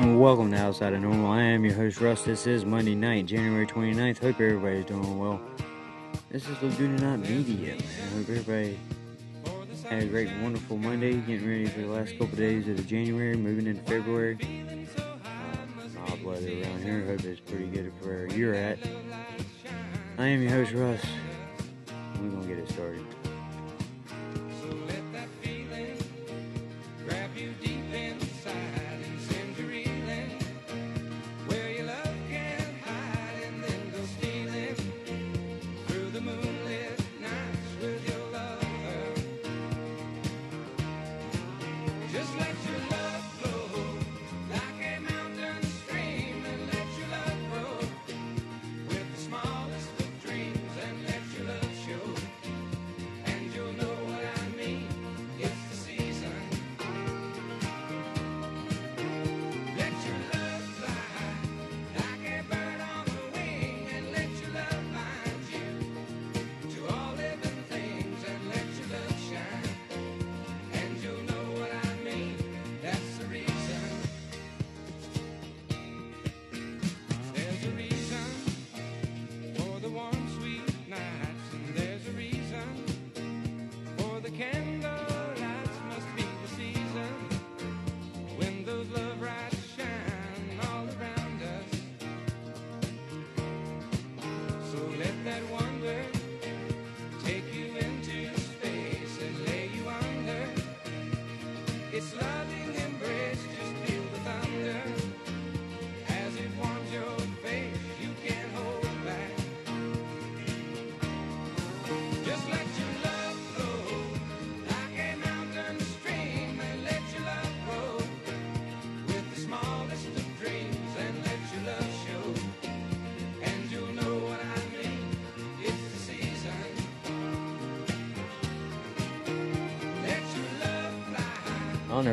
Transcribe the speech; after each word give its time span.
Welcome 0.00 0.50
to 0.52 0.56
Outside 0.56 0.94
of 0.94 1.02
Normal. 1.02 1.30
I 1.30 1.42
am 1.42 1.62
your 1.62 1.74
host 1.74 2.00
Russ. 2.00 2.22
This 2.22 2.46
is 2.46 2.64
Monday 2.64 2.94
night, 2.94 3.26
January 3.26 3.66
29th. 3.66 4.18
Hope 4.18 4.40
everybody's 4.40 4.86
doing 4.86 5.18
well. 5.18 5.38
This 6.30 6.48
is 6.48 6.62
Laguna 6.62 7.16
Not 7.16 7.18
Media, 7.28 7.76
man. 7.76 7.78
Hope 8.14 8.30
everybody 8.30 8.78
had 9.86 10.04
a 10.04 10.06
great, 10.06 10.30
wonderful 10.40 10.78
Monday, 10.78 11.12
getting 11.12 11.46
ready 11.46 11.66
for 11.66 11.82
the 11.82 11.88
last 11.88 12.12
couple 12.12 12.34
days 12.38 12.66
of 12.66 12.86
January, 12.86 13.36
moving 13.36 13.66
into 13.66 13.82
February. 13.82 14.38
Uh, 14.96 15.02
mild 15.94 16.24
weather 16.24 16.48
around 16.48 16.82
here. 16.82 17.04
Hope 17.04 17.22
it's 17.22 17.40
pretty 17.40 17.66
good 17.66 17.92
for 18.00 18.08
where 18.08 18.26
you're 18.28 18.54
at. 18.54 18.78
I 20.16 20.28
am 20.28 20.40
your 20.40 20.52
host 20.52 20.72
Russ. 20.72 21.04
We're 22.18 22.30
gonna 22.30 22.46
get 22.46 22.58
it 22.58 22.70
started. 22.70 23.04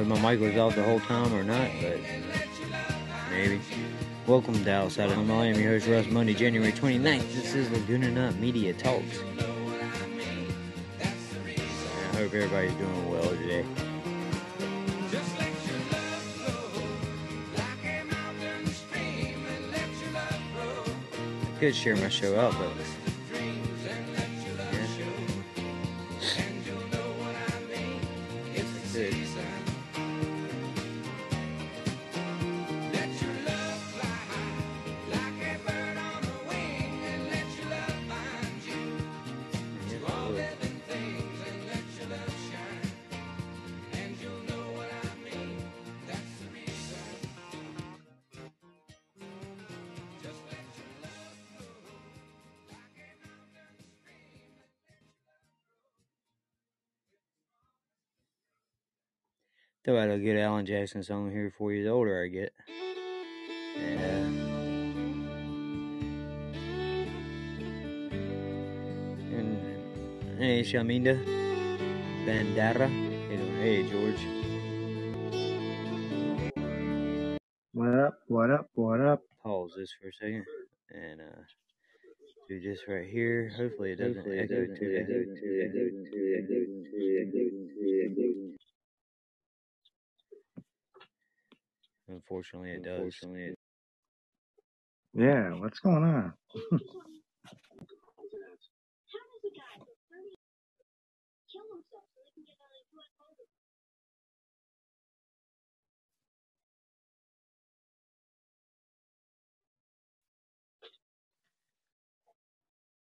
My 0.08 0.20
mic 0.22 0.40
was 0.40 0.56
off 0.56 0.74
the 0.74 0.84
whole 0.84 1.02
time 1.02 1.34
or 1.34 1.44
not, 1.44 1.70
but 1.82 2.00
maybe. 3.30 3.60
Welcome 4.26 4.64
to 4.64 4.74
Outside 4.74 5.12
of 5.12 5.30
I 5.30 5.48
am 5.48 5.60
your 5.60 5.72
host, 5.72 5.88
Russ 5.88 6.06
Monday, 6.08 6.34
January 6.34 6.72
29th. 6.72 7.34
This 7.34 7.54
is 7.54 7.70
Laguna 7.72 8.10
Nut 8.12 8.36
Media 8.36 8.74
Talks. 8.74 9.20
I 11.02 12.16
hope 12.16 12.34
everybody's 12.34 12.72
doing 12.74 13.12
well 13.12 13.30
today. 13.30 13.66
I 21.44 21.60
could 21.60 21.76
share 21.76 21.98
my 21.98 22.08
show 22.08 22.40
out, 22.40 22.54
but 22.58 22.72
Alan 60.58 60.66
Jackson 60.66 61.04
song 61.04 61.30
here 61.30 61.54
for 61.56 61.72
you 61.72 61.84
the 61.84 61.92
older 61.92 62.24
I 62.24 62.28
get. 62.30 62.52
Yeah. 63.78 64.24
And 69.38 70.40
hey 70.40 70.64
Shaminda 70.64 71.24
Bandara. 72.26 72.90
Hey 73.62 73.88
George. 73.88 74.18
What 77.74 77.94
up? 77.94 78.16
What 78.26 78.50
up? 78.50 78.72
What 78.74 79.00
up? 79.00 79.22
Pause 79.44 79.74
this 79.78 79.94
for 80.02 80.08
a 80.08 80.14
second 80.14 80.46
and 80.90 81.22
uh 81.22 81.44
do 82.50 82.60
this 82.60 82.80
right 82.88 83.08
here. 83.08 83.52
Hopefully 83.56 83.92
it 83.92 83.98
doesn't 83.98 84.16
Hopefully 84.16 84.40
echo 84.40 84.66
too 84.66 85.06
Unfortunately, 92.10 92.72
it 92.72 92.84
does. 92.84 92.98
Unfortunately, 92.98 93.44
it 93.46 93.60
Yeah, 95.14 95.52
what's 95.56 95.80
going 95.80 96.04
on? 96.04 96.34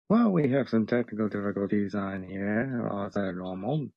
Well, 0.09 0.31
we 0.31 0.51
have 0.53 0.69
some 0.69 0.87
technical 0.87 1.29
difficulties 1.29 1.95
on 1.95 2.23
here, 2.23 2.89
outside 2.93 3.35
normal. 3.35 3.89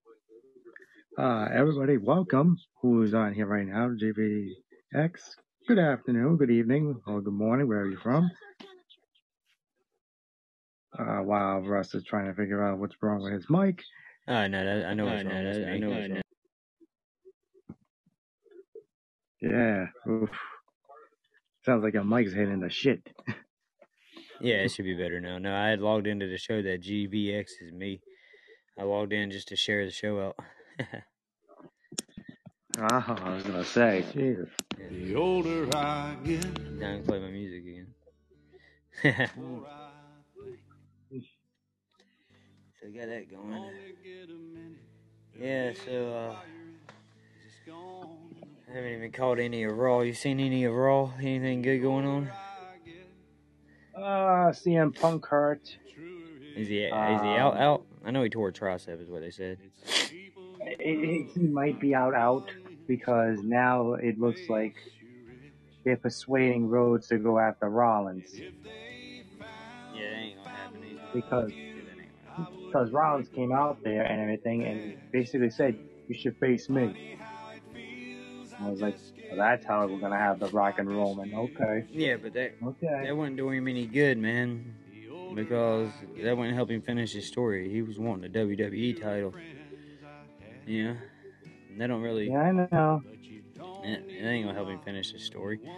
Uh, 1.18 1.48
everybody, 1.54 1.98
welcome. 1.98 2.58
Who's 2.82 3.14
on 3.14 3.34
here 3.34 3.48
right 3.48 3.68
now? 3.68 3.90
GBX. 4.94 5.12
Good 5.68 5.80
afternoon, 5.80 6.38
good 6.38 6.52
evening, 6.52 7.02
or 7.08 7.22
good 7.22 7.34
morning, 7.34 7.68
wherever 7.68 7.90
you're 7.90 8.00
from. 8.00 8.30
Uh, 10.98 11.18
while 11.24 11.60
Russ 11.62 11.94
is 11.96 12.04
trying 12.04 12.28
to 12.28 12.34
figure 12.34 12.64
out 12.64 12.78
what's 12.78 12.96
wrong 13.02 13.22
with 13.22 13.34
his 13.34 13.50
mic. 13.50 13.82
I 14.28 14.48
know 14.48 14.64
that. 14.64 14.86
I 14.86 14.94
know 14.94 15.06
what's 15.06 15.24
wrong. 15.24 15.46
with 15.46 15.68
I 15.68 15.78
know. 15.78 16.22
Yeah. 19.42 19.86
Oof. 20.10 20.30
Sounds 21.66 21.84
like 21.84 21.94
your 21.94 22.04
mic's 22.04 22.34
hitting 22.34 22.60
the 22.60 22.70
shit. 22.70 23.08
Yeah, 24.40 24.56
it 24.56 24.72
should 24.72 24.86
be 24.86 24.96
better 24.96 25.20
now. 25.20 25.38
No, 25.38 25.56
I 25.56 25.70
had 25.70 25.82
logged 25.82 26.08
into 26.08 26.28
the 26.28 26.38
show 26.38 26.62
that 26.62 26.84
GVX 26.84 27.46
is 27.62 27.72
me. 27.74 28.02
I 28.80 28.84
logged 28.84 29.14
in 29.14 29.32
just 29.32 29.48
to 29.50 29.56
share 29.56 29.86
the 29.86 29.92
show 29.92 30.20
out. 30.20 30.36
Ah, 32.80 33.16
I 33.26 33.34
was 33.34 33.44
gonna 33.44 33.64
say, 33.64 34.06
Jesus. 34.14 34.50
The 34.78 35.16
older 35.16 35.68
I 35.76 36.16
get, 36.24 36.44
Now 36.74 36.92
I 36.92 36.96
can 36.96 37.04
play 37.06 37.20
my 37.20 37.30
music 37.30 37.64
again. 37.64 37.88
the 39.04 39.30
more 39.42 39.66
I 39.68 41.20
so 42.82 42.88
got 42.92 43.08
that 43.08 43.30
going. 43.32 43.54
Only 43.54 43.74
get 44.04 44.30
a 44.30 44.34
minute. 44.34 44.78
Yeah, 45.40 45.74
so 45.86 46.14
uh, 46.14 46.36
Just 47.44 47.66
gone. 47.66 48.36
haven't 48.68 48.92
even 48.92 49.12
caught 49.12 49.40
any 49.40 49.64
of 49.64 49.76
Raw. 49.76 50.02
You 50.02 50.14
seen 50.14 50.40
any 50.40 50.66
of 50.66 50.74
Raw? 50.74 51.12
Anything 51.20 51.62
good 51.62 51.80
going 51.82 52.06
on? 52.06 52.30
Uh, 53.96 54.52
CM 54.52 54.94
Punk 55.00 55.26
hurt. 55.26 55.78
Is 56.56 56.68
he 56.68 56.84
is 56.84 56.92
he 57.22 57.28
out 57.38 57.58
out? 57.58 57.86
I 58.06 58.12
know 58.12 58.24
he 58.24 58.30
tore 58.30 58.50
a 58.50 58.54
tricep, 58.54 59.02
is 59.02 59.10
what 59.10 59.22
they 59.22 59.32
said. 59.32 59.58
It, 60.62 60.78
it, 60.80 61.32
he 61.34 61.48
might 61.48 61.80
be 61.80 61.96
out 61.96 62.14
out 62.14 62.50
because 62.88 63.40
now 63.44 63.94
it 63.94 64.20
looks 64.20 64.42
like 64.50 64.76
they're 65.84 65.98
persuading 65.98 66.68
Rhodes 66.68 67.08
to 67.08 67.18
go 67.18 67.38
after 67.40 67.70
Rollins 67.70 68.34
Yeah, 68.34 68.42
ain't 70.02 70.36
gonna 70.38 70.50
happen 70.50 70.82
either. 70.84 71.00
because 71.14 71.52
Yeah, 71.52 71.82
that 71.84 72.02
ain't 72.02 72.12
gonna 72.26 72.46
happen. 72.46 72.66
because 72.68 72.92
Rollins 72.92 73.30
came 73.30 73.52
out 73.52 73.84
there 73.84 74.04
and 74.04 74.22
everything 74.22 74.64
and 74.64 74.98
basically 75.12 75.50
said 75.50 75.78
you 76.08 76.16
should 76.16 76.38
face 76.38 76.70
me. 76.70 76.94
I 78.60 78.70
was 78.70 78.80
like, 78.82 78.98
well, 79.30 79.38
that's 79.38 79.66
how 79.66 79.86
we're 79.88 80.00
gonna 80.00 80.18
have 80.18 80.40
the 80.40 80.48
Rock 80.48 80.80
and 80.80 80.90
roll. 80.90 81.16
Roman. 81.16 81.34
Okay, 81.34 81.86
Yeah, 81.92 82.16
but 82.18 82.34
that 82.34 82.54
okay. 82.66 83.02
that 83.06 83.16
wouldn't 83.16 83.38
do 83.38 83.50
him 83.50 83.68
any 83.68 83.86
good, 83.86 84.18
man. 84.18 84.76
Because 85.34 85.92
that 86.24 86.38
wouldn't 86.38 86.56
help 86.56 86.70
him 86.70 86.82
finish 86.82 87.12
his 87.12 87.28
story. 87.28 87.70
He 87.70 87.82
was 87.82 88.00
wanting 88.00 88.32
the 88.32 88.40
WWE 88.40 89.02
title. 89.02 89.34
Yeah. 90.66 90.94
And 91.76 91.82
that 91.82 91.88
don't 91.88 92.02
really 92.02 92.30
Yeah, 92.30 92.38
I 92.40 92.52
know. 92.54 93.04
it, 93.84 94.06
it 94.08 94.24
ain't 94.26 94.46
gonna 94.46 94.54
help 94.58 94.70
him 94.70 94.80
finish 94.80 95.12
his 95.12 95.24
story. 95.24 95.60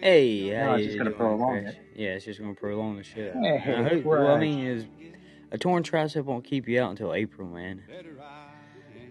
hey, 0.00 0.50
No, 0.50 0.74
it's 0.74 0.86
just 0.86 0.98
gonna 0.98 1.12
prolong 1.12 1.58
it. 1.58 1.76
Yeah, 1.94 2.08
it's 2.14 2.24
just 2.24 2.40
gonna 2.40 2.54
prolong 2.54 2.96
the 2.96 3.04
shit. 3.04 3.36
out 3.36 3.44
Hey. 3.44 3.72
I 3.72 3.82
hope- 3.88 4.04
well, 4.04 4.26
I 4.34 4.40
mean, 4.40 4.66
is 4.66 4.86
a 5.52 5.58
torn 5.58 5.84
tricep 5.84 6.24
won't 6.24 6.44
keep 6.44 6.66
you 6.66 6.80
out 6.82 6.90
until 6.90 7.14
April, 7.14 7.46
man. 7.46 7.84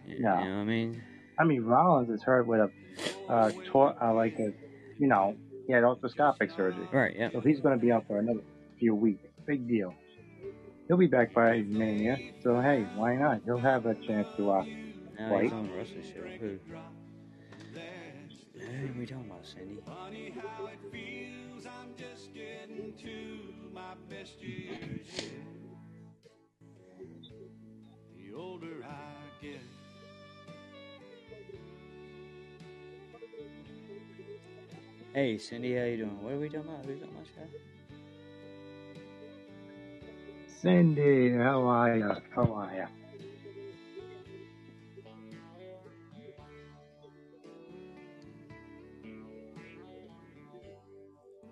You 0.06 0.20
No. 0.20 0.36
know 0.36 0.42
what 0.42 0.48
I 0.48 0.64
mean? 0.66 1.02
I 1.40 1.46
mean, 1.46 1.64
Rollins 1.64 2.10
is 2.10 2.22
hurt 2.22 2.46
with 2.46 2.60
a 2.60 2.70
uh, 3.32 3.52
tor- 3.68 3.96
uh 4.04 4.14
like 4.14 4.34
a, 4.38 4.52
you 5.00 5.08
know, 5.08 5.38
he 5.66 5.72
had 5.72 5.84
arthroscopic 5.84 6.54
surgery. 6.54 6.88
Right, 6.92 7.16
yeah. 7.18 7.30
So 7.32 7.40
he's 7.40 7.62
going 7.62 7.80
to 7.80 7.82
be 7.84 7.90
out 7.94 8.06
for 8.06 8.20
another 8.20 8.42
few 8.80 8.94
weeks. 8.96 9.24
Big 9.48 9.66
deal. 9.66 9.94
He'll 10.88 10.98
be 10.98 11.08
back 11.08 11.34
by 11.34 11.62
Mania. 11.62 12.18
So 12.44 12.62
hey, 12.62 12.86
why 12.96 13.16
not? 13.16 13.42
He'll 13.46 13.58
have 13.58 13.86
a 13.86 13.96
chance 13.96 14.28
to. 14.38 14.52
uh 14.52 14.64
Now 15.20 15.32
White. 15.32 15.44
he's 15.44 15.54
on 15.54 15.70
wrestling 15.76 16.04
show. 16.04 16.22
Who? 16.40 16.60
Are 18.66 19.00
we 19.00 19.06
talking 19.06 19.26
about, 19.26 19.46
Cindy? 19.46 19.80
The 28.16 28.34
older 28.36 28.84
I 28.84 29.44
get, 29.44 29.60
Hey, 35.14 35.38
Cindy, 35.38 35.76
how 35.78 35.86
you 35.86 35.98
doing? 35.98 36.22
What 36.24 36.34
are 36.34 36.40
we 36.40 36.50
talking 36.50 36.70
about? 36.70 36.86
Who's 36.86 37.02
on 37.04 37.10
my 37.14 37.24
show? 37.24 37.48
Cindy, 40.62 41.32
how 41.32 41.68
are 41.68 41.96
ya? 41.98 42.16
How 42.34 42.44
are 42.54 42.74
ya? 42.74 42.88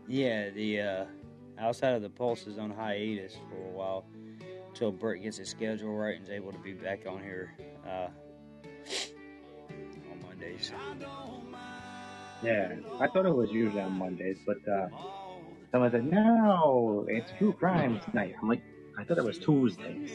Yeah, 0.07 0.49
the 0.49 0.81
uh, 0.81 1.05
outside 1.59 1.93
of 1.93 2.01
the 2.01 2.09
Pulse 2.09 2.47
is 2.47 2.57
on 2.57 2.71
hiatus 2.71 3.35
for 3.49 3.55
a 3.55 3.71
while 3.71 4.05
until 4.67 4.91
Brett 4.91 5.21
gets 5.21 5.37
his 5.37 5.49
schedule 5.49 5.95
right 5.95 6.15
and 6.15 6.23
is 6.23 6.29
able 6.29 6.51
to 6.51 6.59
be 6.59 6.73
back 6.73 7.05
on 7.07 7.21
here 7.21 7.53
uh, 7.87 8.07
on 10.11 10.21
Mondays. 10.27 10.71
Yeah, 12.43 12.73
I 12.99 13.07
thought 13.07 13.25
it 13.25 13.35
was 13.35 13.51
usually 13.51 13.81
on 13.81 13.93
Mondays, 13.93 14.37
but 14.45 14.57
uh 14.67 14.87
someone 15.71 15.91
said 15.91 16.05
no, 16.05 17.05
it's 17.07 17.31
True 17.37 17.53
crime 17.53 17.99
tonight. 18.09 18.35
I'm 18.41 18.49
like, 18.49 18.61
I 18.97 19.03
thought 19.03 19.17
it 19.17 19.23
was 19.23 19.39
Tuesdays. 19.39 20.11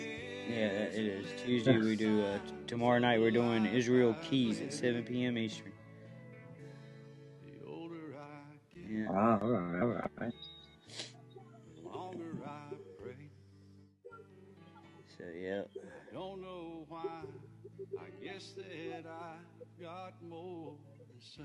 Yeah, 0.48 0.54
it 0.56 0.94
is. 0.94 1.26
Tuesday 1.42 1.76
we 1.78 1.96
do. 1.96 2.24
Uh, 2.24 2.38
t- 2.38 2.54
tomorrow 2.66 2.98
night 2.98 3.20
we're 3.20 3.30
doing 3.30 3.66
Israel 3.66 4.14
Keyes 4.22 4.60
at 4.60 4.72
7 4.72 5.02
p.m. 5.04 5.36
Eastern. 5.36 5.72
the 7.44 7.66
older 7.70 8.16
I 8.16 8.54
get, 8.74 8.90
Yeah. 8.90 9.06
Oh, 9.10 9.14
all 9.14 9.50
right, 9.50 9.82
all 9.82 9.88
right. 10.18 10.32
the 11.82 11.88
longer 11.88 12.24
I 12.46 12.74
pray. 13.02 13.14
So 15.18 15.24
yeah. 15.38 15.62
Don't 16.12 16.40
know 16.40 16.86
why. 16.88 17.02
I 17.98 18.24
guess 18.24 18.52
that 18.56 19.04
I 19.06 19.82
got 19.82 20.14
more 20.26 20.72
to 20.98 21.26
say. 21.26 21.42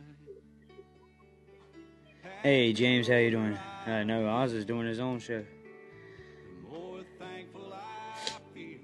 Hey 2.42 2.72
James, 2.72 3.08
how 3.10 3.16
you 3.16 3.32
doing? 3.32 3.58
I 3.86 4.04
know 4.04 4.28
Oz 4.30 4.54
is 4.54 4.64
doing 4.64 4.88
his 4.88 5.00
own 5.00 5.20
show, 5.20 5.44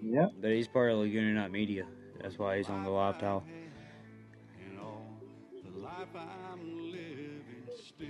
Yep. 0.01 0.33
but 0.41 0.51
he's 0.51 0.67
part 0.67 0.91
of 0.91 0.99
Laguna 0.99 1.33
Not 1.33 1.51
Media. 1.51 1.85
That's 2.21 2.37
why 2.37 2.57
he's 2.57 2.69
on 2.69 2.83
the 2.83 2.89
live 2.89 3.19
tile. 3.19 3.43
And 4.65 4.79
all 4.79 5.05
the 5.63 5.79
life 5.79 6.07
I'm 6.15 6.91
living 6.91 7.43
still. 7.77 8.07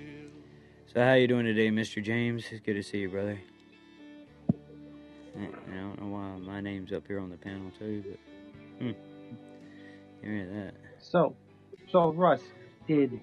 So 0.94 1.04
how 1.04 1.14
you 1.14 1.28
doing 1.28 1.46
today, 1.46 1.70
Mr. 1.70 2.04
James? 2.04 2.46
It's 2.52 2.60
good 2.62 2.74
to 2.74 2.84
see 2.84 3.00
you, 3.00 3.10
brother. 3.10 3.40
I 5.38 5.44
I 5.44 5.76
don't 5.76 6.02
know 6.02 6.08
why 6.08 6.38
my 6.38 6.62
name's 6.62 6.92
up 6.92 7.08
here 7.08 7.20
on 7.20 7.30
the 7.30 7.38
panel 7.38 7.72
too, 7.78 8.04
but 8.08 8.84
hmm. 8.84 8.92
Hear 10.22 10.48
that? 10.48 10.74
So, 11.00 11.36
so 11.92 12.12
Russ, 12.12 12.42
did 12.88 13.20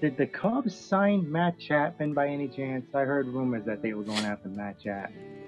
did 0.00 0.16
the 0.16 0.26
Cubs 0.26 0.74
sign 0.74 1.30
Matt 1.30 1.58
Chapman 1.58 2.14
by 2.14 2.28
any 2.28 2.48
chance? 2.48 2.86
I 2.94 3.00
heard 3.00 3.26
rumors 3.26 3.64
that 3.66 3.82
they 3.82 3.92
were 3.92 4.02
going 4.02 4.24
after 4.24 4.48
Matt 4.48 4.80
Chapman. 4.80 5.39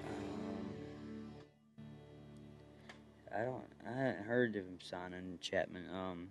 I 3.35 3.43
don't. 3.43 3.63
I 3.87 3.91
hadn't 3.97 4.25
heard 4.25 4.55
of 4.55 4.65
him 4.65 4.77
signing 4.81 5.39
Chapman. 5.41 5.85
Um, 5.91 6.27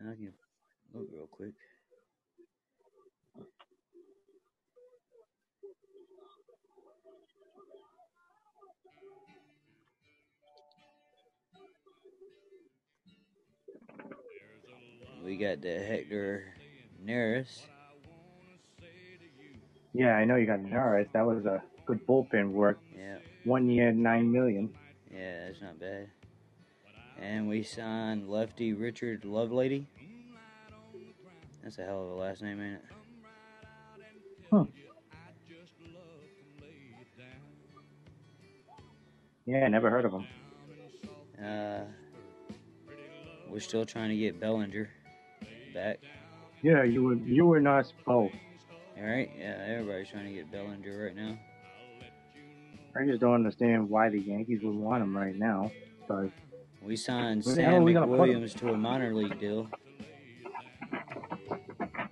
I 0.00 0.14
can 0.14 0.32
look 0.92 1.06
real 1.12 1.28
quick. 1.30 1.52
We 15.24 15.36
got 15.36 15.62
the 15.62 15.78
Hector 15.78 16.52
Neris. 17.02 17.60
Yeah, 19.94 20.16
I 20.16 20.24
know 20.24 20.34
you 20.34 20.46
got 20.46 20.60
Norris. 20.60 21.08
That 21.12 21.24
was 21.24 21.46
a 21.46 21.62
good 21.86 22.04
bullpen 22.06 22.50
work. 22.50 22.80
Yeah, 22.94 23.18
One 23.44 23.70
year, 23.70 23.92
nine 23.92 24.30
million. 24.32 24.70
Yeah, 25.14 25.46
that's 25.46 25.62
not 25.62 25.78
bad. 25.78 26.08
And 27.20 27.48
we 27.48 27.62
signed 27.62 28.28
lefty 28.28 28.72
Richard 28.72 29.22
Lovelady. 29.22 29.86
That's 31.62 31.78
a 31.78 31.84
hell 31.84 32.02
of 32.02 32.10
a 32.10 32.14
last 32.14 32.42
name, 32.42 32.60
ain't 32.60 32.74
it? 32.74 32.84
Yeah, 39.46 39.68
never 39.68 39.90
heard 39.90 40.04
of 40.04 40.12
him. 40.12 40.26
Uh, 41.42 41.80
we're 43.48 43.60
still 43.60 43.84
trying 43.84 44.08
to 44.10 44.16
get 44.16 44.40
Bellinger 44.40 44.88
back. 45.72 45.98
Yeah, 46.62 46.82
you 46.82 47.02
were 47.04 47.14
you 47.14 47.46
were 47.46 47.60
not 47.60 47.92
both. 48.06 48.32
All 48.96 49.04
right, 49.04 49.30
yeah, 49.38 49.64
everybody's 49.66 50.08
trying 50.08 50.26
to 50.26 50.32
get 50.32 50.50
Bellinger 50.50 51.04
right 51.04 51.16
now. 51.16 51.36
I 52.96 53.04
just 53.04 53.20
don't 53.20 53.34
understand 53.34 53.88
why 53.90 54.08
the 54.08 54.20
Yankees 54.20 54.60
would 54.62 54.74
want 54.74 55.02
him 55.02 55.16
right 55.16 55.34
now. 55.34 55.72
But 56.08 56.30
We 56.82 56.96
signed 56.96 57.44
Sam 57.44 57.82
we 57.82 57.92
gonna 57.92 58.06
put 58.06 58.28
him? 58.28 58.40
McWilliams 58.42 58.54
to 58.58 58.70
a 58.70 58.76
minor 58.76 59.14
league 59.14 59.38
deal, 59.40 59.68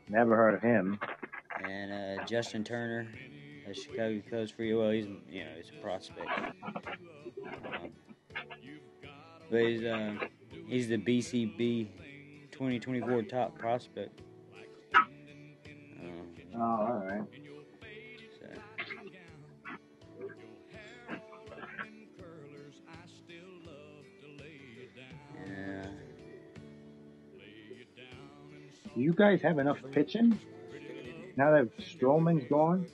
never 0.08 0.34
heard 0.36 0.54
of 0.54 0.62
him. 0.62 0.98
and 1.64 1.92
uh, 2.20 2.24
Justin 2.24 2.64
Turner, 2.64 3.06
a 3.68 3.74
Chicago 3.74 4.20
Cubs 4.28 4.50
free. 4.50 4.74
Well, 4.74 4.90
he's 4.90 5.06
you 5.30 5.44
know 5.44 5.50
he's 5.56 5.70
a 5.76 5.80
prospect, 5.82 6.26
um, 7.46 7.90
but 9.50 9.60
he's 9.62 9.84
uh, 9.84 10.14
he's 10.66 10.88
the 10.88 10.96
BCB 10.98 11.88
2024 12.50 13.22
top 13.24 13.56
prospect. 13.58 14.20
Um, 14.96 16.28
Oh, 16.54 16.60
all 16.60 17.02
right. 17.08 17.22
You 28.94 29.12
guys 29.12 29.40
have 29.42 29.58
enough 29.58 29.78
pitching 29.90 30.38
now 31.36 31.50
that 31.52 31.76
Stroman's 31.78 32.48
gone? 32.48 32.86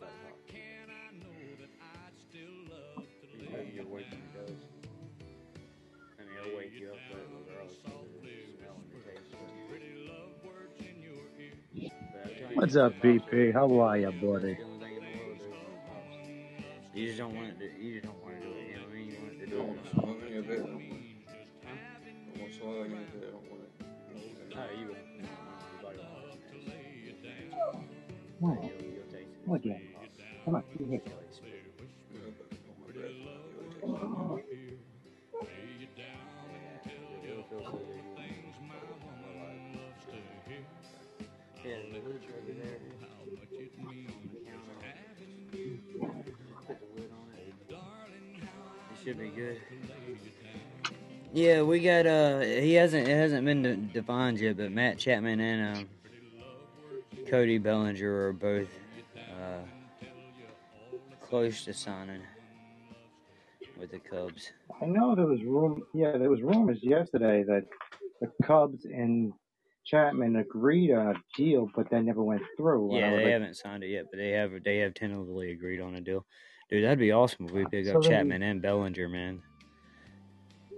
Time. 0.00 0.08
It's 0.36 1.54
about 1.54 1.60
to 1.60 1.76
pop. 1.78 3.04
You 3.34 3.82
gotta 3.82 3.88
wait 3.88 4.06
till 4.10 4.18
it 4.18 4.46
does. 4.46 4.60
I 6.18 6.22
mean, 6.22 6.34
it'll 6.40 6.56
wake 6.58 6.72
you 6.78 6.88
up, 6.90 6.96
but 7.10 7.20
regardless 7.48 7.78
of 7.78 7.92
the 8.22 8.28
smell 8.58 8.76
and 8.76 8.90
the 8.92 8.98
taste. 9.10 9.30
But- 9.32 9.80
but 12.12 12.22
I'm 12.24 12.30
telling 12.34 12.50
you, 12.50 12.56
What's 12.56 12.76
up, 12.76 12.92
gonna. 13.02 13.14
BP? 13.20 13.52
How 13.52 13.80
are 13.80 13.96
ya, 13.98 14.10
buddy? 14.10 14.52
It's 14.52 14.58
the 14.60 14.64
only 14.64 14.78
thing 14.84 14.96
in 14.96 15.02
the 15.02 15.18
world 15.18 15.38
that 15.40 15.88
pops. 15.88 16.94
You 16.94 17.06
just 17.06 17.18
don't 17.18 17.34
want 17.34 17.48
it 17.48 17.58
to. 17.58 17.64
You 17.82 17.90
just 18.00 18.06
don't 18.06 18.22
want 18.22 18.34
to 18.40 18.46
do 18.46 18.52
it. 18.52 18.66
You 18.68 18.74
know 18.74 18.82
what 18.82 18.90
I 18.90 18.94
mean? 18.94 19.08
You 19.10 19.16
want 19.22 19.38
to 19.40 19.46
do 19.46 20.52
it. 20.52 20.83
Put 46.66 46.78
the 46.80 46.86
lid 46.96 47.10
on 47.12 47.28
it. 47.36 48.42
It 48.92 49.04
should 49.04 49.18
be 49.18 49.28
good. 49.28 49.60
Yeah, 51.32 51.62
we 51.62 51.80
got 51.80 52.06
uh 52.06 52.40
he 52.40 52.74
hasn't 52.74 53.08
it 53.08 53.16
hasn't 53.16 53.44
been 53.44 53.62
de- 53.62 53.76
defined 53.76 54.38
yet, 54.38 54.56
but 54.56 54.70
Matt 54.72 54.98
Chapman 54.98 55.40
and 55.40 55.78
um 55.78 55.88
Cody 57.26 57.58
Bellinger 57.58 58.28
are 58.28 58.32
both 58.32 58.68
uh 59.44 59.64
close 61.20 61.64
to 61.64 61.72
signing 61.72 62.22
with 63.78 63.90
the 63.90 63.98
Cubs. 63.98 64.52
I 64.80 64.86
know 64.86 65.14
there 65.14 65.26
was 65.26 65.42
room. 65.42 65.82
Yeah, 65.94 66.16
there 66.16 66.30
was 66.30 66.42
rumors 66.42 66.78
yesterday 66.82 67.42
that 67.44 67.64
the 68.20 68.30
Cubs 68.44 68.84
and 68.84 69.32
Chapman 69.84 70.36
agreed 70.36 70.92
on 70.92 71.08
a 71.08 71.14
deal, 71.36 71.68
but 71.74 71.90
that 71.90 72.02
never 72.04 72.22
went 72.22 72.42
through. 72.56 72.96
Yeah, 72.96 73.10
they 73.10 73.24
like, 73.24 73.32
haven't 73.32 73.56
signed 73.56 73.82
it 73.82 73.88
yet, 73.88 74.06
but 74.10 74.18
they 74.18 74.30
have 74.30 74.52
they 74.64 74.78
have 74.78 74.94
tentatively 74.94 75.52
agreed 75.52 75.80
on 75.80 75.94
a 75.94 76.00
deal. 76.00 76.24
Dude, 76.70 76.84
that'd 76.84 76.98
be 76.98 77.12
awesome 77.12 77.46
if 77.46 77.52
we 77.52 77.66
pick 77.66 77.86
So 77.86 77.98
up 77.98 78.04
Chapman 78.04 78.42
and 78.42 78.62
Bellinger, 78.62 79.08
man. 79.08 79.42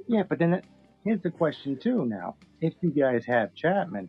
Yeah, 0.08 0.22
but 0.28 0.38
then 0.38 0.54
it, 0.54 0.64
here's 1.04 1.22
the 1.22 1.30
question 1.30 1.78
too. 1.78 2.04
Now, 2.04 2.36
if 2.60 2.74
you 2.80 2.90
guys 2.90 3.24
have 3.26 3.54
Chapman, 3.54 4.08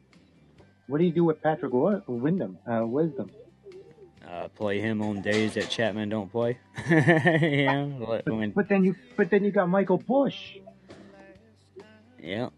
what 0.88 0.98
do 0.98 1.04
you 1.04 1.12
do 1.12 1.24
with 1.24 1.42
Patrick 1.42 1.74
Wyndham? 1.74 2.58
Uh, 2.70 2.86
Wisdom. 2.86 3.30
Uh, 4.28 4.48
play 4.50 4.80
him 4.82 5.02
on 5.02 5.22
days 5.22 5.54
that 5.54 5.70
Chapman 5.70 6.10
don't 6.10 6.30
play. 6.32 6.58
yeah, 6.90 7.88
let- 8.00 8.26
when, 8.30 8.52
But 8.52 8.68
then 8.68 8.84
you, 8.84 8.96
but 9.16 9.30
then 9.30 9.44
you 9.44 9.52
got 9.52 9.70
Michael 9.70 9.98
Busch. 10.00 10.58
yeah. 12.22 12.50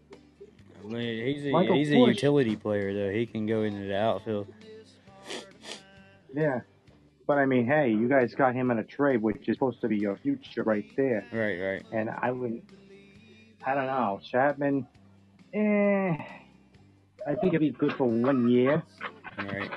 I 0.82 0.86
mean, 0.88 1.26
he's 1.26 1.44
a 1.46 1.50
Michael 1.50 1.76
he's 1.76 1.90
a 1.90 1.96
utility 1.96 2.56
player 2.56 2.92
though. 2.92 3.10
He 3.10 3.26
can 3.26 3.46
go 3.46 3.62
into 3.62 3.86
the 3.86 3.96
outfield. 3.96 4.48
Yeah. 6.34 6.60
But 7.26 7.38
I 7.38 7.46
mean, 7.46 7.66
hey, 7.66 7.90
you 7.90 8.08
guys 8.08 8.34
got 8.34 8.54
him 8.54 8.72
in 8.72 8.78
a 8.78 8.84
trade, 8.84 9.22
which 9.22 9.48
is 9.48 9.54
supposed 9.54 9.80
to 9.82 9.88
be 9.88 9.96
your 9.98 10.16
future 10.16 10.64
right 10.64 10.84
there. 10.96 11.24
Right, 11.32 11.60
right. 11.60 11.84
And 11.92 12.10
I 12.10 12.32
would, 12.32 12.62
I 13.64 13.74
don't 13.74 13.86
know, 13.86 14.20
Chapman. 14.24 14.86
Eh, 15.54 16.16
I 17.26 17.34
think 17.36 17.54
it'd 17.54 17.60
be 17.60 17.70
good 17.70 17.92
for 17.92 18.04
one 18.08 18.48
year, 18.48 18.82
Right. 19.38 19.70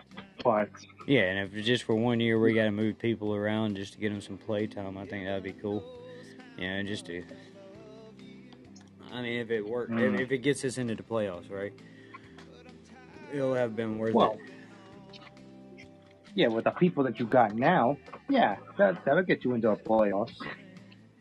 Yeah, 1.07 1.21
and 1.21 1.39
if 1.47 1.55
it's 1.55 1.67
just 1.67 1.83
for 1.83 1.95
one 1.95 2.19
year 2.19 2.39
we 2.39 2.53
got 2.53 2.63
to 2.65 2.71
move 2.71 2.97
people 2.99 3.33
around 3.35 3.75
just 3.75 3.93
to 3.93 3.99
get 3.99 4.09
them 4.09 4.21
some 4.21 4.37
play 4.37 4.67
time, 4.67 4.97
I 4.97 5.05
think 5.05 5.25
that'd 5.25 5.43
be 5.43 5.53
cool. 5.53 5.83
You 6.57 6.67
know, 6.69 6.83
just 6.83 7.05
to. 7.07 7.23
I 9.11 9.21
mean, 9.21 9.39
if 9.39 9.51
it 9.51 9.65
works, 9.67 9.91
Mm. 9.91 10.15
if, 10.15 10.21
if 10.21 10.31
it 10.31 10.37
gets 10.39 10.63
us 10.65 10.77
into 10.77 10.95
the 10.95 11.03
playoffs, 11.03 11.51
right? 11.51 11.73
It'll 13.33 13.53
have 13.53 13.75
been 13.75 13.97
worth 13.97 14.13
well, 14.13 14.37
it. 15.77 15.87
yeah, 16.35 16.47
with 16.47 16.63
the 16.65 16.71
people 16.71 17.03
that 17.03 17.19
you 17.19 17.25
got 17.25 17.55
now, 17.55 17.97
yeah, 18.29 18.57
that 18.77 19.03
that'll 19.05 19.23
get 19.23 19.43
you 19.43 19.53
into 19.53 19.69
a 19.71 19.75
playoffs. 19.75 20.35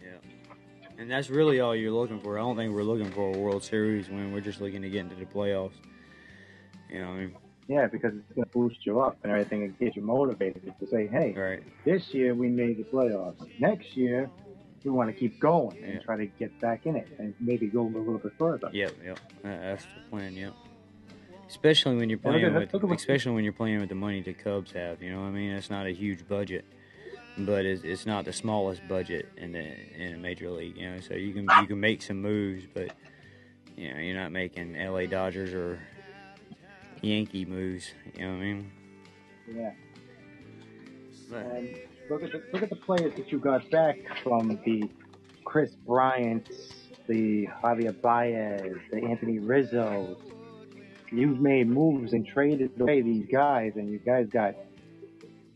Yeah. 0.02 0.08
And 0.98 1.10
that's 1.10 1.30
really 1.30 1.60
all 1.60 1.74
you're 1.74 1.90
looking 1.92 2.20
for. 2.20 2.38
I 2.38 2.42
don't 2.42 2.56
think 2.56 2.74
we're 2.74 2.82
looking 2.82 3.10
for 3.10 3.34
a 3.34 3.38
World 3.38 3.62
Series 3.64 4.08
win. 4.10 4.32
We're 4.32 4.40
just 4.40 4.60
looking 4.60 4.82
to 4.82 4.90
get 4.90 5.00
into 5.00 5.16
the 5.16 5.24
playoffs. 5.24 5.72
You 6.90 7.00
know, 7.00 7.08
what 7.08 7.14
I 7.14 7.18
mean, 7.20 7.36
Yeah, 7.68 7.86
because 7.86 8.12
it's 8.14 8.32
gonna 8.34 8.46
boost 8.46 8.84
you 8.84 9.00
up 9.00 9.16
and 9.22 9.32
everything 9.32 9.62
and 9.62 9.78
get 9.78 9.96
you 9.96 10.02
motivated 10.02 10.74
to 10.80 10.86
say, 10.86 11.06
hey, 11.06 11.32
right? 11.32 11.62
this 11.84 12.12
year 12.12 12.34
we 12.34 12.48
made 12.48 12.76
the 12.78 12.84
playoffs. 12.84 13.36
Next 13.60 13.96
year 13.96 14.28
we 14.84 14.90
want 14.90 15.08
to 15.08 15.12
keep 15.14 15.38
going 15.38 15.82
and 15.84 16.02
try 16.02 16.16
to 16.16 16.26
get 16.26 16.58
back 16.60 16.86
in 16.86 16.96
it 16.96 17.08
and 17.18 17.34
maybe 17.40 17.66
go 17.68 17.82
a 17.82 17.86
little 17.86 18.18
bit 18.18 18.32
further. 18.38 18.68
Yep, 18.72 18.92
yep. 19.04 19.18
That's 19.42 19.84
the 19.84 20.10
plan. 20.10 20.34
Yep. 20.34 20.54
Especially 21.48 21.96
when 21.96 22.08
you're 22.10 22.18
Yeah, 22.24 22.30
playing 22.30 22.44
at- 22.46 22.52
with, 22.54 22.72
look 22.74 22.82
at 22.82 22.88
what- 22.88 22.98
especially 22.98 23.32
when 23.32 23.44
you're 23.44 23.52
playing 23.52 23.78
with 23.80 23.88
the 23.90 23.94
money 23.94 24.20
the 24.22 24.32
Cubs 24.32 24.72
have. 24.72 25.00
You 25.02 25.12
know 25.12 25.20
what 25.20 25.26
I 25.28 25.30
mean? 25.30 25.52
It's 25.52 25.70
not 25.70 25.86
a 25.86 25.90
huge 25.92 26.26
budget, 26.26 26.64
but 27.38 27.64
it's, 27.64 27.84
it's 27.84 28.06
not 28.06 28.24
the 28.24 28.32
smallest 28.32 28.86
budget 28.88 29.28
in 29.36 29.52
the 29.52 29.64
in 30.02 30.14
a 30.14 30.18
major 30.18 30.50
league. 30.50 30.76
You 30.76 30.90
know, 30.90 31.00
so 31.00 31.14
you 31.14 31.32
can 31.32 31.46
you 31.60 31.66
can 31.68 31.78
make 31.78 32.02
some 32.02 32.20
moves, 32.20 32.64
but 32.72 32.90
you 33.76 33.92
know 33.92 34.00
you're 34.00 34.16
not 34.16 34.32
making 34.32 34.74
L.A. 34.76 35.06
Dodgers 35.06 35.52
or 35.54 35.78
Yankee 37.02 37.44
moves. 37.44 37.92
You 38.14 38.22
know 38.22 38.32
what 38.32 38.36
I 38.36 38.40
mean? 38.40 38.72
Yeah. 39.52 39.72
But, 41.30 41.46
And 41.46 41.76
look 42.08 42.22
at 42.22 42.32
the 42.32 42.42
look 42.52 42.62
at 42.62 42.70
the 42.70 42.76
players 42.76 43.14
that 43.16 43.30
you 43.32 43.38
got 43.38 43.68
back 43.70 43.96
from 44.22 44.60
the 44.64 44.88
Kris 45.44 45.74
Bryant, 45.86 46.48
the 47.08 47.46
Javier 47.62 48.00
Baez, 48.00 48.76
the 48.90 49.04
Anthony 49.04 49.38
Rizzo. 49.38 50.16
You've 51.10 51.40
made 51.40 51.68
moves 51.68 52.14
and 52.14 52.26
traded 52.26 52.80
away 52.80 53.02
these 53.02 53.26
guys, 53.30 53.72
and 53.76 53.90
you 53.90 53.98
guys 53.98 54.28
got 54.28 54.54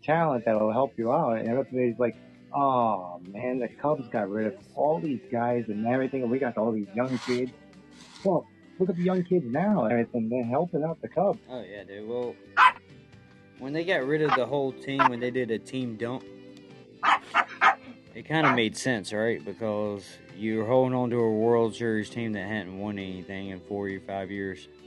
talent 0.03 0.45
that 0.45 0.61
will 0.61 0.73
help 0.73 0.93
you 0.99 1.13
out. 1.13 1.39
And 1.39 1.49
everybody's 1.49 1.99
like, 1.99 2.17
"Oh 2.55 3.21
man, 3.29 3.61
the 3.61 3.69
Cubs 3.69 4.09
got 4.09 4.29
rid 4.29 4.49
of 4.49 4.57
all 4.75 5.01
these 5.01 5.21
guys 5.31 5.65
and 5.69 5.87
everything, 5.87 6.23
and 6.23 6.31
we 6.31 6.39
got 6.39 6.59
all 6.59 6.73
these 6.73 6.89
young 6.95 7.17
kids." 7.19 7.53
Well, 8.25 8.47
look 8.79 8.89
at 8.91 8.97
the 8.97 9.03
young 9.03 9.23
kids 9.25 9.45
now 9.47 9.85
and 9.85 9.93
everything. 9.93 10.29
They're 10.29 10.45
helping 10.45 10.85
out 10.85 11.01
the 11.03 11.09
Cubs. 11.09 11.39
oh 11.51 11.63
yeah, 11.63 11.85
dude. 11.85 12.09
Well, 12.09 12.35
when 13.59 13.73
they 13.73 13.85
got 13.85 14.05
rid 14.07 14.23
of 14.23 14.35
the 14.37 14.47
whole 14.47 14.73
team, 14.73 14.99
when 15.09 15.21
they 15.21 15.31
did 15.31 15.51
a 15.51 15.59
team 15.59 15.97
dump, 15.97 16.25
it 18.15 18.27
kind 18.29 18.47
of 18.47 18.55
made 18.55 18.77
sense, 18.77 19.13
right? 19.13 19.45
Because 19.45 20.05
you're 20.37 20.67
holding 20.67 20.95
on 20.95 21.11
to 21.11 21.17
a 21.17 21.31
World 21.31 21.75
Series 21.75 22.11
team 22.11 22.33
that 22.33 22.47
hadn't 22.47 22.79
won 22.79 22.99
anything 22.99 23.49
in 23.49 23.61
four 23.61 23.89
or 23.89 24.01
five 24.01 24.31
years. 24.31 24.69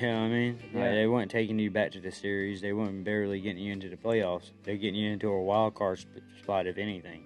You 0.00 0.06
know 0.06 0.20
what 0.20 0.24
I 0.24 0.28
mean? 0.28 0.58
Like, 0.72 0.72
Yeah. 0.74 0.94
they 0.94 1.06
weren't 1.06 1.30
taking 1.30 1.58
you 1.58 1.70
back 1.70 1.90
to 1.90 2.00
the 2.00 2.10
series. 2.10 2.62
They 2.62 2.72
weren't 2.72 3.04
barely 3.04 3.40
getting 3.40 3.62
you 3.62 3.72
into 3.74 3.90
the 3.90 3.96
playoffs. 3.96 4.50
They're 4.62 4.76
getting 4.78 4.94
you 4.94 5.10
into 5.12 5.28
a 5.28 5.42
wild 5.42 5.74
card 5.74 5.98
sp- 6.00 6.24
spot, 6.40 6.66
if 6.66 6.78
anything. 6.78 7.24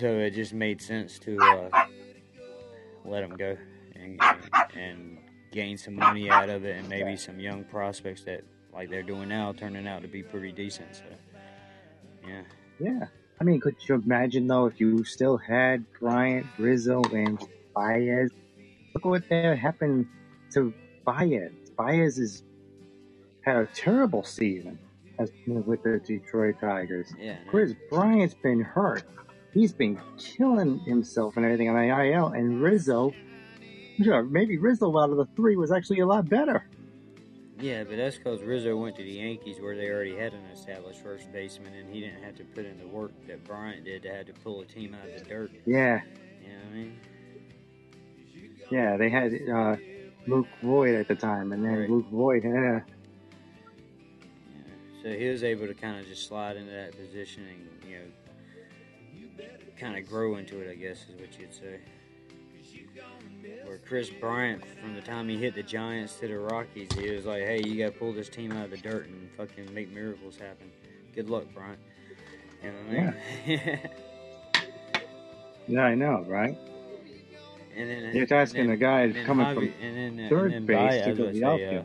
So 0.00 0.06
it 0.08 0.30
just 0.30 0.52
made 0.54 0.82
sense 0.82 1.20
to 1.20 1.38
uh, 1.40 1.84
let 3.04 3.20
them 3.20 3.36
go 3.36 3.56
and, 4.04 4.20
and 4.74 5.18
gain 5.52 5.76
some 5.78 5.94
money 5.96 6.30
out 6.30 6.50
of 6.50 6.64
it, 6.64 6.76
and 6.76 6.88
maybe 6.88 7.16
some 7.16 7.40
young 7.40 7.64
prospects 7.64 8.22
that, 8.24 8.42
like 8.72 8.90
they're 8.90 9.02
doing 9.02 9.28
now, 9.28 9.52
turning 9.52 9.86
out 9.86 10.02
to 10.02 10.08
be 10.08 10.22
pretty 10.22 10.52
decent. 10.52 10.96
So, 10.96 11.04
yeah. 12.26 12.42
Yeah. 12.80 13.06
I 13.40 13.44
mean, 13.44 13.60
could 13.60 13.76
you 13.88 13.96
imagine 13.96 14.46
though 14.46 14.66
if 14.66 14.80
you 14.80 15.04
still 15.04 15.36
had 15.36 15.84
Bryant, 15.98 16.46
Rizzo, 16.58 17.02
and 17.12 17.38
Baez? 17.74 18.30
Look 18.94 19.04
what 19.04 19.24
happened 19.24 20.06
to 20.52 20.72
Baez. 21.04 21.50
Baez 21.76 22.16
has 22.16 22.42
had 23.44 23.56
a 23.56 23.66
terrible 23.74 24.22
season 24.22 24.78
as 25.18 25.30
with 25.46 25.82
the 25.82 26.00
Detroit 26.04 26.56
Tigers. 26.60 27.12
Yeah. 27.18 27.36
Kris 27.48 27.74
Bryant's 27.90 28.34
been 28.34 28.60
hurt. 28.60 29.04
He's 29.52 29.72
been 29.72 30.00
killing 30.18 30.80
himself 30.80 31.36
and 31.36 31.44
everything 31.44 31.68
on 31.68 31.76
the 31.76 32.12
IL. 32.12 32.28
And 32.28 32.60
Rizzo, 32.60 33.12
sure, 34.02 34.22
maybe 34.24 34.58
Rizzo 34.58 34.96
out 34.98 35.10
of 35.10 35.16
the 35.16 35.26
three 35.36 35.56
was 35.56 35.70
actually 35.72 36.00
a 36.00 36.06
lot 36.06 36.28
better. 36.28 36.66
Yeah, 37.60 37.84
but 37.84 37.96
that's 37.96 38.16
because 38.18 38.42
Rizzo 38.42 38.76
went 38.76 38.96
to 38.96 39.02
the 39.04 39.12
Yankees 39.12 39.60
where 39.60 39.76
they 39.76 39.88
already 39.88 40.16
had 40.16 40.32
an 40.34 40.44
established 40.52 41.00
first 41.00 41.32
baseman, 41.32 41.72
and 41.74 41.92
he 41.94 42.00
didn't 42.00 42.22
have 42.22 42.34
to 42.36 42.44
put 42.44 42.64
in 42.66 42.78
the 42.78 42.86
work 42.86 43.12
that 43.28 43.44
Bryant 43.44 43.84
did 43.84 44.02
to 44.02 44.12
have 44.12 44.26
to 44.26 44.32
pull 44.32 44.60
a 44.60 44.64
team 44.64 44.94
out 45.00 45.08
of 45.08 45.18
the 45.22 45.24
dirt. 45.28 45.50
Yeah, 45.64 46.00
You 46.42 46.48
know 46.48 46.54
what 46.64 46.72
I 46.72 46.74
mean? 46.74 46.98
yeah. 48.70 48.96
They 48.96 49.08
had 49.08 49.32
uh, 49.48 49.76
Luke 50.26 50.48
Voit 50.62 50.94
at 50.96 51.06
the 51.06 51.14
time, 51.14 51.52
and 51.52 51.64
then 51.64 51.76
Right. 51.80 51.90
Luke 51.90 52.06
Voit, 52.10 52.42
yeah. 52.44 52.80
Yeah. 54.50 54.62
So 55.02 55.10
he 55.10 55.28
was 55.28 55.44
able 55.44 55.66
to 55.68 55.74
kind 55.74 56.00
of 56.00 56.06
just 56.06 56.26
slide 56.26 56.56
into 56.56 56.72
that 56.72 56.96
position 56.98 57.46
and 57.46 57.90
you 57.90 57.98
know 57.98 59.44
kind 59.78 59.96
of 59.96 60.08
grow 60.08 60.36
into 60.36 60.60
it. 60.60 60.70
I 60.70 60.74
guess 60.74 61.04
is 61.08 61.20
what 61.20 61.38
you'd 61.38 61.54
say. 61.54 61.78
Where 63.64 63.78
Kris 63.78 64.10
Bryant, 64.10 64.62
from 64.80 64.94
the 64.94 65.00
time 65.00 65.28
he 65.28 65.36
hit 65.36 65.54
the 65.54 65.62
Giants 65.62 66.16
to 66.20 66.28
the 66.28 66.38
Rockies, 66.38 66.92
he 66.92 67.10
was 67.10 67.24
like, 67.24 67.42
"Hey, 67.42 67.62
you 67.64 67.78
got 67.78 67.92
to 67.92 67.98
pull 67.98 68.12
this 68.12 68.28
team 68.28 68.52
out 68.52 68.66
of 68.66 68.70
the 68.70 68.76
dirt 68.76 69.06
and 69.08 69.30
fucking 69.36 69.72
make 69.72 69.92
miracles 69.92 70.36
happen." 70.36 70.70
Good 71.14 71.30
luck, 71.30 71.44
Bryant. 71.54 71.78
You 72.62 72.70
know 72.70 72.76
what 72.88 72.98
I 72.98 73.46
mean? 73.46 73.80
Yeah, 75.66 75.84
I 75.84 75.94
know, 75.94 76.24
right? 76.28 76.58
and 77.76 77.90
then 77.90 78.14
You're 78.14 78.32
asking 78.32 78.62
and 78.62 78.72
a 78.72 78.76
guy 78.76 79.02
and 79.02 79.14
then 79.14 79.26
coming 79.26 79.46
Javi- 79.46 79.54
from 79.54 79.86
and 79.86 80.18
then, 80.18 80.26
uh, 80.26 80.28
third 80.28 80.52
and 80.52 80.68
then 80.68 80.90
base 80.90 81.04
to 81.04 81.12
go 81.12 81.22
about 81.24 81.32
the 81.32 81.40
say, 81.40 81.76
uh. 81.76 81.82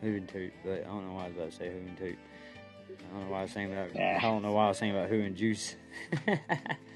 Hoot 0.00 0.16
and 0.16 0.28
toot, 0.28 0.52
but 0.64 0.72
I 0.72 0.84
don't 0.84 1.06
know 1.06 1.14
why 1.14 1.24
I 1.24 1.28
was 1.28 1.36
about 1.36 1.50
to 1.50 1.56
say 1.56 1.70
hoot 1.70 1.88
and 1.88 1.98
toot. 1.98 2.18
I 2.88 3.12
don't 3.14 3.24
know 3.24 3.32
why 3.32 3.38
I 3.38 3.42
was 3.42 3.50
saying 3.50 3.72
about. 3.72 3.94
Yeah. 3.94 4.18
I 4.18 4.22
don't 4.22 4.42
know 4.42 4.52
why 4.52 4.64
I 4.64 4.68
was 4.68 4.78
saying 4.78 4.92
about 4.92 5.08
who 5.08 5.20
and 5.20 5.36
juice. 5.36 5.76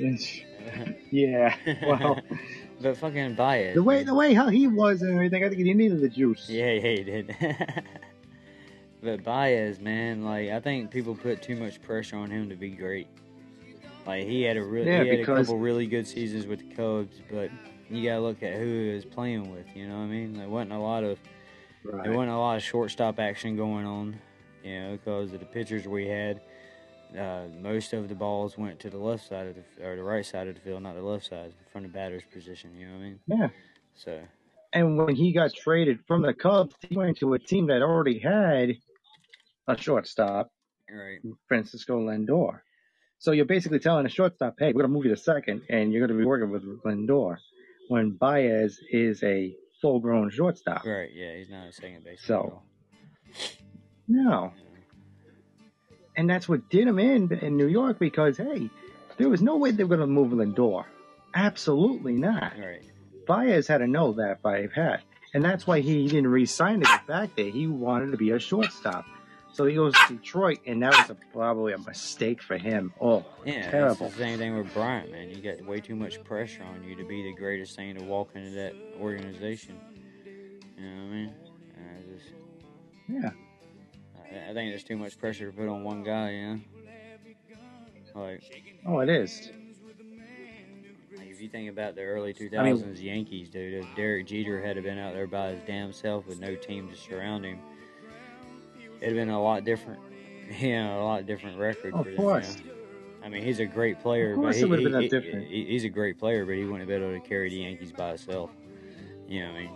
Yeah, 1.10 1.54
well, 1.84 2.20
but 2.80 2.96
fucking 2.96 3.34
Baez. 3.34 3.74
the 3.74 3.82
way 3.82 4.04
the 4.04 4.14
way 4.14 4.34
how 4.34 4.48
he 4.48 4.66
was 4.66 5.02
and 5.02 5.12
everything, 5.14 5.44
I 5.44 5.48
think 5.48 5.60
he 5.64 5.72
needed 5.74 6.00
the 6.00 6.08
juice. 6.08 6.46
Yeah, 6.48 6.72
yeah, 6.72 6.80
he 6.80 7.02
did. 7.02 7.36
but 9.02 9.24
Baez, 9.24 9.80
man, 9.80 10.24
like 10.24 10.50
I 10.50 10.60
think 10.60 10.90
people 10.90 11.14
put 11.14 11.42
too 11.42 11.56
much 11.56 11.80
pressure 11.82 12.16
on 12.16 12.30
him 12.30 12.48
to 12.50 12.56
be 12.56 12.70
great. 12.70 13.08
Like 14.06 14.24
he 14.26 14.42
had 14.42 14.56
a 14.56 14.62
really, 14.62 14.90
Yeah, 14.90 15.02
he 15.02 15.08
had 15.10 15.20
a 15.20 15.24
couple 15.24 15.58
really 15.58 15.86
good 15.86 16.06
seasons 16.06 16.46
with 16.46 16.60
the 16.60 16.74
Cubs, 16.74 17.20
but 17.30 17.50
you 17.88 18.08
gotta 18.08 18.20
look 18.20 18.42
at 18.42 18.54
who 18.54 18.88
he 18.88 18.94
was 18.94 19.04
playing 19.04 19.50
with. 19.50 19.66
You 19.74 19.88
know 19.88 19.96
what 19.96 20.04
I 20.04 20.06
mean? 20.06 20.34
There 20.34 20.48
wasn't 20.48 20.72
a 20.72 20.78
lot 20.78 21.04
of 21.04 21.18
Right. 21.82 22.04
there 22.04 22.12
wasn't 22.12 22.32
a 22.32 22.38
lot 22.38 22.56
of 22.56 22.62
shortstop 22.62 23.18
action 23.18 23.56
going 23.56 23.86
on. 23.86 24.20
You 24.62 24.78
know, 24.80 24.92
because 24.92 25.32
of 25.32 25.40
the 25.40 25.46
pitchers 25.46 25.88
we 25.88 26.06
had. 26.06 26.42
Uh, 27.16 27.46
most 27.60 27.92
of 27.92 28.08
the 28.08 28.14
balls 28.14 28.56
went 28.56 28.78
to 28.80 28.90
the 28.90 28.98
left 28.98 29.28
side 29.28 29.46
of 29.48 29.56
the 29.56 29.86
or 29.86 29.96
the 29.96 30.02
right 30.02 30.24
side 30.24 30.48
of 30.48 30.54
the 30.54 30.60
field, 30.60 30.82
not 30.82 30.94
the 30.94 31.02
left 31.02 31.26
side, 31.26 31.52
from 31.72 31.82
the 31.82 31.88
batter's 31.88 32.22
position. 32.32 32.70
You 32.76 32.86
know 32.86 32.92
what 32.92 32.98
I 32.98 33.02
mean? 33.02 33.20
Yeah. 33.26 33.48
So 33.94 34.20
And 34.72 34.96
when 34.96 35.16
he 35.16 35.32
got 35.32 35.52
traded 35.52 36.00
from 36.06 36.22
the 36.22 36.32
Cubs, 36.32 36.74
he 36.88 36.96
went 36.96 37.18
to 37.18 37.34
a 37.34 37.38
team 37.38 37.66
that 37.66 37.82
already 37.82 38.18
had 38.18 38.76
a 39.66 39.76
shortstop, 39.76 40.52
right, 40.90 41.18
Francisco 41.48 41.98
Lindor. 42.00 42.60
So 43.18 43.32
you're 43.32 43.44
basically 43.44 43.80
telling 43.80 44.06
a 44.06 44.08
shortstop, 44.08 44.54
hey, 44.58 44.72
we're 44.72 44.82
to 44.82 44.88
move 44.88 45.04
you 45.04 45.14
to 45.14 45.20
second, 45.20 45.62
and 45.68 45.92
you're 45.92 46.06
going 46.06 46.16
to 46.16 46.22
be 46.22 46.26
working 46.26 46.50
with 46.50 46.64
Lindor. 46.84 47.36
When 47.88 48.12
Baez 48.12 48.78
is 48.90 49.22
a 49.22 49.54
full 49.82 49.98
grown 50.00 50.30
shortstop. 50.30 50.84
right, 50.86 51.10
yeah, 51.12 51.36
he's 51.36 51.50
not 51.50 51.66
a 51.66 51.72
second 51.72 52.04
baseman. 52.04 52.18
So- 52.26 52.62
at 54.12 54.26
all. 54.26 54.54
And 56.16 56.28
that's 56.28 56.48
what 56.48 56.68
did 56.70 56.86
him 56.88 56.98
in 56.98 57.32
in 57.32 57.56
New 57.56 57.66
York 57.68 57.98
because, 57.98 58.36
hey, 58.36 58.68
there 59.16 59.28
was 59.28 59.40
no 59.42 59.56
way 59.56 59.70
they 59.70 59.84
were 59.84 59.96
going 59.96 60.00
to 60.08 60.12
move 60.12 60.32
Lindor. 60.32 60.84
Absolutely 61.34 62.14
not. 62.14 62.52
Right. 62.58 62.82
Baez 63.26 63.66
had 63.68 63.78
to 63.78 63.86
know 63.86 64.12
that 64.14 64.42
by 64.42 64.66
hat. 64.74 65.02
And 65.32 65.44
that's 65.44 65.66
why 65.66 65.80
he 65.80 66.08
didn't 66.08 66.26
re-sign 66.26 66.80
to 66.80 66.86
get 66.86 67.06
back 67.06 67.36
there. 67.36 67.50
He 67.50 67.68
wanted 67.68 68.10
to 68.10 68.16
be 68.16 68.30
a 68.32 68.38
shortstop. 68.40 69.04
So 69.52 69.64
he 69.66 69.74
goes 69.74 69.94
to 69.94 70.14
Detroit, 70.16 70.58
and 70.66 70.82
that 70.82 70.96
was 70.96 71.10
a, 71.10 71.16
probably 71.32 71.72
a 71.72 71.78
mistake 71.78 72.40
for 72.42 72.56
him. 72.56 72.92
Oh, 73.00 73.24
Yeah, 73.44 73.70
terrible. 73.70 74.06
it's 74.06 74.16
the 74.16 74.22
same 74.22 74.38
thing 74.38 74.56
with 74.56 74.72
Bryant, 74.74 75.10
man. 75.12 75.28
You 75.30 75.36
got 75.36 75.64
way 75.66 75.80
too 75.80 75.94
much 75.96 76.22
pressure 76.24 76.62
on 76.64 76.82
you 76.84 76.94
to 76.96 77.04
be 77.04 77.22
the 77.24 77.34
greatest 77.34 77.76
thing 77.76 77.96
to 77.96 78.04
walk 78.04 78.30
into 78.34 78.50
that 78.50 78.74
organization. 79.00 79.76
You 80.78 80.84
know 80.84 80.94
what 80.96 81.02
I 81.02 81.14
mean? 81.14 81.34
I 81.76 82.12
just, 82.14 82.32
Yeah. 83.08 83.30
I, 84.50 84.52
I 84.52 84.54
think 84.54 84.70
there's 84.72 84.84
too 84.84 84.96
much 84.96 85.18
pressure 85.18 85.46
to 85.46 85.52
put 85.56 85.68
on 85.68 85.84
one 85.84 86.02
guy. 86.02 86.30
You 86.32 86.46
know, 86.48 86.60
like, 88.20 88.42
Oh, 88.86 88.98
it 89.00 89.08
is. 89.08 89.50
like 91.16 91.28
if 91.28 91.40
you 91.40 91.48
think 91.48 91.70
about 91.70 91.94
the 91.94 92.02
early 92.02 92.34
2000s 92.34 93.00
Yankees, 93.02 93.48
dude, 93.48 93.74
if 93.84 93.86
Derek 93.94 94.26
Jeter 94.26 94.60
had 94.60 94.82
been 94.82 94.98
out 94.98 95.14
there 95.14 95.26
by 95.26 95.50
his 95.50 95.60
damn 95.66 95.92
self 95.92 96.26
with 96.26 96.40
no 96.40 96.54
team 96.56 96.88
to 96.88 96.96
surround 96.96 97.44
him, 97.44 97.58
it'd 99.00 99.08
have 99.08 99.14
been 99.14 99.30
a 99.32 99.42
lot 99.42 99.64
different. 99.64 100.00
You 100.58 100.72
know, 100.82 101.00
a 101.00 101.04
lot 101.04 101.26
different 101.26 101.60
record. 101.60 101.94
Of 101.94 102.02
for 102.06 102.10
them, 102.10 102.16
course. 102.16 102.56
you 102.58 102.64
know? 102.70 102.76
I 103.22 103.28
mean, 103.28 103.44
he's 103.44 103.60
a 103.60 103.66
great 103.66 104.00
player, 104.02 104.32
Of 104.32 104.38
course 104.38 104.56
but 104.56 104.56
he, 104.56 104.62
it 104.62 104.68
would've 104.68 104.82
been 104.90 104.94
he- 105.02 105.02
he- 105.02 105.08
different. 105.08 105.46
he- 105.46 105.64
he's 105.66 105.84
a 105.84 105.88
great 105.88 106.18
player, 106.18 106.44
but 106.44 106.56
he 106.56 106.64
wouldn't 106.64 106.80
have 106.80 106.88
been 106.88 107.08
able 107.08 107.12
to 107.22 107.28
carry 107.28 107.48
the 107.50 107.58
Yankees 107.58 107.92
by 107.92 108.08
himself. 108.08 108.50
You 109.28 109.42
know 109.46 109.52
what 109.52 109.58
I 109.58 109.60
mean? 109.60 109.70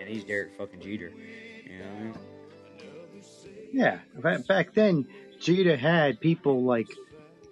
And 0.00 0.08
he's 0.08 0.24
Derek 0.24 0.54
fucking 0.56 0.80
Jeter. 0.80 1.12
You 1.66 1.78
know 1.80 1.84
what 1.84 1.96
I 1.96 2.00
mean? 2.04 2.14
Yeah. 3.72 3.98
Back, 4.48 4.74
then, 4.74 5.06
Jeter 5.40 5.76
had 5.76 6.20
people 6.20 6.64
like 6.64 6.88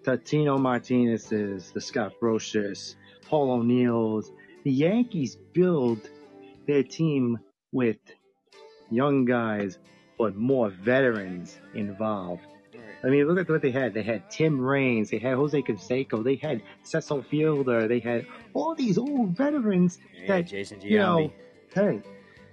Tatino 0.05 0.59
Martinez's, 0.61 1.71
the 1.73 1.81
Scott 1.81 2.15
Brosius, 2.21 2.95
Paul 3.29 3.51
O'Neill's. 3.53 4.31
The 4.65 4.73
Yankees 4.73 5.37
build 5.53 6.01
their 6.67 6.83
team 6.83 7.39
with 7.73 7.99
young 8.91 9.25
guys, 9.25 9.79
but 10.19 10.35
more 10.37 10.71
veterans 10.71 11.57
involved. 11.75 12.43
I 13.05 13.09
mean, 13.09 13.29
look 13.29 13.39
at 13.39 13.49
what 13.49 13.63
they 13.63 13.71
had. 13.71 13.95
They 13.95 14.03
had 14.03 14.29
Tim 14.31 14.59
Raines, 14.61 15.11
they 15.11 15.19
had 15.19 15.35
Jose 15.35 15.61
Canseco, 15.63 16.25
they 16.25 16.37
had 16.37 16.63
Cecil 16.83 17.23
Fielder, 17.23 17.87
they 17.87 18.01
had 18.01 18.27
all 18.55 18.75
these 18.75 18.99
old 18.99 19.37
veterans 19.37 19.99
Yeah, 20.19 20.27
that, 20.39 20.47
Jason 20.49 20.81
you 20.81 20.99
know, 20.99 21.31
Giambi. 21.75 22.03
hey, 22.03 22.03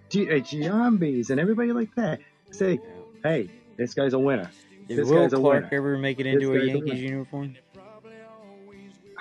G- 0.10 0.30
uh, 0.30 0.34
Giambis 0.36 1.30
and 1.32 1.40
everybody 1.40 1.72
like 1.72 1.96
that 1.96 2.20
say. 2.52 2.80
Hey, 3.24 3.50
this 3.78 3.94
guy's 3.94 4.14
a 4.14 4.20
winner. 4.20 4.52
Did 4.88 4.98
this 4.98 5.10
Will 5.10 5.24
guy's 5.24 5.34
a 5.34 5.38
Clark 5.38 5.64
winner. 5.64 5.70
ever 5.72 5.98
make 5.98 6.20
it 6.20 6.26
into 6.26 6.54
a 6.54 6.58
a 6.58 6.66
Yankees 6.66 6.94
winner. 6.94 6.96
uniform? 6.96 7.56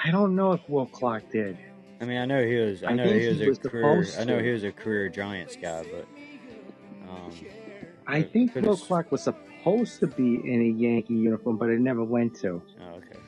I 0.05 0.11
don't 0.11 0.35
know 0.35 0.53
if 0.53 0.69
Will 0.69 0.87
Clark 0.87 1.31
did. 1.31 1.57
I 2.01 2.05
mean, 2.05 2.19
I 2.19 2.25
know 2.25 2.45
he 2.45 2.57
was. 2.57 2.83
I 2.83 2.91
I 2.91 2.95
know 2.95 3.05
he 3.05 3.29
was 3.29 3.38
he 3.38 3.49
a 3.49 3.55
career. 3.55 4.05
I 4.19 4.25
know 4.25 4.41
he 4.41 4.51
was 4.51 4.65
a 4.65 4.73
career 4.73 5.09
Giants 5.09 5.57
guy, 5.57 5.85
but 5.85 6.09
um, 7.09 7.33
I 8.07 8.23
think 8.23 8.55
Will 8.57 8.77
Clark 8.77 9.12
was 9.12 9.23
supposed 9.23 10.01
to 10.01 10.09
be 10.09 10.35
in 10.35 10.62
a 10.62 10.79
Yankee 10.79 11.15
uniform, 11.15 11.57
but 11.57 11.71
it 11.71 11.79
never 11.79 12.03
went 12.03 12.35
to. 12.41 12.61
oh, 12.81 12.95
okay. 12.97 13.19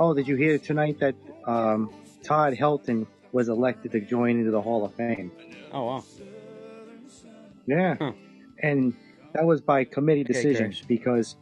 Oh, 0.00 0.14
did 0.14 0.26
you 0.26 0.36
hear 0.36 0.58
tonight 0.58 0.98
that 1.00 1.14
um, 1.46 1.92
Todd 2.22 2.54
Helton 2.54 3.06
was 3.32 3.50
elected 3.50 3.92
to 3.92 4.00
join 4.00 4.38
into 4.38 4.50
the 4.50 4.62
Hall 4.62 4.84
of 4.86 4.94
Fame? 4.94 5.30
Oh 5.70 5.84
wow. 5.84 6.04
Yeah. 7.66 7.96
Huh. 8.00 8.12
And 8.62 8.94
that 9.32 9.44
was 9.44 9.60
by 9.60 9.84
committee 9.84 10.24
decision 10.24 10.66
Chris. 10.66 10.82
because 10.82 11.36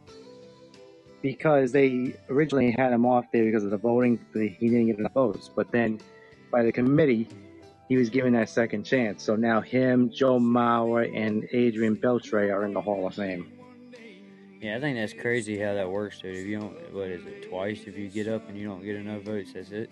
because 1.21 1.71
they 1.71 2.15
originally 2.29 2.71
had 2.71 2.91
him 2.91 3.05
off 3.05 3.25
there 3.31 3.45
because 3.45 3.63
of 3.63 3.69
the 3.69 3.77
voting. 3.77 4.19
He 4.33 4.49
didn't 4.59 4.87
get 4.87 4.99
enough 4.99 5.13
votes, 5.13 5.49
but 5.55 5.71
then 5.71 5.99
by 6.51 6.63
the 6.63 6.71
committee, 6.71 7.27
he 7.87 7.97
was 7.97 8.09
given 8.09 8.33
that 8.33 8.49
second 8.49 8.83
chance. 8.83 9.23
So 9.23 9.35
now 9.35 9.61
him, 9.61 10.09
Joe 10.09 10.39
Mauer, 10.39 11.15
and 11.15 11.47
Adrian 11.51 11.95
Beltre 11.95 12.51
are 12.51 12.65
in 12.65 12.73
the 12.73 12.81
Hall 12.81 13.05
of 13.05 13.15
Fame. 13.15 13.51
Yeah, 14.61 14.77
I 14.77 14.79
think 14.79 14.97
that's 14.97 15.13
crazy 15.13 15.59
how 15.59 15.73
that 15.73 15.89
works, 15.89 16.19
dude. 16.19 16.35
If 16.35 16.45
you 16.45 16.59
don't, 16.59 16.93
what 16.93 17.07
is 17.07 17.25
it, 17.25 17.49
twice? 17.49 17.81
If 17.87 17.97
you 17.97 18.07
get 18.09 18.27
up 18.27 18.47
and 18.47 18.57
you 18.57 18.67
don't 18.67 18.83
get 18.83 18.95
enough 18.95 19.23
votes, 19.23 19.53
that's 19.53 19.71
it. 19.71 19.91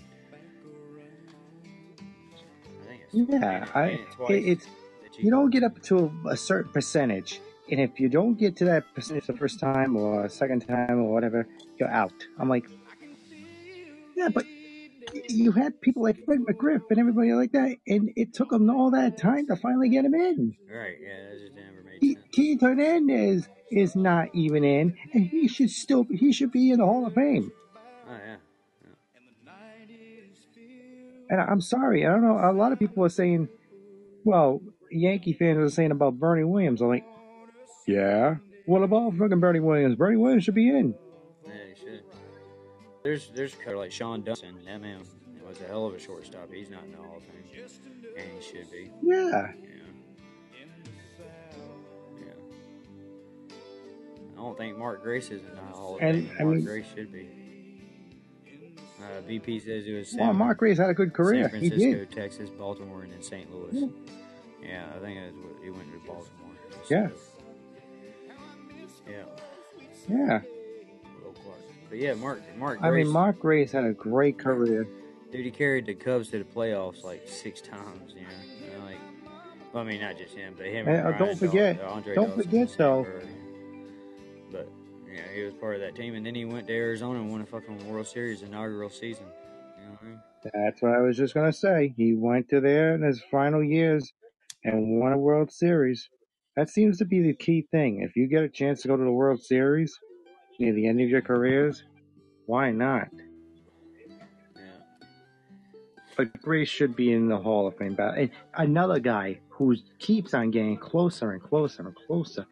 I 2.00 2.88
think 2.88 3.02
it's 3.12 3.14
Yeah, 3.14 3.68
I, 3.74 3.84
it 4.30 4.48
it's 4.48 4.68
you 5.22 5.30
don't 5.32 5.50
get 5.50 5.64
up 5.64 5.82
to 5.84 6.12
a, 6.26 6.30
a 6.30 6.38
certain 6.38 6.72
percentage, 6.72 7.42
and 7.72 7.80
if 7.80 8.00
you 8.00 8.10
don't 8.10 8.36
get 8.38 8.56
to 8.58 8.66
that 8.66 8.84
percentage 8.96 9.28
the 9.28 9.34
first 9.38 9.60
time 9.60 9.96
or 9.96 10.28
second 10.30 10.68
time 10.68 11.00
or 11.00 11.12
whatever, 11.14 11.48
you're 11.78 11.92
out. 11.92 12.14
I'm 12.38 12.50
like, 12.50 12.66
yeah, 14.16 14.30
but 14.30 14.46
you 15.28 15.52
had 15.52 15.80
people 15.82 16.04
like 16.04 16.24
Fred 16.26 16.40
McGriff 16.42 16.82
and 16.90 17.00
everybody 17.00 17.34
like 17.34 17.52
that, 17.54 17.78
and 17.88 18.12
it 18.16 18.34
took 18.34 18.50
them 18.50 18.70
all 18.70 18.92
that 18.92 19.18
time 19.18 19.48
to 19.48 19.56
finally 19.56 19.90
get 19.90 20.06
him 20.06 20.14
in. 20.14 20.56
Right? 20.72 20.98
Yeah, 21.02 21.30
that 21.30 21.40
just 21.40 21.56
never 21.56 21.84
made 21.86 21.98
He- 22.02 22.14
sense. 22.16 22.26
Keith 22.32 22.62
Hernandez 22.62 23.48
is 23.72 23.96
not 23.96 24.30
even 24.34 24.64
in, 24.64 24.98
and 25.14 25.26
he 25.26 25.48
should 25.48 25.70
still 25.70 26.06
he 26.10 26.32
should 26.32 26.52
be 26.52 26.72
in 26.72 26.80
the 26.80 26.86
Hall 26.86 27.06
of 27.06 27.14
Fame. 27.14 27.52
Oh 28.08 28.12
yeah. 28.12 28.36
And 31.32 31.40
I'm 31.40 31.62
sorry, 31.62 32.08
I 32.08 32.10
don't 32.10 32.24
know. 32.24 32.40
A 32.40 32.52
lot 32.52 32.72
of 32.72 32.80
people 32.80 33.06
are 33.06 33.10
saying, 33.10 33.50
well, 34.24 34.62
Yankee 34.92 35.34
fans 35.34 35.58
are 35.58 35.70
saying 35.70 35.92
about 35.92 36.20
Bernie 36.20 36.44
Williams. 36.44 36.82
I'm 36.82 36.88
like, 36.90 37.06
yeah. 37.88 38.36
What 38.66 38.84
about 38.84 39.16
fucking 39.16 39.40
Bernie 39.40 39.60
Williams? 39.60 39.96
Bernie 39.96 40.18
Williams 40.18 40.44
should 40.44 40.56
be 40.56 40.70
in. 40.70 40.94
Yeah, 41.46 41.52
he 41.74 41.80
should. 41.80 42.04
There's 43.04 43.30
there's 43.34 43.56
kind 43.56 43.72
of 43.72 43.78
like 43.78 43.92
Shawon 43.92 44.24
Dunston. 44.24 44.56
That 44.66 44.82
man 44.82 45.00
was 45.48 45.60
a 45.62 45.66
hell 45.66 45.86
of 45.88 45.94
a 45.96 46.00
shortstop. 46.00 46.52
He's 46.54 46.70
not 46.70 46.84
in 46.84 46.92
the 46.92 46.98
Hall 46.98 47.18
of 47.18 47.24
Fame, 47.24 47.66
and 48.18 48.28
he 48.38 48.42
should 48.42 48.70
be. 48.72 48.92
Yeah. 49.02 49.16
Yeah. 49.32 49.52
Yeah. 52.18 52.34
I 54.38 54.42
don't 54.42 54.58
think 54.58 54.78
Mark 54.78 55.02
Grace 55.04 55.32
is 55.32 55.42
in 55.44 55.56
the 55.56 55.62
Hall 55.62 55.96
of 55.96 56.02
And, 56.02 56.28
Fame. 56.28 56.36
I 56.40 56.44
Mark 56.44 56.56
mean- 56.58 56.66
Grace 56.66 56.86
should 56.96 57.12
be. 57.12 57.30
Uh, 59.02 59.22
BP 59.28 59.62
says 59.62 59.88
it 59.88 59.94
was 59.94 60.14
Well, 60.14 60.28
San, 60.28 60.36
Mark 60.36 60.58
Grace 60.58 60.78
had 60.78 60.90
a 60.90 60.94
good 60.94 61.14
career. 61.14 61.50
San 61.50 61.62
He 61.62 61.70
Francisco, 61.70 62.00
did. 62.00 62.12
Texas, 62.12 62.50
Baltimore, 62.50 63.04
and 63.04 63.14
then 63.14 63.22
St. 63.24 63.50
Louis. 63.52 63.70
Yeah. 63.72 63.88
Yeah, 64.64 64.86
I 64.96 65.00
think 65.00 65.18
it 65.18 65.34
was, 65.34 65.56
he 65.64 65.70
went 65.70 65.92
to 65.92 66.00
Baltimore. 66.08 66.28
Yeah. 66.90 67.10
Yeah. 69.08 69.24
Yeah. 70.08 70.42
But 71.90 71.98
yeah, 71.98 72.14
Mark 72.14 72.42
Mark 72.58 72.80
I 72.84 72.92
mean, 72.92 73.08
Mark 73.08 73.40
Grace 73.40 73.72
had 73.72 73.84
a 73.84 73.94
great 73.94 74.38
career. 74.38 74.88
dude, 75.32 75.46
he 75.46 75.50
carried 75.52 75.88
the 75.88 75.96
Cubs 75.96 76.30
to 76.30 76.38
the 76.38 76.44
playoffs 76.44 77.04
like 77.04 77.28
six 77.28 77.62
times. 77.62 78.14
You 78.16 78.22
know, 78.22 78.86
like, 78.86 78.98
well, 79.74 79.84
I 79.84 79.88
mean, 79.88 80.02
not 80.02 80.18
just 80.18 80.36
him, 80.36 80.54
but 80.56 80.68
him. 80.68 80.88
And, 80.88 80.98
And, 80.98 81.08
uh, 81.08 81.10
Ryan 81.12 81.18
don't 81.26 81.38
forget- 81.40 81.82
Andre 81.82 82.16
don't 82.16 82.28
Dawson 82.30 82.44
forget, 82.44 82.76
though- 82.78 83.08
But 84.52 84.70
yeah, 85.12 85.22
he 85.34 85.42
was 85.44 85.54
part 85.56 85.76
of 85.76 85.82
that 85.82 85.96
team, 85.96 86.14
and 86.14 86.24
then 86.26 86.36
he 86.36 86.46
went 86.46 86.68
to 86.68 86.74
Arizona 86.74 87.20
and 87.22 87.32
won 87.32 87.42
a 87.42 87.46
fucking 87.46 87.88
World 87.90 88.06
Series 88.08 88.44
inaugural 88.44 88.90
season. 88.92 89.26
You 89.80 89.86
know 89.86 89.92
what 89.92 90.02
I 90.04 90.06
mean? 90.06 90.20
That's 90.54 90.82
what 90.84 90.94
I 90.94 91.02
was 91.02 91.18
just 91.18 91.34
gonna 91.34 91.52
say. 91.54 91.94
He 91.98 92.14
went 92.14 92.50
to 92.50 92.62
there 92.62 92.94
in 92.94 93.02
his 93.02 93.20
final 93.32 93.64
years 93.64 94.14
and 94.64 95.00
won 95.00 95.14
a 95.14 95.18
World 95.18 95.52
Series. 95.52 96.10
That 96.56 96.70
seems 96.70 96.98
to 96.98 97.06
be 97.06 97.22
the 97.22 97.34
key 97.34 97.68
thing. 97.72 98.02
If 98.02 98.16
you 98.16 98.28
get 98.28 98.44
a 98.44 98.50
chance 98.50 98.82
to 98.82 98.88
go 98.88 98.98
to 98.98 99.04
the 99.04 99.12
World 99.12 99.42
Series 99.42 99.98
near 100.60 100.74
the 100.74 100.88
end 100.88 101.00
of 101.02 101.10
your 101.10 101.22
careers, 101.22 101.84
why 102.46 102.72
not? 102.72 103.08
Yeah. 104.56 104.62
But 106.18 106.42
Grace 106.42 106.68
should 106.68 106.96
be 106.96 107.14
in 107.14 107.30
the 107.30 107.38
Hall 107.38 107.68
of 107.68 107.78
Fame. 107.78 107.96
And 108.00 108.32
another 108.56 109.00
guy 109.00 109.40
who 109.50 109.76
keeps 110.00 110.34
on 110.34 110.52
getting 110.52 110.78
closer 110.78 111.32
and 111.32 111.42
closer 111.42 111.84
and 111.84 111.96
closer, 112.08 112.46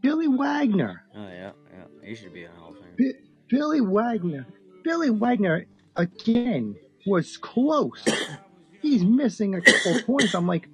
Billy 0.00 0.28
Wagner. 0.28 1.04
Oh 1.14 1.28
yeah, 1.28 1.52
yeah. 1.72 1.84
He 2.02 2.14
should 2.14 2.32
be 2.32 2.44
in 2.44 2.50
the 2.52 2.58
Hall 2.58 2.70
of 2.70 2.76
Fame. 2.78 2.94
Bi- 2.98 3.18
Billy 3.48 3.80
Wagner. 3.80 4.46
Billy 4.82 5.10
Wagner 5.10 5.66
again 5.96 6.76
was 7.06 7.36
close. 7.36 8.04
He's 8.82 9.04
missing 9.04 9.54
a 9.54 9.60
couple 9.60 10.00
points. 10.02 10.34
I'm 10.34 10.46
like, 10.46 10.68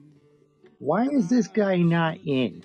why 0.82 1.04
is 1.06 1.28
this 1.28 1.46
guy 1.46 1.76
not 1.76 2.18
in? 2.26 2.64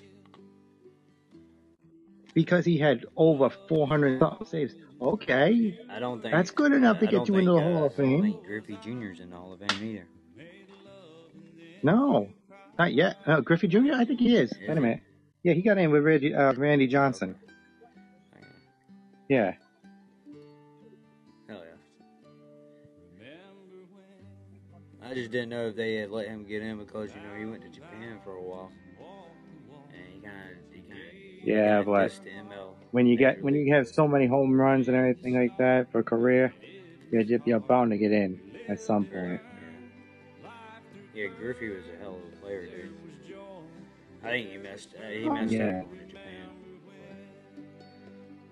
Because 2.34 2.64
he 2.64 2.76
had 2.76 3.06
over 3.16 3.48
400 3.48 4.20
saves. 4.44 4.74
Okay, 5.00 5.78
I 5.88 6.00
don't 6.00 6.20
think 6.20 6.34
That's 6.34 6.50
good 6.50 6.72
enough 6.72 6.98
to 6.98 7.06
I 7.06 7.10
get 7.12 7.28
you 7.28 7.36
into 7.36 7.52
think, 7.52 7.64
the 7.64 7.72
Hall 7.72 7.82
uh, 7.84 7.86
of 7.86 7.92
I 7.92 7.96
don't 7.96 7.96
Fame. 7.96 8.22
think 8.22 8.44
Griffey 8.44 8.78
Jr.'s 8.82 9.20
in 9.20 9.30
the 9.30 9.36
Hall 9.36 9.52
of 9.52 9.60
Fame 9.60 9.84
either. 9.84 10.06
no, 11.84 12.28
not 12.78 12.92
yet. 12.92 13.18
Uh, 13.24 13.40
Griffey 13.40 13.68
Jr. 13.68 13.92
I 13.94 14.04
think 14.04 14.18
he 14.18 14.34
is. 14.36 14.50
Is 14.52 14.58
Wait 14.68 14.76
a 14.76 14.80
minute. 14.80 15.00
Yeah, 15.44 15.52
he 15.52 15.62
got 15.62 15.78
in 15.78 15.92
with 15.92 16.02
Reggie, 16.02 16.34
uh, 16.34 16.52
Randy 16.54 16.88
Johnson. 16.88 17.36
Yeah. 19.28 19.54
I 25.08 25.14
just 25.14 25.30
didn't 25.30 25.48
know 25.48 25.68
if 25.68 25.76
they 25.76 25.94
had 25.94 26.10
let 26.10 26.28
him 26.28 26.44
get 26.44 26.62
in 26.62 26.78
because 26.78 27.14
you 27.14 27.20
know 27.22 27.34
he 27.34 27.46
went 27.46 27.62
to 27.62 27.68
Japan 27.70 28.18
for 28.22 28.34
a 28.34 28.42
while, 28.42 28.72
and 29.94 30.12
he 30.12 30.20
kind 30.20 30.36
of 30.50 30.74
he 30.74 30.80
kind 30.82 31.00
of 31.00 31.46
Yeah, 31.48 31.82
but 31.82 32.12
when 32.90 33.06
you 33.06 33.16
get 33.16 33.42
when 33.42 33.54
you 33.54 33.74
have 33.74 33.88
so 33.88 34.06
many 34.06 34.26
home 34.26 34.52
runs 34.52 34.88
and 34.88 34.96
everything 34.96 35.34
like 35.34 35.56
that 35.58 35.90
for 35.90 36.00
a 36.00 36.04
career, 36.04 36.54
you're 37.10 37.22
just, 37.24 37.46
you're 37.46 37.60
bound 37.60 37.92
to 37.92 37.98
get 37.98 38.12
in 38.12 38.38
at 38.68 38.80
some 38.80 39.06
point. 39.06 39.40
Yeah, 41.14 41.28
Griffey 41.38 41.70
was 41.70 41.84
a 41.88 41.98
hell 42.02 42.16
of 42.16 42.32
a 42.32 42.36
player, 42.44 42.66
dude. 42.66 42.90
I 44.22 44.30
think 44.30 44.50
he 44.50 44.58
messed. 44.58 44.94
Uh, 44.94 45.08
he 45.10 45.28
messed 45.28 45.54
Yeah. 45.54 45.68
up 45.80 45.86
going 45.86 45.98
to 46.00 46.06
Japan. 46.06 46.48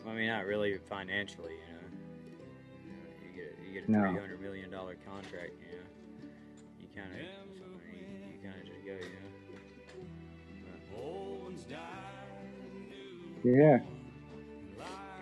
Well, 0.04 0.14
I 0.14 0.16
mean, 0.16 0.28
not 0.28 0.46
really 0.46 0.78
financially, 0.88 1.52
you 1.52 1.72
know. 1.74 1.88
You 3.22 3.42
get 3.42 3.58
you 3.66 3.72
get 3.80 3.88
a 3.88 3.92
No. 3.92 4.00
three 4.00 4.18
hundred 4.20 4.40
million 4.40 4.70
dollar 4.70 4.96
contract. 5.06 5.52
You 5.60 5.65
kind 6.96 7.12
of 7.12 7.18
you, 7.20 7.26
you 8.32 8.38
kind 8.42 8.56
of 8.60 8.66
just 8.66 8.84
go, 8.84 8.92
you 8.92 8.98
know. 9.20 9.30
Yeah. 13.44 13.78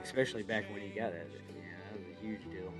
Especially 0.02 0.42
back 0.42 0.64
when 0.72 0.80
he 0.82 0.88
got 0.88 1.12
it, 1.12 1.26
yeah, 1.48 1.62
that 1.90 1.98
was 1.98 2.06
a 2.16 2.24
huge 2.24 2.42
deal. 2.50 2.72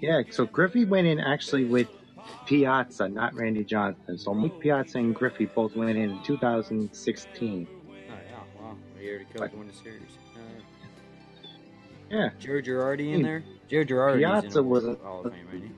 Yeah, 0.00 0.22
so 0.30 0.46
Griffey 0.46 0.84
went 0.86 1.06
in 1.06 1.20
actually 1.20 1.66
with 1.66 1.88
Piazza, 2.46 3.08
not 3.08 3.34
Randy 3.34 3.64
Johnson. 3.64 4.16
So 4.18 4.32
Mike 4.34 4.58
Piazza 4.58 4.98
and 4.98 5.14
Griffey 5.14 5.46
both 5.46 5.76
went 5.76 5.90
in 5.90 5.98
in 5.98 6.22
2016. 6.22 7.68
Oh 8.08 8.12
yeah, 8.26 8.40
wow, 8.58 8.76
the 8.96 9.02
year 9.02 9.18
the 9.18 9.38
Cubs 9.38 9.54
won 9.54 9.66
the 9.66 9.74
series. 9.74 10.10
Uh, 10.34 10.40
Yeah. 12.10 12.30
Joe 12.40 12.60
Girardi 12.62 13.12
in 13.12 13.20
Hmm. 13.20 13.22
there. 13.22 13.44
Joe 13.70 13.84
Girardi 13.84 14.18
Piazza 14.18 14.62
was 14.62 14.84
a- 14.84 14.94
Hall 14.96 15.24
of 15.24 15.32
Fame, 15.32 15.46
ain't 15.54 15.64
he? 15.64 15.70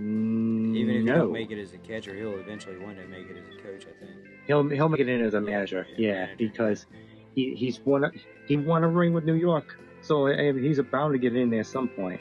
Mm, 0.00 0.76
Even 0.76 0.94
if 0.96 1.02
he 1.02 1.06
don't 1.08 1.32
make 1.32 1.50
it 1.50 1.60
as 1.60 1.72
a 1.72 1.78
catcher, 1.78 2.14
he'll 2.14 2.38
eventually 2.38 2.76
one 2.78 2.94
day 2.96 3.06
make 3.06 3.28
it 3.30 3.36
as 3.36 3.58
a 3.58 3.62
coach. 3.62 3.86
I 3.86 3.98
think. 4.04 4.12
He'll 4.46 4.68
he'll 4.68 4.88
make 4.88 5.00
it 5.00 5.08
in 5.08 5.20
as 5.22 5.34
a 5.34 5.40
manager. 5.40 5.86
Yeah, 5.96 6.28
because 6.36 6.86
he 7.34 7.54
he's 7.54 7.80
won 7.80 8.04
a, 8.04 8.10
he 8.46 8.56
won 8.56 8.84
a 8.84 8.88
ring 8.88 9.14
with 9.14 9.24
New 9.24 9.34
York, 9.34 9.78
so 10.02 10.28
uh, 10.28 10.52
he's 10.52 10.78
bound 10.82 11.14
to 11.14 11.18
get 11.18 11.34
in 11.34 11.50
there 11.50 11.60
at 11.60 11.66
some 11.66 11.88
point. 11.88 12.20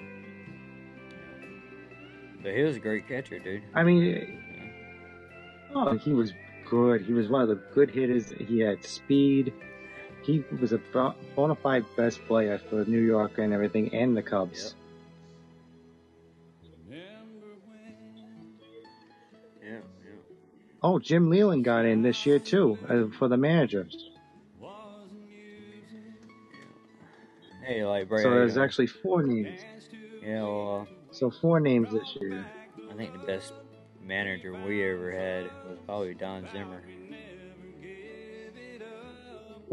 But 2.42 2.54
he 2.56 2.64
was 2.64 2.78
a 2.78 2.80
great 2.80 3.08
catcher, 3.08 3.40
dude. 3.40 3.64
I 3.74 3.84
mean, 3.84 4.42
oh, 5.76 5.98
he 5.98 6.14
was 6.14 6.32
good. 6.70 7.02
He 7.02 7.12
was 7.14 7.28
one 7.28 7.42
of 7.42 7.50
the 7.50 7.56
good 7.74 7.90
hitters. 7.92 8.32
He 8.32 8.60
had 8.60 8.84
speed. 8.86 9.54
He 10.26 10.44
was 10.60 10.74
a 10.74 10.80
bona 11.36 11.54
fide 11.56 11.86
best 11.96 12.26
player 12.26 12.58
for 12.58 12.84
New 12.86 13.02
York 13.02 13.38
and 13.38 13.54
everything, 13.54 13.94
and 13.94 14.18
the 14.18 14.24
Cubs. 14.24 14.74
Yeah, 16.92 16.98
yeah. 19.64 19.78
Oh, 20.82 20.98
Jim 20.98 21.30
Leyland 21.30 21.64
got 21.64 21.86
in 21.86 22.02
this 22.02 22.26
year 22.26 22.40
too 22.40 22.78
uh, 22.90 23.16
for 23.18 23.28
the 23.28 23.38
manager. 23.38 23.88
Hey, 27.64 27.84
like. 27.86 28.08
So 28.10 28.30
there's 28.32 28.58
actually 28.58 28.88
four 28.88 29.24
names. 29.24 29.60
yeah, 30.24 30.42
well, 30.42 30.88
So 31.12 31.30
four 31.30 31.60
names 31.60 31.92
this 31.92 32.18
year. 32.20 32.46
I 32.92 32.96
think 32.96 33.14
the 33.14 33.26
best 33.26 33.54
manager 34.02 34.54
we 34.66 34.84
ever 34.84 35.12
had 35.12 35.44
was 35.68 35.78
probably 35.86 36.14
Don 36.14 36.48
Zimmer. 36.52 36.82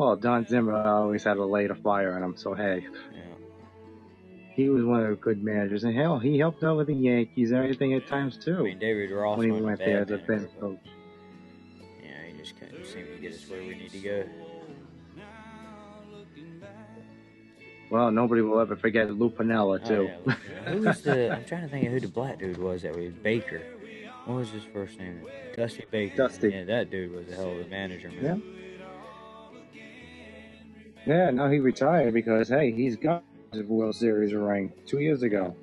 Well, 0.02 0.16
Don 0.16 0.44
Zimmer 0.46 0.74
always 0.74 1.22
had 1.22 1.36
a 1.36 1.44
light 1.44 1.70
of 1.70 1.78
fire 1.78 2.14
on 2.16 2.24
him, 2.24 2.36
so 2.36 2.54
hey, 2.54 2.84
Yeah, 3.14 3.20
he 4.56 4.68
was 4.68 4.82
one 4.84 5.00
of 5.04 5.10
the 5.10 5.14
good 5.14 5.42
managers. 5.44 5.84
And 5.84 5.94
hell, 5.94 6.18
he 6.18 6.38
helped 6.38 6.64
out 6.64 6.76
with 6.76 6.88
the 6.88 6.94
Yankees 6.94 7.52
and 7.52 7.62
everything 7.62 7.94
at 7.94 8.08
times 8.08 8.36
I 8.40 8.44
too 8.44 8.64
mean 8.64 8.80
David 8.80 9.12
Ross 9.12 9.38
when 9.38 9.54
he 9.54 9.60
went 9.60 9.78
there 9.78 10.00
as 10.02 10.10
a 10.10 10.18
bench 10.18 10.50
coach. 10.58 10.78
Yeah, 12.02 12.08
he 12.32 12.36
just 12.36 12.58
couldn't 12.58 12.84
seem 12.84 13.06
to 13.14 13.22
get 13.22 13.32
us 13.34 13.48
where 13.48 13.60
we 13.60 13.76
need 13.76 13.92
to 13.92 13.98
go. 14.00 14.24
Well, 17.88 18.10
nobody 18.10 18.42
will 18.42 18.58
ever 18.58 18.74
forget 18.74 19.08
Lou 19.14 19.30
Piniella 19.30 19.80
Oh, 19.84 19.86
too. 19.88 20.10
yeah. 20.26 20.32
who 20.72 20.78
was 20.82 21.02
the? 21.02 21.30
I'm 21.32 21.44
trying 21.44 21.62
to 21.62 21.68
think 21.68 21.86
of 21.86 21.92
who 21.92 22.00
the 22.00 22.08
black 22.08 22.40
dude 22.40 22.56
was 22.58 22.82
that 22.82 22.96
was 22.96 23.12
Baker. 23.22 23.62
What 24.24 24.38
was 24.38 24.50
his 24.50 24.64
first 24.72 24.98
name? 24.98 25.20
Dusty 25.56 25.84
Baker. 25.90 26.16
Dusty. 26.16 26.48
Yeah, 26.50 26.64
that 26.64 26.90
dude 26.90 27.12
was 27.12 27.28
a 27.30 27.36
hell 27.36 27.52
of 27.52 27.60
a 27.66 27.68
manager, 27.68 28.10
man. 28.10 28.42
yeah, 28.44 28.61
now 31.06 31.48
he 31.48 31.58
retired 31.58 32.14
because 32.14 32.48
hey, 32.48 32.72
he's 32.72 32.96
got 32.96 33.24
his 33.52 33.62
World 33.64 33.94
Series 33.94 34.32
ring 34.32 34.72
two 34.86 35.00
years 35.00 35.22
ago. 35.22 35.56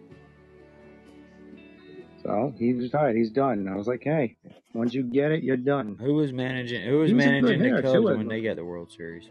So 2.24 2.54
he 2.58 2.74
retired. 2.74 3.16
He's 3.16 3.32
done. 3.32 3.60
And 3.60 3.70
I 3.70 3.76
was 3.76 3.88
like, 3.88 4.04
hey, 4.04 4.36
once 4.74 4.94
you 4.94 5.04
get 5.04 5.32
it, 5.32 5.44
you're 5.44 5.58
done. 5.58 5.98
Who 6.00 6.16
was 6.16 6.34
managing? 6.34 6.88
Who 6.88 7.00
was 7.00 7.14
was 7.14 7.26
managing 7.26 7.62
the 7.62 7.82
Cubs 7.82 8.06
when 8.06 8.28
they 8.28 8.42
got 8.42 8.58
the 8.58 8.66
World 8.66 8.92
Series? 8.92 9.30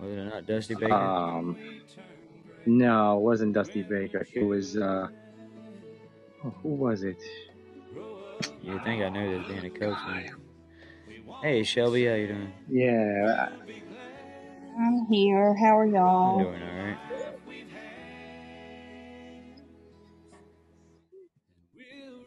Was 0.00 0.10
it 0.10 0.24
not 0.24 0.46
Dusty 0.46 0.74
Baker? 0.74 0.92
Um, 0.92 1.56
no, 2.66 3.18
it 3.18 3.20
wasn't 3.20 3.52
Dusty 3.52 3.82
Baker. 3.82 4.26
It 4.32 4.42
was 4.42 4.76
uh, 4.76 5.08
oh, 6.44 6.54
who 6.62 6.70
was 6.70 7.02
it? 7.02 7.22
you 8.62 8.80
think 8.84 9.02
I 9.02 9.08
knew 9.10 9.38
this 9.38 9.48
being 9.48 9.66
a 9.66 9.94
fan? 9.94 10.30
Hey 11.42 11.62
Shelby, 11.62 12.06
how 12.06 12.14
you 12.14 12.28
doing? 12.28 12.52
Yeah, 12.68 13.50
I'm 14.78 15.06
here. 15.06 15.54
How 15.54 15.78
are 15.78 15.86
y'all? 15.86 16.34
I'm 16.38 16.40
y'all? 16.40 16.50
doing 16.52 16.62
all 16.62 16.84
right. 16.84 16.98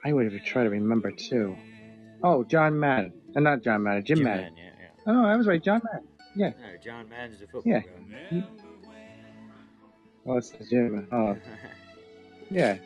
I 0.06 0.14
would 0.14 0.32
have 0.32 0.44
tried 0.44 0.64
to 0.64 0.70
remember 0.70 1.12
too. 1.12 1.58
Oh, 2.24 2.44
John 2.44 2.80
Madden. 2.80 3.14
Uh, 3.36 3.40
not 3.42 3.62
John 3.64 3.84
Madden. 3.84 4.06
Jim, 4.06 4.18
Jim 4.18 4.24
Madden. 4.24 4.42
Madden, 4.44 4.58
yeah, 4.58 4.72
yeah. 5.06 5.14
Oh, 5.14 5.26
I 5.26 5.36
was 5.36 5.48
right. 5.48 5.62
John 5.62 5.82
Madden. 5.84 6.08
Yeah. 6.36 6.50
No, 6.50 6.78
John 6.84 7.10
Madden's 7.10 7.40
the 7.40 7.48
football 7.48 7.64
Yeah. 7.74 7.80
guy. 8.32 8.44
Oh, 10.26 10.38
it's 10.38 10.52
Jim. 10.70 11.08
Oh, 11.12 11.38
yeah. 12.52 12.78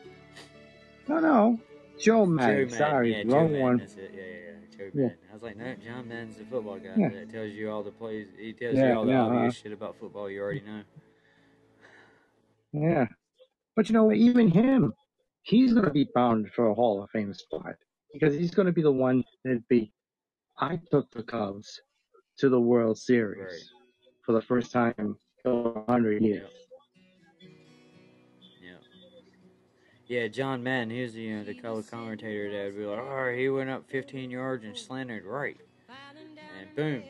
No, 1.08 1.20
no. 1.20 1.60
Joe 2.00 2.26
Maddon. 2.26 2.70
Joe 2.70 2.76
Sorry, 2.78 3.12
yeah, 3.14 3.24
Joe 3.24 3.30
wrong 3.30 3.48
Madden, 3.52 3.62
one. 3.62 3.78
That's 3.78 3.96
it. 3.98 4.12
Yeah, 4.16 4.22
yeah, 4.22 4.36
yeah. 4.36 4.78
Joe 4.78 4.90
Yeah. 4.94 5.02
Madden. 5.04 5.18
I 5.32 5.34
was 5.34 5.44
like, 5.44 5.56
no, 5.56 5.74
John 5.76 6.10
Madden's 6.10 6.36
the 6.36 6.44
football 6.44 6.78
guy. 6.78 6.94
Yeah. 6.98 7.08
That 7.10 7.32
tells 7.32 7.52
you 7.54 7.72
all 7.72 7.84
the 7.84 7.92
plays. 7.92 8.28
He 8.38 8.52
tells 8.52 8.76
Yeah, 8.76 8.90
you 8.90 8.98
all 8.98 9.06
the 9.06 9.12
yeah, 9.14 9.22
obvious 9.22 9.56
shit 9.56 9.72
about 9.72 9.98
football 9.98 10.30
you 10.30 10.42
already 10.42 10.62
know. 10.62 10.82
Yeah. 12.74 13.06
But 13.78 13.88
you 13.88 13.94
know? 13.94 14.12
Even 14.12 14.50
him, 14.50 14.94
he's 15.44 15.72
going 15.72 15.86
to 15.86 15.92
be 15.92 16.10
bound 16.14 16.50
for 16.54 16.68
a 16.68 16.74
Hall 16.74 17.02
of 17.02 17.10
Fame 17.12 17.34
spot 17.34 17.76
because 18.14 18.34
he's 18.34 18.52
going 18.52 18.66
to 18.66 18.74
be 18.74 18.82
the 18.82 18.92
one 18.92 19.24
that 19.46 19.66
be. 19.70 19.94
I 20.60 20.80
took 20.92 21.10
the 21.12 21.24
Cubs 21.24 21.80
to 22.40 22.50
the 22.50 22.60
World 22.60 22.98
Series 22.98 23.40
Right. 23.40 23.62
for 24.26 24.34
the 24.34 24.42
first 24.42 24.74
time 24.74 24.94
in 24.98 25.16
over 25.46 25.80
100 25.86 26.22
years. 26.22 26.50
Yeah, 30.12 30.28
John 30.28 30.62
Madden, 30.62 30.90
he 30.90 31.04
was 31.04 31.14
the, 31.14 31.22
you 31.22 31.38
know, 31.38 31.46
the 31.46 31.54
color 31.54 31.82
commentator 31.84 32.52
that 32.52 32.66
would 32.66 32.78
be 32.78 32.84
like, 32.84 33.00
oh, 33.00 33.34
he 33.34 33.48
went 33.48 33.70
up 33.70 33.90
15 33.90 34.30
yards 34.30 34.66
and 34.66 34.78
slanted 34.78 35.24
right. 35.24 35.56
And 36.60 36.76
boom. 36.76 37.04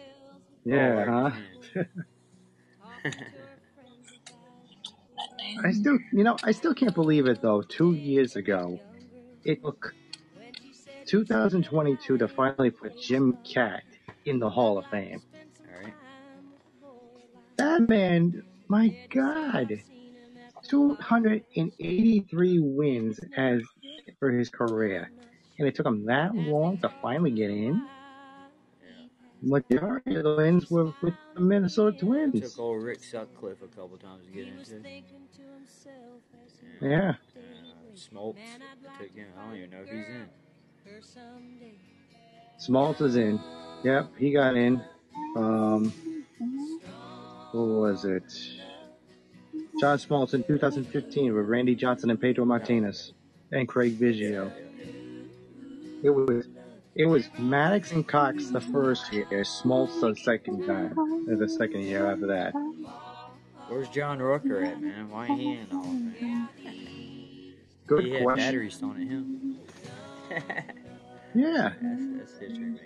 Yeah, 0.65 1.05
ball 1.05 1.31
huh? 1.31 1.83
I 5.65 5.71
still, 5.71 5.97
you 6.13 6.23
know, 6.23 6.37
I 6.43 6.51
still 6.51 6.75
can't 6.75 6.93
believe 6.93 7.25
it 7.25 7.41
though. 7.41 7.63
Two 7.63 7.93
years 7.93 8.35
ago, 8.35 8.79
it 9.43 9.63
took 9.63 9.95
2022 11.07 12.19
to 12.19 12.27
finally 12.27 12.69
put 12.69 13.01
Jim 13.01 13.35
Kaat 13.43 13.81
in 14.25 14.37
the 14.37 14.51
Hall 14.51 14.77
of 14.77 14.85
Fame. 14.91 15.23
all 15.67 15.83
right. 15.83 15.93
That 17.57 17.89
man, 17.89 18.43
my 18.67 18.95
God, 19.09 19.81
283 20.71 22.59
wins 22.59 23.19
as 23.35 23.61
for 24.19 24.31
his 24.31 24.49
career, 24.49 25.11
and 25.59 25.67
it 25.67 25.75
took 25.75 25.85
him 25.85 26.05
that 26.05 26.33
long 26.33 26.77
to 26.77 26.89
finally 27.01 27.31
get 27.31 27.49
in. 27.49 27.85
Majority 29.43 30.15
of 30.15 30.23
the 30.23 30.35
wins 30.35 30.71
were 30.71 30.93
with 31.01 31.13
the 31.33 31.41
Minnesota 31.41 31.97
Twins. 31.97 32.39
Took 32.39 32.59
old 32.59 32.83
Rick 32.83 33.03
Sutcliffe 33.03 33.61
a 33.61 33.67
couple 33.67 33.97
times 33.97 34.23
to 34.25 34.31
get 34.31 34.47
into. 34.47 34.81
Yeah, 36.79 37.09
Uh, 37.09 37.13
Smoltz. 37.95 38.37
Took 38.97 39.13
him. 39.15 39.27
I 39.37 39.45
don't 39.47 39.57
even 39.57 39.69
know 39.71 39.81
if 39.81 39.89
he's 39.89 40.07
in. 40.07 40.29
Smoltz 42.59 43.01
is 43.01 43.15
in. 43.17 43.39
Yep, 43.83 44.11
he 44.17 44.31
got 44.31 44.55
in. 44.55 44.81
Um, 45.35 45.91
what 47.51 47.67
was 47.67 48.05
it? 48.05 48.23
John 49.79 49.97
Smoltz 49.97 50.33
in 50.33 50.43
2015 50.43 51.33
with 51.33 51.45
Randy 51.45 51.75
Johnson 51.75 52.09
and 52.09 52.19
Pedro 52.19 52.45
Martinez 52.45 53.13
and 53.51 53.67
Craig 53.67 53.99
Biggio. 53.99 54.51
It 56.03 56.09
was 56.09 56.47
it 56.93 57.05
was 57.05 57.27
Maddux 57.39 57.91
and 57.93 58.07
Cox 58.07 58.49
the 58.49 58.59
first 58.61 59.11
year, 59.13 59.25
Smoltz 59.31 60.01
the 60.01 60.15
second 60.15 60.65
time, 60.67 60.93
the 61.27 61.47
second 61.47 61.81
year 61.83 62.11
after 62.11 62.27
that. 62.27 62.53
Where's 63.69 63.87
John 63.89 64.19
Rocker 64.19 64.61
at, 64.61 64.81
man? 64.81 65.09
Why 65.09 65.27
ain't 65.27 65.39
he 65.39 65.53
in 65.53 65.67
all 65.71 65.79
of 65.79 66.17
Fame? 66.17 66.49
Good 67.87 68.03
he 68.03 68.11
had 68.11 68.23
question. 68.23 68.45
batteries 68.45 68.77
thrown 68.77 69.01
at 69.01 69.07
him. 69.07 69.59
Yeah, 71.33 71.71
that's, 71.81 72.01
that's 72.17 72.39
history 72.39 72.77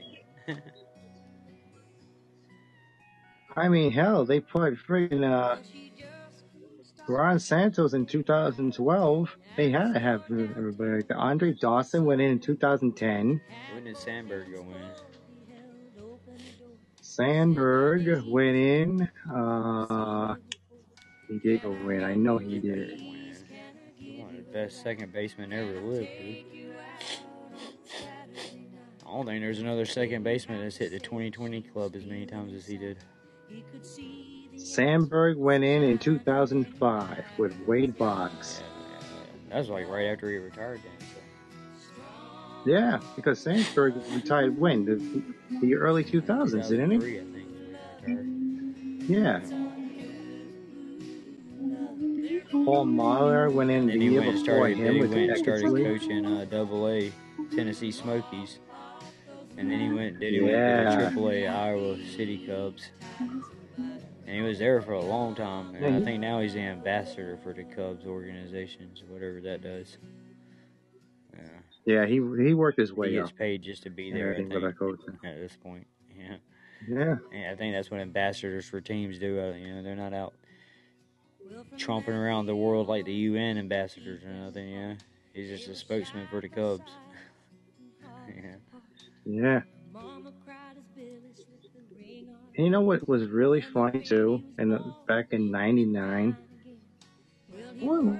making. 0.48 0.62
I 3.58 3.70
mean, 3.70 3.92
hell, 3.92 4.26
they 4.26 4.40
put 4.40 4.76
friggin' 4.76 5.24
uh, 5.24 5.58
Ron 7.08 7.40
Santos 7.40 7.94
in 7.94 8.06
2012. 8.06 9.38
They 9.56 9.72
had 9.72 9.94
to 9.94 10.00
have 10.00 10.24
everybody. 10.30 10.92
Like 10.92 11.08
that. 11.08 11.18
Andre 11.18 11.54
Dawson 11.54 12.06
went 12.06 12.22
in 12.22 12.32
in 12.32 12.40
2010. 12.40 13.42
when 13.74 13.84
did 13.84 13.98
Sandberg 13.98 14.52
go 14.54 14.62
in? 14.62 14.92
Sandberg 17.02 18.24
went 18.28 18.56
in. 18.56 19.10
Uh, 19.34 20.36
he 21.30 21.40
did 21.40 21.62
go 21.62 21.72
in. 21.72 22.04
I 22.04 22.14
know 22.16 22.38
he 22.38 22.60
did. 22.60 23.02
One 24.18 24.30
of 24.30 24.36
the 24.38 24.52
best 24.52 24.82
second 24.84 25.14
baseman 25.14 25.54
ever 25.54 25.82
lived, 25.82 26.10
dude. 26.20 26.76
I 29.06 29.12
don't 29.18 29.26
think 29.26 29.42
there's 29.42 29.60
another 29.60 29.86
second 29.86 30.24
baseman 30.24 30.62
that's 30.62 30.78
hit 30.78 30.92
the 30.92 31.00
2020 31.00 31.62
club 31.62 31.96
as 31.96 32.06
many 32.06 32.26
times 32.26 32.54
as 32.54 32.66
he 32.66 32.78
did. 32.78 32.98
Sandberg 34.58 35.38
went 35.38 35.64
in 35.64 35.84
in 35.84 35.98
2005 35.98 37.26
with 37.38 37.58
Wade 37.68 37.98
Boggs. 37.98 38.62
Yeah, 38.62 38.92
yeah, 38.92 39.24
that 39.50 39.58
was 39.60 39.70
like 39.70 39.88
right 39.90 40.06
after 40.06 40.30
he 40.30 40.38
retired 40.38 40.82
then. 40.84 41.08
So. 41.08 42.02
Yeah, 42.66 43.00
because 43.16 43.40
Sandberg 43.40 43.96
retired 44.14 44.58
when? 44.58 44.86
The, 44.86 45.24
the 45.62 45.76
early 45.76 46.04
2000s, 46.04 46.70
didn't 46.70 46.92
he? 46.92 46.98
I 46.98 47.24
think, 47.24 49.08
he. 49.08 49.14
Yeah. 49.14 49.40
Paul 52.64 52.86
Mahler 52.86 53.50
went 53.50 53.70
in 53.70 53.86
the 53.86 53.92
Then 53.94 54.02
he 54.02 54.10
year 54.10 54.22
went 54.22 54.36
and 54.36 54.46
before 54.46 54.56
started, 54.56 54.78
him 54.78 55.00
with 55.00 55.10
went 55.12 55.28
the 55.28 55.34
and 55.34 55.38
started 55.38 55.66
coaching 55.66 56.26
uh, 56.26 56.46
Double 56.46 56.88
A 56.90 57.12
Tennessee 57.56 57.92
Smokies, 57.92 58.60
and 59.58 59.70
then 59.70 59.80
he 59.80 59.92
went, 59.92 60.20
did 60.20 60.34
he 60.34 60.42
went 60.42 60.54
to 60.90 60.96
the 60.96 61.02
Triple 61.04 61.30
A 61.32 61.48
Iowa 61.48 61.98
City 62.16 62.46
Cubs, 62.48 62.90
and 64.26 64.36
he 64.36 64.42
was 64.42 64.60
there 64.60 64.82
for 64.82 64.94
a 64.94 65.02
long 65.02 65.36
time. 65.36 65.76
And 65.76 65.96
I 65.96 66.02
think 66.02 66.20
now 66.20 66.40
he's 66.40 66.54
the 66.54 66.62
ambassador 66.62 67.38
for 67.44 67.54
the 67.54 67.64
Cubs 67.64 68.06
organizations, 68.06 69.04
whatever 69.08 69.40
that 69.42 69.62
does. 69.62 69.98
Yeah, 71.34 71.42
Yeah, 71.86 72.06
he 72.06 72.16
he 72.16 72.54
worked 72.54 72.80
his 72.80 72.94
way 72.94 73.10
he 73.10 73.16
gets 73.16 73.30
up. 73.30 73.38
paid 73.38 73.62
just 73.62 73.84
to 73.84 73.90
be 73.90 74.12
there. 74.12 74.36
Think 74.36 74.54
at 74.54 75.36
this 75.36 75.56
point, 75.62 75.88
yeah. 76.18 76.38
Yeah. 76.88 77.16
And 77.34 77.52
I 77.52 77.56
think 77.56 77.74
that's 77.74 77.90
what 77.90 78.00
ambassadors 78.00 78.68
for 78.68 78.82
teams 78.82 79.18
do. 79.20 79.40
Uh, 79.40 79.54
you 79.54 79.74
know, 79.74 79.84
they're 79.84 79.96
not 79.96 80.14
out 80.14 80.34
tromping 81.78 82.10
around 82.10 82.48
the 82.48 82.56
world 82.56 82.88
like 82.88 83.06
the 83.06 83.14
UN 83.14 83.58
ambassadors 83.58 84.24
or 84.24 84.30
nothing. 84.34 84.70
Yeah, 84.70 84.96
he's 85.34 85.50
just 85.50 85.70
a 85.70 85.76
spokesman 85.76 86.28
for 86.28 86.42
the 86.42 86.50
Cubs. 86.50 86.92
yeah. 88.28 88.56
Yeah. 89.26 89.62
And 92.58 92.66
you 92.66 92.72
know 92.72 92.82
what 92.82 93.08
was 93.08 93.28
really 93.28 93.62
funny 93.62 94.00
too? 94.02 94.42
And 94.58 94.80
back 95.08 95.28
in 95.32 95.52
'99, 95.52 96.38
well, 97.82 98.20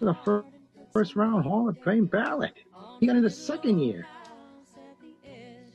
the 0.00 0.14
first, 0.24 0.46
first 0.92 1.16
round 1.16 1.44
Hall 1.44 1.68
of 1.68 1.78
Fame 1.82 2.06
ballot. 2.06 2.54
He 2.98 3.06
got 3.06 3.16
in 3.16 3.22
the 3.22 3.30
second 3.30 3.78
year. 3.78 4.06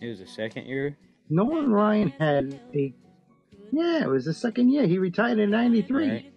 It 0.02 0.08
was 0.08 0.20
the 0.20 0.28
second 0.28 0.68
year. 0.68 0.96
Nolan 1.30 1.72
Ryan 1.72 2.10
had 2.20 2.60
a 2.76 2.94
yeah, 3.72 4.04
it 4.04 4.08
was 4.10 4.26
the 4.26 4.34
second 4.34 4.70
year. 4.70 4.86
He 4.86 5.00
retired 5.00 5.40
in 5.40 5.50
'93. 5.50 6.10
Right. 6.10 6.32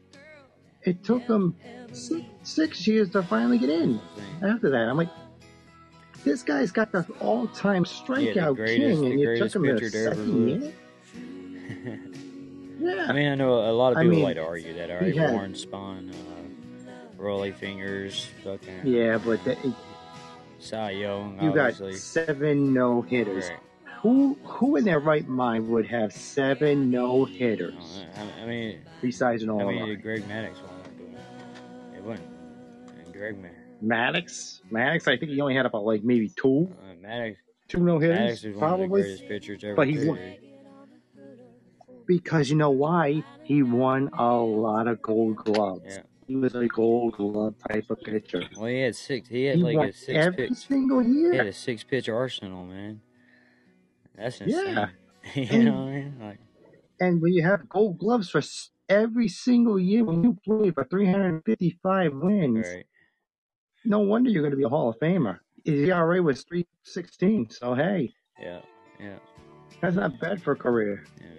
It 0.85 1.04
took 1.04 1.22
him 1.22 1.54
six, 1.92 2.24
six 2.42 2.87
years 2.87 3.11
to 3.11 3.22
finally 3.22 3.59
get 3.59 3.68
in. 3.68 4.00
After 4.42 4.70
that, 4.70 4.88
I'm 4.88 4.96
like, 4.96 5.11
this 6.24 6.42
guy's 6.42 6.72
got 6.72 6.92
the 6.92 7.04
all-time 7.20 7.85
strikeout 7.85 8.57
greatest- 8.57 9.00
king, 9.02 9.12
and 9.12 9.20
you 9.20 9.37
took 9.37 9.54
him 9.54 9.64
to 9.64 9.74
the 9.74 9.90
second 9.90 10.48
year. 10.48 10.72
Yeah. 12.81 13.07
I 13.09 13.12
mean, 13.12 13.29
I 13.29 13.35
know 13.35 13.55
a 13.70 13.72
lot 13.72 13.92
of 13.92 13.98
I 13.98 14.03
people 14.03 14.16
mean, 14.16 14.24
like 14.24 14.37
to 14.37 14.44
argue 14.44 14.74
that. 14.74 14.90
All 14.90 14.98
right, 14.98 15.16
had- 15.16 15.33
Warren 15.33 15.53
Spahn, 15.55 16.11
uh, 16.12 17.20
Rollie 17.20 17.55
Fingers, 17.55 18.29
fucking 18.44 18.83
yeah, 18.87 19.18
but 19.18 19.42
the, 19.44 19.57
Cy 20.61 20.90
Young, 20.92 21.38
you 21.42 21.53
got 21.53 21.74
seven 21.94 22.72
no 22.72 23.03
hitters. 23.03 23.48
Right. 23.48 23.59
Who 24.03 24.35
who 24.44 24.77
in 24.77 24.85
their 24.85 25.01
right 25.01 25.27
mind 25.27 25.68
would 25.68 25.87
have 25.87 26.12
seven 26.12 26.88
no 26.88 27.24
hitters 27.24 28.05
I, 28.16 28.42
I 28.42 28.46
mean, 28.46 28.79
besides 29.03 29.42
an 29.42 29.51
all. 29.51 29.61
I 29.61 29.72
mean? 29.72 30.01
Greg 30.01 30.22
Maddux 30.29 30.55
won 30.62 30.70
that, 30.85 30.98
but 30.98 31.96
it 31.98 32.05
wasn't. 32.05 32.29
And 33.05 33.12
Greg 33.12 33.37
Ma- 33.42 33.48
Maddux, 33.96 34.61
Maddux, 34.70 35.09
I 35.09 35.16
think 35.16 35.33
he 35.33 35.40
only 35.40 35.57
had 35.57 35.66
about 35.66 35.85
like 35.85 36.05
maybe 36.05 36.29
two, 36.29 36.72
uh, 36.81 36.94
Maddux, 37.05 37.37
two 37.66 37.79
no 37.81 37.98
Maddux 37.98 38.03
hitters, 38.03 38.44
is 38.44 38.44
one 38.44 38.53
of 38.55 38.55
the 38.55 38.59
probably. 38.87 39.03
greatest 39.03 39.27
pitchers 39.29 39.64
ever. 39.64 39.74
But 39.74 39.88
he 39.88 40.07
won. 40.07 40.18
Because 42.09 42.51
you 42.51 42.57
know 42.57 42.71
why? 42.71 43.23
He 43.44 43.62
won 43.62 44.11
a 44.18 44.35
lot 44.35 44.88
of 44.88 45.01
Gold 45.03 45.37
Gloves. 45.37 45.83
Yeah. 45.87 45.99
He 46.27 46.37
was 46.37 46.55
a 46.55 46.66
Gold 46.66 47.14
Glove 47.14 47.55
type 47.71 47.88
of 47.90 48.01
pitcher. 48.01 48.42
Well, 48.57 48.66
he 48.66 48.81
had 48.81 48.97
six. 48.97 49.29
He 49.29 49.44
had 49.44 49.57
He 49.59 49.62
like 49.62 49.90
a 49.90 49.92
six 49.92 50.09
every 50.27 50.49
pitch. 50.49 50.57
single 50.59 51.03
year. 51.03 51.33
He 51.33 51.38
had 51.38 51.47
a 51.47 51.53
six 51.53 51.85
pitch 51.85 52.09
arsenal, 52.09 52.64
man. 52.64 53.01
That's 54.16 54.40
insane. 54.40 54.75
Yeah. 54.75 54.88
you 55.35 55.47
And- 55.51 55.64
know 55.66 55.73
what 55.85 55.88
I 55.88 55.92
mean? 55.94 56.16
Like, 56.21 56.38
And 57.01 57.21
when 57.23 57.33
you 57.35 57.42
have 57.44 57.68
Gold 57.68 57.99
Gloves 57.99 58.29
for 58.31 58.42
every 58.88 59.29
single 59.29 59.79
year, 59.79 60.03
when 60.05 60.23
you 60.25 60.37
play 60.44 60.71
for 60.71 60.85
355 60.85 62.12
wins, 62.14 62.66
right. 62.66 62.87
no 63.85 64.01
wonder 64.01 64.31
you're 64.31 64.42
going 64.42 64.51
to 64.53 64.57
be 64.57 64.64
a 64.64 64.68
Hall 64.68 64.88
of 64.88 64.99
Famer. 64.99 65.38
His 65.64 65.88
ERA 65.88 66.23
was 66.23 66.42
316, 66.44 67.51
so 67.51 67.75
hey, 67.75 68.12
Yeah. 68.40 68.61
Yeah. 68.99 69.18
that's 69.83 69.97
not 69.97 70.18
bad 70.21 70.42
for 70.42 70.53
a 70.53 70.57
career. 70.57 71.05
And, 71.21 71.38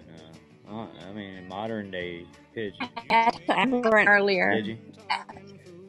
I 0.70 1.12
mean, 1.12 1.48
modern 1.48 1.90
day 1.90 2.26
pitch. 2.54 2.74
I 2.80 2.90
asked 3.10 3.40
her 3.48 4.04
earlier. 4.06 4.54
Did 4.54 4.66
you? 4.66 4.78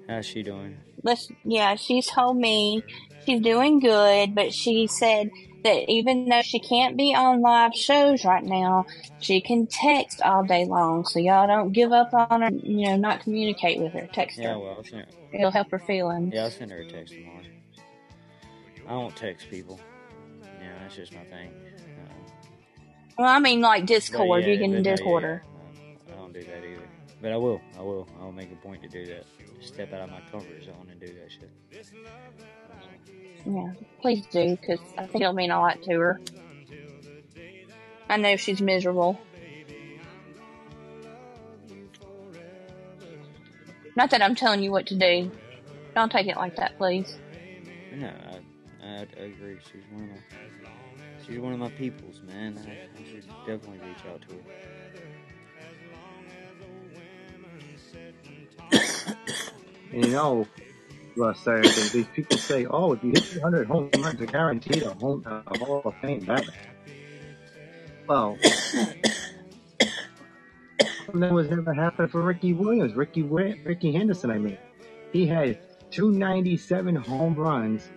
How's 0.08 0.26
she 0.26 0.44
doing? 0.44 0.78
Listen, 1.04 1.36
yeah, 1.46 1.76
she's 1.76 2.08
told 2.08 2.38
me 2.38 2.84
she's 3.26 3.42
doing 3.42 3.80
good, 3.80 4.36
but 4.36 4.54
she 4.54 4.88
said 4.88 5.30
that 5.64 5.90
even 5.90 6.28
though 6.30 6.42
she 6.42 6.60
can't 6.60 6.98
be 6.98 7.14
on 7.16 7.42
live 7.42 7.74
shows 7.74 8.26
right 8.26 8.44
now, 8.44 8.86
she 9.20 9.42
can 9.42 9.68
text 9.68 10.22
all 10.22 10.44
day 10.44 10.66
long. 10.66 11.06
So 11.06 11.20
y'all 11.20 11.48
don't 11.48 11.72
give 11.72 11.92
up 11.92 12.14
on 12.14 12.42
her. 12.42 12.50
You 12.64 12.88
know, 12.90 12.96
not 12.98 13.22
communicate 13.22 13.80
with 13.80 13.94
her. 13.94 14.08
Text 14.14 14.38
Yeah, 14.40 14.54
her. 14.54 14.60
well, 14.60 14.76
I'll 14.78 14.84
send, 14.84 15.06
It'll 15.34 15.52
help 15.52 15.72
her 15.72 15.80
feelings. 15.80 16.34
yeah, 16.34 16.44
I'll 16.44 16.52
send 16.52 16.72
her 16.72 16.80
a 16.80 16.86
text 16.86 17.14
tomorrow. 17.14 17.44
I 18.88 18.92
don't 18.92 19.16
text 19.16 19.50
people. 19.50 19.80
Yeah, 20.60 20.74
that's 20.82 20.96
just 20.96 21.14
my 21.14 21.24
thing. 21.26 21.52
Well, 23.18 23.28
I 23.28 23.40
mean, 23.40 23.62
like 23.62 23.86
Discord. 23.86 24.44
yeah, 24.44 24.50
you 24.50 24.60
can 24.60 24.84
Discord 24.84 25.24
her. 25.24 25.44
I 26.10 26.16
don't 26.16 26.34
do 26.34 26.44
that 26.44 26.64
either. 26.64 26.82
But 27.22 27.32
I 27.32 27.38
will. 27.38 27.62
I 27.78 27.82
will. 27.82 28.08
I'll 28.20 28.32
make 28.32 28.52
a 28.52 28.56
point 28.56 28.82
to 28.84 28.90
do 28.90 29.06
that. 29.06 29.26
Step 29.62 29.94
out 29.94 30.02
of 30.02 30.10
my 30.10 30.22
comfort 30.32 30.64
zone 30.64 30.88
and 30.90 31.00
do 31.00 31.08
that 31.08 31.32
shit. 31.32 31.52
Yeah, 33.46 33.74
please 34.02 34.26
do, 34.28 34.56
because 34.56 34.80
I 34.98 35.06
think 35.06 35.22
it'll 35.22 35.34
mean 35.34 35.52
a 35.52 35.60
lot 35.60 35.82
to 35.84 36.00
her. 36.00 36.22
I 38.10 38.18
know 38.18 38.36
she's 38.38 38.62
miserable. 38.62 39.20
Not 43.96 44.10
that 44.12 44.22
I'm 44.22 44.36
telling 44.36 44.64
you 44.64 44.72
what 44.72 44.88
to 44.88 44.96
do. 44.96 45.32
Don't 45.96 46.12
take 46.12 46.28
it 46.28 46.38
like 46.38 46.56
that, 46.56 46.78
please. 46.78 47.18
No, 47.94 48.08
I, 48.08 48.88
I, 48.88 48.96
I 49.20 49.24
agree. 49.24 49.58
She's 49.72 49.82
one 49.92 50.04
of 50.04 50.10
my, 50.10 50.16
she's 51.26 51.40
one 51.40 51.54
of 51.54 51.60
my 51.60 51.70
peoples, 51.70 52.22
man. 52.26 52.58
I, 52.58 52.90
I 53.00 53.04
should 53.06 53.26
definitely 53.46 53.80
reach 53.88 54.04
out 54.12 54.22
to 54.22 54.28
her. 54.36 54.42
You 59.92 60.08
know, 60.08 60.48
Russ, 61.18 61.46
uh, 61.46 61.62
these 61.92 62.08
people 62.16 62.38
say, 62.38 62.66
oh, 62.66 62.94
if 62.94 63.04
you 63.04 63.10
hit 63.10 63.26
300 63.26 63.68
home 63.68 63.90
runs, 63.98 64.20
you're 64.20 64.28
guaranteed 64.28 64.84
a 64.84 64.94
home 64.94 65.22
a 65.26 65.44
Hall 65.60 65.82
of 65.84 65.94
Fame 66.02 66.24
ballot. 66.24 66.48
Well, 68.08 68.38
that 71.14 71.34
was 71.34 71.50
never 71.50 71.74
happened 71.74 72.10
for 72.10 72.22
Ricky 72.22 72.54
Williams, 72.54 72.94
Ricky 72.94 73.24
Ricky 73.24 73.92
Henderson. 73.92 74.32
I 74.32 74.38
mean, 74.38 74.58
he 75.12 75.28
had 75.28 75.60
297 75.92 76.96
home 76.96 77.36
runs, 77.36 77.90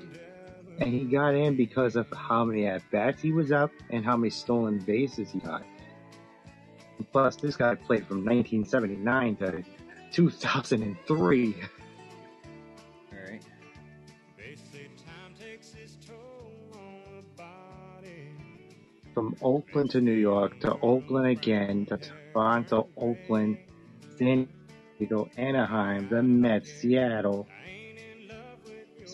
and 0.78 0.92
he 0.92 1.04
got 1.04 1.34
in 1.34 1.56
because 1.56 1.96
of 1.96 2.06
how 2.12 2.44
many 2.44 2.66
at 2.66 2.82
bats 2.90 3.22
he 3.22 3.32
was 3.32 3.52
up 3.52 3.70
and 3.90 4.04
how 4.04 4.16
many 4.16 4.30
stolen 4.30 4.78
bases 4.78 5.30
he 5.30 5.38
got. 5.38 5.62
Plus, 7.12 7.36
this 7.36 7.56
guy 7.56 7.74
played 7.74 8.06
from 8.06 8.24
1979 8.24 9.36
to 9.36 9.64
2003. 10.12 11.54
All 13.12 13.18
right. 13.18 13.42
from 19.14 19.36
Oakland 19.42 19.90
to 19.90 20.00
New 20.00 20.12
York 20.12 20.58
to 20.60 20.72
Oakland 20.80 21.28
again 21.28 21.86
to 21.86 21.98
Toronto, 22.32 22.88
Oakland, 22.96 23.58
San 24.18 24.48
Diego, 24.98 25.30
Anaheim, 25.36 26.08
the 26.08 26.22
Mets, 26.22 26.70
Seattle, 26.72 27.46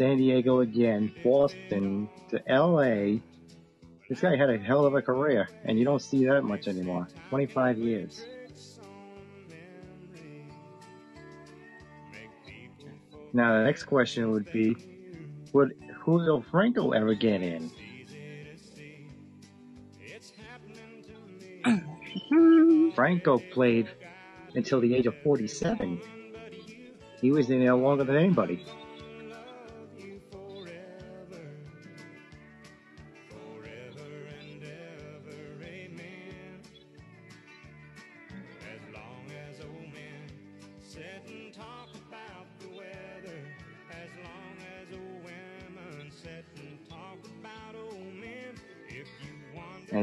San 0.00 0.16
Diego 0.16 0.60
again, 0.60 1.12
Boston 1.22 2.08
to 2.30 2.42
LA. 2.48 3.20
This 4.08 4.22
guy 4.22 4.34
had 4.34 4.48
a 4.48 4.56
hell 4.56 4.86
of 4.86 4.94
a 4.94 5.02
career, 5.02 5.50
and 5.66 5.78
you 5.78 5.84
don't 5.84 6.00
see 6.00 6.24
that 6.24 6.40
much 6.40 6.68
anymore. 6.68 7.06
25 7.28 7.76
years. 7.76 8.24
Now, 13.34 13.58
the 13.58 13.64
next 13.64 13.82
question 13.82 14.30
would 14.30 14.50
be 14.50 14.74
Would 15.52 15.74
Julio 16.02 16.40
Franco 16.50 16.92
ever 16.92 17.12
get 17.12 17.42
in? 17.42 17.70
Franco 22.94 23.38
played 23.52 23.86
until 24.54 24.80
the 24.80 24.94
age 24.94 25.04
of 25.04 25.14
47. 25.22 26.00
He 27.20 27.30
was 27.30 27.50
in 27.50 27.60
there 27.60 27.74
longer 27.74 28.04
than 28.04 28.16
anybody. 28.16 28.64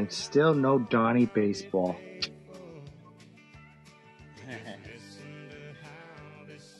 And 0.08 0.14
still 0.14 0.54
no 0.54 0.78
Donnie 0.78 1.26
baseball. 1.26 1.94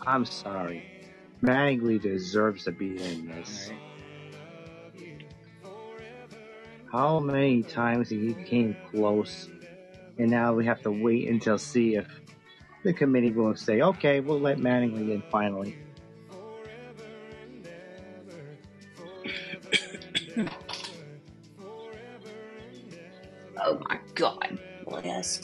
I'm 0.06 0.24
sorry. 0.24 1.10
Mattingly 1.42 2.00
deserves 2.00 2.64
to 2.64 2.72
be 2.72 2.96
in 2.96 3.28
this. 3.28 3.70
How 6.90 7.20
many 7.20 7.62
times 7.64 8.08
he 8.08 8.32
came 8.32 8.74
close, 8.90 9.50
and 10.16 10.30
now 10.30 10.54
we 10.54 10.64
have 10.64 10.80
to 10.84 10.90
wait 10.90 11.28
until 11.28 11.58
see 11.58 11.96
if 11.96 12.06
the 12.82 12.94
committee 12.94 13.32
will 13.32 13.54
say, 13.54 13.82
okay, 13.82 14.20
we'll 14.20 14.40
let 14.40 14.56
Mattingly 14.56 15.12
in 15.12 15.22
finally. 15.30 15.76
Bless. 25.18 25.40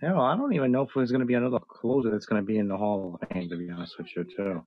Hell, 0.00 0.20
I 0.20 0.36
don't 0.36 0.54
even 0.54 0.72
know 0.72 0.82
if 0.82 0.90
there's 0.94 1.10
going 1.10 1.20
to 1.20 1.26
be 1.26 1.34
another 1.34 1.58
closer 1.58 2.10
that's 2.10 2.24
going 2.24 2.40
to 2.40 2.46
be 2.46 2.56
in 2.56 2.66
the 2.66 2.78
Hall 2.78 3.18
of 3.20 3.28
Fame, 3.28 3.50
to 3.50 3.56
be 3.58 3.70
honest 3.70 3.98
with 3.98 4.06
you, 4.16 4.24
too. 4.24 4.64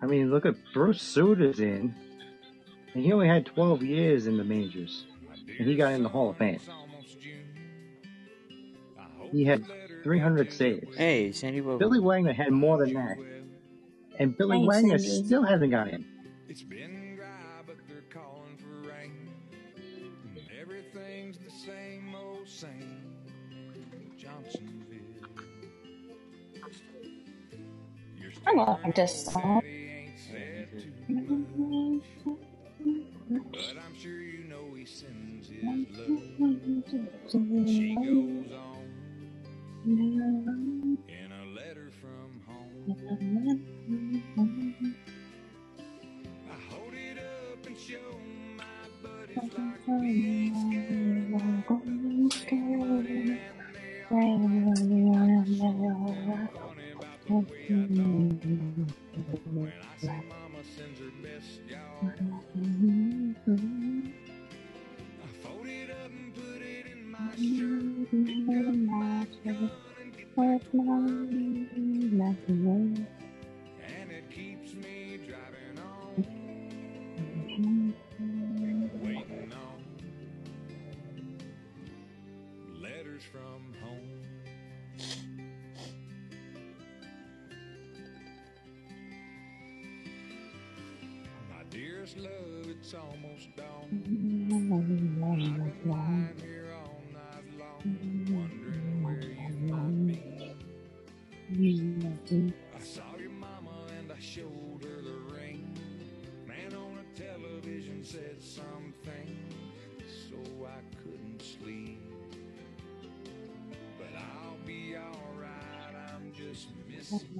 I 0.00 0.06
mean, 0.06 0.30
look 0.30 0.46
at 0.46 0.54
Bruce 0.72 1.02
Sutter's 1.02 1.58
in, 1.58 1.92
and 2.94 3.04
he 3.04 3.12
only 3.12 3.26
had 3.26 3.46
12 3.46 3.82
years 3.82 4.28
in 4.28 4.36
the 4.36 4.44
majors, 4.44 5.06
and 5.58 5.66
he 5.66 5.74
got 5.74 5.92
in 5.92 6.04
the 6.04 6.08
Hall 6.08 6.30
of 6.30 6.36
Fame. 6.36 6.60
He 9.32 9.44
had 9.44 9.64
300 10.04 10.52
saves. 10.52 10.94
Hey, 10.96 11.32
Sandy, 11.32 11.60
welcome. 11.62 11.78
Billy 11.78 11.98
Wagner 11.98 12.34
had 12.34 12.52
more 12.52 12.76
than 12.76 12.92
that, 12.92 13.16
and 14.18 14.36
Billy 14.36 14.58
Hey, 14.60 14.66
Wagner 14.66 14.98
Cindy. 14.98 15.24
still 15.26 15.42
hasn't 15.42 15.70
got 15.70 15.88
in. 15.88 16.04
It's 16.46 16.60
been 16.62 17.16
dry, 17.16 17.26
but 17.66 17.76
they're 17.88 18.02
calling 18.10 18.58
for 18.58 18.86
rain. 18.86 19.30
And 20.36 20.46
everything's 20.60 21.38
the 21.38 21.50
same 21.50 22.14
old 22.14 22.46
same. 22.46 23.00
Johnsonville. 24.18 25.00
I 28.46 28.52
like 28.52 28.94
this 28.94 29.24
song. 29.24 29.60
steady 29.62 29.88
ain't 29.88 30.18
said 30.18 30.68
to, 30.80 30.88
but 33.50 33.74
I'm 33.78 33.94
sure 33.98 34.20
you 34.20 34.44
know 34.44 34.74
he 34.76 34.84
sends 34.84 35.48
his 35.48 35.64
love. 35.64 35.78
She 37.66 37.94
goes 37.94 38.52
on 38.52 38.63
in 39.86 41.30
a 41.30 41.44
letter 41.54 41.90
from 42.00 42.40
home. 42.46 42.96
I 46.50 46.54
hold 46.72 46.94
it 46.94 47.18
up 47.18 47.66
and 47.66 47.76
show 47.76 48.18
my 48.56 48.64
buddies 49.02 49.36
like 49.36 49.88
ain't 49.88 50.56
When 59.52 59.72
I 59.72 59.96
say 59.98 60.20
mama 60.28 60.62
sends 60.64 60.98
her 61.00 61.12
best, 61.22 61.60
y'all, 61.68 62.12
shirt. 68.22 69.70
Pick 70.36 70.46
up 70.46 70.62
my 70.74 70.94
gun 71.32 71.68
and 71.76 73.13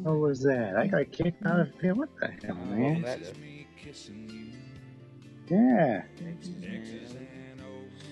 missing 0.05 0.21
What 0.21 0.29
was 0.29 0.43
that? 0.43 0.77
I 0.77 0.87
got 0.87 1.11
kicked 1.13 1.45
out 1.47 1.61
of 1.61 1.69
here. 1.81 1.95
What 1.95 2.09
the 2.21 2.27
hell, 2.29 2.57
Oh, 2.61 2.65
man? 2.67 3.03
that 3.03 3.21
It's 3.21 3.39
me 3.39 3.67
kissing 3.83 4.29
you. 4.31 5.57
Yeah. 5.57 6.03
X's 6.27 7.15
and 7.17 7.61
O's. 7.61 8.05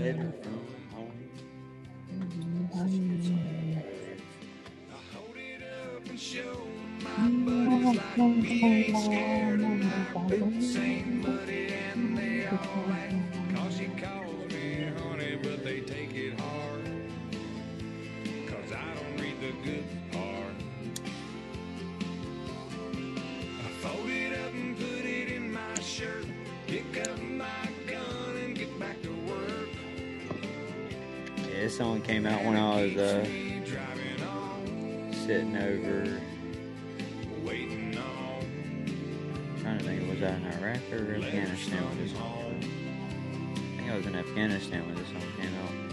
letter 0.00 0.32
from 0.42 0.66
home. 0.92 1.28
I 4.90 4.94
hold 5.14 5.36
it 5.36 5.62
up 5.62 6.08
and 6.08 6.20
show 6.20 6.56
my 7.02 7.28
buddies 7.28 7.96
like 8.18 8.42
we 8.42 8.62
ain't 8.64 8.98
scared 9.04 9.60
of 9.60 9.68
nothing. 9.68 10.60
Same 10.62 11.22
buddy 11.22 11.68
and 11.92 12.16
they 12.16 12.46
all 12.46 12.56
laugh. 12.88 13.56
Cause 13.56 13.76
she 13.76 13.86
calls 13.86 14.52
me 14.52 14.66
honey, 14.98 15.36
but 15.42 15.58
they 15.64 15.80
take 15.80 16.14
it 16.14 16.21
don't 19.52 19.64
read 19.64 19.64
the 19.64 19.70
good 19.70 19.84
part. 20.12 20.54
I 23.58 23.68
fold 23.80 24.08
it 24.08 24.38
up 24.38 24.52
and 24.52 24.76
put 24.76 25.04
it 25.04 25.32
in 25.32 25.52
my 25.52 25.74
shirt. 25.80 26.26
Pick 26.66 27.08
up 27.08 27.20
my 27.22 27.68
gun 27.86 28.36
and 28.36 28.56
get 28.56 28.78
back 28.78 29.00
to 29.02 29.10
work. 29.10 29.68
Yeah, 31.36 31.60
this 31.60 31.76
song 31.76 32.00
came 32.02 32.26
out 32.26 32.44
when 32.44 32.56
I 32.56 32.82
was 32.82 32.96
uh, 32.96 33.24
sitting 35.26 35.56
over. 35.56 36.20
waiting 37.44 37.96
on. 37.98 39.56
trying 39.60 39.78
to 39.78 39.84
think, 39.84 40.08
was 40.08 40.20
that 40.20 40.40
in 40.40 40.46
Iraq 40.46 40.80
or 40.92 41.14
Afghanistan 41.14 41.84
when 41.88 41.98
this 41.98 42.12
song 42.12 42.60
came 42.60 43.02
out? 43.02 43.58
I 43.58 43.76
think 43.76 43.90
I 43.90 43.96
was 43.96 44.06
in 44.06 44.16
Afghanistan 44.16 44.86
when 44.86 44.94
this 44.94 45.08
song 45.08 45.22
came 45.38 45.54
out. 45.56 45.91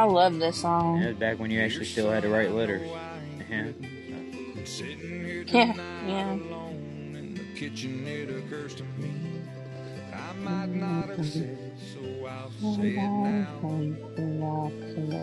I 0.00 0.04
love 0.04 0.38
this 0.38 0.62
song. 0.62 1.02
it 1.02 1.08
was 1.08 1.16
back 1.16 1.38
when 1.38 1.50
you 1.50 1.60
actually 1.60 1.84
still 1.84 2.10
had 2.10 2.22
to 2.22 2.30
write 2.30 2.52
letters. 2.52 2.88
Uh-huh. 2.90 3.52
Yeah. 3.52 3.66
Sitting 4.64 5.44
Yeah, 5.46 5.74
yeah. 6.06 6.32
alone 6.32 7.16
in 7.18 7.34
the 7.34 7.44
kitchen, 7.54 8.06
it 8.06 8.30
occurs 8.30 8.76
I 10.14 10.32
might 10.38 10.70
not 10.70 11.10
have 11.10 11.26
said 11.26 11.74
so 11.92 12.00
I'll 12.26 12.50
say 12.76 12.96
it 12.96 12.96
now. 12.96 13.46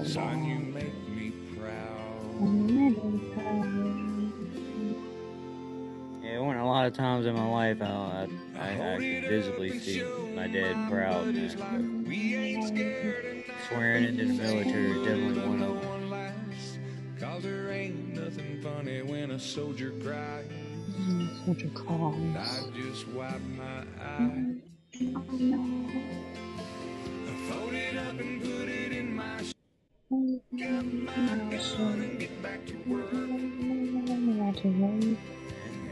Son, 0.06 0.46
you 0.46 0.60
make 0.60 0.94
me 1.10 1.32
proud. 1.58 2.38
Yeah, 6.22 6.36
it 6.36 6.40
wasn't 6.40 6.62
a 6.62 6.66
lot 6.66 6.86
of 6.86 6.94
times 6.94 7.26
in 7.26 7.34
my 7.34 7.50
life 7.50 7.82
I, 7.82 8.28
I, 8.60 8.60
I, 8.60 8.94
I 8.94 8.98
could 8.98 9.28
visibly 9.28 9.80
see 9.80 10.04
my 10.36 10.46
dad 10.46 10.88
proud. 10.88 11.34
Man. 11.34 13.37
We 13.70 13.76
ain't 13.76 14.18
scared 14.18 14.18
of 14.18 14.18
But 14.18 14.18
swearing 14.18 14.20
into 14.20 14.26
the 14.26 14.34
military 14.34 14.92
is 14.92 14.98
definitely 15.06 15.42
one 15.48 15.62
of 15.62 15.82
them. 15.82 15.90
one 15.90 16.10
last. 16.10 16.80
Cause 17.20 17.44
there 17.44 17.70
ain't 17.72 18.14
nothing 18.16 18.62
funny 18.62 19.02
when 19.02 19.32
a 19.32 19.40
soldier 19.40 19.92
cries. 20.04 20.46
Such 21.46 21.64
a 21.64 21.68
call. 21.70 22.16
I 22.38 22.70
just 22.76 23.08
wipe 23.10 23.42
my 23.58 23.84
eye. 24.02 24.56
I 24.94 25.02
fold 27.50 27.74
it 27.74 27.98
up 27.98 28.20
and 28.20 28.42
put 28.42 28.68
it 28.70 28.92
in 28.94 29.16
my 29.16 29.44
sh- 29.44 29.54
Got 30.10 30.86
my 30.86 31.12
gun 31.78 32.02
and 32.02 32.20
get 32.20 32.42
back 32.42 32.66
to 32.68 32.74
work. 32.88 33.12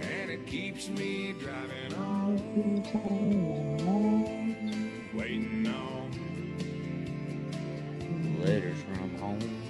And 0.01 0.32
it 0.32 0.45
keeps 0.47 0.88
me 0.89 1.34
driving 1.39 1.93
on, 1.95 2.38
waiting 5.13 5.49
on. 5.49 5.55
Letters 8.46 8.78
from 8.84 9.16
home. 9.18 9.64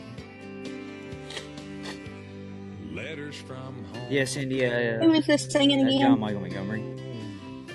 Letters 2.94 3.38
from 3.38 3.86
home. 3.86 4.08
Yes, 4.10 4.34
Cindy, 4.34 4.66
uh, 4.66 4.70
Who 5.02 5.14
is 5.14 5.28
this 5.28 5.48
singing 5.52 5.82
that's 5.82 5.96
John 5.98 6.20
again? 6.20 6.20
Michael 6.20 6.42
Montgomery. 6.42 6.86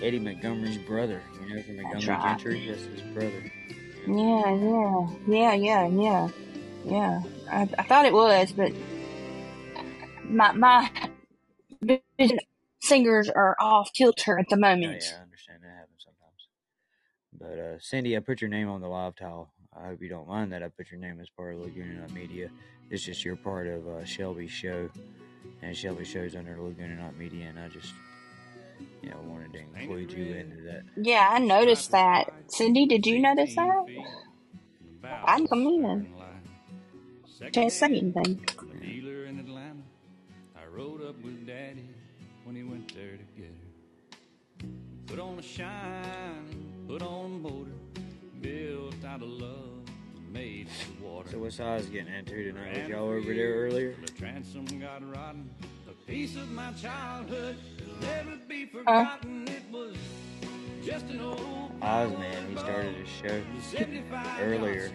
Eddie 0.03 0.21
Montgomery's 0.21 0.79
brother. 0.79 1.23
You 1.41 1.49
know, 1.49 1.63
from 1.63 1.77
Montgomery 1.77 2.17
right. 2.17 2.19
Gentry, 2.19 2.63
that's 2.67 2.85
his 2.85 3.03
brother. 3.03 3.45
Yeah, 4.07 4.55
yeah, 4.55 5.09
yeah, 5.27 5.55
yeah, 5.55 5.89
yeah, 5.89 6.29
yeah. 6.85 7.23
I, 7.51 7.69
I 7.79 7.85
thought 7.85 8.07
it 8.07 8.15
was, 8.15 8.53
but 8.53 8.73
my 10.25 10.53
my 10.53 10.91
singers 12.83 13.31
are 13.31 13.57
off 13.61 13.93
kilter 13.95 14.39
at 14.39 14.49
the 14.51 14.57
Oh, 14.83 14.91
moment. 14.91 14.93
yeah, 14.93 15.19
I 15.19 15.23
understand 15.23 15.61
that 15.63 15.77
happens 15.77 16.05
sometimes. 16.05 16.49
But 17.39 17.59
uh, 17.61 17.79
Cindy, 17.81 18.17
I 18.17 18.21
put 18.21 18.41
your 18.43 18.51
name 18.51 18.69
on 18.69 18.81
the 18.83 18.89
live 18.89 19.17
towel. 19.17 19.53
I 19.83 19.89
hope 19.89 20.03
you 20.03 20.09
don't 20.09 20.28
mind 20.28 20.53
that 20.53 20.62
I 20.62 20.68
put 20.68 20.91
your 20.91 21.01
name 21.01 21.20
as 21.20 21.28
part 21.31 21.55
of 21.55 21.61
Laguna 21.61 22.01
Night 22.01 22.12
Media. 22.12 22.51
It's 22.91 23.05
just 23.05 23.24
you're 23.24 23.37
part 23.37 23.66
of 23.66 23.87
uh, 23.87 24.05
Shelby's 24.05 24.51
show, 24.51 24.91
and 25.62 25.76
Shelby 25.76 26.05
show's 26.05 26.35
under 26.35 26.61
Laguna 26.61 26.97
Night 26.97 27.16
Media, 27.16 27.47
and 27.49 27.59
I 27.59 27.68
just, 27.68 27.93
you 29.03 29.11
know, 29.11 29.20
wanted 29.24 29.53
to 29.53 29.59
include 29.59 30.12
you 30.12 30.35
into 30.35 30.62
that. 30.62 30.83
Yeah, 30.97 31.28
I 31.31 31.39
noticed 31.39 31.93
that. 31.93 32.33
Cindy, 32.49 32.87
did 32.87 33.07
you 33.07 33.20
notice 33.20 33.55
that? 33.55 33.87
I 35.05 35.37
didn't 35.37 35.49
come 35.49 35.66
in. 35.66 36.12
Can't 37.53 37.72
say 37.72 37.87
anything. 37.87 38.45
dealer 38.81 39.24
in 39.24 39.39
Atlanta. 39.39 39.81
I 40.55 40.66
rode 40.66 41.03
up 41.07 41.16
with 41.22 41.47
Daddy 41.47 41.89
when 42.45 42.55
he 42.55 42.62
went 42.62 42.95
there 42.95 43.16
to 43.16 43.41
get 43.41 43.47
her. 43.47 44.68
Put 45.07 45.18
on 45.18 45.39
a 45.39 45.43
shine, 45.43 46.85
put 46.87 47.03
on 47.03 47.24
a 47.24 47.28
motor, 47.28 47.72
built 48.41 49.05
out 49.05 49.22
of 49.22 49.28
love, 49.28 49.70
made 50.33 50.68
for 50.68 51.05
water. 51.05 51.31
So 51.33 51.39
what's 51.39 51.61
I 51.61 51.76
was 51.76 51.87
getting 51.87 52.12
into 52.12 52.53
tonight? 52.53 52.78
Was 52.83 52.89
y'all 52.89 53.09
over 53.09 53.35
there 53.35 53.53
earlier? 53.55 53.95
The 54.05 54.12
transom 54.12 54.64
got 54.81 55.03
rotten, 55.14 55.51
a 55.89 55.93
piece 56.11 56.37
of 56.37 56.51
my 56.53 56.72
childhood, 56.72 57.57
never 58.01 58.37
be 58.49 58.66
forgotten. 58.66 59.49
It 59.49 59.62
was 59.72 59.97
just 60.85 61.07
an 61.07 61.20
old 61.20 61.39
Oz 61.83 62.11
man, 62.12 62.51
he 62.51 62.57
started 62.57 62.95
his 62.95 63.09
show 63.09 63.43
earlier. 64.41 64.91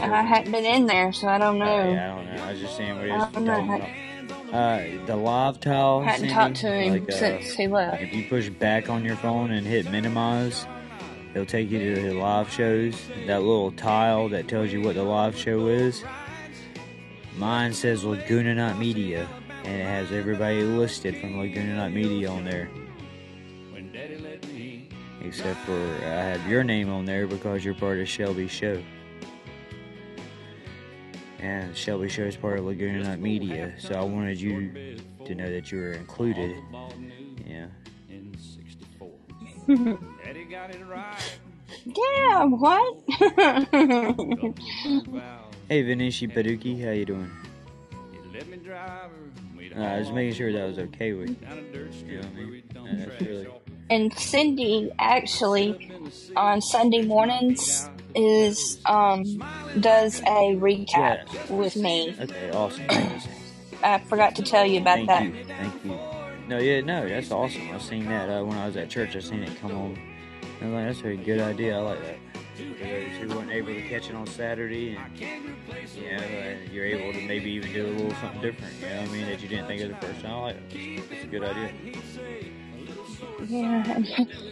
I 0.00 0.10
I 0.10 0.22
hadn't 0.22 0.52
been 0.52 0.64
in 0.66 0.86
there, 0.86 1.12
so 1.12 1.28
I 1.28 1.38
don't 1.38 1.60
Uh, 1.60 1.64
know. 1.64 1.90
yeah, 1.92 2.12
I 2.12 2.16
don't 2.16 2.36
know. 2.36 2.44
I 2.44 2.52
was 2.52 2.60
just 2.60 2.76
saying 2.76 2.96
what 2.96 3.04
he 3.06 3.10
was 3.12 3.22
don't 3.32 3.46
talking 3.46 3.66
know. 3.66 3.76
about. 3.76 3.88
Uh, 4.52 5.06
the 5.06 5.16
live 5.16 5.60
towel. 5.60 6.02
Hadn't 6.02 6.20
Cindy, 6.20 6.34
talked 6.34 6.56
to 6.56 6.72
him 6.72 6.92
like, 6.92 7.08
uh, 7.08 7.16
since 7.16 7.54
he 7.54 7.66
left. 7.68 8.02
If 8.02 8.12
you 8.12 8.24
push 8.28 8.48
back 8.50 8.90
on 8.90 9.04
your 9.04 9.16
phone 9.16 9.52
and 9.52 9.66
hit 9.66 9.90
minimize, 9.90 10.66
it'll 11.32 11.46
take 11.46 11.70
you 11.70 11.94
to 11.94 12.02
the 12.02 12.14
live 12.14 12.50
shows. 12.50 12.94
That 13.26 13.40
little 13.40 13.72
tile 13.72 14.28
that 14.30 14.48
tells 14.48 14.72
you 14.72 14.80
what 14.80 14.94
the 14.94 15.02
live 15.02 15.36
show 15.36 15.68
is. 15.68 16.04
Mine 17.36 17.72
says 17.72 18.04
Laguna 18.04 18.54
Night 18.54 18.78
Media, 18.78 19.28
and 19.64 19.80
it 19.80 19.84
has 19.84 20.12
everybody 20.12 20.62
listed 20.62 21.16
from 21.20 21.38
Laguna 21.38 21.76
Night 21.76 21.92
Media 21.92 22.30
on 22.30 22.44
there. 22.44 22.66
when 23.70 23.92
Daddy 23.92 24.18
let 24.18 24.46
me 24.52 24.88
Except 25.22 25.58
for 25.60 25.72
I 25.72 26.22
have 26.22 26.46
your 26.48 26.64
name 26.64 26.90
on 26.90 27.04
there 27.04 27.26
because 27.26 27.64
you're 27.64 27.74
part 27.74 27.98
of 27.98 28.08
Shelby's 28.08 28.50
show. 28.50 28.82
And 31.38 31.74
Shelby 31.74 32.08
Show 32.08 32.24
is 32.24 32.36
part 32.36 32.58
of 32.58 32.66
Laguna 32.66 33.02
Night 33.02 33.20
Media, 33.20 33.72
so 33.78 33.94
I 33.94 34.02
wanted 34.02 34.38
you 34.38 34.96
to 35.24 35.34
know 35.34 35.50
that 35.50 35.72
you 35.72 35.78
were 35.78 35.92
included. 35.92 36.54
bought 36.70 36.98
new 36.98 37.36
Yeah. 37.46 37.68
in 40.52 40.70
64. 40.70 40.70
Daddy 40.70 40.74
got 40.74 40.74
it 40.74 40.84
right. 40.86 41.38
Yeah, 41.84 42.44
what? 42.44 42.94
Hey 45.68 45.84
Vinishi 45.84 46.28
Paduki, 46.32 46.84
how 46.84 46.90
you 46.90 47.04
doing? 47.04 47.30
Let 48.34 48.48
me 48.48 48.56
drive 48.56 49.10
Uh, 49.76 49.80
I 49.80 49.98
was 50.00 50.10
making 50.10 50.34
sure 50.34 50.52
that 50.52 50.66
was 50.66 50.80
okay 50.80 51.12
with 51.12 51.28
you. 51.28 51.34
down 51.36 51.58
a 51.58 51.62
dirt 51.72 51.94
strip 51.94 52.10
You 52.10 52.16
know 52.22 52.26
I 52.26 52.30
mean? 52.32 52.62
Yeah, 52.74 53.06
really- 53.20 53.48
and 53.90 54.12
Cindy 54.18 54.90
actually 54.98 55.92
on 56.34 56.60
Sunday 56.60 57.02
mornings 57.02 57.88
is 58.16 58.80
um 58.84 59.22
does 59.78 60.20
a 60.22 60.56
recap 60.56 61.48
with 61.48 61.76
me. 61.76 62.16
Okay, 62.20 62.50
awesome. 62.50 62.86
I 63.84 63.98
forgot 64.00 64.34
to 64.36 64.42
tell 64.42 64.66
you 64.66 64.80
about 64.80 64.96
Thank 64.96 65.08
that. 65.08 65.22
you. 65.22 65.34
Thank 65.56 65.84
you. 65.84 65.98
No, 66.48 66.58
yeah, 66.58 66.80
no, 66.80 67.08
that's 67.08 67.30
awesome. 67.30 67.70
I 67.70 67.78
seen 67.78 68.06
that 68.06 68.28
uh, 68.28 68.44
when 68.44 68.58
I 68.58 68.66
was 68.66 68.76
at 68.76 68.90
church. 68.90 69.14
I 69.14 69.20
seen 69.20 69.44
it 69.44 69.56
come 69.60 69.70
on. 69.70 70.09
I 70.60 70.64
was 70.64 70.72
like, 70.74 70.86
that's 70.86 71.00
a 71.04 71.16
good 71.16 71.40
idea. 71.40 71.78
I 71.78 71.80
like 71.80 72.02
that. 72.02 72.18
Those 72.58 73.16
who 73.16 73.28
weren't 73.36 73.50
able 73.50 73.72
to 73.72 73.82
catch 73.88 74.10
it 74.10 74.14
on 74.14 74.26
Saturday, 74.26 74.94
and 74.94 75.18
you 75.18 76.10
know, 76.10 76.16
uh, 76.18 76.56
you're 76.70 76.84
able 76.84 77.18
to 77.18 77.26
maybe 77.26 77.50
even 77.52 77.72
do 77.72 77.86
a 77.86 77.88
little 77.88 78.14
something 78.16 78.42
different. 78.42 78.74
You 78.80 78.86
know 78.88 79.00
what 79.00 79.08
I 79.08 79.12
mean? 79.12 79.26
That 79.26 79.42
you 79.42 79.48
didn't 79.48 79.66
think 79.66 79.82
of 79.82 79.88
the 79.88 80.06
first 80.06 80.20
time. 80.20 80.32
I 80.32 80.40
like. 80.40 80.56
It's, 80.70 81.10
it's 81.10 81.24
a 81.24 81.26
good 81.26 81.42
idea. 81.42 81.72
Yeah, 83.48 84.02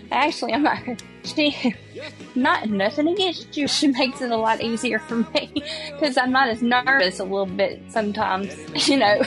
actually, 0.11 0.55
I'm 0.55 0.63
not. 0.63 0.79
She, 1.25 1.75
not 2.35 2.71
nothing 2.71 3.09
against 3.09 3.57
you. 3.57 3.69
She 3.79 3.89
makes 3.89 4.23
it 4.23 4.31
a 4.31 4.37
lot 4.37 4.63
easier 4.63 4.99
for 4.99 5.17
me 5.17 5.53
because 5.93 6.17
I'm 6.17 6.33
not 6.33 6.49
as 6.49 6.63
nervous 6.63 7.21
a 7.21 7.25
little 7.25 7.47
bit 7.47 7.83
sometimes. 7.89 8.57
You 8.89 8.97
know, 8.97 9.23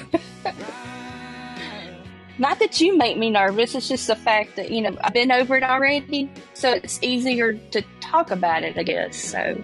not 2.37 2.59
that 2.59 2.79
you 2.81 2.97
make 2.97 3.17
me 3.17 3.29
nervous. 3.29 3.75
It's 3.75 3.87
just 3.87 4.07
the 4.07 4.15
fact 4.15 4.55
that 4.55 4.71
you 4.71 4.81
know 4.81 4.97
I've 5.01 5.13
been 5.13 5.31
over 5.31 5.57
it 5.57 5.63
already, 5.63 6.29
so 6.53 6.71
it's 6.71 7.01
easier 7.01 7.53
to 7.53 7.83
talk 7.99 8.31
about 8.31 8.63
it. 8.63 8.77
I 8.77 8.83
guess 8.83 9.17
so, 9.17 9.61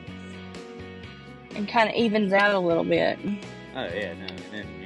and 1.55 1.67
kind 1.67 1.89
of 1.89 1.95
evens 1.95 2.33
out 2.33 2.53
a 2.53 2.59
little 2.59 2.83
bit. 2.83 3.19
Oh 3.75 3.85
yeah, 3.85 4.13
no, 4.13 4.27
and 4.53 4.85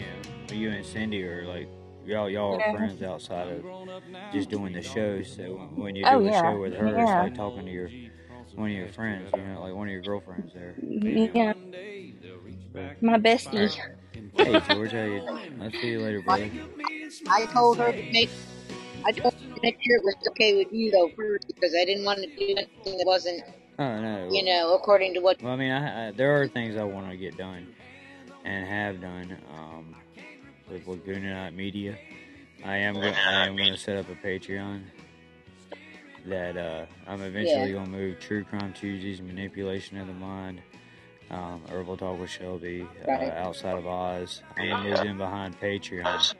you 0.51 0.57
you 0.57 0.69
and 0.69 0.85
Cindy 0.85 1.23
are 1.23 1.45
like 1.45 1.67
y'all 2.05 2.29
y'all 2.29 2.61
are 2.61 2.75
friends 2.75 3.01
outside 3.01 3.47
of 3.47 3.65
just 4.33 4.49
doing 4.49 4.73
the 4.73 4.81
show. 4.81 5.21
So 5.23 5.69
when 5.75 5.95
you 5.95 6.03
oh, 6.05 6.11
do 6.11 6.17
Oh, 6.17 6.23
the 6.23 6.29
yeah, 6.29 6.41
show 6.41 6.59
with 6.59 6.73
her, 6.75 6.87
it's 6.87 7.11
like 7.11 7.35
talking 7.35 7.65
to 7.65 7.71
your 7.71 7.89
one 8.55 8.69
of 8.69 8.75
your 8.75 8.89
friends, 8.89 9.29
you 9.35 9.41
know, 9.43 9.61
like 9.61 9.73
one 9.73 9.87
of 9.87 9.93
your 9.93 10.01
girlfriends 10.01 10.53
there. 10.53 10.75
Yeah, 10.81 11.53
my 13.01 13.17
bestie. 13.17 13.71
Hey 14.37 14.59
George, 14.67 14.91
how 14.91 15.03
you? 15.03 15.21
I'll 15.61 15.71
see 15.81 15.89
you 15.89 15.99
later, 16.01 16.21
brother. 16.21 16.49
I 17.29 17.45
told 17.47 17.77
her 17.77 17.91
to 17.91 18.03
make. 18.11 18.29
I 19.05 19.11
told 19.11 19.33
her 19.33 19.55
to 19.55 19.61
make 19.61 19.77
sure 19.81 19.97
it 19.97 20.03
was 20.03 20.15
okay 20.29 20.57
with 20.57 20.71
you 20.71 20.91
though 20.91 21.11
first 21.15 21.47
because 21.47 21.73
I 21.79 21.85
didn't 21.85 22.05
want 22.05 22.19
to 22.19 22.27
do 22.27 22.53
anything 22.57 22.97
that 22.97 23.05
wasn't, 23.05 23.43
Oh 23.79 24.01
no. 24.01 24.29
you 24.31 24.43
know, 24.43 24.75
according 24.75 25.13
to 25.15 25.19
what. 25.19 25.41
Well, 25.41 25.53
I 25.53 25.55
mean, 25.55 25.71
I, 25.71 26.07
I, 26.07 26.11
there 26.11 26.39
are 26.41 26.47
things 26.47 26.75
I 26.77 26.83
want 26.83 27.09
to 27.09 27.17
get 27.17 27.37
done 27.37 27.67
and 28.45 28.65
have 28.67 29.01
done 29.01 29.37
um, 29.53 29.95
with 30.69 30.87
Laguna 30.87 31.33
Night 31.33 31.53
Media. 31.53 31.97
I 32.63 32.77
am 32.77 32.97
I 32.97 33.33
am 33.47 33.57
going 33.57 33.71
to 33.71 33.77
set 33.77 33.97
up 33.97 34.05
a 34.09 34.15
Patreon 34.15 34.83
that 36.25 36.55
uh, 36.57 36.85
I'm 37.07 37.21
eventually 37.21 37.67
Yeah. 37.71 37.73
going 37.73 37.85
to 37.85 37.91
move 37.91 38.19
True 38.19 38.43
Crime 38.43 38.73
Tuesdays, 38.73 39.21
Manipulation 39.21 39.97
of 39.97 40.07
the 40.07 40.13
Mind, 40.13 40.61
um, 41.31 41.61
Herbal 41.69 41.97
Talk 41.97 42.19
with 42.19 42.29
Shelby, 42.29 42.87
uh, 43.07 43.11
Outside 43.11 43.77
of 43.77 43.87
Oz. 43.87 44.41
I'm 44.57 44.65
going 44.67 44.83
to 44.83 44.89
move 44.89 45.01
them 45.01 45.17
behind 45.17 45.59
Patreon. 45.59 46.33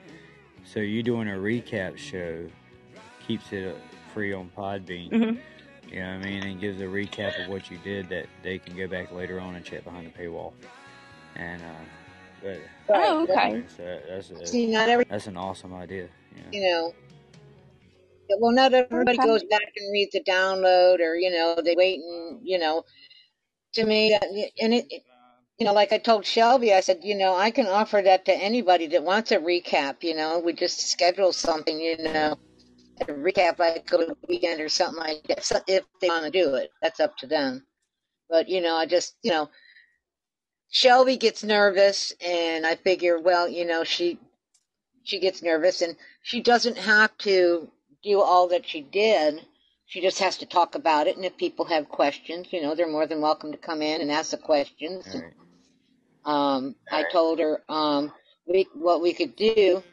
So 0.64 0.80
you 0.80 1.02
doing 1.04 1.28
a 1.28 1.34
recap 1.34 1.98
show 1.98 2.46
keeps 3.26 3.52
it 3.52 3.76
uh, 3.76 3.80
free 4.14 4.34
on 4.34 4.52
Podbean. 4.56 5.10
hmm 5.10 5.40
You 5.94 6.00
know 6.00 6.08
what 6.08 6.14
I 6.14 6.18
mean? 6.20 6.44
And 6.44 6.60
gives 6.62 6.80
a 6.82 6.86
recap 6.86 7.40
of 7.40 7.50
what 7.50 7.72
you 7.72 7.78
did 7.84 8.10
that 8.10 8.28
they 8.44 8.60
can 8.60 8.76
go 8.76 8.88
back 8.88 9.12
later 9.12 9.40
on 9.40 9.56
and 9.56 9.66
check 9.66 9.84
behind 9.84 10.08
the 10.08 10.18
paywall. 10.18 10.54
And, 11.36 11.62
uh, 11.62 11.66
but, 12.44 12.60
Oh, 12.94 13.24
okay. 13.24 13.64
so 13.78 14.00
that's, 14.10 14.30
a, 14.32 14.46
See, 14.46 14.68
not 14.68 14.90
every, 14.90 15.06
that's 15.10 15.28
an 15.28 15.38
awesome 15.38 15.74
idea. 15.74 16.08
You 16.36 16.44
know? 16.44 16.50
you 16.52 16.62
know. 16.62 16.94
Well, 18.40 18.52
not 18.52 18.74
everybody 18.74 19.18
Okay. 19.18 19.28
goes 19.28 19.44
back 19.44 19.74
and 19.76 19.92
reads 19.92 20.12
the 20.14 20.24
download, 20.24 21.00
or 21.00 21.16
you 21.16 21.30
know, 21.32 21.58
they 21.64 21.76
wait 21.76 22.00
and 22.00 22.40
you 22.44 22.58
know. 22.60 22.86
To 23.76 23.86
me, 23.86 24.14
uh, 24.14 24.20
that- 24.20 24.52
and 24.62 24.74
it, 24.76 24.88
you 25.60 25.66
know, 25.66 25.74
like 25.74 25.94
I 25.94 26.00
told 26.00 26.26
Shelby, 26.26 26.74
I 26.74 26.82
said, 26.82 27.04
you 27.04 27.16
know, 27.16 27.36
I 27.36 27.52
can 27.52 27.68
offer 27.68 28.02
that 28.02 28.26
to 28.26 28.34
anybody 28.36 28.88
that 28.90 29.04
wants 29.04 29.32
a 29.32 29.38
recap. 29.40 30.04
You 30.04 30.16
know, 30.16 30.40
we 30.40 30.54
just 30.54 30.90
schedule 30.90 31.34
something, 31.34 31.80
you 31.80 31.98
know, 31.98 32.40
a 33.02 33.06
recap 33.06 33.60
like 33.60 33.88
the 33.88 34.16
weekend 34.28 34.62
or 34.62 34.70
something 34.70 35.00
like 35.00 35.24
that. 35.28 35.64
If 35.68 35.86
they 36.02 36.10
want 36.10 36.26
to 36.26 36.32
do 36.32 36.56
it, 36.56 36.72
that's 36.82 37.00
up 37.02 37.18
to 37.20 37.28
them. 37.28 37.68
But 38.30 38.50
you 38.50 38.62
know, 38.62 38.76
I 38.78 38.86
just, 38.88 39.16
you 39.24 39.32
know, 39.32 39.50
Shelby 40.72 41.18
gets 41.18 41.44
nervous, 41.44 42.14
and 42.22 42.66
I 42.68 42.76
figure, 42.76 43.20
well, 43.20 43.48
you 43.50 43.66
know, 43.66 43.84
she 43.86 44.20
she 45.04 45.20
gets 45.20 45.42
nervous, 45.44 45.82
and 45.82 45.98
she 46.24 46.42
doesn't 46.42 46.78
have 46.78 47.18
to 47.20 47.72
do 48.04 48.22
all 48.22 48.50
that 48.50 48.68
she 48.68 48.82
did. 48.82 49.46
She 49.92 50.00
just 50.00 50.20
has 50.20 50.38
to 50.38 50.46
talk 50.46 50.76
about 50.76 51.08
it, 51.08 51.18
and 51.18 51.26
if 51.26 51.36
people 51.36 51.66
have 51.66 51.90
questions, 51.90 52.48
you 52.52 52.62
know, 52.62 52.76
they're 52.76 52.88
more 52.88 53.08
than 53.08 53.20
welcome 53.20 53.52
to 53.52 53.58
come 53.58 53.82
in 53.82 54.00
and 54.00 54.10
ask 54.10 54.32
the 54.32 54.38
questions. 54.38 55.06
Right. 55.14 55.34
Um, 56.24 56.76
I 56.90 57.04
told 57.12 57.40
her 57.40 57.62
um, 57.68 58.14
we 58.46 58.70
what 58.74 59.02
we 59.02 59.12
could 59.12 59.36
do 59.36 59.84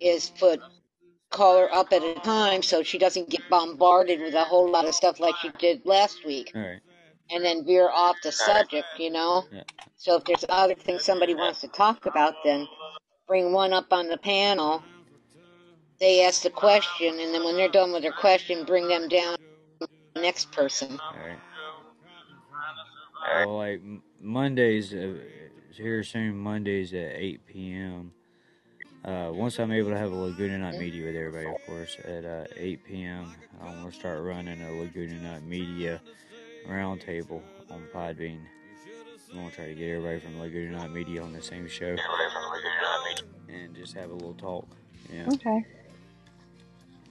is 0.00 0.30
put 0.30 0.62
call 1.28 1.58
her 1.58 1.74
up 1.74 1.92
at 1.92 2.02
a 2.02 2.14
time 2.20 2.62
so 2.62 2.82
she 2.82 2.96
doesn't 2.96 3.28
get 3.28 3.42
bombarded 3.50 4.18
with 4.22 4.32
a 4.32 4.44
whole 4.44 4.70
lot 4.70 4.86
of 4.86 4.94
stuff 4.94 5.20
like 5.20 5.34
she 5.42 5.50
did 5.58 5.84
last 5.84 6.24
week, 6.24 6.50
right. 6.54 6.80
and 7.30 7.44
then 7.44 7.66
veer 7.66 7.90
off 7.90 8.16
the 8.22 8.32
subject, 8.32 8.86
you 8.98 9.10
know. 9.10 9.44
Yeah. 9.52 9.64
So 9.98 10.16
if 10.16 10.24
there's 10.24 10.46
other 10.48 10.74
things 10.74 11.04
somebody 11.04 11.34
wants 11.34 11.60
to 11.60 11.68
talk 11.68 12.06
about, 12.06 12.32
then 12.44 12.66
bring 13.28 13.52
one 13.52 13.74
up 13.74 13.92
on 13.92 14.08
the 14.08 14.16
panel. 14.16 14.82
They 16.04 16.22
ask 16.22 16.42
the 16.42 16.50
question, 16.50 17.18
and 17.18 17.32
then 17.32 17.42
when 17.44 17.56
they're 17.56 17.66
done 17.66 17.90
with 17.90 18.02
their 18.02 18.12
question, 18.12 18.66
bring 18.66 18.88
them 18.88 19.08
down 19.08 19.36
to 19.80 19.88
the 20.14 20.20
next 20.20 20.52
person. 20.52 21.00
All 21.00 21.16
right. 21.18 21.38
Well, 23.46 23.56
like 23.56 23.80
Mondays, 24.20 24.92
uh, 24.92 25.14
here 25.72 26.04
soon, 26.04 26.36
Mondays 26.36 26.92
at 26.92 27.12
8 27.16 27.46
p.m. 27.46 28.12
Uh, 29.02 29.30
once 29.32 29.58
I'm 29.58 29.72
able 29.72 29.92
to 29.92 29.96
have 29.96 30.12
a 30.12 30.14
Laguna 30.14 30.58
Night 30.58 30.78
Media 30.78 31.06
with 31.06 31.16
everybody, 31.16 31.46
of 31.46 31.66
course, 31.66 31.96
at 32.04 32.26
uh, 32.26 32.44
8 32.54 32.84
p.m., 32.84 33.32
I'm 33.62 33.80
going 33.80 33.90
to 33.90 33.96
start 33.96 34.22
running 34.22 34.60
a 34.60 34.72
Laguna 34.72 35.14
Night 35.14 35.44
Media 35.44 36.02
roundtable 36.68 37.40
on 37.70 37.82
Podbean. 37.94 38.40
I'm 39.30 39.38
going 39.38 39.48
to 39.48 39.56
try 39.56 39.68
to 39.68 39.74
get 39.74 39.88
everybody 39.88 40.20
from 40.20 40.38
Laguna 40.38 40.76
Night 40.76 40.90
Media 40.90 41.22
on 41.22 41.32
the 41.32 41.40
same 41.40 41.66
show 41.66 41.96
and 43.48 43.74
just 43.74 43.94
have 43.94 44.10
a 44.10 44.14
little 44.14 44.34
talk, 44.34 44.68
you 45.10 45.24
know, 45.24 45.32
Okay. 45.32 45.64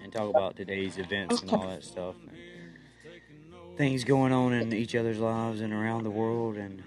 And 0.03 0.11
talk 0.11 0.29
about 0.29 0.55
today's 0.55 0.97
events 0.97 1.41
and 1.41 1.51
all 1.51 1.67
that 1.67 1.83
stuff. 1.83 2.15
And 2.27 2.37
things 3.77 4.03
going 4.03 4.31
on 4.31 4.53
in 4.53 4.73
each 4.73 4.95
other's 4.95 5.17
lives 5.19 5.61
and 5.61 5.73
around 5.73 6.03
the 6.03 6.11
world 6.11 6.57
and 6.57 6.83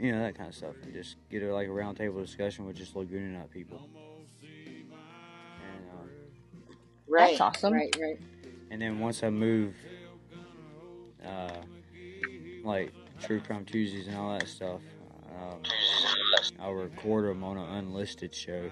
you 0.00 0.10
know 0.12 0.20
that 0.22 0.34
kind 0.34 0.48
of 0.48 0.54
stuff 0.54 0.74
and 0.82 0.94
just 0.94 1.16
get 1.30 1.42
a, 1.42 1.52
like 1.52 1.66
a 1.68 1.70
roundtable 1.70 2.24
discussion 2.24 2.64
with 2.66 2.76
just 2.76 2.96
Laguna 2.96 3.38
Night 3.38 3.50
people. 3.50 3.86
And, 5.58 5.84
uh, 5.90 6.72
Right. 7.08 7.38
awesome. 7.40 7.74
Right. 7.74 7.94
Right. 8.00 8.18
and 8.70 8.80
then 8.80 8.98
once 8.98 9.22
I 9.22 9.28
move, 9.28 9.74
uh, 11.26 11.50
like 12.64 12.92
True 13.20 13.40
Crime 13.40 13.64
Tuesdays 13.66 14.06
and 14.06 14.16
all 14.16 14.32
that 14.38 14.48
stuff, 14.48 14.80
um, 15.38 15.60
I'll 16.58 16.72
record 16.72 17.26
them 17.26 17.44
on 17.44 17.58
an 17.58 17.68
unlisted 17.76 18.34
show 18.34 18.70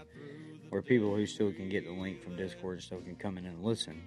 where 0.70 0.82
people 0.82 1.14
who 1.14 1.26
still 1.26 1.52
can 1.52 1.68
get 1.68 1.84
the 1.84 1.92
link 1.92 2.22
from 2.22 2.36
Discord 2.36 2.74
and 2.76 2.82
stuff 2.82 3.04
can 3.04 3.16
come 3.16 3.36
in 3.38 3.44
and 3.46 3.62
listen, 3.62 4.00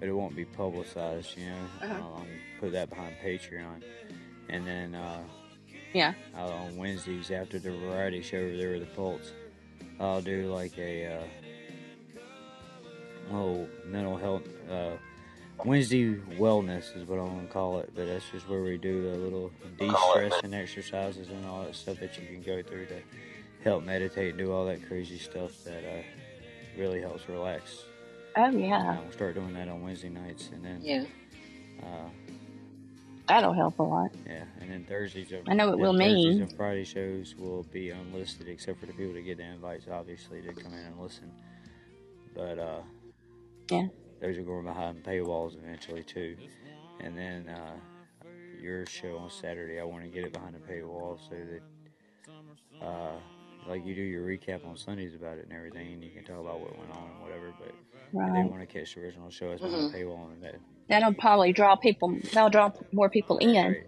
but 0.00 0.08
it 0.08 0.12
won't 0.12 0.34
be 0.36 0.44
publicized. 0.44 1.36
You 1.36 1.46
know, 1.46 1.56
Uh-huh. 1.82 1.94
I'll 1.94 2.26
put 2.60 2.72
that 2.72 2.88
behind 2.88 3.14
Patreon, 3.22 3.82
and 4.48 4.66
then. 4.66 4.94
Uh, 4.94 5.22
Yeah. 5.92 6.14
uh, 6.36 6.46
on 6.48 6.76
Wednesdays 6.76 7.30
after 7.30 7.60
the 7.60 7.70
variety 7.70 8.20
show 8.20 8.38
over 8.38 8.56
there 8.56 8.70
with 8.72 8.80
the 8.80 8.94
Pulse. 8.96 9.32
I'll 10.00 10.20
do 10.22 10.52
like 10.52 10.76
a 10.76 11.06
uh, 11.06 11.22
oh 13.32 13.68
mental 13.86 14.16
health 14.16 14.42
uh, 14.68 14.96
Wednesday 15.64 16.16
wellness 16.36 16.96
is 16.96 17.06
what 17.08 17.20
I 17.20 17.22
want 17.22 17.46
to 17.46 17.52
call 17.52 17.78
it, 17.78 17.90
but 17.94 18.06
that's 18.06 18.28
just 18.32 18.48
where 18.48 18.60
we 18.62 18.76
do 18.76 19.02
the 19.08 19.16
little 19.16 19.52
de-stressing 19.78 20.52
exercises 20.52 21.28
and 21.28 21.46
all 21.46 21.62
that 21.62 21.76
stuff 21.76 22.00
that 22.00 22.18
you 22.18 22.26
can 22.26 22.42
go 22.42 22.60
through 22.60 22.86
to 22.86 23.00
help 23.64 23.82
meditate 23.84 24.30
and 24.30 24.38
do 24.38 24.52
all 24.52 24.66
that 24.66 24.86
crazy 24.86 25.18
stuff 25.18 25.52
that 25.64 25.82
uh, 25.84 26.02
really 26.78 27.00
helps 27.00 27.28
relax. 27.28 27.82
Oh 28.36 28.50
yeah. 28.50 28.98
I'll 29.04 29.12
start 29.12 29.34
doing 29.34 29.54
that 29.54 29.68
on 29.68 29.82
Wednesday 29.82 30.08
nights, 30.10 30.50
and 30.52 30.64
then 30.64 30.80
Yeah. 30.82 31.04
uh, 31.82 32.08
That'll 33.26 33.54
help 33.54 33.78
a 33.78 33.82
lot. 33.82 34.10
Yeah, 34.26 34.44
and 34.60 34.70
then 34.70 34.84
Thursdays. 34.84 35.32
Of, 35.32 35.44
I 35.48 35.54
know 35.54 35.70
it 35.72 35.78
will 35.78 35.94
Thursdays 35.96 36.24
mean. 36.34 36.42
and 36.42 36.52
Friday 36.52 36.84
shows 36.84 37.34
will 37.38 37.62
be 37.72 37.88
unlisted, 37.88 38.48
except 38.48 38.80
for 38.80 38.84
the 38.86 38.92
people 38.92 39.14
that 39.14 39.22
get 39.22 39.38
the 39.38 39.44
invites, 39.44 39.86
obviously, 39.90 40.42
to 40.42 40.52
come 40.52 40.74
in 40.74 40.80
and 40.80 41.00
listen. 41.00 41.32
But 42.34 42.58
uh, 42.58 42.82
Yeah. 43.70 43.86
those 44.20 44.36
are 44.36 44.42
going 44.42 44.66
behind 44.66 45.02
paywalls 45.04 45.56
eventually 45.56 46.02
too. 46.02 46.36
And 47.00 47.16
then 47.16 47.48
uh, 47.48 47.76
your 48.60 48.84
show 48.84 49.16
on 49.16 49.30
Saturday, 49.30 49.80
I 49.80 49.84
want 49.84 50.02
to 50.04 50.10
get 50.10 50.24
it 50.24 50.32
behind 50.34 50.54
a 50.54 50.58
paywall 50.58 51.18
so 51.26 51.34
that, 51.34 52.84
uh, 52.86 53.12
like 53.66 53.84
you 53.84 53.94
do 53.94 54.02
your 54.02 54.26
recap 54.26 54.66
on 54.66 54.76
Sundays 54.76 55.14
about 55.14 55.38
it 55.38 55.44
and 55.44 55.52
everything, 55.52 55.92
and 55.94 56.02
you 56.04 56.10
can 56.10 56.24
talk 56.24 56.40
about 56.40 56.60
what 56.60 56.78
went 56.78 56.90
on 56.90 57.08
and 57.10 57.20
whatever. 57.20 57.54
But 57.58 57.68
if 57.68 57.74
they 58.12 58.18
Right. 58.18 58.50
want 58.50 58.60
to 58.60 58.66
catch 58.66 58.94
the 58.94 59.00
original 59.02 59.30
show, 59.30 59.50
it's 59.50 59.62
behind 59.62 59.92
a 59.92 59.96
paywall, 59.96 60.32
and 60.32 60.42
that 60.42 60.56
That'll 60.88 61.14
probably 61.14 61.52
draw 61.52 61.76
people. 61.76 62.18
That'll 62.32 62.50
draw 62.50 62.70
more 62.92 63.08
people 63.08 63.38
in. 63.38 63.54
right. 63.72 63.86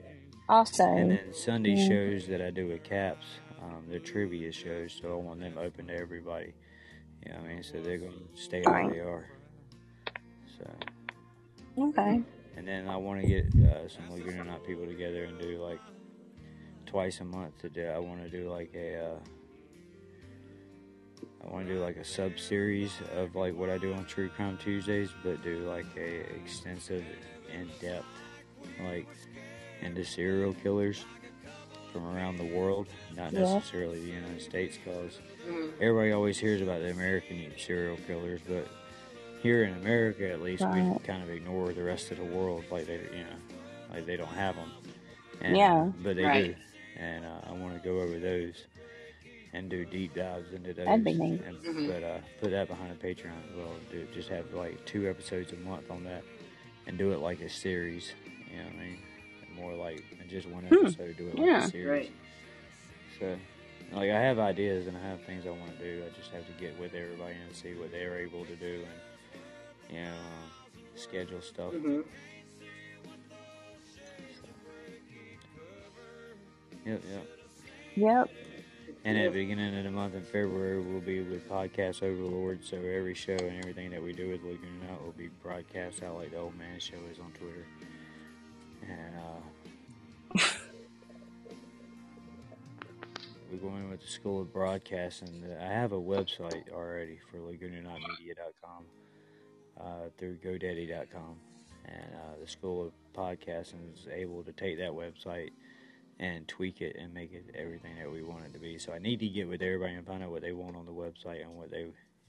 Also. 0.48 0.84
And 0.84 1.10
then 1.10 1.32
Sunday 1.32 1.74
Yeah. 1.74 1.88
shows 1.88 2.26
that 2.28 2.40
I 2.40 2.50
do 2.50 2.68
with 2.68 2.84
Caps, 2.84 3.26
um, 3.60 3.84
they're 3.88 3.98
trivia 4.00 4.50
shows, 4.50 4.94
so 4.94 5.12
I 5.12 5.16
want 5.16 5.40
them 5.40 5.58
open 5.58 5.88
to 5.88 5.94
everybody. 5.94 6.54
You 7.26 7.32
know 7.32 7.40
what 7.40 7.50
I 7.50 7.54
mean? 7.54 7.62
So 7.62 7.80
they're 7.80 7.98
going 7.98 8.12
to 8.12 8.40
stay 8.40 8.62
where 8.62 8.72
Right. 8.72 8.92
they 8.92 9.00
are. 9.00 9.26
So, 10.58 10.70
Okay. 11.78 12.22
and 12.56 12.66
then 12.66 12.88
I 12.88 12.96
want 12.96 13.20
to 13.20 13.26
get 13.26 13.44
uh, 13.56 13.88
some 13.88 14.10
Laguna 14.10 14.44
Night 14.44 14.64
people 14.64 14.86
together 14.86 15.24
and 15.24 15.38
do 15.38 15.58
like 15.62 15.80
twice 16.86 17.20
a 17.20 17.24
month 17.24 17.58
to 17.58 17.68
do. 17.68 17.84
I 17.86 17.98
want 17.98 18.22
to 18.22 18.30
do 18.30 18.48
like 18.50 18.70
a 18.74 18.96
uh, 18.96 19.18
I 21.46 21.52
want 21.52 21.66
to 21.68 21.74
do 21.74 21.80
like 21.80 21.96
a 21.96 22.04
sub 22.04 22.38
series 22.38 22.92
of 23.14 23.36
like 23.36 23.54
what 23.54 23.70
I 23.70 23.78
do 23.78 23.92
on 23.94 24.04
True 24.04 24.28
Crime 24.28 24.58
Tuesdays, 24.58 25.10
but 25.22 25.42
do 25.42 25.58
like 25.68 25.86
a 25.96 26.34
extensive, 26.34 27.04
in 27.52 27.68
depth, 27.80 28.04
like 28.84 29.06
into 29.82 30.04
serial 30.04 30.52
killers 30.54 31.04
from 31.92 32.04
around 32.04 32.36
the 32.36 32.44
world, 32.44 32.88
not 33.14 33.32
Yeah. 33.32 33.40
necessarily 33.40 34.00
the 34.00 34.08
United 34.08 34.42
States, 34.42 34.76
because 34.76 35.20
Mhm. 35.48 35.72
everybody 35.80 36.12
always 36.12 36.38
hears 36.38 36.60
about 36.60 36.80
the 36.80 36.90
American 36.90 37.52
serial 37.56 37.96
killers, 38.06 38.40
but 38.48 38.66
here 39.42 39.62
in 39.64 39.74
America, 39.74 40.28
at 40.28 40.42
least, 40.42 40.64
we 40.68 40.80
kind 41.04 41.22
of 41.22 41.30
ignore 41.30 41.72
the 41.72 41.82
rest 41.84 42.10
of 42.10 42.18
the 42.18 42.24
world, 42.24 42.64
like 42.70 42.86
they, 42.86 42.94
you 42.96 43.22
know, 43.24 43.38
like 43.92 44.04
they 44.04 44.16
don't 44.16 44.26
have 44.28 44.56
them. 44.56 44.70
And, 45.40 45.56
Yeah. 45.56 45.92
but 46.02 46.16
they 46.16 46.24
Right. 46.24 46.46
do, 46.46 46.54
and 47.00 47.24
uh, 47.24 47.40
I 47.46 47.52
want 47.52 47.74
to 47.80 47.88
go 47.88 48.00
over 48.00 48.18
those 48.18 48.64
and 49.56 49.70
do 49.70 49.84
deep 49.86 50.14
dives 50.14 50.52
into 50.52 50.72
those. 50.74 50.84
That'd 50.86 51.04
be 51.04 51.14
neat. 51.14 51.40
And, 51.46 51.56
Mhm. 51.58 51.86
But 51.88 52.02
uh, 52.02 52.18
put 52.40 52.50
that 52.50 52.68
behind 52.68 52.92
a 52.92 52.94
Patreon 53.06 53.32
as 53.50 53.56
well. 53.56 53.72
Do 53.90 54.06
just 54.14 54.28
have 54.28 54.52
like 54.52 54.84
two 54.84 55.08
episodes 55.08 55.52
a 55.52 55.56
month 55.56 55.90
on 55.90 56.04
that, 56.04 56.22
and 56.86 56.98
do 56.98 57.12
it 57.12 57.18
like 57.18 57.40
a 57.40 57.48
series. 57.48 58.12
You 58.50 58.58
know 58.58 58.64
what 58.64 58.72
I 58.74 58.78
mean? 58.78 58.98
More 59.56 59.74
like 59.74 60.04
than 60.18 60.28
just 60.28 60.46
one 60.48 60.64
Hmm. 60.64 60.74
episode. 60.86 61.16
Do 61.16 61.28
it 61.28 61.34
like 61.38 61.46
Yeah. 61.46 61.64
a 61.64 61.68
series. 61.68 61.88
Right. 61.88 62.12
So, 63.18 63.36
like, 63.92 64.10
I 64.10 64.20
have 64.20 64.38
ideas 64.38 64.86
and 64.88 64.96
I 64.96 65.00
have 65.00 65.22
things 65.22 65.46
I 65.46 65.50
want 65.50 65.78
to 65.78 65.84
do. 65.84 66.04
I 66.04 66.10
just 66.18 66.30
have 66.32 66.44
to 66.46 66.52
get 66.60 66.78
with 66.78 66.92
everybody 66.94 67.34
and 67.34 67.54
see 67.56 67.72
what 67.74 67.90
they're 67.90 68.18
able 68.18 68.44
to 68.44 68.56
do 68.56 68.84
and, 68.84 69.96
you 69.96 70.02
know, 70.04 70.10
uh, 70.10 70.78
schedule 70.96 71.40
stuff. 71.40 71.72
hmm 71.72 72.00
Yep, 76.84 77.02
yep. 77.10 77.26
Yep. 77.96 78.30
And 79.06 79.16
at 79.16 79.32
the 79.32 79.38
beginning 79.38 79.78
of 79.78 79.84
the 79.84 79.90
month 79.92 80.16
in 80.16 80.24
February, 80.24 80.80
we'll 80.80 81.00
be 81.00 81.22
with 81.22 81.48
Podcast 81.48 82.02
Overlord. 82.02 82.64
So 82.64 82.76
every 82.76 83.14
show 83.14 83.36
and 83.36 83.56
everything 83.60 83.90
that 83.90 84.02
we 84.02 84.12
do 84.12 84.30
with 84.30 84.42
Laguna 84.42 84.92
Out 84.92 85.04
will 85.04 85.12
be 85.12 85.28
broadcast 85.44 86.02
out 86.02 86.16
like 86.16 86.32
the 86.32 86.38
Old 86.38 86.58
Man 86.58 86.80
Show 86.80 86.96
is 87.12 87.20
on 87.20 87.30
Twitter. 87.30 87.64
And 88.82 89.14
uh, 90.34 90.34
we're 93.52 93.58
going 93.58 93.88
with 93.90 94.00
the 94.00 94.08
School 94.08 94.40
of 94.40 94.52
Broadcasting. 94.52 95.44
I 95.60 95.66
have 95.66 95.92
a 95.92 96.00
website 96.00 96.72
already 96.72 97.20
for 97.30 97.38
LagunaNightMedia.com 97.38 98.86
uh, 99.80 100.08
through 100.18 100.38
GoDaddy.com. 100.38 101.36
And 101.84 102.12
uh, 102.12 102.40
the 102.42 102.48
School 102.48 102.86
of 102.86 102.92
Podcasting 103.16 103.94
is 103.94 104.08
able 104.12 104.42
to 104.42 104.50
take 104.50 104.78
that 104.78 104.90
website 104.90 105.50
and 106.18 106.46
tweak 106.48 106.80
it 106.80 106.96
and 106.96 107.12
make 107.12 107.32
it 107.32 107.44
everything 107.54 107.96
that 107.98 108.10
we 108.10 108.22
want 108.22 108.44
it 108.44 108.52
to 108.54 108.58
be. 108.58 108.78
So 108.78 108.92
I 108.92 108.98
need 108.98 109.20
to 109.20 109.28
get 109.28 109.48
with 109.48 109.62
everybody 109.62 109.94
and 109.94 110.06
find 110.06 110.22
out 110.22 110.30
what 110.30 110.42
they 110.42 110.52
want 110.52 110.76
on 110.76 110.86
the 110.86 110.92
website 110.92 111.42
and 111.42 111.56
what 111.56 111.70
they, 111.70 111.80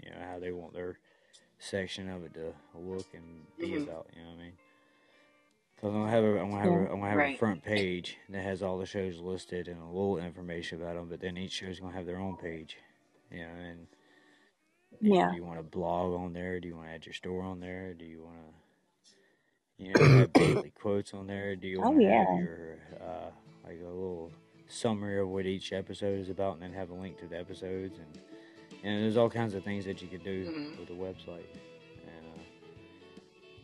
you 0.03 0.09
know, 0.09 0.19
how 0.29 0.39
they 0.39 0.51
want 0.51 0.73
their 0.73 0.99
section 1.59 2.09
of 2.09 2.23
it 2.23 2.33
to 2.35 2.53
look 2.75 3.05
and 3.13 3.45
be 3.59 3.69
Mhm. 3.69 3.83
about. 3.83 4.07
You 4.15 4.21
know 4.23 4.29
what 4.29 4.39
I 4.39 4.43
mean? 4.43 4.53
Because 5.75 5.88
I'm 5.93 6.01
gonna 6.01 6.11
have 6.11 6.23
a, 6.23 6.39
I'm 6.39 6.49
gonna 6.49 6.61
have, 6.63 6.71
a, 6.71 6.73
Yeah. 6.73 6.89
I'm 6.91 6.99
gonna 6.99 7.09
have 7.09 7.19
a 7.19 7.38
front 7.38 7.63
page 7.63 8.17
that 8.29 8.43
has 8.43 8.61
all 8.63 8.77
the 8.77 8.85
shows 8.85 9.19
listed 9.19 9.67
and 9.67 9.81
a 9.81 9.85
little 9.85 10.17
information 10.17 10.81
about 10.81 10.95
them, 10.95 11.07
but 11.09 11.19
then 11.21 11.38
each 11.38 11.51
show's 11.53 11.79
gonna 11.79 11.95
have 11.95 12.05
their 12.05 12.19
own 12.19 12.35
page. 12.38 12.77
You 13.31 13.39
know, 13.39 13.53
and, 13.53 13.88
and 14.91 14.99
Yeah. 15.01 15.29
do 15.29 15.35
you 15.35 15.43
want 15.43 15.59
to 15.59 15.63
blog 15.63 16.13
on 16.19 16.33
there? 16.33 16.59
Do 16.59 16.67
you 16.67 16.75
want 16.75 16.88
to 16.88 16.93
add 16.93 17.05
your 17.05 17.13
store 17.13 17.43
on 17.43 17.59
there? 17.59 17.93
Do 17.93 18.05
you 18.05 18.23
want 18.23 18.38
to, 19.77 19.83
you 19.83 19.93
know, 19.93 20.07
have 20.09 20.33
daily 20.33 20.71
quotes 20.71 21.13
on 21.13 21.27
there? 21.27 21.55
Do 21.55 21.67
you 21.67 21.81
Oh, 21.83 21.91
want 21.91 22.01
to 22.01 22.03
yeah. 22.03 22.19
have 22.19 22.31
your 22.31 22.79
uh, 23.01 23.29
like 23.68 23.80
a 23.82 23.88
little 23.88 24.32
summary 24.68 25.20
of 25.20 25.28
what 25.30 25.45
each 25.45 25.74
episode 25.74 26.20
is 26.20 26.30
about, 26.30 26.53
and 26.53 26.61
then 26.63 26.74
have 26.74 26.89
a 26.89 26.93
link 26.93 27.20
to 27.20 27.28
the 27.28 27.38
episodes, 27.38 27.97
and 27.97 28.22
and 28.84 29.03
there's 29.03 29.18
all 29.18 29.30
kinds 29.30 29.53
of 29.55 29.63
things 29.63 29.86
that 29.86 30.01
you 30.01 30.07
could 30.07 30.24
do 30.24 30.45
Mhm. 30.45 30.80
with 30.80 30.88
the 30.88 30.93
website. 30.93 31.45
And 32.05 32.26
uh, 32.36 32.41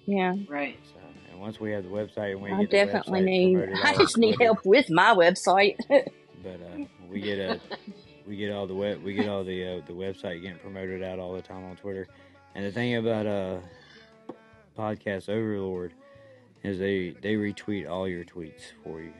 Yeah. 0.05 0.35
Right. 0.49 0.77
so, 0.83 0.99
and 1.31 1.39
once 1.39 1.59
we 1.59 1.71
have 1.71 1.83
the 1.83 1.89
website, 1.89 2.31
and 2.33 2.41
we 2.41 2.51
I 2.51 2.61
get 2.63 2.69
the 2.71 2.77
definitely 2.77 3.21
website 3.21 3.25
need. 3.69 3.79
I 3.83 3.95
just 3.97 4.17
need 4.17 4.35
help 4.41 4.65
with 4.65 4.89
my 4.89 5.13
website. 5.13 5.77
But 6.43 6.59
uh, 6.61 6.83
we 7.09 7.21
get 7.21 7.39
a 7.39 7.61
we 8.27 8.35
get 8.35 8.51
all 8.51 8.67
the 8.67 8.75
web 8.75 9.01
we 9.01 9.13
get 9.13 9.29
all 9.29 9.45
the 9.45 9.65
uh, 9.65 9.81
the 9.87 9.93
website 9.93 10.41
getting 10.41 10.57
promoted 10.59 11.01
out 11.01 11.17
all 11.19 11.31
the 11.33 11.41
time 11.41 11.63
on 11.63 11.77
Twitter. 11.77 12.05
And 12.53 12.65
the 12.65 12.71
thing 12.71 12.95
about 12.95 13.25
uh 13.25 13.59
podcast 14.77 15.29
Overlord 15.29 15.93
is 16.63 16.79
they 16.79 17.11
they 17.21 17.35
retweet 17.35 17.89
all 17.89 18.09
your 18.09 18.25
tweets 18.25 18.73
for 18.83 18.99
you. 19.01 19.13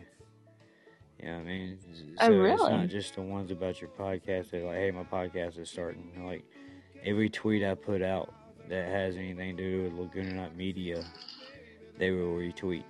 You 1.24 1.30
know 1.30 1.38
what 1.38 1.42
I 1.42 1.46
mean? 1.46 1.78
Oh, 2.20 2.28
so 2.28 2.34
Oh, 2.34 2.44
it's 2.54 2.62
not 2.64 2.88
just 2.90 3.16
the 3.16 3.22
ones 3.22 3.50
about 3.50 3.80
your 3.80 3.90
podcast. 3.92 4.50
They're 4.52 4.66
like, 4.66 4.76
hey, 4.76 4.92
my 4.92 5.04
podcast 5.04 5.58
is 5.58 5.70
starting. 5.70 6.12
Like 6.26 6.44
every 7.06 7.30
tweet 7.30 7.64
I 7.64 7.76
put 7.76 8.02
out 8.02 8.34
that 8.68 8.90
has 8.90 9.16
anything 9.16 9.56
to 9.56 9.64
do 9.64 9.84
with 9.84 9.94
Laguna 9.94 10.34
Night 10.34 10.58
Media, 10.58 11.02
they 11.98 12.12
will 12.12 12.36
retweet. 12.36 12.84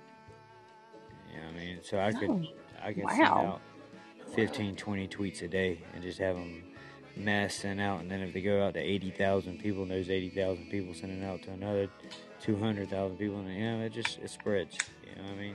You 1.32 1.40
know 1.40 1.46
what 1.46 1.54
I 1.54 1.58
mean? 1.58 1.78
So 1.82 2.00
I 2.00 2.12
could 2.12 2.30
Oh, 2.30 2.42
I 2.82 2.92
can 2.92 3.04
send 3.08 3.22
out 3.22 3.60
15, 4.34 4.74
20 4.76 5.08
tweets 5.08 5.42
a 5.42 5.48
day 5.48 5.80
and 5.94 6.02
just 6.02 6.18
have 6.18 6.34
them 6.34 6.64
mass 7.16 7.54
sent 7.54 7.80
out. 7.80 8.00
And 8.00 8.10
then 8.10 8.20
if 8.20 8.34
they 8.34 8.40
go 8.40 8.64
out 8.66 8.74
to 8.74 8.80
80,000 8.80 9.60
people, 9.60 9.82
and 9.82 9.90
those 9.92 10.10
80,000 10.10 10.70
people 10.70 10.92
sending 10.92 11.22
out 11.24 11.42
to 11.42 11.50
another 11.52 11.88
200,000 12.40 13.16
people, 13.16 13.38
and 13.38 13.54
you 13.54 13.64
know, 13.64 13.84
it 13.84 13.92
just 13.92 14.18
it 14.18 14.30
spreads. 14.30 14.76
You 15.08 15.22
know 15.22 15.28
what 15.28 15.38
I 15.38 15.40
mean? 15.40 15.54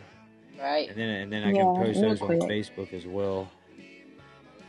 Right. 0.60 0.90
And 0.90 0.98
then 0.98 1.10
and 1.10 1.32
then 1.34 1.44
I 1.44 1.52
Yeah, 1.52 1.64
can 1.66 1.76
post 1.76 2.02
real 2.02 2.10
those 2.10 2.22
on. 2.22 2.30
Facebook 2.50 2.94
as 2.94 3.06
well. 3.06 3.50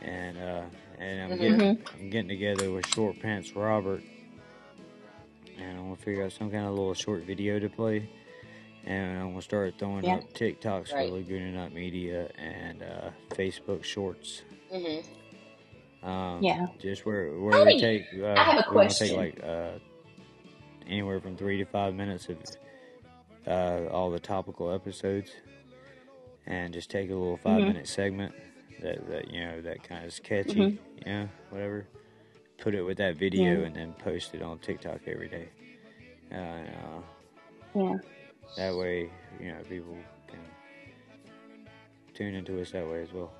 And 0.01 0.37
uh, 0.37 0.63
and 0.99 1.21
I'm 1.33 1.37
Mhm. 1.37 1.41
getting 1.41 1.59
Mm-hmm. 1.77 2.01
I'm 2.03 2.09
getting 2.09 2.29
together 2.29 2.71
with 2.71 2.87
Short 2.87 3.19
Pants 3.19 3.55
Robert, 3.55 4.01
and 5.57 5.77
I'm 5.77 5.83
gonna 5.83 5.95
figure 5.97 6.23
out 6.25 6.31
some 6.31 6.49
kind 6.51 6.65
of 6.65 6.71
little 6.71 6.93
short 6.93 7.23
video 7.23 7.59
to 7.59 7.69
play. 7.69 8.09
And 8.85 9.19
I'm 9.19 9.29
gonna 9.31 9.41
start 9.41 9.75
throwing 9.77 10.05
Yeah. 10.05 10.15
up 10.17 10.33
TikToks 10.33 10.91
Right. 10.93 11.07
for 11.09 11.15
Laguna 11.17 11.51
Night 11.51 11.73
Media 11.73 12.29
and 12.37 12.81
uh, 12.81 13.11
Facebook 13.35 13.83
Shorts. 13.83 14.41
hmm 14.71 15.01
Um, 16.07 16.41
Yeah. 16.41 16.65
Just 16.79 17.05
where 17.05 17.31
where 17.39 17.63
we 17.63 17.73
Hey, 17.73 17.79
take. 17.79 18.05
Uh, 18.19 18.25
I 18.25 18.43
have 18.43 18.57
a 18.67 18.69
we 18.71 18.75
wanna 18.77 18.89
take 18.93 19.11
like 19.11 19.43
uh, 19.43 19.73
anywhere 20.87 21.19
from 21.19 21.35
three 21.37 21.57
to 21.57 21.65
five 21.65 21.93
minutes 21.93 22.27
of 22.29 22.37
uh, 23.45 23.87
all 23.91 24.09
the 24.09 24.19
topical 24.19 24.71
episodes, 24.71 25.31
and 26.51 26.73
just 26.73 26.89
take 26.91 27.09
a 27.09 27.13
little 27.13 27.37
5 27.37 27.61
Mhm. 27.61 27.67
minute 27.67 27.87
segment 27.87 28.33
that 28.81 29.07
that 29.09 29.31
you 29.31 29.41
know 29.41 29.61
that 29.61 29.83
kind 29.83 30.01
of 30.03 30.07
is 30.09 30.19
catchy, 30.19 30.55
Mhm. 30.59 30.77
you 31.05 31.11
know, 31.11 31.29
whatever. 31.49 31.87
Put 32.57 32.75
it 32.75 32.83
with 32.83 32.97
that 32.97 33.15
video 33.15 33.59
Yeah. 33.61 33.65
and 33.67 33.75
then 33.75 33.93
post 33.93 34.35
it 34.35 34.41
on 34.41 34.59
TikTok 34.59 35.01
every 35.07 35.27
day. 35.29 35.49
Uh, 36.31 36.35
and, 36.35 36.69
uh, 36.69 37.01
Yeah. 37.75 37.97
that 38.57 38.75
way, 38.75 39.09
you 39.39 39.47
know, 39.51 39.61
people 39.67 39.97
can 40.27 40.39
tune 42.13 42.35
into 42.35 42.61
us 42.61 42.71
that 42.71 42.85
way 42.87 43.01
as 43.01 43.11
well. 43.13 43.31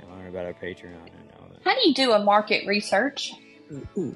And 0.00 0.10
learn 0.10 0.26
about 0.28 0.46
our 0.46 0.54
Patreon 0.54 1.06
and 1.06 1.32
all 1.38 1.48
that. 1.48 1.62
How 1.64 1.74
do 1.74 1.88
you 1.88 1.94
do 1.94 2.12
a 2.12 2.18
market 2.18 2.66
research? 2.66 3.32
No, 3.94 4.14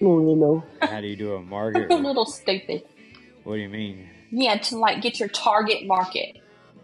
you 0.00 0.36
know. 0.36 0.64
How 0.82 1.00
do 1.00 1.06
you 1.08 1.16
do 1.16 1.34
a 1.34 1.42
market? 1.42 1.86
a 1.90 1.96
little 1.96 2.26
stupid. 2.26 2.84
What 3.44 3.56
do 3.56 3.60
you 3.60 3.68
mean? 3.68 4.08
Yeah, 4.30 4.56
to 4.58 4.76
like 4.78 5.02
get 5.02 5.18
your 5.18 5.28
target 5.28 5.86
market. 5.86 6.36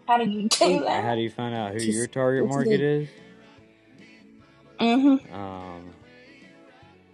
How 0.07 0.17
do 0.17 0.29
you 0.29 0.47
do 0.47 0.79
that? 0.85 1.03
How 1.03 1.15
do 1.15 1.21
you 1.21 1.29
find 1.29 1.53
out 1.53 1.73
who 1.73 1.79
Just- 1.79 1.91
your 1.91 2.07
target 2.07 2.47
market 2.47 2.81
is? 2.81 3.09
Mm-hmm. 4.79 5.33
Um, 5.33 5.89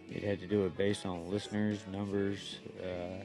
you'd 0.09 0.23
have 0.23 0.39
to 0.39 0.47
do 0.47 0.65
it 0.65 0.77
based 0.77 1.05
on 1.05 1.29
listeners, 1.31 1.79
numbers. 1.91 2.59
Uh, 2.81 3.23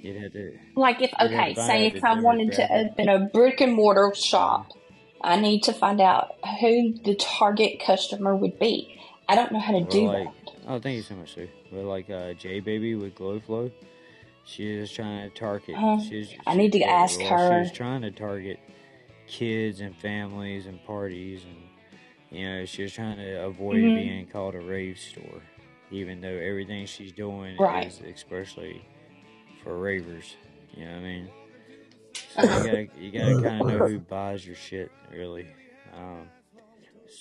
you'd 0.00 0.16
have 0.22 0.32
to. 0.32 0.58
Like 0.74 1.02
if 1.02 1.12
You'd 1.20 1.30
have 1.30 1.54
to 1.54 1.60
okay, 1.60 1.66
say 1.66 1.86
if 1.88 2.02
I 2.04 2.18
wanted 2.20 2.52
to 2.54 2.72
open 2.72 3.08
a 3.08 3.18
brick 3.20 3.60
and 3.60 3.74
mortar 3.74 4.12
shop, 4.14 4.72
I 5.20 5.38
need 5.38 5.62
to 5.64 5.72
find 5.72 6.00
out 6.00 6.34
who 6.60 6.94
the 7.04 7.14
target 7.14 7.80
customer 7.84 8.34
would 8.34 8.58
be. 8.58 8.98
I 9.28 9.34
don't 9.36 9.52
know 9.52 9.60
how 9.60 9.72
to 9.72 9.84
Or 9.84 9.88
do 9.90 10.06
like, 10.06 10.24
that. 10.46 10.52
oh, 10.66 10.78
thank 10.80 10.96
you 10.96 11.02
so 11.02 11.14
much, 11.14 11.34
Sue. 11.34 11.48
But 11.70 11.84
like 11.84 12.10
uh, 12.10 12.32
J 12.32 12.60
Baby 12.60 12.94
with 12.94 13.14
Glow 13.14 13.38
Flow, 13.38 13.70
she 14.44 14.70
is 14.72 14.90
trying 14.90 15.28
to 15.30 15.34
target. 15.36 15.76
Uh, 15.76 16.00
she's, 16.00 16.34
I 16.46 16.52
she- 16.52 16.58
need 16.58 16.72
to 16.72 16.80
well, 16.80 16.90
ask 17.04 17.20
well, 17.20 17.28
her. 17.38 17.64
She's 17.64 17.72
trying 17.72 18.02
to 18.02 18.10
target 18.10 18.58
kids 19.28 19.80
and 19.80 19.96
families 19.96 20.66
and 20.66 20.82
parties, 20.84 21.42
and 21.44 22.36
you 22.38 22.48
know, 22.48 22.64
she 22.64 22.82
was 22.82 22.92
trying 22.92 23.16
to 23.18 23.44
avoid 23.44 23.76
Mhm. 23.76 23.94
being 23.94 24.26
called 24.26 24.54
a 24.54 24.60
rave 24.60 24.98
store, 24.98 25.42
even 25.90 26.20
though 26.20 26.28
everything 26.28 26.86
she's 26.86 27.12
doing 27.12 27.56
Right. 27.58 27.86
is 27.86 28.00
especially 28.00 28.82
for 29.62 29.78
ravers. 29.78 30.36
You 30.74 30.84
know 30.86 30.90
what 30.92 30.98
I 30.98 31.02
mean? 31.02 31.28
So 32.34 32.40
Uh-huh. 32.42 32.58
you 32.58 32.64
gotta 32.64 33.00
you 33.00 33.10
gotta 33.12 33.42
kind 33.42 33.60
of 33.60 33.66
know 33.68 33.86
who 33.86 33.98
buys 33.98 34.46
your 34.46 34.56
shit, 34.56 34.90
really. 35.12 35.46
Um, 35.94 36.26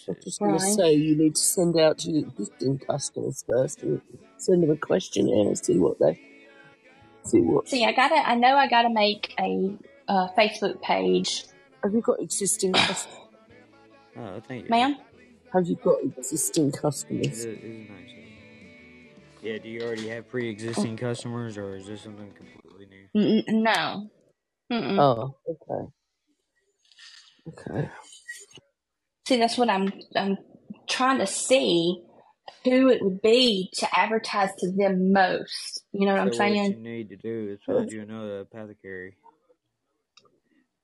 I 0.08 0.12
was 0.14 0.24
just 0.24 0.40
going 0.40 0.54
to 0.58 0.60
say 0.62 0.94
you 0.94 1.18
need 1.18 1.36
to 1.36 1.42
send 1.42 1.78
out 1.78 1.98
to 2.00 2.12
your 2.12 2.26
existing 2.30 2.80
customers 2.80 3.44
first. 3.48 3.84
and 3.84 4.02
Send 4.38 4.64
them 4.64 4.72
a 4.72 4.78
questionnaire 4.78 5.48
and 5.48 5.58
see 5.58 5.78
what 5.78 6.00
they 6.00 6.18
see. 7.26 7.40
What 7.42 7.68
See, 7.68 7.86
I 7.86 7.92
gotta. 7.92 8.16
I 8.16 8.36
know 8.36 8.56
I 8.56 8.68
gotta 8.68 8.90
make 8.90 9.34
a 9.40 9.78
uh, 10.08 10.28
Facebook 10.38 10.82
page, 10.82 11.46
have 11.84 11.94
you 11.94 12.02
got 12.02 12.20
existing 12.20 12.74
customers? 12.74 13.18
oh, 14.18 14.40
thank 14.48 14.64
you. 14.64 14.70
ma'am. 14.70 14.98
Have 15.54 15.68
you 15.68 15.76
got 15.76 15.98
existing 16.04 16.72
customers? 16.72 17.28
is, 17.28 17.46
it 17.46 17.64
is 17.64 17.90
nice. 17.90 17.98
Yeah, 19.42 19.58
do 19.58 19.70
you 19.70 19.82
already 19.82 20.08
have 20.10 20.30
pre-existing 20.30 20.98
customers, 20.98 21.58
or 21.58 21.76
is 21.76 21.88
this 21.88 22.02
something 22.02 22.32
completely 22.32 22.88
new? 23.14 23.44
N- 23.50 23.64
no. 23.64 24.10
Mm-mm. 24.72 25.00
Oh, 25.00 25.36
okay. 25.50 25.92
Okay. 27.48 27.90
See, 29.28 29.38
that's 29.38 29.58
what 29.58 29.70
I'm 29.70 29.92
I'm 30.16 30.38
trying 30.88 31.18
to 31.20 31.28
see 31.28 32.02
who 32.64 32.90
it 32.90 33.02
would 33.04 33.22
be 33.22 33.70
to 33.76 33.88
advertise 34.00 34.52
to 34.60 34.72
them 34.72 35.12
most. 35.14 35.84
You 35.92 36.06
know 36.06 36.14
what 36.14 36.22
I'm 36.22 36.34
So 36.34 36.40
what 36.40 36.70
you 36.70 36.76
need 36.78 37.10
to 37.10 37.16
do 37.18 37.50
is 37.52 37.60
find 37.66 37.92
you 37.92 38.02
another 38.02 38.42
apothecary 38.42 39.18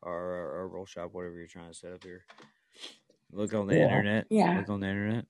or, 0.02 0.62
a 0.62 0.64
herbal 0.64 0.86
shop, 0.86 1.10
whatever 1.14 1.36
you're 1.36 1.48
trying 1.48 1.70
to 1.72 1.78
set 1.78 1.94
up 1.94 2.04
here. 2.04 2.24
Look 3.32 3.54
on 3.54 3.68
the 3.68 3.76
Yeah. 3.76 3.84
internet. 3.84 4.28
Yeah. 4.30 4.58
Look 4.58 4.70
on 4.70 4.80
the 4.80 4.88
internet. 4.88 5.26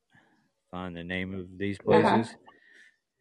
Find 0.72 0.96
the 0.96 1.04
name 1.04 1.34
of 1.34 1.58
these 1.58 1.78
Uh-huh. 1.88 2.18
places. 2.18 2.36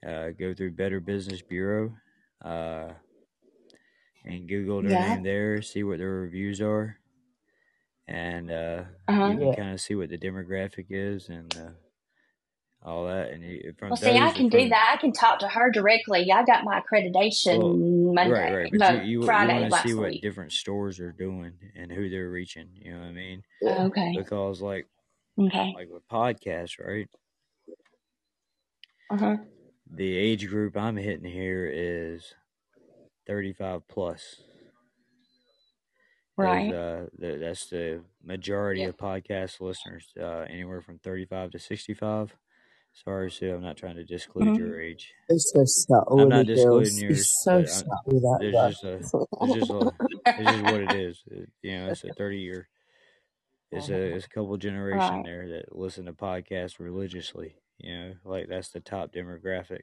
Uh, 0.07 0.29
go 0.31 0.55
through 0.55 0.73
Better 0.73 1.01
Business 1.01 1.43
Bureau. 1.43 1.97
Uh, 2.45 2.93
and 4.25 4.49
Google 4.49 4.83
their 4.83 4.91
Yeah. 4.93 5.15
name 5.15 5.23
there. 5.23 5.63
See 5.63 5.85
what 5.85 5.99
their 5.99 6.11
reviews 6.11 6.61
are, 6.61 6.99
and 8.09 8.51
uh, 8.51 8.85
Uh-huh. 9.09 9.29
you 9.31 9.37
can 9.39 9.47
Yeah. 9.47 9.55
kind 9.55 9.73
of 9.73 9.81
see 9.81 9.95
what 9.95 10.09
the 10.11 10.19
demographic 10.19 10.87
is 10.91 11.29
and 11.29 11.57
uh, 11.57 11.71
all 12.83 13.07
that. 13.07 13.31
And 13.31 13.43
you, 13.43 13.73
from 13.79 13.91
Well, 13.91 13.97
see, 13.97 14.17
I 14.17 14.33
can 14.33 14.49
do 14.49 14.69
that. 14.69 14.95
I 14.97 15.01
can 15.01 15.13
talk 15.13 15.41
to 15.41 15.49
her 15.49 15.71
directly. 15.71 16.31
I 16.33 16.45
got 16.45 16.65
my 16.65 16.81
accreditation 16.81 17.59
Well, 17.59 17.77
Monday, 18.15 18.33
right, 18.33 18.55
right. 18.55 18.69
But 18.71 18.81
no, 18.81 18.91
you 19.03 19.03
you, 19.03 19.21
you 19.21 19.27
Friday 19.27 19.61
want 19.61 19.73
to 19.73 19.79
see 19.81 19.89
last 19.95 19.99
what 20.01 20.11
week. 20.11 20.23
different 20.23 20.53
stores 20.53 21.01
are 21.01 21.13
doing 21.13 21.53
and 21.75 21.91
who 21.91 22.09
they're 22.09 22.31
reaching. 22.31 22.69
You 22.75 22.93
know 22.93 23.01
what 23.01 23.07
I 23.09 23.13
mean? 23.13 23.43
Okay. 23.63 24.15
Because 24.17 24.61
like 24.63 24.87
Okay. 25.39 25.73
like 25.77 25.89
with 25.91 26.07
podcasts, 26.09 26.79
right? 26.85 27.09
Uh 29.11 29.17
huh. 29.17 29.37
The 29.91 30.17
age 30.17 30.49
group 30.49 30.77
I'm 30.77 30.97
hitting 30.97 31.31
here 31.31 31.71
is 31.73 32.35
35 33.27 33.87
plus. 33.89 34.43
Right. 36.37 36.71
uh 36.73 37.07
the, 37.19 37.39
that's 37.41 37.67
the 37.69 38.03
majority 38.23 38.81
Yeah. 38.83 38.89
of 38.89 38.97
podcast 38.99 39.61
listeners, 39.61 40.09
uh, 40.21 40.45
anywhere 40.51 40.83
from 40.83 40.99
35 40.99 41.53
to 41.53 41.59
65. 41.59 42.35
Sorry, 43.05 43.31
Sue, 43.31 43.55
I'm 43.55 43.63
not 43.63 43.77
trying 43.77 43.97
to 43.97 44.05
disclose 44.05 44.47
Mhm. 44.47 44.59
your 44.59 44.81
age. 44.81 45.15
It's 45.29 45.53
so 45.53 45.65
subtle, 45.65 46.23
I'm 46.23 46.29
not 46.31 46.47
disclosing 46.47 46.99
yours, 46.99 47.19
It's 47.19 47.45
so 47.45 47.65
subtle 47.65 48.21
that 48.21 48.41
way. 48.45 48.71
just 48.71 48.85
a 48.85 49.05
it's 49.41 49.53
just 49.53 49.71
a 49.71 49.93
it's 50.37 50.49
just 50.51 50.65
what 50.65 50.81
it 50.81 50.93
is. 50.93 51.23
It, 51.31 51.51
you 51.63 51.79
know, 51.79 51.91
it's 51.91 52.05
a 52.05 52.13
30 52.13 52.39
year 52.39 52.69
it's 53.73 53.89
a 53.91 53.95
it's 54.17 54.27
a 54.27 54.31
couple 54.31 54.57
generation 54.57 55.23
there 55.23 55.49
that 55.49 55.77
listen 55.77 56.07
to 56.07 56.13
podcasts 56.13 56.79
religiously. 56.79 57.57
You 57.79 57.97
know, 57.99 58.15
like 58.25 58.49
that's 58.49 58.71
the 58.71 58.81
top 58.81 59.13
demographic. 59.13 59.81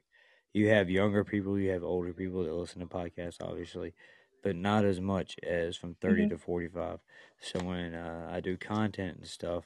You 0.52 0.68
have 0.70 0.90
younger 0.90 1.24
people, 1.24 1.58
you 1.58 1.70
have 1.70 1.84
older 1.84 2.12
people 2.12 2.44
that 2.44 2.54
listen 2.54 2.80
to 2.80 2.86
podcasts, 2.86 3.42
obviously, 3.42 3.94
but 4.42 4.56
not 4.56 4.84
as 4.84 5.00
much 5.00 5.36
as 5.42 5.76
from 5.76 5.94
30 5.96 6.26
hmm 6.26 6.28
to 6.28 6.38
45. 6.38 7.00
So 7.40 7.60
when 7.60 7.94
uh, 7.94 8.28
I 8.32 8.40
do 8.40 8.56
content 8.56 9.18
and 9.18 9.26
stuff, 9.26 9.64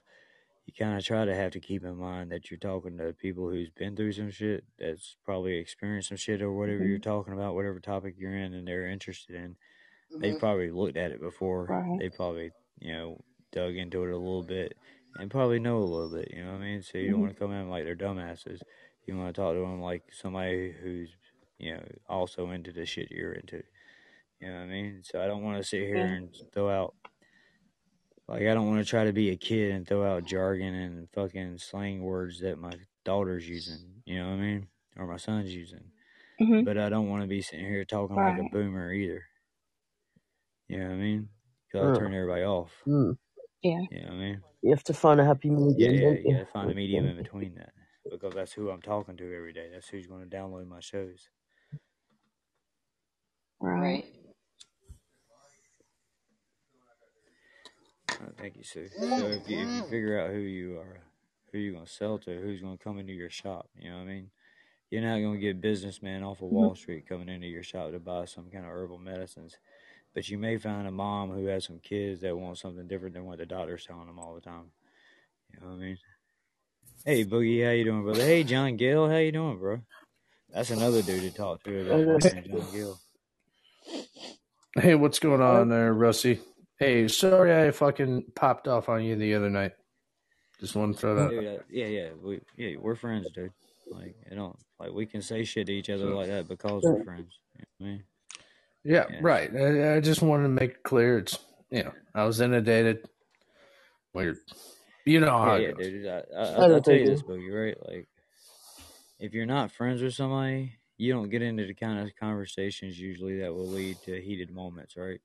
you 0.69 0.75
kind 0.79 0.99
of 0.99 1.05
try 1.05 1.25
to 1.25 1.35
have 1.35 1.53
to 1.53 1.61
keep 1.61 1.83
in 1.83 1.97
mind 1.97 2.31
that 2.31 2.51
you're 2.51 2.59
talking 2.59 2.99
to 2.99 3.15
people 3.15 3.49
who's 3.49 3.71
been 3.71 3.97
through 3.97 4.13
some 4.13 4.31
shit, 4.31 4.65
that's 4.79 5.17
probably 5.25 5.57
experienced 5.57 6.11
some 6.11 6.19
shit 6.19 6.43
or 6.43 6.53
whatever 6.53 6.85
hmm 6.85 6.91
you're 6.91 6.99
talking 6.99 7.33
about, 7.33 7.55
whatever 7.55 7.81
topic 7.81 8.17
you're 8.19 8.37
in 8.37 8.53
and 8.53 8.69
they're 8.69 8.87
interested 8.87 9.35
in. 9.37 9.57
They've 10.21 10.35
hmm 10.35 10.39
probably 10.39 10.71
looked 10.71 10.99
at 10.99 11.13
it 11.13 11.21
before. 11.21 11.73
Right. 11.73 12.01
They 12.01 12.11
probably, 12.11 12.53
you 12.81 12.93
know, 12.93 13.21
dug 13.53 13.77
into 13.77 14.05
it 14.05 14.11
a 14.13 14.19
little 14.19 14.43
bit 14.43 14.77
and 15.19 15.31
probably 15.31 15.59
know 15.59 15.79
a 15.79 15.85
little 15.85 16.11
bit, 16.11 16.31
you 16.35 16.45
know 16.45 16.53
what 16.53 16.59
I 16.61 16.65
mean? 16.65 16.83
So 16.83 16.99
you 16.99 17.11
don't 17.13 17.21
hmm 17.21 17.23
want 17.23 17.33
to 17.35 17.39
come 17.41 17.53
in 17.53 17.71
like 17.71 17.85
they're 17.85 17.97
dumbasses. 17.97 18.61
You 19.07 19.17
want 19.17 19.35
to 19.35 19.41
talk 19.41 19.55
to 19.55 19.61
them 19.61 19.81
like 19.81 20.05
somebody 20.13 20.71
who's, 20.83 21.11
you 21.59 21.75
know, 21.75 21.85
also 22.09 22.51
into 22.51 22.73
the 22.73 22.85
shit 22.85 23.11
you're 23.11 23.33
into. 23.33 23.63
You 24.41 24.49
know 24.49 24.55
what 24.57 24.63
I 24.65 24.67
mean? 24.67 25.03
So 25.03 25.23
I 25.23 25.27
don't 25.27 25.43
want 25.45 25.59
to 25.59 25.65
sit 25.69 25.81
here 25.83 26.05
and 26.07 26.35
throw 26.53 26.69
out 26.71 26.95
like 28.29 28.43
I 28.43 28.55
don't 28.55 28.69
want 28.69 28.81
to 28.85 28.91
try 28.91 29.05
to 29.05 29.13
be 29.13 29.31
a 29.31 29.37
kid 29.37 29.73
and 29.73 29.87
throw 29.87 30.05
out 30.05 30.25
jargon 30.25 30.75
and 30.75 31.11
fucking 31.13 31.59
slang 31.59 32.03
words 32.03 32.41
that 32.41 32.59
my 32.59 32.73
daughter's 33.05 33.49
using. 33.49 34.03
You 34.07 34.19
know 34.21 34.29
what 34.31 34.35
I 34.37 34.43
mean? 34.43 34.69
Or 34.97 35.07
my 35.07 35.19
son's 35.19 35.55
using. 35.55 35.93
hmm 36.39 36.65
But 36.65 36.79
I 36.79 36.89
don't 36.91 37.09
want 37.09 37.23
to 37.23 37.29
be 37.29 37.43
sitting 37.43 37.67
here 37.67 37.85
talking 37.85 38.21
like 38.21 38.39
a 38.39 38.45
boomer 38.45 38.93
either. 38.93 39.25
You 40.69 40.79
know 40.79 40.87
what 40.87 40.95
I 40.95 40.99
mean? 40.99 41.29
Because 41.67 41.89
I 41.89 41.99
turn 41.99 42.15
everybody 42.15 42.45
off. 42.45 42.73
Mm. 42.87 43.17
Yeah. 43.63 43.83
You 43.91 44.01
know 44.03 44.07
what 44.09 44.15
I 44.15 44.19
mean? 44.19 44.43
You 44.63 44.71
have 44.71 44.85
to 44.85 44.95
find 44.95 45.21
a 45.21 45.25
happy 45.25 45.51
medium, 45.51 45.95
yeah, 45.95 46.01
don't 46.01 46.21
you 46.21 46.25
you? 46.25 46.35
gotta 46.35 46.47
find 46.47 46.71
a 46.71 46.75
medium 46.75 47.07
in 47.07 47.17
between 47.17 47.55
that. 47.57 47.73
Because 48.11 48.35
that's 48.35 48.53
who 48.53 48.71
I'm 48.71 48.83
talking 48.83 49.17
to 49.19 49.35
every 49.37 49.53
day. 49.53 49.69
That's 49.73 49.89
who's 49.89 50.07
going 50.07 50.29
to 50.29 50.37
download 50.37 50.67
my 50.69 50.81
shows. 50.81 51.29
Right. 53.61 53.81
Right. 53.81 54.05
Uh, 58.21 58.28
thank 58.39 58.57
you, 58.57 58.65
Sue. 58.65 58.89
So 58.89 59.05
if 59.05 59.49
you, 59.49 59.59
if 59.59 59.69
you 59.69 59.83
mm. 59.83 59.91
figure 59.91 60.21
out 60.21 60.31
who 60.31 60.39
you 60.39 60.79
are, 60.79 61.01
who 61.53 61.59
you're 61.59 61.75
going 61.75 61.87
to 61.87 61.93
sell 61.93 62.19
to, 62.19 62.41
who's 62.41 62.61
going 62.61 62.77
to 62.77 62.85
come 62.85 62.99
into 62.99 63.13
your 63.13 63.31
shop, 63.31 63.69
you 63.77 63.91
know 63.91 63.97
what 63.97 64.03
I 64.03 64.07
mean? 64.07 64.31
You're 64.91 65.03
not 65.03 65.19
going 65.19 65.35
to 65.35 65.41
get 65.41 65.61
businessmen 65.61 66.23
off 66.23 66.41
of 66.41 66.49
Wall 66.49 66.71
mm-hmm. 66.71 66.77
Street 66.77 67.09
coming 67.09 67.29
into 67.29 67.47
your 67.47 67.63
shop 67.63 67.93
to 67.93 67.99
buy 67.99 68.25
some 68.25 68.51
kind 68.51 68.65
of 68.65 68.71
herbal 68.71 68.99
medicines. 68.99 69.57
But 70.15 70.29
you 70.29 70.39
may 70.39 70.57
find 70.57 70.87
a 70.87 70.91
mom 70.91 71.31
who 71.31 71.47
has 71.47 71.67
some 71.67 71.79
kids 71.81 72.23
that 72.23 72.37
want 72.37 72.59
something 72.59 72.89
different 72.89 73.15
than 73.15 73.25
what 73.25 73.39
the 73.39 73.47
doctor's 73.47 73.85
telling 73.85 74.07
them 74.07 74.19
all 74.19 74.35
the 74.35 74.41
time. 74.41 74.71
You 75.53 75.61
know 75.61 75.67
what 75.69 75.75
I 75.75 75.79
mean? 75.79 75.99
Hey, 77.05 77.25
Boogie, 77.25 77.65
how 77.65 77.73
you 77.73 77.85
doing, 77.85 78.03
brother? 78.03 78.23
Hey, 78.23 78.45
John 78.45 78.77
Gill, 78.77 79.09
how 79.09 79.17
you 79.17 79.33
doing, 79.33 79.59
bro? 79.59 79.81
That's 80.53 80.71
another 80.71 81.03
dude 81.03 81.23
to 81.23 81.31
talk 81.31 81.63
to 81.65 82.07
about 82.07 82.23
John 82.23 82.67
Gill. 82.73 82.99
Hey, 84.75 84.95
what's 84.95 85.19
going 85.19 85.43
on 85.43 85.69
there, 85.69 85.93
Rusty? 85.93 86.41
Hey, 86.79 87.09
sorry 87.09 87.67
I 87.67 87.71
fucking 87.73 88.33
popped 88.37 88.69
off 88.69 88.89
on 88.89 89.03
you 89.03 89.17
the 89.17 89.35
other 89.35 89.51
night. 89.51 89.73
Just 90.61 90.77
want 90.77 90.95
to 90.95 91.01
throw 91.01 91.15
that. 91.17 91.31
Dude, 91.31 91.47
I, 91.47 91.59
yeah, 91.71 91.87
yeah, 91.87 92.09
we 92.23 92.41
yeah, 92.57 92.77
we're 92.79 92.95
friends, 92.95 93.31
dude. 93.31 93.53
Like, 93.91 94.15
you 94.31 94.37
know, 94.37 94.55
like 94.79 94.93
we 94.93 95.07
can 95.07 95.23
say 95.23 95.45
shit 95.45 95.67
to 95.67 95.73
each 95.73 95.91
other 95.91 96.05
So, 96.05 96.17
like 96.17 96.29
that 96.29 96.49
because 96.49 96.85
we're 96.85 97.03
friends. 97.05 97.39
You 97.57 97.65
know 97.81 97.87
I 97.87 97.91
mean? 97.91 98.03
yeah, 98.85 99.07
Yeah. 99.11 99.21
right. 99.23 99.51
I, 99.55 99.97
I 99.97 100.01
just 100.01 100.23
wanted 100.23 100.45
to 100.45 100.49
make 100.51 100.71
it 100.71 100.83
clear. 100.85 101.19
It's 101.19 101.39
you 101.71 101.85
know, 101.85 101.93
I 102.15 102.25
was 102.25 102.41
inundated. 102.41 103.09
Weird. 104.15 104.39
You 105.05 105.21
know 105.21 105.31
how 105.39 105.55
Yeah, 105.55 105.59
it 105.59 105.63
yeah, 105.63 105.73
goes. 105.73 105.87
dude. 105.89 106.07
I, 106.07 106.11
I, 106.11 106.17
I 106.17 106.45
I'll, 106.45 106.63
I'll 106.63 106.69
don't 106.69 106.85
tell 106.85 106.95
you 106.95 107.07
think 107.07 107.11
this, 107.11 107.23
Boogie, 107.23 107.67
right? 107.67 107.77
Like, 107.89 108.09
if 109.19 109.33
you're 109.33 109.47
not 109.47 109.73
friends 109.73 110.03
with 110.03 110.15
somebody, 110.15 110.75
you 110.97 111.13
don't 111.13 111.29
get 111.29 111.43
into 111.43 111.67
the 111.67 111.75
kind 111.75 111.99
of 112.01 112.15
conversations 112.17 112.99
usually 112.99 113.41
that 113.41 113.53
will 113.53 113.69
lead 113.69 114.01
to 114.05 114.21
heated 114.21 114.51
moments, 114.51 114.97
right? 114.97 115.21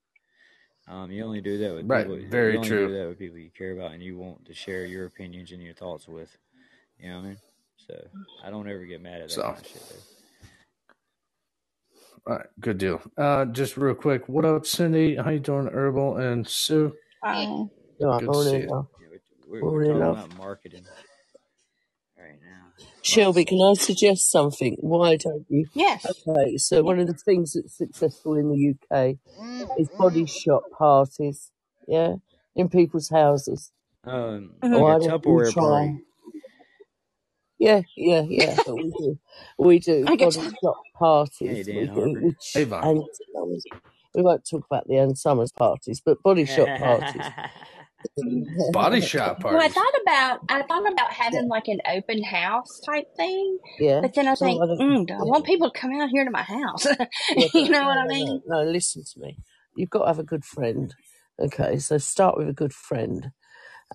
Um, 0.87 1.11
you 1.11 1.23
only 1.23 1.41
do 1.41 1.57
that 1.59 1.73
with 1.73 1.89
Right. 1.89 2.07
people. 2.07 2.29
Very 2.29 2.53
you 2.53 2.57
only 2.57 2.69
do 2.69 2.75
true. 2.87 2.97
that 2.97 3.07
with 3.07 3.19
people 3.19 3.37
you 3.37 3.49
care 3.51 3.71
about 3.71 3.91
and 3.93 4.03
you 4.03 4.17
want 4.17 4.45
to 4.45 4.53
share 4.53 4.85
your 4.85 5.05
opinions 5.05 5.51
and 5.51 5.61
your 5.61 5.73
thoughts 5.73 6.07
with. 6.07 6.35
You 6.99 7.09
know 7.09 7.17
what 7.19 7.23
I 7.25 7.27
mean? 7.29 7.37
So 7.77 8.07
I 8.43 8.49
don't 8.49 8.67
ever 8.69 8.85
get 8.85 9.01
mad 9.01 9.21
at 9.21 9.27
that 9.29 9.33
So, 9.33 9.41
kind 9.43 9.57
of 9.59 9.65
shit. 9.67 9.81
Dude. 9.89 9.97
all 12.27 12.35
right, 12.37 12.47
good 12.59 12.77
deal. 12.77 13.01
Uh, 13.17 13.45
just 13.45 13.77
real 13.77 13.95
quick, 13.95 14.27
what 14.27 14.45
up, 14.45 14.65
Cindy? 14.65 15.15
How 15.15 15.29
you 15.29 15.39
doing, 15.39 15.67
Herbal 15.67 16.17
and 16.17 16.47
Sue? 16.47 16.93
Hey. 17.23 17.45
Fine. 17.45 17.69
Right, 17.99 18.19
Good 18.21 18.33
to 18.33 18.43
see 18.43 18.51
you. 18.57 18.87
Yeah, 18.99 19.07
we're, 19.47 19.61
we're, 19.61 19.61
we're 19.61 19.69
Morning, 19.71 19.91
talking 19.91 20.01
about 20.01 20.37
marketing 20.37 20.83
right 20.83 20.95
now. 20.97 21.12
Shelby, 23.03 23.45
can 23.45 23.61
I 23.61 23.75
suggest 23.75 24.31
something? 24.31 24.77
Why 24.81 25.17
don't 25.17 25.45
you? 25.49 25.67
Yes. 25.73 26.25
Okay, 26.27 26.57
so 26.57 26.83
one 26.83 26.99
of 26.99 27.07
the 27.07 27.15
things 27.15 27.53
that's 27.53 27.77
successful 27.77 28.35
in 28.35 28.49
the 28.49 28.75
UK 28.75 29.17
is 29.77 29.89
body 29.97 30.25
shop 30.27 30.65
parties. 30.77 31.51
Yeah, 31.87 32.15
in 32.55 32.69
people's 32.69 33.09
houses. 33.09 33.71
Um, 34.05 34.51
Mhm. 34.63 34.71
like 34.71 34.81
Why 34.81 34.93
a 34.97 34.97
don't 34.99 35.25
you 35.25 35.39
Tupperware 35.39 35.45
try? 35.45 35.63
party. 35.67 36.05
Yeah, 37.59 37.83
yeah, 37.97 38.23
yeah. 38.27 38.57
But 38.65 38.77
we 38.77 38.91
do, 38.97 39.19
we 39.59 39.79
do 39.79 40.05
I 40.07 40.15
get 40.17 40.33
body 40.35 40.49
shop 40.63 40.77
parties. 40.97 41.49
Hey, 41.49 41.63
We 41.69 41.85
Dan 41.85 41.87
do, 41.87 41.91
Harper. 41.95 42.21
which 42.21 42.53
Hey, 42.53 42.65
Vaughn. 42.65 42.89
and 42.89 43.03
we 44.15 44.21
won't 44.23 44.47
talk 44.49 44.65
about 44.69 44.87
the 44.87 44.97
Ann 44.97 45.15
Summers 45.15 45.51
parties, 45.53 46.01
but 46.05 46.23
body 46.23 46.45
shop 46.45 46.73
parties. 46.77 47.31
Body 48.73 49.01
shop 49.01 49.43
Well, 49.49 49.61
I 49.61 49.69
thought 49.69 49.93
about 50.03 50.39
I 50.49 50.63
thought 50.63 50.91
about 50.91 51.13
having 51.13 51.47
like 51.49 51.67
an 51.69 51.79
open 51.89 52.23
house 52.23 52.81
type 52.85 53.05
thing, 53.17 53.59
Yeah. 53.79 54.01
but 54.01 54.15
then 54.15 54.27
I 54.27 54.35
No, 54.41 54.47
think, 54.47 54.63
I 54.63 54.67
mm, 54.79 55.07
do 55.07 55.13
I 55.13 55.23
want 55.23 55.45
people 55.45 55.71
to 55.71 55.79
come 55.79 55.93
out 56.01 56.09
here 56.09 56.25
to 56.25 56.31
my 56.31 56.43
house? 56.43 56.87
Yeah, 57.35 57.47
you 57.53 57.69
but 57.69 57.71
know 57.71 57.83
no, 57.83 57.87
what 57.87 57.97
I 57.99 58.07
mean? 58.07 58.41
no, 58.47 58.63
no. 58.63 58.63
Listen 58.63 59.03
to 59.13 59.19
me. 59.21 59.39
You've 59.75 59.89
got 59.91 60.01
to 60.01 60.07
have 60.07 60.19
a 60.19 60.23
good 60.23 60.45
friend. 60.45 60.95
Okay, 61.39 61.79
so 61.79 61.97
start 61.97 62.37
with 62.37 62.49
a 62.49 62.53
good 62.53 62.73
friend 62.73 63.31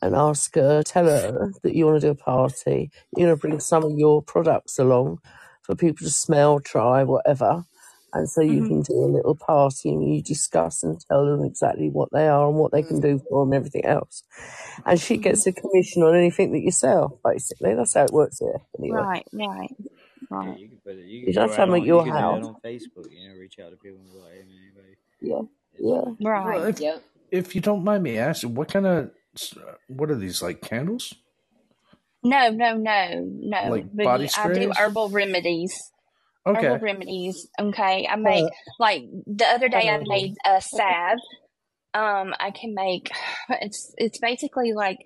and 0.02 0.14
ask 0.16 0.54
her, 0.56 0.82
tell 0.82 1.06
her 1.06 1.50
that 1.62 1.74
you 1.74 1.86
want 1.86 2.00
to 2.00 2.06
do 2.08 2.12
a 2.12 2.14
party. 2.16 2.90
You're 3.16 3.28
going 3.28 3.36
to 3.36 3.40
bring 3.40 3.60
some 3.60 3.84
of 3.84 3.92
your 3.98 4.22
products 4.22 4.78
along 4.78 5.18
for 5.62 5.76
people 5.76 6.06
to 6.06 6.12
smell, 6.12 6.60
try, 6.60 7.04
whatever. 7.04 7.64
And 8.14 8.28
so 8.30 8.42
you 8.42 8.62
hmm 8.62 8.64
can 8.64 8.82
do 8.82 8.94
a 8.94 9.12
little 9.12 9.36
party 9.36 9.90
and 9.90 10.14
you 10.16 10.22
discuss 10.22 10.82
and 10.82 11.00
tell 11.08 11.26
them 11.26 11.44
exactly 11.44 11.90
what 11.90 12.10
they 12.12 12.28
are 12.28 12.48
and 12.48 12.56
what 12.58 12.72
they 12.72 12.82
can 12.82 13.00
do 13.00 13.20
for 13.28 13.44
them, 13.44 13.52
and 13.52 13.58
everything 13.58 13.86
else. 13.86 14.24
And 14.86 15.00
she 15.00 15.18
gets 15.18 15.46
a 15.46 15.52
commission 15.52 16.02
on 16.04 16.16
anything 16.16 16.52
that 16.52 16.60
you 16.60 16.72
sell, 16.72 17.20
basically. 17.24 17.74
That's 17.74 17.94
how 17.94 18.04
it 18.04 18.12
works 18.12 18.40
here, 18.40 18.60
anyway. 18.78 19.04
Right, 19.04 19.26
right, 19.32 19.70
Yeah, 20.40 20.52
right. 20.52 20.58
you 20.58 20.68
can 20.68 20.78
put 20.84 20.96
it. 20.96 21.06
You 21.06 21.24
You 21.26 21.32
can 21.32 21.34
don't 21.34 21.48
go 21.48 21.52
have 21.52 21.56
to 21.56 21.66
out 21.66 21.70
make 21.72 21.84
on. 21.84 21.92
You 21.92 21.92
your 21.92 22.04
can 22.04 22.14
do 22.14 22.26
that 22.28 22.42
house. 22.42 22.44
on 22.44 22.56
Facebook. 22.64 23.10
You 23.10 23.28
know, 23.28 23.36
reach 23.36 23.58
out 23.60 23.70
to 23.70 23.76
people 23.76 24.00
and 24.00 24.12
be 24.12 24.18
like, 24.18 24.32
"Hey, 24.34 24.44
man, 24.44 24.58
anybody 24.62 24.96
Yeah, 25.20 25.42
is 25.74 25.80
yeah. 25.80 26.02
looking 26.02 26.18
Well, 26.36 26.62
Right. 26.62 26.64
if 26.64 26.80
Yep. 26.80 27.04
if 27.32 27.54
you 27.54 27.60
don't 27.62 27.84
mind 27.84 28.04
me 28.04 28.18
asking, 28.18 28.54
what 28.54 28.68
kind 28.72 28.86
of 28.86 29.12
what 29.88 30.10
are 30.10 30.16
these 30.16 30.42
like 30.42 30.62
candles? 30.62 31.14
No, 32.24 32.50
no, 32.50 32.76
no, 32.76 33.24
no. 33.40 33.72
Like 33.72 33.86
But 33.94 34.10
body 34.10 34.26
y- 34.26 34.30
I 34.34 34.48
do 34.50 34.70
sprays? 34.70 34.76
herbal 34.76 35.10
remedies. 35.10 35.92
Herbal 36.56 36.78
remedies. 36.80 37.48
Okay. 37.60 38.08
I 38.10 38.16
make 38.16 38.44
Uh, 38.44 38.50
like 38.78 39.04
the 39.26 39.46
other 39.46 39.68
day 39.68 39.88
I 39.88 39.98
made 40.06 40.36
a 40.46 40.60
salve. 40.60 41.18
Um, 41.94 42.34
I 42.40 42.50
can 42.52 42.74
make 42.74 43.10
it's 43.50 43.94
it's 43.98 44.18
basically 44.18 44.72
like 44.74 44.98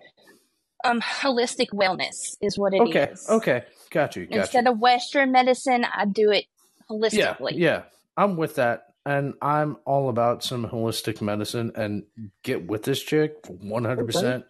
um 0.84 1.01
holistic 1.01 1.68
wellness 1.72 2.36
is 2.43 2.59
what 2.59 2.74
it 2.74 2.80
Okay. 2.82 3.09
is. 3.12 3.28
Okay. 3.30 3.64
Got 3.90 4.16
you. 4.16 4.26
Got 4.26 4.34
you. 4.34 4.40
Instead 4.40 4.66
of 4.66 4.78
Western 4.80 5.32
medicine, 5.32 5.84
I 5.84 6.07
do 6.07 6.30
it 6.30 6.47
holistically. 6.90 7.53
Yeah. 7.57 7.82
I'm 8.16 8.36
with 8.36 8.57
that. 8.57 8.86
And 9.07 9.34
I'm 9.43 9.78
all 9.84 10.09
about 10.09 10.45
some 10.45 10.66
holistic 10.66 11.20
medicine 11.20 11.72
and 11.74 12.05
get 12.45 12.66
with 12.68 12.84
this 12.84 13.03
chick 13.03 13.43
100%. 13.45 14.45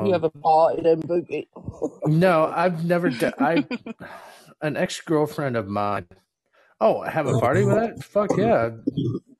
You 0.00 0.12
have 0.12 0.24
Um, 0.24 0.24
a 0.24 0.30
party 0.30 0.82
then, 0.82 1.02
Boogie. 1.02 1.48
no, 2.06 2.46
I've 2.54 2.84
never 2.84 3.10
done, 3.10 3.34
I, 3.40 3.66
an 4.62 4.76
ex 4.76 5.00
girlfriend 5.00 5.56
of 5.56 5.68
mine. 5.68 6.06
Oh, 6.80 7.02
have 7.02 7.26
a 7.26 7.38
party 7.38 7.64
with 7.64 7.74
that? 7.76 8.04
Fuck 8.04 8.36
yeah. 8.36 8.70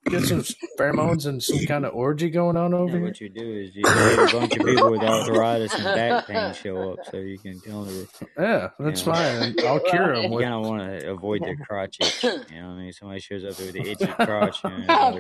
Get 0.09 0.23
some 0.25 0.41
pheromones 0.79 1.27
and 1.27 1.43
some 1.43 1.59
kind 1.67 1.85
of 1.85 1.93
orgy 1.95 2.31
going 2.31 2.57
on 2.57 2.73
over 2.73 2.93
Yeah, 2.93 2.99
here. 2.99 3.05
what 3.09 3.21
you 3.21 3.29
do 3.29 3.43
is 3.53 3.75
you 3.77 3.83
get 3.83 3.95
a 3.95 4.33
bunch 4.33 4.57
of 4.57 4.65
people 4.65 4.91
with 4.91 5.03
arthritis 5.03 5.75
and 5.75 5.85
back 5.85 6.27
pain 6.29 6.55
show 6.55 6.93
up, 6.93 7.01
so 7.11 7.19
you 7.19 7.39
can 7.39 7.61
tell 7.61 7.83
them. 7.85 8.09
Yeah, 8.39 8.69
You 8.79 8.85
that's 8.87 9.05
know, 9.05 9.13
fine. 9.13 9.55
I'll 9.67 9.81
cure 9.81 10.15
them 10.15 10.25
you 10.25 10.31
with. 10.31 10.45
kind 10.45 10.55
of 10.55 10.63
want 10.71 11.01
to 11.01 11.11
avoid 11.11 11.43
the 11.43 11.57
crotch 11.57 11.97
itch. 12.01 12.23
You 12.25 12.31
know 12.31 12.69
what 12.69 12.75
I 12.75 12.77
mean? 12.79 12.93
Somebody 12.93 13.21
shows 13.21 13.45
up 13.45 13.59
with 13.59 13.73
the 13.73 13.83
itchy 13.91 14.07
crotch, 14.07 14.63
you 14.65 14.71
know, 14.71 15.19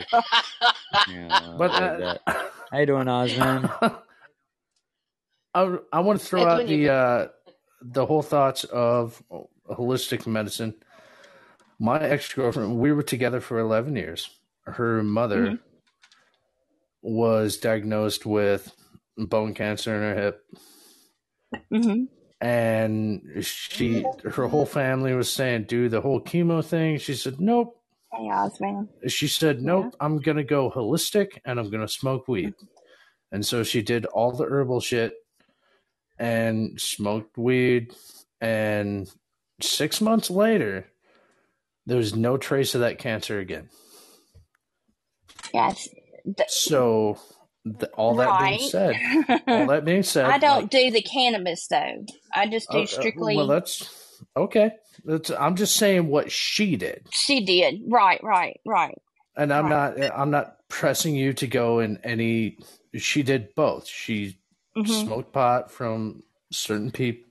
you 1.08 1.28
know, 1.28 1.54
But 1.58 1.70
avoid 1.70 1.82
uh, 1.82 1.98
that. 2.26 2.50
How 2.70 2.78
you 2.78 2.86
doing, 2.86 3.08
Osman? 3.08 3.68
I, 5.54 5.76
I 5.92 6.00
want 6.00 6.20
to 6.20 6.26
throw 6.26 6.44
That's 6.44 6.62
out 6.62 6.66
the 6.68 6.88
uh, 6.90 7.28
the 7.82 8.06
whole 8.06 8.22
thoughts 8.22 8.64
of 8.64 9.22
holistic 9.68 10.26
medicine. 10.26 10.74
My 11.78 12.00
ex 12.00 12.32
girlfriend, 12.32 12.78
we 12.78 12.92
were 12.92 13.02
together 13.02 13.40
for 13.40 13.58
eleven 13.58 13.96
years. 13.96 14.30
Her 14.64 15.02
mother 15.02 15.50
hmm 15.50 15.54
was 17.02 17.58
diagnosed 17.58 18.26
with 18.26 18.74
bone 19.16 19.54
cancer 19.54 19.94
in 19.94 20.02
her 20.02 20.22
hip, 20.22 20.46
hmm 21.70 22.04
and 22.40 23.22
she, 23.42 24.04
her 24.24 24.48
whole 24.48 24.66
family 24.66 25.14
was 25.14 25.30
saying, 25.32 25.64
"Do 25.64 25.88
the 25.88 26.00
whole 26.00 26.20
chemo 26.20 26.64
thing." 26.64 26.98
She 26.98 27.14
said, 27.14 27.40
"Nope." 27.40 27.80
Hey, 28.12 28.24
Osman. 28.30 28.88
She 29.06 29.28
said, 29.28 29.58
Yeah. 29.58 29.66
"Nope. 29.66 29.96
I'm 30.00 30.18
gonna 30.18 30.44
go 30.44 30.70
holistic, 30.70 31.38
and 31.44 31.60
I'm 31.60 31.70
gonna 31.70 31.88
smoke 31.88 32.26
weed." 32.28 32.54
And 33.30 33.44
so 33.46 33.62
she 33.62 33.82
did 33.82 34.06
all 34.06 34.32
the 34.32 34.44
herbal 34.44 34.80
shit 34.80 35.14
and 36.18 36.80
smoked 36.80 37.38
weed. 37.38 37.94
And 38.40 39.08
six 39.60 40.00
months 40.00 40.30
later, 40.30 40.86
there 41.87 41.97
was 41.99 42.14
no 42.14 42.37
trace 42.37 42.74
of 42.74 42.80
that 42.82 42.99
cancer 42.99 43.39
again. 43.39 43.68
Yes. 45.55 45.89
Th- 46.24 46.49
So, 46.49 47.18
th- 47.64 47.93
all 47.97 48.16
that 48.16 48.39
being 48.39 48.59
said, 48.68 49.01
all 49.49 49.66
that 49.66 49.84
being 49.84 50.03
said, 50.03 50.26
I 50.26 50.39
don't 50.39 50.62
like, 50.62 50.70
do 50.70 50.91
the 50.91 51.03
cannabis 51.03 51.66
though. 51.68 52.05
I 52.34 52.49
just 52.49 52.70
do 52.70 52.78
uh, 52.78 52.82
uh, 52.82 52.84
well, 52.87 53.47
strictly. 53.47 53.47
that's 53.47 54.22
okay. 54.37 54.72
That's, 55.05 55.30
I'm 55.30 55.57
just 55.57 55.76
saying 55.76 56.09
what 56.09 56.32
she 56.32 56.76
did, 56.76 57.07
She 57.12 57.45
did. 57.45 57.82
Right, 57.89 58.20
right, 58.22 58.59
right, 58.66 58.97
and 59.37 59.53
I'm 59.53 59.64
right. 59.64 59.99
not. 59.99 60.18
I'm 60.18 60.30
not 60.30 60.57
pressing 60.68 61.14
you 61.14 61.32
to 61.34 61.47
go 61.47 61.78
in 61.78 61.99
any. 62.03 62.59
She 62.97 63.22
did 63.22 63.55
both. 63.55 63.87
She 63.87 64.39
hmm 64.74 64.84
smoked 64.84 65.32
pot 65.32 65.70
from 65.70 66.22
certain 66.51 66.91
people 66.91 67.24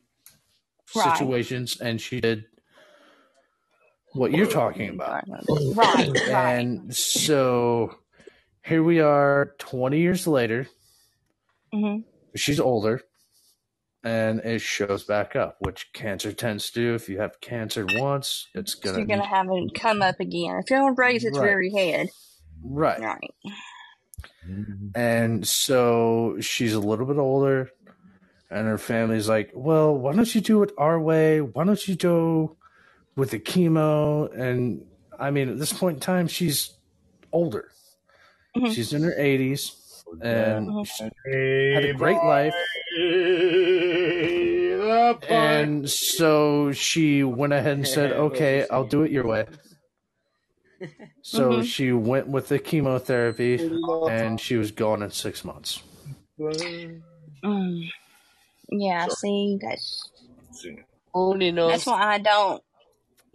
Right. 0.95 1.17
situations, 1.17 1.81
and 1.81 1.99
she 1.99 2.21
did 2.21 2.45
what 4.15 4.31
you're 4.31 4.47
talking 4.47 4.89
about. 4.89 5.23
Right, 5.27 5.75
right. 5.75 6.17
And 6.29 6.95
so 6.95 7.95
here 8.63 8.81
we 8.83 8.99
are 9.01 9.53
20 9.59 9.99
years 9.99 10.25
later. 10.25 10.67
Mm-hmm. 11.73 12.01
She's 12.35 12.59
older 12.59 13.01
and 14.03 14.39
it 14.41 14.61
shows 14.61 15.03
back 15.03 15.35
up, 15.35 15.57
which 15.59 15.91
cancer 15.93 16.31
tends 16.31 16.69
to 16.71 16.79
do. 16.79 16.95
If 16.95 17.09
you 17.09 17.19
have 17.19 17.41
cancer 17.41 17.85
once, 17.93 18.47
it's 18.53 18.73
So 18.73 18.79
going 18.81 18.95
you're 19.09 19.17
to. 19.17 19.23
gonna 19.23 19.27
have 19.35 19.47
it 19.51 19.73
come 19.79 20.01
up 20.01 20.19
again. 20.19 20.57
It's 20.59 20.69
gonna 20.69 20.93
raise 20.93 21.23
its 21.25 21.37
Right. 21.37 21.45
very 21.45 21.71
head. 21.71 22.09
Right. 22.63 22.99
Right. 22.99 23.31
And 24.93 25.47
so 25.47 26.37
she's 26.39 26.73
a 26.75 26.79
little 26.79 27.05
bit 27.07 27.17
older, 27.17 27.71
and 28.51 28.67
her 28.67 28.77
family's 28.77 29.27
like, 29.27 29.51
well, 29.55 29.97
why 29.97 30.13
don't 30.13 30.33
you 30.35 30.41
do 30.41 30.61
it 30.61 30.71
our 30.77 30.99
way? 30.99 31.41
Why 31.41 31.63
don't 31.63 31.87
you 31.87 31.95
go 31.95 32.55
with 33.15 33.31
the 33.31 33.39
chemo? 33.39 34.33
And 34.37 34.85
I 35.19 35.31
mean, 35.31 35.49
at 35.49 35.59
this 35.59 35.73
point 35.73 35.95
in 35.95 36.01
time, 36.01 36.27
she's 36.27 36.73
older. 37.31 37.71
hmm 38.55 38.71
She's 38.73 38.93
in 38.93 39.03
her 39.03 39.13
80s 39.17 40.03
and 40.21 40.67
hmm 40.67 40.83
she 40.83 41.09
had 41.73 41.83
a 41.85 41.93
great 41.93 42.23
life. 42.23 42.55
And 45.29 45.89
so 45.89 46.71
she 46.71 47.23
went 47.23 47.53
ahead 47.53 47.77
and 47.77 47.87
said, 47.87 48.11
okay, 48.11 48.65
I'll 48.69 48.85
do 48.87 49.03
it 49.03 49.11
your 49.11 49.25
way. 49.27 49.45
So 51.21 51.57
hmm 51.57 51.61
she 51.61 51.91
went 51.91 52.27
with 52.27 52.47
the 52.49 52.59
chemotherapy 52.59 53.59
and 54.07 54.39
she 54.39 54.55
was 54.55 54.71
gone 54.71 55.01
in 55.03 55.11
six 55.11 55.43
months. 55.43 55.81
Mm. 57.43 57.89
Yeah. 58.69 59.07
See, 59.07 59.57
that's 59.61 60.09
Only 61.13 61.51
that's 61.51 61.85
why 61.85 62.15
I 62.15 62.17
don't. 62.19 62.63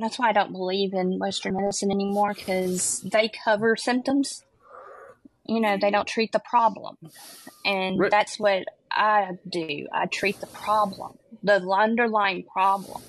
That's 0.00 0.18
why 0.18 0.30
I 0.30 0.32
don't 0.32 0.52
believe 0.52 0.94
in 0.94 1.18
Western 1.18 1.54
medicine 1.54 1.90
anymore 1.90 2.34
because 2.34 3.00
they 3.02 3.28
cover 3.44 3.76
symptoms. 3.76 4.44
You 5.46 5.60
know, 5.60 5.76
they 5.80 5.90
don't 5.90 6.06
treat 6.06 6.32
the 6.32 6.38
problem, 6.38 6.96
and 7.64 7.98
Right. 7.98 8.10
that's 8.10 8.38
what 8.38 8.64
I 8.90 9.38
do. 9.48 9.86
I 9.92 10.06
treat 10.06 10.40
the 10.40 10.46
problem, 10.46 11.18
the 11.42 11.60
underlying 11.70 12.44
problem. 12.44 13.02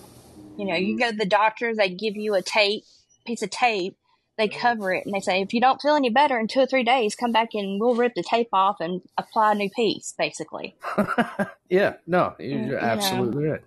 You 0.58 0.66
know, 0.66 0.76
you 0.76 0.96
mm-hmm. 0.96 1.04
go 1.04 1.12
to 1.12 1.18
the 1.18 1.26
doctor, 1.26 1.74
they 1.76 1.90
give 1.90 2.16
you 2.16 2.36
a 2.36 2.42
tape, 2.42 2.84
piece 3.26 3.42
of 3.42 3.50
tape, 3.50 3.96
they 4.38 4.48
mm-hmm. 4.48 4.60
cover 4.60 4.94
it, 4.94 5.06
and 5.06 5.14
they 5.14 5.20
say, 5.20 5.42
if 5.42 5.54
you 5.54 5.62
don't 5.62 5.82
feel 5.82 5.96
any 5.96 6.10
better 6.10 6.40
in 6.40 6.48
two 6.48 6.62
or 6.62 6.66
three 6.66 6.84
days, 6.84 7.16
come 7.16 7.32
back 7.32 7.50
and 7.54 7.80
we'll 7.80 7.96
rip 7.96 8.16
the 8.16 8.24
tape 8.24 8.50
off 8.54 8.78
and 8.80 9.02
apply 9.18 9.52
a 9.52 9.56
new 9.56 9.70
piece, 9.70 10.14
basically. 10.18 10.76
yeah, 11.70 11.94
no, 12.08 12.36
you're 12.40 12.48
You 12.48 12.72
know, 12.72 12.78
absolutely 12.78 13.46
right. 13.46 13.62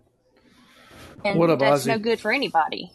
and 1.24 1.38
What 1.38 1.50
up, 1.50 1.60
that's 1.60 1.86
no 1.86 1.98
good 1.98 2.20
for 2.20 2.32
anybody. 2.32 2.92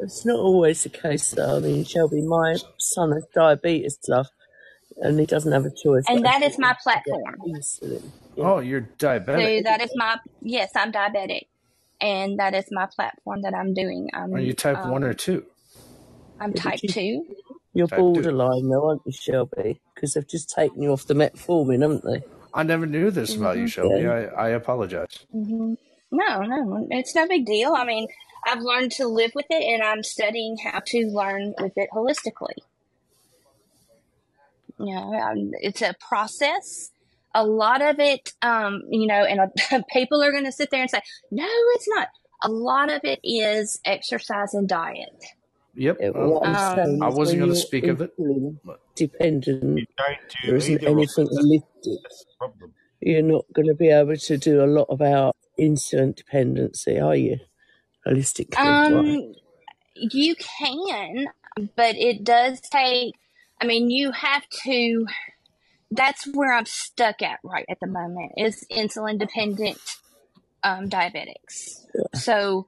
It's 0.00 0.26
not 0.26 0.38
always 0.38 0.82
the 0.84 0.90
case, 0.90 1.32
though. 1.36 1.58
I 1.58 1.60
mean, 1.60 1.84
Shelby, 1.84 2.22
my 2.22 2.56
son 2.78 3.12
has 3.12 3.26
diabetes 3.34 3.98
stuff, 4.02 4.28
and 4.98 5.20
he 5.20 5.26
doesn't 5.26 5.52
have 5.52 5.66
a 5.66 5.70
choice 5.70 6.08
And 6.08 6.24
that 6.24 6.42
is 6.42 6.58
my 6.58 6.76
platform. 6.82 7.44
insulin. 7.46 8.12
Yeah. 8.36 8.46
Oh, 8.46 8.60
you're 8.60 8.90
diabetic. 8.98 9.52
So 9.58 9.62
that 9.64 9.82
is 9.82 9.90
my 9.96 10.18
yes, 10.42 10.72
I'm 10.76 10.92
diabetic, 10.92 11.48
and 12.00 12.38
that 12.40 12.54
is 12.54 12.66
my 12.72 12.86
platform 12.94 13.42
that 13.42 13.54
I'm 13.54 13.74
doing. 13.74 14.10
Are 14.32 14.40
you 14.40 14.52
I'm 14.52 14.54
type 14.54 14.84
one 14.84 15.04
or 15.04 15.12
um 15.12 15.14
two? 15.14 15.46
I'm 16.40 16.54
type 16.54 16.82
two. 16.86 17.24
you're 17.74 17.88
Type 17.88 18.12
two. 18.14 18.28
borderline, 18.28 18.68
though, 18.68 18.88
aren't 18.88 19.02
you, 19.06 19.12
Shelby? 19.12 19.80
Because 19.94 20.14
they've 20.14 20.28
just 20.28 20.50
taken 20.50 20.82
you 20.82 20.92
off 20.92 21.06
the 21.06 21.14
metformin, 21.14 21.82
haven't 21.82 22.04
they? 22.04 22.22
I 22.54 22.64
never 22.64 22.86
knew 22.86 23.10
this 23.10 23.36
about 23.36 23.58
you, 23.58 23.66
hmm 23.66 23.68
Shelby. 23.68 24.06
Yeah. 24.06 24.08
I, 24.08 24.24
I 24.26 24.48
apologize. 24.50 25.26
hmm 25.32 25.74
No, 26.12 26.42
no, 26.42 26.86
it's 26.90 27.14
no 27.14 27.28
big 27.28 27.46
deal. 27.46 27.74
I 27.74 27.84
mean, 27.86 28.08
I've 28.46 28.60
learned 28.62 28.92
to 28.92 29.06
live 29.06 29.32
with 29.34 29.46
it, 29.50 29.62
and 29.62 29.82
I'm 29.82 30.02
studying 30.02 30.56
how 30.58 30.80
to 30.86 31.06
learn 31.08 31.54
with 31.60 31.72
it 31.76 31.88
holistically. 31.92 32.58
You 34.78 34.94
know, 34.94 35.14
um, 35.14 35.52
it's 35.54 35.82
a 35.82 35.94
process. 36.00 36.90
A 37.34 37.44
lot 37.44 37.82
of 37.82 37.98
it, 37.98 38.32
um, 38.42 38.82
you 38.90 39.06
know, 39.06 39.24
and 39.24 39.40
uh, 39.40 39.82
people 39.92 40.22
are 40.22 40.32
going 40.32 40.44
to 40.44 40.52
sit 40.52 40.70
there 40.70 40.82
and 40.82 40.90
say, 40.90 41.00
"No, 41.30 41.46
it's 41.48 41.88
not." 41.88 42.08
A 42.42 42.50
lot 42.50 42.90
of 42.92 43.00
it 43.04 43.20
is 43.24 43.80
exercise 43.86 44.52
and 44.54 44.68
diet. 44.68 45.24
Yep. 45.76 45.98
Yeah, 46.00 46.10
Well, 46.10 46.40
what 46.40 46.48
I'm 46.48 46.54
Um, 46.78 47.02
I 47.02 47.08
wasn't 47.08 47.40
going 47.40 47.52
to 47.52 47.56
speak 47.56 47.84
of 47.84 48.00
it. 48.00 48.12
insulin 48.18 48.58
But 48.64 48.80
dependent, 48.96 49.88
there 50.44 50.56
isn't 50.56 50.84
anything 50.84 51.26
holistic. 51.26 51.98
You're 53.00 53.22
not 53.22 53.44
going 53.54 53.68
to 53.68 53.74
be 53.74 53.90
able 53.90 54.16
to 54.16 54.38
do 54.38 54.64
a 54.64 54.66
lot 54.66 54.86
about 54.90 55.36
insulin 55.58 56.14
dependency, 56.14 56.98
are 56.98 57.16
you? 57.16 57.38
Holistically, 58.06 58.56
um, 58.58 59.34
you 59.94 60.34
can, 60.36 61.26
but 61.76 61.96
it 61.96 62.24
does 62.24 62.60
take. 62.60 63.14
I 63.60 63.66
mean, 63.66 63.90
you 63.90 64.12
have 64.12 64.46
to. 64.64 65.06
That's 65.90 66.26
where 66.26 66.52
I'm 66.52 66.66
stuck 66.66 67.22
at 67.22 67.38
right 67.44 67.66
at 67.68 67.78
the 67.80 67.86
moment 67.86 68.32
is 68.36 68.66
insulin 68.70 69.18
dependent 69.18 69.78
um, 70.64 70.88
diabetics. 70.88 71.84
So, 72.14 72.66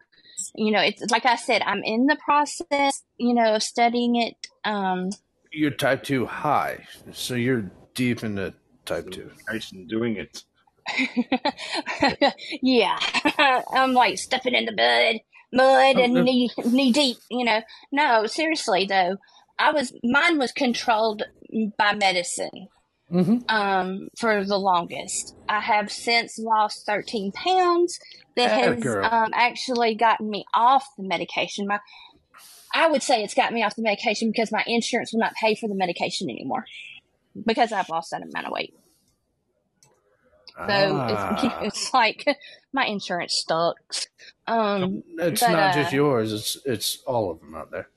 you 0.54 0.70
know, 0.70 0.80
it's 0.80 1.02
like 1.10 1.26
I 1.26 1.36
said, 1.36 1.62
I'm 1.62 1.82
in 1.82 2.06
the 2.06 2.16
process, 2.24 3.02
you 3.16 3.34
know, 3.34 3.56
of 3.56 3.62
studying 3.62 4.16
it. 4.16 4.36
Um, 4.64 5.10
You're 5.50 5.72
type 5.72 6.04
two 6.04 6.26
high, 6.26 6.86
so 7.12 7.34
you're 7.34 7.70
deep 7.94 8.22
into 8.22 8.54
type 8.84 9.10
two. 9.10 9.32
Nice 9.50 9.72
and 9.72 9.88
doing 9.88 10.16
it. 10.16 10.44
yeah, 12.62 12.98
I'm 13.72 13.92
like 13.92 14.18
stuffing 14.18 14.54
in 14.54 14.66
the 14.66 14.72
mud, 14.72 15.20
mud 15.52 15.96
and 16.02 16.16
Oh, 16.16 16.22
knee 16.22 16.50
knee 16.64 16.92
deep. 16.92 17.16
You 17.30 17.44
know, 17.44 17.62
no, 17.92 18.26
seriously 18.26 18.86
though, 18.86 19.16
I 19.58 19.72
was 19.72 19.92
mine 20.04 20.38
was 20.38 20.52
controlled 20.52 21.22
by 21.78 21.94
medicine 21.94 22.68
Mm-hmm. 23.12 23.48
um 23.48 24.08
for 24.18 24.44
the 24.44 24.58
longest. 24.58 25.36
I 25.48 25.60
have 25.60 25.92
since 25.92 26.38
lost 26.40 26.84
13 26.86 27.30
pounds. 27.32 28.00
That 28.34 28.50
Atta 28.50 28.74
has 28.74 28.96
um 29.12 29.30
actually 29.32 29.94
gotten 29.94 30.28
me 30.28 30.44
off 30.52 30.84
the 30.98 31.04
medication. 31.04 31.68
My 31.68 31.78
I 32.74 32.88
would 32.88 33.04
say 33.04 33.22
it's 33.22 33.34
got 33.34 33.52
me 33.52 33.62
off 33.62 33.76
the 33.76 33.82
medication 33.82 34.30
because 34.32 34.50
my 34.50 34.64
insurance 34.66 35.12
will 35.12 35.20
not 35.20 35.34
pay 35.40 35.54
for 35.54 35.68
the 35.68 35.76
medication 35.76 36.28
anymore 36.28 36.64
because 37.46 37.70
I've 37.70 37.88
lost 37.88 38.10
that 38.10 38.22
amount 38.22 38.46
of 38.46 38.52
weight. 38.52 38.74
So 40.68 41.02
it's, 41.08 41.24
Ah, 41.28 41.36
it's 41.60 41.94
like 41.94 42.26
my 42.72 42.86
insurance 42.86 43.44
sucks. 43.46 44.08
Um, 44.46 45.02
it's 45.18 45.40
but 45.42 45.50
not 45.50 45.72
just 45.72 45.92
uh, 45.92 45.96
yours; 45.96 46.32
it's 46.32 46.58
it's 46.64 47.02
all 47.06 47.30
of 47.30 47.40
them 47.40 47.54
out 47.54 47.70
there. 47.70 47.88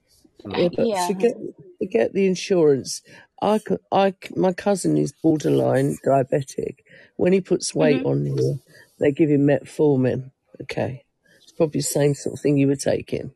So, 0.43 0.49
Yeah, 0.51 0.69
but 0.75 0.87
yeah, 0.87 1.07
forget 1.07 1.33
forget 1.79 2.13
the 2.13 2.27
insurance. 2.27 3.01
I, 3.41 3.59
c- 3.59 3.77
I 3.91 4.11
c- 4.11 4.33
my 4.35 4.51
cousin 4.53 4.97
is 4.97 5.13
borderline 5.13 5.97
diabetic. 6.05 6.79
When 7.15 7.33
he 7.33 7.41
puts 7.41 7.73
weight 7.73 8.01
hmm 8.01 8.07
on 8.07 8.25
here, 8.25 8.59
they 8.99 9.11
give 9.11 9.29
him 9.29 9.47
metformin. 9.47 10.31
Okay, 10.61 11.05
it's 11.43 11.53
probably 11.53 11.79
the 11.79 11.83
same 11.83 12.13
sort 12.15 12.33
of 12.35 12.41
thing 12.41 12.57
you 12.57 12.67
were 12.67 12.75
taking. 12.75 13.31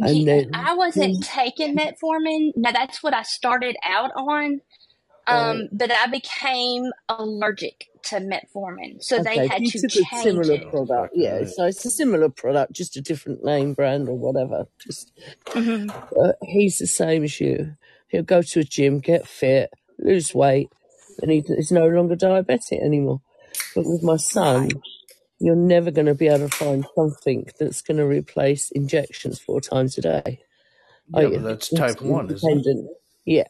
And 0.00 0.26
yeah, 0.26 0.28
then, 0.28 0.50
I 0.54 0.74
wasn't 0.74 1.24
taking 1.24 1.76
metformin. 1.76 2.52
Now 2.56 2.72
that's 2.72 3.02
what 3.02 3.14
I 3.14 3.22
started 3.22 3.76
out 3.84 4.12
on. 4.16 4.60
Right, 5.30 5.62
Um, 5.62 5.68
but 5.72 5.92
I 5.92 6.06
became 6.08 6.90
allergic 7.08 7.86
to 8.04 8.16
metformin, 8.20 9.02
so 9.02 9.20
they 9.20 9.40
had 9.40 9.66
to 9.66 9.82
took 9.82 9.96
a 9.96 10.04
change 10.10 10.14
similar 10.14 10.58
it. 10.58 10.62
oh, 10.64 10.70
product. 10.70 11.14
Yeah, 11.14 11.44
so 11.46 11.66
it's 11.66 11.84
a 11.86 11.90
similar 11.90 12.28
product, 12.30 12.72
just 12.74 12.96
a 12.96 13.02
different 13.02 13.44
name, 13.44 13.74
brand, 13.74 14.08
or 14.08 14.18
whatever. 14.18 14.66
Just 14.84 15.12
hmm 15.54 15.90
uh, 16.20 16.32
he's 16.42 16.78
the 16.78 16.86
same 16.88 17.24
as 17.24 17.40
you. 17.40 17.76
He'll 18.08 18.22
go 18.24 18.42
to 18.42 18.60
a 18.60 18.64
gym, 18.64 19.00
get 19.00 19.28
fit, 19.28 19.70
lose 19.98 20.34
weight, 20.34 20.70
and 21.22 21.30
he, 21.30 21.42
he's 21.56 21.72
no 21.72 21.88
longer 21.88 22.16
diabetic 22.16 22.82
anymore. 22.84 23.22
But 23.74 23.86
with 23.86 24.02
my 24.02 24.16
son, 24.18 24.70
Right. 24.70 24.80
you're 25.40 25.56
never 25.56 25.90
going 25.90 26.06
to 26.06 26.14
be 26.14 26.28
able 26.28 26.48
to 26.48 26.50
find 26.50 26.86
something 26.96 27.46
that's 27.60 27.82
going 27.82 27.98
to 27.98 28.06
replace 28.06 28.70
injections 28.72 29.40
four 29.40 29.60
times 29.60 29.98
a 29.98 30.02
day. 30.02 30.40
Oh, 31.14 31.20
Yeah, 31.20 31.28
yeah, 31.28 31.38
but 31.38 31.42
that's 31.42 31.72
type 31.72 32.02
insulin 32.02 32.04
one, 32.04 32.30
isn't 32.30 32.58
it? 32.58 32.66
dependent. 32.66 32.90
Yeah, 33.26 33.44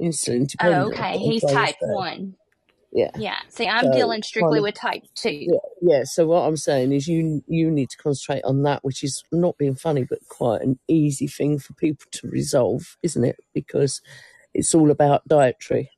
insulin 0.00 0.48
Oh, 0.60 0.86
okay. 0.88 1.18
He's 1.18 1.44
type 1.44 1.76
say. 1.80 1.86
one. 1.88 2.34
Yeah. 2.92 3.10
Yeah. 3.16 3.36
See, 3.48 3.66
I'm 3.68 3.84
So 3.84 3.90
dealing 3.90 4.22
strictly 4.22 4.58
of 4.58 4.64
with 4.64 4.74
type 4.74 5.02
two. 5.14 5.30
yeah, 5.30 5.58
yeah. 5.80 6.04
So 6.04 6.26
what 6.26 6.42
I'm 6.42 6.56
saying 6.56 6.92
is, 6.92 7.08
you 7.08 7.42
you 7.46 7.70
need 7.70 7.90
to 7.90 7.96
concentrate 7.96 8.44
on 8.44 8.62
that, 8.62 8.84
which 8.84 9.02
is 9.02 9.22
not 9.32 9.58
being 9.58 9.74
funny, 9.74 10.04
but 10.04 10.18
quite 10.28 10.62
an 10.62 10.78
easy 10.88 11.26
thing 11.26 11.58
for 11.58 11.72
people 11.74 12.06
to 12.12 12.28
resolve, 12.28 12.96
isn't 13.02 13.24
it? 13.24 13.36
Because 13.54 14.00
it's 14.54 14.74
all 14.74 14.90
about 14.90 15.26
dietary, 15.28 15.90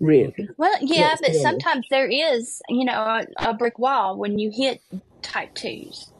really. 0.00 0.48
Well, 0.58 0.76
yeah, 0.80 1.10
Let's 1.10 1.20
but 1.22 1.32
be 1.32 1.38
sometimes 1.40 1.86
there 1.90 2.08
is, 2.08 2.60
you 2.68 2.84
know, 2.84 2.92
a, 2.92 3.50
a 3.50 3.54
brick 3.54 3.78
wall 3.78 4.16
when 4.18 4.38
you 4.38 4.50
hit 4.54 4.80
type 5.22 5.54
twos. 5.54 6.10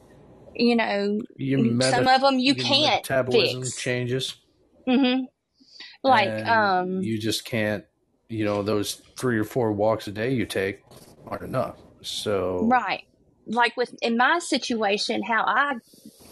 You 0.55 0.75
know, 0.75 1.21
Your 1.37 1.81
some 1.81 2.07
of 2.07 2.21
them 2.21 2.39
you 2.39 2.55
can't 2.55 2.95
metabolism 2.97 3.63
fix. 3.63 3.77
changes, 3.77 4.35
hmm 4.87 5.21
Like, 6.03 6.27
and 6.27 6.49
um, 6.49 7.01
you 7.01 7.17
just 7.17 7.45
can't. 7.45 7.85
You 8.29 8.45
know, 8.45 8.63
those 8.63 8.95
three 9.17 9.37
or 9.37 9.43
four 9.43 9.71
walks 9.71 10.07
a 10.07 10.11
day 10.11 10.33
you 10.33 10.45
take 10.45 10.81
aren't 11.27 11.43
enough. 11.43 11.77
So 12.01 12.67
right. 12.69 13.03
Like 13.45 13.77
with 13.77 13.95
in 14.01 14.17
my 14.17 14.39
situation, 14.39 15.21
how 15.23 15.43
I 15.43 15.75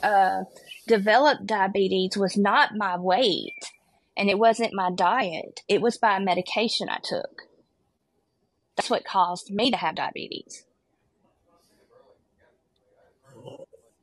uh, 0.06 0.44
developed 0.88 1.46
diabetes 1.46 2.18
was 2.18 2.38
not 2.38 2.76
my 2.76 2.98
weight, 2.98 3.72
and 4.18 4.30
it 4.30 4.40
wasn't 4.40 4.74
my 4.74 4.92
diet. 4.92 5.62
It 5.68 5.82
was 5.82 5.98
by 5.98 6.20
medication 6.20 6.90
I 6.90 7.00
took. 7.04 7.44
That's 8.76 8.90
what 8.90 9.06
caused 9.06 9.52
me 9.52 9.70
to 9.72 9.78
have 9.78 9.96
diabetes. 9.96 10.64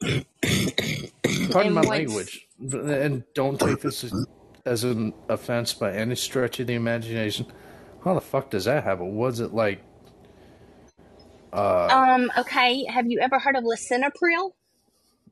pardon 0.01 1.73
And 1.73 1.75
my 1.75 1.81
language, 1.81 2.47
and 2.61 3.25
don't 3.35 3.59
take 3.59 3.81
this 3.81 4.05
as, 4.05 4.13
as 4.69 4.85
an 4.85 5.15
offense 5.29 5.75
by 5.75 5.93
any 5.93 6.15
stretch 6.15 6.61
of 6.61 6.67
the 6.67 6.75
imagination. 6.75 7.47
How 8.05 8.15
the 8.15 8.21
fuck 8.21 8.51
does 8.51 8.67
that 8.67 8.85
happen? 8.85 9.17
Was 9.17 9.41
it 9.41 9.53
like, 9.53 9.83
uh, 11.53 11.87
um, 11.87 12.31
okay, 12.39 12.85
have 12.85 13.07
you 13.11 13.19
ever 13.21 13.39
heard 13.39 13.57
of 13.57 13.65
lisinopril? 13.65 14.53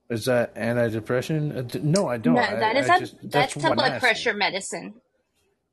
is 0.08 0.24
that 0.26 0.54
antidepressant? 0.54 1.74
Uh, 1.74 1.78
No, 1.82 2.08
I 2.08 2.16
don't. 2.16 2.34
that 2.36 2.76
I, 2.76 2.78
is 2.78 2.88
I 2.88 2.96
a 2.96 3.00
just 3.00 3.16
that's 3.22 3.54
that's 3.54 3.64
a 3.64 3.74
blood 3.74 4.00
pressure 4.00 4.34
medicine. 4.34 4.94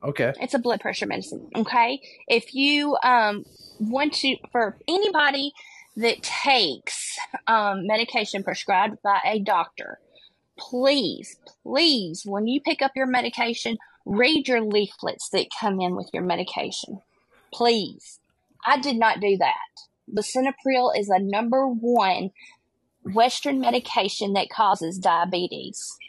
Okay. 0.04 0.34
It's 0.42 0.54
a 0.54 0.60
blood 0.60 0.82
pressure 0.82 1.06
medicine. 1.06 1.50
Okay. 1.56 2.02
If 2.28 2.54
you 2.54 2.98
um 3.04 3.46
want 3.80 4.14
to 4.16 4.36
for 4.52 4.78
anybody 4.88 5.54
that 5.98 6.22
takes 6.24 7.18
um 7.48 7.88
medication 7.88 8.44
prescribed 8.44 8.98
by 9.04 9.20
a 9.26 9.40
doctor, 9.40 10.00
please, 10.60 11.38
please, 11.64 12.24
when 12.26 12.48
you 12.48 12.62
pick 12.62 12.82
up 12.82 12.92
your 12.96 13.08
medication, 13.08 13.78
read 14.06 14.48
your 14.48 14.62
leaflets 14.62 15.30
that 15.32 15.48
come 15.60 15.82
in 15.82 15.96
with 15.96 16.10
your 16.14 16.24
medication. 16.24 17.02
Please. 17.54 18.20
I 18.66 18.80
did 18.80 18.98
not 18.98 19.22
do 19.22 19.38
that. 19.38 19.56
Lisinopril 20.14 20.98
is 20.98 21.10
a 21.10 21.20
number 21.20 21.68
one 21.68 22.32
Western 23.04 23.60
medication 23.62 24.34
that 24.34 24.50
causes 24.50 24.98
diabetes. 25.00 26.00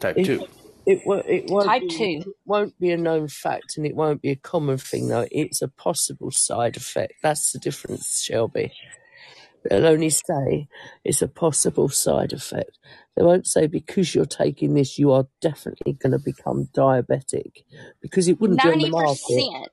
Type 0.00 0.22
It, 0.22 0.22
two. 0.22 0.42
it, 0.86 1.02
wo- 1.06 1.24
it 1.26 1.46
won't 1.48 1.66
Type 1.66 1.80
be 1.80 1.88
2. 1.88 2.24
won't 2.46 2.78
be 2.80 2.90
a 2.92 2.96
known 2.98 3.28
fact, 3.28 3.76
and 3.76 3.86
it 3.86 3.96
won't 3.96 4.22
be 4.22 4.30
a 4.30 4.36
common 4.36 4.78
thing. 4.78 5.08
Though 5.08 5.26
it's 5.32 5.62
a 5.62 5.68
possible 5.68 6.30
side 6.30 6.76
effect. 6.76 7.14
That's 7.22 7.52
the 7.52 7.58
difference, 7.60 8.22
Shelby. 8.22 8.72
They'll 9.68 9.86
only 9.86 10.10
say 10.10 10.68
it's 11.04 11.22
a 11.22 11.28
possible 11.28 11.88
side 11.88 12.32
effect. 12.32 12.78
They 13.16 13.22
won't 13.22 13.46
say 13.46 13.66
because 13.66 14.14
you're 14.14 14.24
taking 14.24 14.74
this, 14.74 14.98
you 14.98 15.12
are 15.12 15.26
definitely 15.40 15.94
going 15.94 16.12
to 16.12 16.18
become 16.18 16.68
diabetic, 16.74 17.64
because 18.00 18.28
it 18.28 18.40
wouldn't 18.40 18.62
be 18.62 18.68
on 18.68 18.78
the 18.78 18.90
market. 18.90 19.70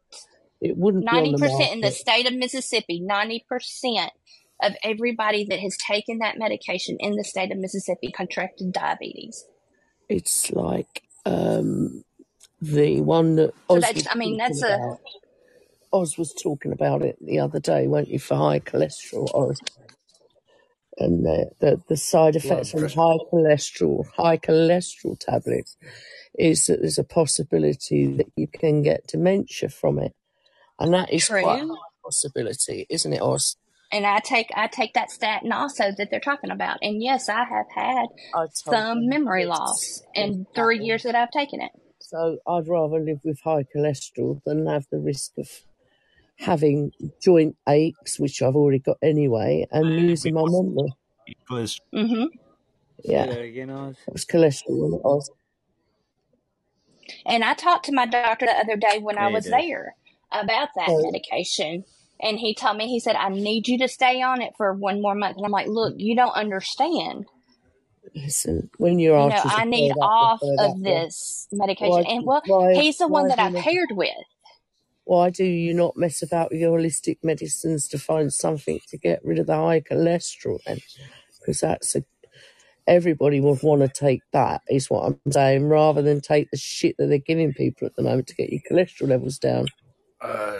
It 0.61 0.77
wouldn't 0.77 1.09
be 1.09 1.15
on 1.15 1.31
the 1.31 1.37
90% 1.37 1.73
in 1.73 1.81
the 1.81 1.91
state 1.91 2.27
of 2.27 2.33
Mississippi, 2.33 3.01
90% 3.07 4.09
of 4.61 4.73
everybody 4.83 5.45
that 5.45 5.59
has 5.59 5.77
taken 5.77 6.19
that 6.19 6.37
medication 6.37 6.97
in 6.99 7.15
the 7.15 7.23
state 7.23 7.51
of 7.51 7.57
Mississippi 7.57 8.11
contracted 8.11 8.71
diabetes. 8.71 9.45
It's 10.09 10.51
like 10.51 11.03
um, 11.25 12.03
the 12.61 13.01
one 13.01 13.35
that 13.35 13.53
So 13.69 13.75
Oz 13.77 13.81
that's, 13.81 13.95
was 13.95 14.07
I 14.09 14.15
mean, 14.15 14.37
that's 14.37 14.63
a. 14.63 14.97
Oz 15.93 16.17
was 16.17 16.33
talking 16.33 16.73
about 16.73 17.01
it 17.01 17.17
the 17.21 17.39
other 17.39 17.59
day, 17.59 17.87
weren't 17.87 18.09
you, 18.09 18.19
for 18.19 18.35
high 18.35 18.59
cholesterol, 18.59 19.33
Oz? 19.33 19.59
And 20.97 21.25
the, 21.25 21.49
the, 21.59 21.81
the 21.89 21.97
side 21.97 22.33
Blood 22.33 22.45
effects 22.45 22.71
from 22.71 22.81
pressure. 22.81 22.99
high 22.99 23.17
cholesterol, 23.31 24.05
high 24.15 24.37
cholesterol 24.37 25.19
tablets, 25.19 25.75
is 26.37 26.67
that 26.67 26.79
there's 26.81 26.97
a 26.97 27.03
possibility 27.03 28.05
hmm. 28.05 28.17
that 28.17 28.31
you 28.35 28.47
can 28.47 28.81
get 28.81 29.07
dementia 29.07 29.69
from 29.69 29.99
it. 29.99 30.13
And 30.79 30.93
that 30.93 31.11
is 31.11 31.27
quite 31.27 31.43
a 31.43 31.67
high 31.67 31.75
possibility, 32.03 32.85
isn't 32.89 33.11
it, 33.11 33.21
Oz? 33.21 33.57
And 33.91 34.05
I 34.05 34.19
take, 34.19 34.47
I 34.55 34.67
take 34.67 34.93
that 34.95 35.11
statin 35.11 35.51
also 35.51 35.91
that 35.97 36.09
they're 36.11 36.19
talking 36.19 36.51
about. 36.51 36.79
And 36.81 37.01
yes, 37.01 37.29
I 37.29 37.45
have 37.45 37.67
had 37.73 38.07
I 38.33 38.47
some 38.51 39.07
memory 39.07 39.45
loss 39.45 40.01
in 40.13 40.45
three 40.55 40.79
years 40.79 41.03
that 41.03 41.15
I've 41.15 41.31
taken 41.31 41.61
it. 41.61 41.71
So 42.01 42.37
I'd 42.47 42.67
rather 42.67 42.99
live 42.99 43.19
with 43.23 43.39
high 43.41 43.63
cholesterol 43.63 44.41
than 44.45 44.67
have 44.67 44.85
the 44.91 44.99
risk 44.99 45.31
of 45.37 45.49
having 46.38 46.91
joint 47.21 47.55
aches, 47.67 48.19
which 48.19 48.41
I've 48.41 48.55
already 48.55 48.79
got 48.79 48.97
anyway, 49.01 49.65
and 49.71 49.95
losing 49.95 50.33
my 50.33 50.43
memory. 50.45 50.93
Cholesterol. 51.49 51.79
hmm 51.93 52.25
Yeah, 53.03 53.23
again, 53.23 53.69
Oz. 53.69 53.95
it 54.07 54.13
was 54.13 54.25
cholesterol. 54.25 54.65
wasn't 54.69 55.01
it, 55.01 55.05
Oz? 55.05 55.31
And 57.25 57.43
I 57.43 57.53
talked 57.53 57.86
to 57.86 57.93
my 57.93 58.05
doctor 58.05 58.45
the 58.45 58.51
other 58.57 58.75
day 58.77 58.99
when 58.99 59.17
I 59.17 59.23
Yeah, 59.23 59.27
you 59.29 59.33
was 59.36 59.45
there 59.45 59.95
about 60.31 60.69
that 60.75 60.88
So, 60.89 61.01
medication. 61.01 61.83
And 62.21 62.39
he 62.39 62.55
told 62.55 62.77
me, 62.77 62.88
he 62.88 62.99
said, 62.99 63.15
I 63.15 63.29
need 63.29 63.67
you 63.67 63.77
to 63.79 63.88
stay 63.88 64.21
on 64.21 64.41
it 64.41 64.53
for 64.57 64.73
one 64.73 65.01
more 65.01 65.15
month. 65.15 65.38
And 65.38 65.45
I'm 65.45 65.51
like, 65.51 65.67
look, 65.67 65.95
you 65.97 66.15
don't 66.15 66.31
understand. 66.31 67.25
Listen, 68.15 68.69
when 68.77 68.99
your 68.99 69.17
You 69.17 69.29
know, 69.29 69.36
arteries 69.36 69.53
I 69.53 69.65
need 69.65 69.91
off 70.01 70.41
of 70.41 70.83
this 70.83 71.47
medication. 71.51 71.91
Why, 71.91 72.05
And 72.07 72.25
well, 72.25 72.41
why, 72.45 72.73
he's 72.73 72.97
the 72.97 73.07
one 73.07 73.27
that 73.27 73.39
I 73.39 73.51
paired 73.51 73.91
with. 73.91 74.09
Why 75.06 75.32
do 75.32 75.45
you 75.45 75.74
not 75.74 75.97
mess 75.97 76.24
about 76.24 76.51
with 76.51 76.62
your 76.62 76.80
holistic 76.80 77.20
medicines 77.24 77.88
to 77.89 77.99
find 77.99 78.34
something 78.34 78.80
to 78.89 78.97
get 78.99 79.26
rid 79.26 79.39
of 79.39 79.47
the 79.47 79.56
high 79.58 79.82
cholesterol 79.82 80.60
then? 80.68 80.80
Because 81.39 81.62
that's 81.62 81.95
a, 81.95 82.06
everybody 82.88 83.41
would 83.41 83.64
want 83.64 83.82
to 83.82 83.89
take 83.89 84.22
that, 84.34 84.62
is 84.70 84.89
what 84.89 85.06
I'm 85.06 85.32
saying, 85.32 85.68
rather 85.70 86.01
than 86.01 86.22
take 86.22 86.51
the 86.51 86.58
shit 86.58 86.97
that 86.99 87.08
they're 87.08 87.20
giving 87.20 87.53
people 87.53 87.88
at 87.88 87.95
the 87.95 88.03
moment 88.03 88.28
to 88.28 88.36
get 88.36 88.51
your 88.51 88.62
cholesterol 88.72 89.10
levels 89.10 89.39
down. 89.39 89.68
Uh, 90.22 90.60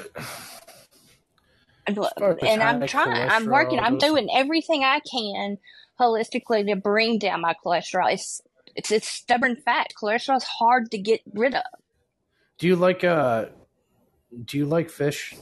And 1.88 1.98
as 1.98 1.98
look, 1.98 2.14
far 2.18 2.40
as 2.42 2.42
and 2.46 2.64
I'm 2.64 2.86
trying, 2.86 3.30
I'm 3.30 3.50
working, 3.50 3.80
I'm 3.80 3.98
doing 3.98 4.30
everything 4.34 4.84
I 4.84 5.02
can 5.02 5.58
holistically 6.00 6.66
to 6.68 6.76
bring 6.78 7.20
down 7.20 7.42
my 7.42 7.56
cholesterol. 7.66 8.14
It's 8.14 8.42
it's 8.76 8.92
it's 8.92 9.08
stubborn 9.08 9.58
fact. 9.58 9.96
Cholesterol 10.02 10.38
is 10.38 10.44
hard 10.46 10.92
to 10.92 10.98
get 10.98 11.22
rid 11.34 11.56
of. 11.56 11.64
do 12.60 12.68
you 12.68 12.76
like 12.76 13.04
uh, 13.04 13.48
do 14.44 14.58
you 14.58 14.66
like 14.66 14.90
fish? 14.90 15.36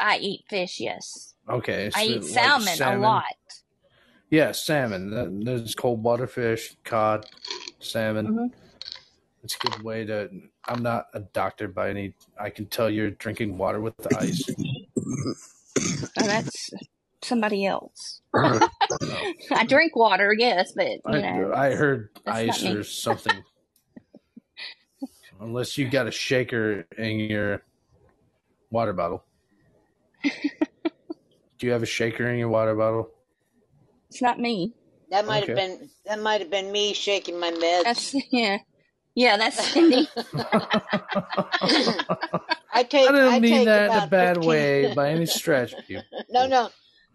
I 0.00 0.18
eat 0.18 0.44
fish, 0.48 0.80
yes. 0.80 1.34
Okay, 1.48 1.90
I 1.94 2.04
so 2.04 2.10
eat 2.10 2.22
like 2.22 2.60
salmon 2.60 2.82
a 2.82 2.98
lot. 2.98 3.24
Yeah, 4.30 4.52
salmon. 4.52 5.44
There's 5.44 5.74
cold 5.74 6.02
water 6.02 6.26
fish, 6.26 6.76
cod, 6.84 7.26
salmon. 7.80 8.26
hmm 8.26 8.46
It's 9.42 9.56
a 9.56 9.58
good 9.58 9.82
way 9.84 10.04
to. 10.06 10.30
I'm 10.66 10.82
not 10.82 11.06
a 11.14 11.20
doctor 11.20 11.68
by 11.68 11.90
any. 11.90 12.14
I 12.40 12.50
can 12.50 12.66
tell 12.66 12.88
you're 12.90 13.10
drinking 13.10 13.58
water 13.58 13.80
with 13.80 13.96
the 13.98 14.16
ice. 14.16 14.48
And 14.96 15.36
that's 16.16 16.70
somebody 17.22 17.66
else. 17.66 18.20
Oh, 18.34 18.60
I 19.52 19.64
drink 19.66 19.94
water, 19.96 20.34
yes, 20.36 20.72
but 20.74 20.88
you 20.88 21.02
I 21.06 21.20
know, 21.20 21.52
I 21.54 21.74
heard 21.74 22.08
ice 22.26 22.64
or 22.64 22.82
something. 22.82 23.44
Unless 25.44 25.76
you 25.76 25.90
got 25.90 26.06
a 26.06 26.10
shaker 26.10 26.86
in 26.96 27.20
your 27.20 27.62
water 28.70 28.94
bottle. 28.94 29.22
Do 30.24 31.66
you 31.66 31.72
have 31.72 31.82
a 31.82 31.86
shaker 31.86 32.26
in 32.28 32.38
your 32.38 32.48
water 32.48 32.74
bottle? 32.74 33.10
It's 34.08 34.22
not 34.22 34.40
me. 34.40 34.72
That 35.10 35.26
might 35.26 35.42
have 35.46 35.54
been 35.54 35.90
that 36.06 36.18
might 36.18 36.40
have 36.40 36.50
been 36.50 36.72
me 36.72 36.94
shaking 36.94 37.38
my 37.38 37.50
meds. 37.50 37.84
That's 37.84 38.14
yeah, 38.32 38.58
yeah. 39.14 39.36
That's 39.36 39.62
Cindy. 39.62 40.08
I 40.16 40.78
I 42.72 42.82
take 42.84 43.10
I 43.10 43.12
didn't 43.12 43.42
mean 43.42 43.52
take 43.52 43.66
that 43.66 43.90
in 43.92 43.98
a 43.98 44.06
bad 44.08 44.38
fifteen. 44.38 44.48
way 44.48 44.94
by 44.94 45.10
any 45.10 45.26
stretch. 45.26 45.74
You, 45.88 46.00
no, 46.30 46.46
no, 46.46 46.70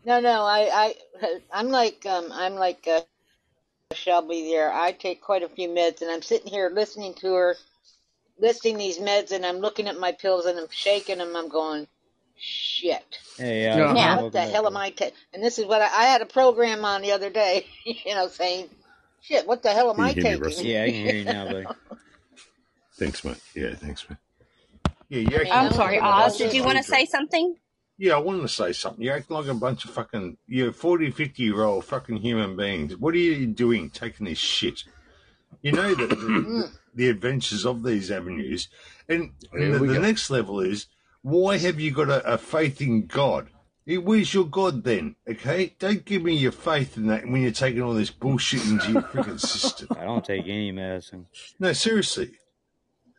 no, 0.06 0.20
no. 0.20 0.44
I 0.44 0.94
I 1.22 1.40
I'm 1.52 1.70
like 1.70 2.06
um 2.06 2.32
I'm 2.32 2.54
like 2.56 2.88
uh, 2.88 3.02
Shelby 3.94 4.52
there. 4.52 4.72
I 4.72 4.92
take 4.92 5.22
quite 5.22 5.42
a 5.42 5.50
few 5.50 5.68
meds, 5.70 6.04
and 6.04 6.12
I'm 6.12 6.22
sitting 6.22 6.52
here 6.52 6.70
listening 6.70 7.16
to 7.16 7.34
her 7.34 7.56
listing 8.40 8.78
these 8.78 9.00
meds, 9.00 9.32
and 9.32 9.46
I'm 9.46 9.58
looking 9.60 9.88
at 9.88 10.00
my 10.00 10.12
pills, 10.12 10.46
and 10.46 10.58
I'm 10.60 10.68
shaking 10.70 11.18
them. 11.20 11.36
I'm 11.36 11.50
going, 11.50 11.88
shit. 12.38 13.20
Hey, 13.38 13.64
Yeah. 13.64 13.94
Now, 13.94 14.24
What 14.24 14.34
the 14.34 14.42
hell 14.42 14.68
am. 14.68 14.78
I 14.78 14.90
taking? 14.92 15.14
And 15.34 15.44
this 15.44 15.60
is 15.60 15.66
what 15.66 15.82
I, 15.82 15.86
I 15.86 16.04
had 16.06 16.22
a 16.22 16.26
program 16.26 16.86
on 16.86 17.02
the 17.02 17.12
other 17.12 17.30
day, 17.30 17.66
you 17.86 18.16
know, 18.16 18.28
saying, 18.28 18.70
shit, 19.22 19.48
what 19.48 19.64
the 19.64 19.70
hell 19.72 19.90
am 19.92 20.00
I 20.00 20.12
hear 20.14 20.24
me, 20.24 20.40
taking? 20.40 20.66
Yeah, 20.66 20.84
I 20.84 20.92
can 20.92 21.06
hear 21.06 21.16
you 21.16 21.26
now, 21.26 21.46
buddy. 21.46 21.66
Thanks, 22.98 23.24
man. 23.24 23.36
Yeah, 23.56 23.76
thanks, 23.76 24.10
man. 24.10 24.18
Yeah, 25.10 25.20
you 25.22 25.30
I 25.32 25.36
act 25.36 25.44
mean, 25.44 25.54
I'm 25.54 25.64
like 25.64 25.72
I'm 25.72 25.74
sorry, 25.74 25.96
fucking 25.96 25.96
looking 25.96 26.04
a 26.04 26.08
at 26.08 26.14
all 26.14 26.26
Oz. 26.26 26.38
Did 26.38 26.54
you 26.54 26.64
want 26.64 26.78
to 26.78 26.84
say 26.84 27.06
something? 27.06 27.56
Yeah, 27.98 28.14
I 28.14 28.20
wanted 28.20 28.42
to 28.44 28.48
say 28.48 28.72
something. 28.74 29.04
You 29.04 29.12
act 29.12 29.30
like 29.30 29.48
a 29.48 29.54
bunch 29.54 29.84
of 29.86 29.92
fucking, 29.92 30.38
you're 30.48 30.72
40, 30.72 31.12
50 31.12 31.44
year 31.44 31.64
old 31.64 31.84
fucking 31.86 32.18
human 32.18 32.56
beings. 32.56 32.96
What 32.96 33.14
are 33.14 33.18
you 33.18 33.46
doing 33.48 33.90
taking 33.90 34.26
this 34.26 34.38
shit? 34.38 34.84
You 35.62 35.72
know 35.74 35.94
that 35.96 36.10
the, 36.10 36.16
Mm. 36.16 36.72
the 36.96 37.10
adventures 37.10 37.66
of 37.66 37.84
these 37.84 38.10
avenues. 38.12 38.68
And, 39.08 39.32
and 39.52 39.74
the, 39.74 39.80
the 39.80 40.00
next 40.00 40.30
level 40.30 40.60
is 40.60 40.88
why 41.22 41.58
have 41.58 41.80
you 41.80 41.92
got 41.92 42.10
a, 42.10 42.34
a 42.34 42.38
faith 42.38 42.82
in 42.82 43.06
God? 43.08 43.50
Where's 43.86 44.34
your 44.34 44.46
God 44.46 44.84
then? 44.84 45.16
Okay? 45.28 45.76
Don't 45.80 46.06
give 46.06 46.22
me 46.24 46.36
your 46.36 46.52
faith 46.52 46.96
in 46.96 47.08
that 47.08 47.26
when 47.28 47.42
you're 47.42 47.52
taking 47.52 47.82
all 47.82 47.94
this 47.96 48.12
bullshit 48.12 48.64
into 48.68 48.92
your 48.92 49.02
freaking 49.02 49.40
system. 49.56 49.88
I 50.00 50.04
don't 50.04 50.24
take 50.24 50.44
any 50.44 50.72
medicine. 50.72 51.26
No, 51.60 51.74
seriously. 51.74 52.32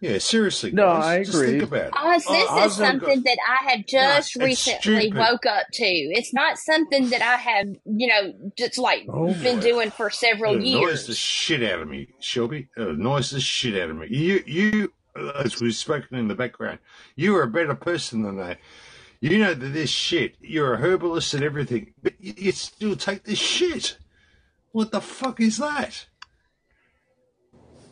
Yeah, 0.00 0.18
seriously, 0.18 0.72
No, 0.72 0.86
guys. 0.86 1.04
I 1.04 1.24
Just 1.24 1.38
think 1.38 1.62
agree. 1.62 1.78
about 1.78 1.88
it. 1.88 1.92
Oz, 1.96 2.24
this 2.26 2.44
is 2.44 2.48
Oz 2.50 2.78
don't 2.78 3.02
something 3.02 3.22
that 3.24 3.38
I 3.48 3.70
have 3.70 3.86
just 3.86 4.36
it's 4.36 4.36
recently 4.36 5.12
woke 5.12 5.46
up 5.46 5.66
to. 5.74 5.84
It's 5.86 6.32
not 6.34 6.58
something 6.58 7.10
that 7.10 7.22
I 7.22 7.36
have, 7.36 7.68
you 7.84 8.08
know, 8.08 8.52
just 8.56 8.78
like 8.78 9.06
Oh 9.08 9.34
been 9.34 9.56
boy. 9.56 9.60
doing 9.60 9.90
for 9.90 10.10
It 10.10 10.62
years. 10.64 10.84
annoys 10.84 11.06
the 11.06 11.12
years. 11.12 11.18
shit 11.18 11.62
out 11.64 11.80
of 11.80 11.88
me, 11.88 12.08
Shelby. 12.20 12.68
It 12.76 12.88
annoys 12.88 13.30
the 13.30 13.40
shit 13.40 13.80
out 13.82 13.90
of 13.90 13.96
me. 13.96 14.06
You, 14.10 14.42
you, 14.46 14.92
as 15.36 15.60
we've 15.60 15.74
spoken 15.74 16.16
in 16.18 16.28
the 16.28 16.34
background, 16.34 16.78
you 17.16 17.36
are 17.36 17.42
a 17.42 17.48
better 17.50 17.74
person 17.74 18.22
than 18.22 18.36
that. 18.38 18.58
You 19.20 19.38
know 19.38 19.54
that 19.54 19.66
this 19.68 19.90
shit. 19.90 20.36
You're 20.40 20.74
a 20.74 20.78
herbalist 20.78 21.34
and 21.34 21.44
everything, 21.44 21.92
but 22.02 22.14
you, 22.20 22.34
you 22.38 22.52
still 22.52 22.96
take 22.96 23.24
this 23.24 23.38
shit. 23.38 23.98
What 24.72 24.92
the 24.92 25.00
fuck 25.02 25.40
is 25.40 25.58
that? 25.58 26.06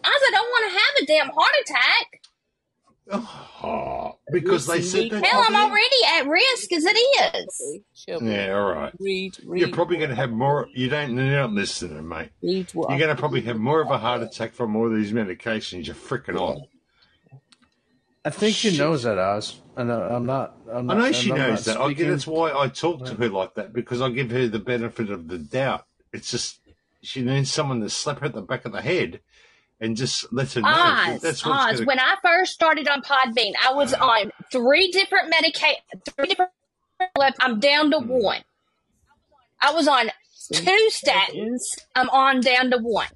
Oz, 0.09 0.23
I 0.27 0.31
don't 0.33 0.49
want 0.49 0.73
to 0.73 0.79
have 0.79 0.95
a 1.03 1.07
damn 1.07 1.29
heart 1.35 1.55
attack. 1.63 2.23
Oh, 3.11 4.19
because 4.33 4.67
they 4.67 4.83
said 4.83 5.11
that 5.11 5.25
Hell, 5.25 5.43
I'm 5.47 5.55
you. 5.55 5.59
already 5.61 5.97
at 6.17 6.29
risk 6.29 6.73
as 6.73 6.85
it 6.87 6.97
is. 6.97 7.81
Yeah, 8.07 8.55
all 8.59 8.73
right. 8.73 8.93
read, 8.99 9.37
You're 9.55 9.69
probably 9.71 9.97
going 9.99 10.11
to 10.11 10.17
have 10.17 10.31
more. 10.31 10.69
You 10.75 10.89
don't. 10.89 11.17
You're 11.17 11.27
not 11.41 11.53
listening, 11.53 12.07
mate. 12.09 12.31
read 12.43 12.71
what 12.75 12.91
You're 12.91 12.99
going 12.99 13.15
to 13.15 13.19
probably 13.21 13.41
have 13.43 13.59
more 13.59 13.81
of 13.81 13.91
a 13.91 13.99
heart 13.99 14.23
attack 14.23 14.53
from 14.53 14.77
all 14.77 14.91
these 14.91 15.13
medications 15.13 15.87
you're 15.87 15.95
freaking 15.95 16.39
on. 16.41 16.63
I 18.25 18.31
think 18.31 18.55
she 18.57 18.71
Shit. 18.71 18.79
knows 18.81 19.05
that, 19.05 19.17
Oz. 19.17 19.61
And 19.77 19.91
uh, 19.91 20.09
I'm 20.11 20.27
not. 20.27 20.57
I'm 20.71 20.91
I 20.91 20.95
know 20.95 21.13
she 21.13 21.31
I'm 21.31 21.39
not 21.39 21.49
knows 21.51 21.65
that. 21.65 21.77
I, 21.81 21.87
speaking. 21.87 22.11
that's 22.11 22.27
why 22.27 22.53
I 22.53 22.69
talk 22.69 23.07
to 23.07 23.15
her 23.15 23.29
like 23.31 23.55
that 23.55 23.73
because 23.73 24.03
I 24.03 24.11
give 24.11 24.31
her 24.33 24.49
the 24.49 24.59
benefit 24.59 25.11
of 25.11 25.29
the 25.29 25.39
doubt. 25.39 25.87
It's 26.13 26.31
just 26.31 26.59
she 27.01 27.23
needs 27.23 27.51
someone 27.51 27.81
to 27.81 27.89
slap 27.89 28.19
her 28.21 28.27
at 28.27 28.35
the 28.35 28.43
back 28.43 28.65
of 28.65 28.73
the 28.73 28.83
head 28.83 29.21
and 29.81 29.97
just 29.97 30.33
let 30.33 30.53
her 30.55 30.61
know 30.61 30.69
Oz, 30.69 31.21
that's 31.23 31.45
what's 31.45 31.59
Oz. 31.59 31.65
going 31.65 31.77
to. 31.79 31.85
When 31.85 32.01
I 32.01 32.17
first 32.23 32.53
started 32.53 32.89
on 32.89 33.03
Podbean, 33.03 33.53
I 33.67 33.73
was 33.73 33.95
uh-huh. 33.95 34.05
on 34.05 34.33
three 34.51 34.91
different 34.91 35.31
medica, 35.31 35.67
three 36.17 36.27
different. 36.29 36.51
I'm 37.41 37.61
down 37.61 37.91
to 37.93 37.99
mm-hmm. 37.99 38.09
one. 38.09 38.43
I 39.61 39.73
was 39.73 39.87
on 39.87 40.11
two 40.53 40.89
statins. 40.91 41.61
I'm 41.95 42.11
on 42.11 42.41
down 42.41 42.71
to 42.71 42.79
one. 42.79 43.09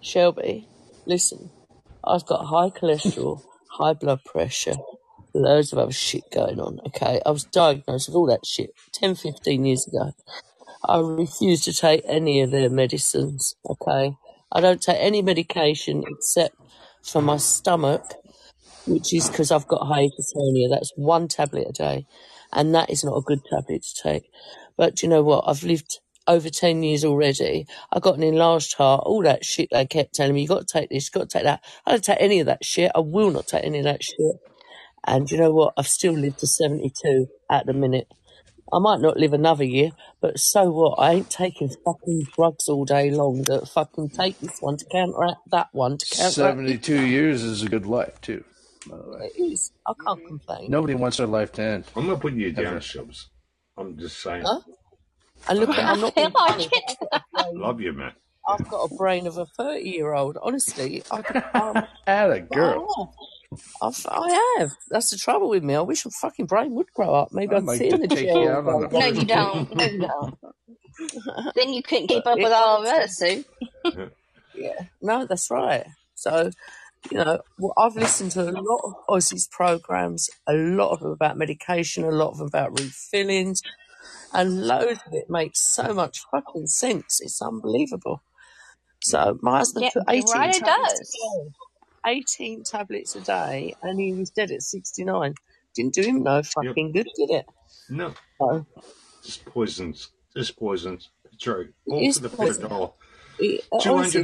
Shelby, 0.00 0.68
listen. 1.06 1.50
I've 2.04 2.26
got 2.26 2.46
high 2.46 2.70
cholesterol, 2.70 3.42
high 3.70 3.92
blood 3.92 4.24
pressure, 4.24 4.76
loads 5.34 5.72
of 5.72 5.78
other 5.78 5.92
shit 5.92 6.24
going 6.32 6.60
on. 6.60 6.80
Okay, 6.86 7.20
I 7.24 7.30
was 7.30 7.44
diagnosed 7.44 8.08
with 8.08 8.16
all 8.16 8.26
that 8.26 8.46
shit 8.46 8.70
10, 8.92 9.14
15 9.16 9.64
years 9.64 9.86
ago. 9.86 10.12
I 10.84 11.00
refuse 11.00 11.64
to 11.64 11.72
take 11.72 12.02
any 12.06 12.40
of 12.40 12.50
their 12.50 12.70
medicines. 12.70 13.56
Okay, 13.68 14.14
I 14.52 14.60
don't 14.60 14.82
take 14.82 14.98
any 14.98 15.22
medication 15.22 16.04
except 16.06 16.56
for 17.02 17.22
my 17.22 17.36
stomach, 17.36 18.02
which 18.86 19.12
is 19.14 19.28
because 19.28 19.52
I've 19.52 19.68
got 19.68 19.82
hypertonia. 19.82 20.70
That's 20.70 20.92
one 20.96 21.28
tablet 21.28 21.68
a 21.68 21.72
day, 21.72 22.06
and 22.52 22.74
that 22.74 22.90
is 22.90 23.04
not 23.04 23.16
a 23.16 23.22
good 23.22 23.40
tablet 23.44 23.82
to 23.82 24.02
take. 24.02 24.30
But 24.76 25.02
you 25.02 25.08
know 25.08 25.22
what? 25.22 25.44
I've 25.46 25.62
lived 25.62 25.98
over 26.26 26.50
10 26.50 26.82
years 26.82 27.04
already. 27.04 27.66
I've 27.92 28.02
got 28.02 28.16
an 28.16 28.22
enlarged 28.22 28.74
heart, 28.74 29.02
all 29.06 29.22
that 29.22 29.44
shit 29.44 29.68
they 29.72 29.86
kept 29.86 30.14
telling 30.14 30.34
me, 30.34 30.42
you 30.42 30.48
got 30.48 30.66
to 30.66 30.72
take 30.72 30.90
this, 30.90 31.08
you 31.08 31.18
got 31.18 31.30
to 31.30 31.38
take 31.38 31.44
that. 31.44 31.64
I 31.86 31.90
don't 31.92 32.04
take 32.04 32.18
any 32.20 32.40
of 32.40 32.46
that 32.46 32.64
shit. 32.64 32.92
I 32.94 33.00
will 33.00 33.30
not 33.30 33.48
take 33.48 33.64
any 33.64 33.78
of 33.78 33.84
that 33.84 34.02
shit. 34.02 34.36
And 35.06 35.30
you 35.30 35.38
know 35.38 35.52
what? 35.52 35.72
I've 35.76 35.88
still 35.88 36.12
lived 36.12 36.40
to 36.40 36.46
72 36.46 37.26
at 37.50 37.66
the 37.66 37.72
minute. 37.72 38.08
I 38.72 38.78
might 38.78 39.00
not 39.00 39.16
live 39.16 39.32
another 39.32 39.64
year, 39.64 39.90
but 40.20 40.38
so 40.38 40.70
what? 40.70 40.94
I 40.98 41.12
ain't 41.12 41.30
taking 41.30 41.68
fucking 41.68 42.28
drugs 42.34 42.68
all 42.68 42.84
day 42.84 43.10
long 43.10 43.42
that 43.44 43.68
fucking 43.68 44.10
take 44.10 44.38
this 44.40 44.58
one 44.60 44.76
to 44.76 44.84
counteract 44.86 45.40
that 45.50 45.68
one 45.72 45.98
to 45.98 46.06
counteract 46.06 46.26
this 46.26 46.34
Seventy-two 46.34 47.06
years 47.06 47.42
is 47.42 47.62
a 47.62 47.68
good 47.68 47.86
life 47.86 48.20
too. 48.20 48.44
By 48.88 48.96
the 48.96 49.02
way, 49.10 49.30
It 49.36 49.40
is. 49.40 49.72
I 49.86 49.92
can't 50.06 50.26
complain. 50.26 50.70
nobody 50.70 50.94
wants 50.94 51.16
their 51.16 51.26
life 51.26 51.52
to 51.52 51.62
end. 51.62 51.84
I'm 51.96 52.06
not 52.06 52.20
putting 52.20 52.38
you 52.40 52.52
down, 52.52 52.66
Ever. 52.66 52.78
Shubs. 52.80 53.26
I'm 53.76 53.96
just 53.98 54.20
saying. 54.20 54.44
Huh? 54.44 54.60
And 55.48 55.60
look, 55.60 55.70
at, 55.70 55.78
I 55.78 55.92
I'm 55.92 56.00
not 56.00 56.14
feel 56.14 56.24
being 56.24 56.34
like 56.34 56.50
funny, 56.52 56.68
it. 56.72 56.96
but 57.00 57.08
I've 57.12 57.22
got 57.32 57.44
a 57.44 57.50
brain. 57.52 57.60
Love 57.60 57.80
you, 57.80 57.92
man. 57.92 58.12
I've 58.48 58.68
got 58.68 58.84
a 58.90 58.94
brain 58.96 59.26
of 59.26 59.36
a 59.38 59.46
30 59.58 59.80
year 59.88 60.14
old. 60.14 60.36
Honestly, 60.42 61.02
I, 61.10 61.22
could- 61.22 61.44
um, 61.54 61.82
At 62.06 62.30
a 62.32 62.40
girl. 62.40 63.14
Have. 63.52 63.60
I've, 63.82 64.06
I 64.08 64.56
have. 64.58 64.72
That's 64.90 65.10
the 65.10 65.16
trouble 65.18 65.48
with 65.50 65.64
me. 65.64 65.74
I 65.74 65.80
wish 65.82 66.04
my 66.04 66.12
fucking 66.20 66.46
brain 66.46 66.72
would 66.74 66.92
grow 66.94 67.14
up. 67.14 67.30
Maybe 67.32 67.56
I'd 67.56 67.56
I'd 67.56 67.68
sit 67.68 67.92
in 67.92 68.00
the 68.02 68.08
take 68.08 68.30
chair 68.30 68.34
you 68.34 68.48
all 68.48 68.48
out 68.50 68.66
on 68.66 68.80
day 68.80 68.88
the 68.88 68.88
No, 68.90 69.06
you 69.06 69.24
don't. 69.26 69.68
No, 69.74 69.84
you 69.86 70.00
don't. 70.00 70.34
Then 71.54 71.72
you 71.72 71.82
couldn't 71.82 72.08
keep 72.08 72.26
up 72.26 72.40
with 72.42 72.52
all 72.52 72.80
of 72.80 72.86
honestly, 72.86 73.04
us, 73.04 73.16
Sue. 73.16 73.44
yeah. 74.54 74.86
No, 75.02 75.26
that's 75.26 75.50
right. 75.50 75.86
So, 76.14 76.50
you 77.10 77.18
know, 77.18 77.40
well, 77.58 77.74
I've 77.78 77.96
listened 77.96 78.32
to 78.32 78.42
a 78.42 78.52
lot 78.52 78.80
of 78.84 78.94
Ozzy's 79.08 79.48
programs, 79.48 80.30
a 80.48 80.54
lot 80.54 80.90
of 80.92 81.00
them 81.00 81.12
about 81.12 81.38
medication, 81.38 82.04
a 82.04 82.10
lot 82.10 82.30
of 82.30 82.38
them 82.38 82.48
about 82.48 82.74
refillings, 82.74 83.60
and 84.32 84.66
loads 84.66 85.00
of 85.06 85.14
it 85.14 85.30
makes 85.30 85.60
so 85.60 85.94
much 85.94 86.20
fucking 86.32 86.66
sense. 86.68 87.20
It's 87.22 87.42
unbelievable. 87.42 88.22
So 89.02 89.38
my 89.42 89.58
husband 89.58 89.84
Yeah, 89.84 89.90
took 89.90 90.04
you're 90.08 90.14
18 90.14 90.32
right, 90.34 90.56
it 90.56 90.64
does. 90.64 91.00
day. 91.00 91.52
18 92.08 92.64
tablets 92.64 93.14
a 93.14 93.20
day, 93.20 93.74
and 93.82 94.00
he 94.00 94.12
was 94.14 94.30
dead 94.30 94.50
at 94.50 94.62
69. 94.62 95.34
Didn't 95.74 95.94
do 95.94 96.02
him 96.02 96.22
no 96.22 96.36
Yep. 96.36 96.46
fucking 96.46 96.92
good, 96.92 97.08
did 97.16 97.30
it? 97.30 97.46
No, 97.90 98.14
So 98.40 98.66
just 99.22 99.44
poisons. 99.44 100.08
Just 100.36 100.56
poisons. 100.58 101.10
True. 101.40 101.68
it 101.86 101.92
All 101.92 102.08
is 102.08 102.16
for 102.18 102.22
the 102.28 102.36
poison. 102.36 102.68
dollar. 102.68 102.90
It, 103.38 103.60
Two 103.80 103.90
hundred 103.90 103.98
honestly, 103.98 104.22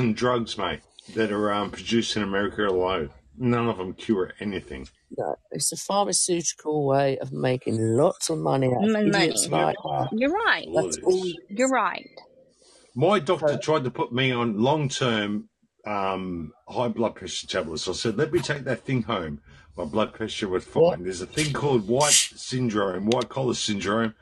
and 0.00 0.16
drugs, 0.16 0.58
mate, 0.58 0.80
that 1.14 1.30
are 1.30 1.52
um, 1.52 1.70
produced 1.70 2.16
in 2.16 2.22
America 2.24 2.66
alone. 2.66 3.10
None 3.36 3.68
of 3.68 3.78
them 3.78 3.94
cure 3.94 4.32
anything. 4.40 4.88
no, 5.16 5.36
it's 5.52 5.70
a 5.72 5.76
pharmaceutical 5.76 6.86
way 6.86 7.18
of 7.18 7.32
making 7.32 7.76
lots 7.78 8.30
of 8.30 8.38
money 8.38 8.68
out 8.68 8.84
of 8.88 8.94
M- 8.94 9.06
idiots 9.08 9.48
money. 9.48 9.64
like 9.64 9.76
that. 9.84 10.08
You're 10.12 10.32
right. 10.32 10.66
That's 10.74 10.98
all. 11.04 11.26
You're 11.48 11.68
right. 11.68 12.08
My 12.96 13.18
doctor 13.18 13.48
So, 13.54 13.58
tried 13.58 13.84
to 13.84 13.90
put 13.90 14.12
me 14.12 14.30
on 14.32 14.60
long 14.60 14.88
term 14.88 15.48
um, 15.86 16.52
high 16.68 16.88
blood 16.88 17.14
pressure 17.14 17.46
tablets. 17.46 17.88
I 17.88 17.92
said, 17.92 18.16
let 18.16 18.32
me 18.32 18.40
take 18.40 18.64
that 18.64 18.84
thing 18.84 19.02
home. 19.02 19.40
My 19.76 19.84
blood 19.84 20.14
pressure 20.14 20.48
was 20.48 20.64
what? 20.66 20.96
fine. 20.96 21.04
There's 21.04 21.20
a 21.20 21.26
thing 21.26 21.52
called 21.52 21.88
white 21.88 22.12
syndrome, 22.12 23.06
white 23.06 23.28
collar 23.28 23.54
syndrome, 23.54 24.14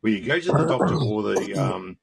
where 0.00 0.12
you 0.12 0.24
go 0.24 0.40
to 0.40 0.52
the 0.52 0.66
doctor 0.66 0.94
or 1.04 1.22
the 1.22 1.54
um, 1.54 1.98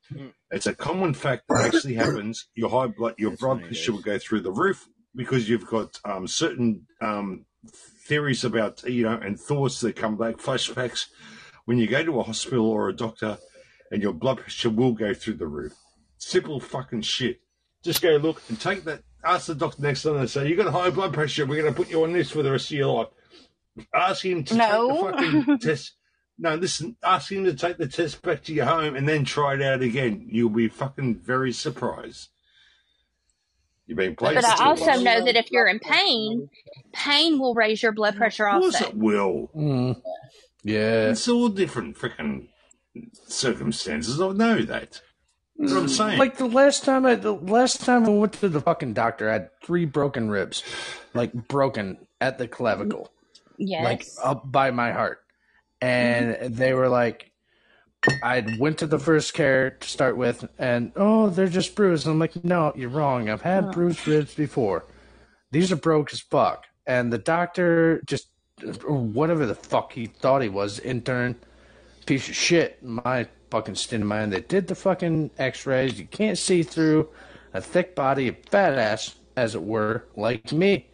it's 0.52 0.68
a 0.68 0.76
common 0.76 1.14
fact 1.14 1.44
that 1.50 1.74
actually 1.74 1.96
happens. 1.96 2.48
Your 2.54 2.70
high 2.70 2.88
blood, 2.88 3.16
your 3.18 3.32
That's 3.32 3.42
blood 3.42 3.64
pressure 3.64 3.94
will 3.94 4.02
go 4.02 4.20
through 4.20 4.42
the 4.42 4.52
roof 4.52 4.88
because 5.16 5.50
you've 5.50 5.68
got 5.68 6.00
um, 6.06 6.28
certain 6.28 6.86
um, 7.02 7.46
theories 8.06 8.44
about 8.44 8.84
you 8.84 9.04
know 9.04 9.18
and 9.18 9.40
thoughts 9.40 9.82
that 9.82 9.96
come 9.96 10.16
back, 10.16 10.38
flashbacks. 10.38 11.08
When 11.66 11.78
you 11.78 11.88
go 11.88 12.04
to 12.04 12.20
a 12.20 12.24
hospital 12.24 12.70
or 12.70 12.90
a 12.90 12.94
doctor, 12.94 13.38
and 13.94 14.02
your 14.02 14.14
blood 14.14 14.40
pressure 14.40 14.70
will 14.70 14.94
go 14.94 15.14
through 15.14 15.36
the 15.36 15.48
roof. 15.48 15.74
Simple 16.18 16.60
fucking 16.60 17.02
shit. 17.02 17.42
Just 17.84 18.02
go 18.02 18.16
look 18.18 18.42
and 18.50 18.60
take 18.60 18.84
that. 18.86 19.02
Ask 19.26 19.48
the 19.48 19.56
doctor 19.56 19.82
next 19.82 20.04
time 20.04 20.18
and 20.18 20.30
say, 20.30 20.48
You 20.48 20.56
got 20.56 20.72
high 20.72 20.90
blood 20.90 21.14
pressure. 21.14 21.46
We're 21.46 21.62
going 21.62 21.74
to 21.74 21.78
put 21.78 21.90
you 21.90 22.04
on 22.04 22.14
this 22.14 22.32
for 22.32 22.44
the 22.44 22.52
rest 22.52 22.72
of 22.72 22.78
your 22.78 22.88
life. 22.94 23.08
Ask 23.94 24.26
him 24.26 24.44
to 24.44 24.56
take 24.56 24.70
the 24.70 25.12
fucking 25.46 25.58
test. 25.62 25.94
No, 26.38 26.56
listen, 26.56 26.96
ask 27.04 27.32
him 27.32 27.46
to 27.46 27.54
take 27.54 27.78
the 27.78 27.88
test 27.88 28.22
back 28.22 28.44
to 28.44 28.54
your 28.54 28.66
home 28.66 28.96
and 28.96 29.08
then 29.08 29.24
try 29.24 29.54
it 29.54 29.62
out 29.62 29.82
again. 29.82 30.28
You'll 30.30 30.50
be 30.50 30.68
fucking 30.68 31.20
very 31.20 31.52
surprised. 31.54 32.30
You've 33.86 33.98
been 33.98 34.16
played 34.16 34.36
But 34.36 34.46
I 34.46 34.52
for 34.52 34.58
too 34.58 34.64
two 34.64 34.70
also 34.70 34.86
months. 34.86 35.04
know 35.04 35.26
that 35.26 35.36
if 35.36 35.52
you're 35.52 35.68
in 35.68 35.80
pain, 35.80 36.50
pain 36.94 37.38
will 37.40 37.54
raise 37.54 37.84
your 37.84 37.92
blood 37.92 38.16
pressure 38.16 38.48
Of 38.48 38.62
course 38.62 38.82
it 38.82 38.96
will. 38.96 39.52
Mm, 39.56 40.02
yeah. 40.64 41.10
It's 41.10 41.28
all 41.28 41.50
different 41.50 41.98
freaking 41.98 42.48
circumstances. 43.28 44.20
I 44.22 44.30
know 44.32 44.62
that. 44.64 45.02
That's 45.58 45.72
what 45.72 45.80
mm. 45.80 45.84
I'm 45.84 45.90
saying. 45.90 46.20
Like 46.20 46.38
the 46.38 46.48
last 46.48 46.84
time 46.84 47.06
I, 47.06 47.16
the 47.16 47.34
last 47.34 47.82
time 47.82 48.06
I 48.06 48.10
went 48.10 48.34
to 48.34 48.50
the 48.50 48.62
fucking 48.62 48.94
doctor, 48.94 49.30
I 49.30 49.34
had 49.34 49.50
three 49.64 49.86
broken 49.86 50.30
ribs, 50.30 50.64
like 51.14 51.34
broken 51.34 51.98
at 52.20 52.38
the 52.38 52.48
clavicle, 52.48 53.12
Yeah. 53.58 53.84
like 53.84 54.06
up 54.24 54.52
by 54.52 54.72
my 54.72 54.92
heart, 54.92 55.20
and 55.82 56.36
mm-hmm. 56.36 56.56
they 56.56 56.74
were 56.74 56.90
like, 56.90 57.32
I 58.24 58.46
went 58.60 58.80
to 58.80 58.88
the 58.88 59.00
first 59.00 59.34
care 59.34 59.72
to 59.72 59.88
start 59.88 60.18
with, 60.18 60.48
and 60.58 60.92
oh, 60.96 61.30
they're 61.30 61.48
just 61.48 61.76
bruised. 61.76 62.08
I'm 62.08 62.20
like, 62.20 62.44
no, 62.44 62.74
you're 62.76 62.90
wrong. 62.90 63.30
I've 63.30 63.42
had 63.42 63.66
oh. 63.66 63.72
bruised 63.72 64.08
ribs 64.08 64.34
before. 64.34 64.86
These 65.52 65.72
are 65.72 65.78
broke 65.78 66.12
as 66.12 66.20
fuck. 66.20 66.66
And 66.86 67.14
the 67.14 67.18
doctor 67.18 68.02
just, 68.06 68.28
or 68.86 68.98
whatever 68.98 69.46
the 69.46 69.56
fuck 69.56 69.94
he 69.94 70.08
thought 70.08 70.42
he 70.42 70.50
was, 70.50 70.80
intern, 70.80 71.36
piece 72.06 72.28
of 72.28 72.36
shit. 72.36 72.84
My 72.84 73.28
fucking 73.54 74.06
mind. 74.06 74.34
They 74.34 74.42
did 74.42 74.68
the 74.68 74.76
fucking 74.76 75.32
X-rays. 75.38 76.00
You 76.00 76.06
can't 76.06 76.38
see 76.38 76.64
through 76.64 77.10
a 77.54 77.62
thick 77.62 77.94
body, 77.94 78.30
a 78.30 78.34
fat 78.50 78.78
ass, 78.78 79.16
as 79.36 79.54
it 79.54 79.62
were, 79.62 80.06
like 80.16 80.52
me. 80.52 80.88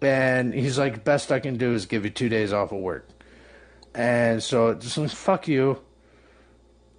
And 0.00 0.54
he's 0.54 0.78
like, 0.78 1.04
best 1.04 1.30
I 1.30 1.40
can 1.40 1.58
do 1.58 1.74
is 1.74 1.84
give 1.84 2.04
you 2.04 2.10
two 2.10 2.28
days 2.28 2.52
off 2.52 2.72
of 2.72 2.78
work. 2.78 3.08
And 3.94 4.42
so 4.42 4.68
it's 4.68 4.96
like, 4.96 5.10
fuck 5.10 5.48
you. 5.48 5.80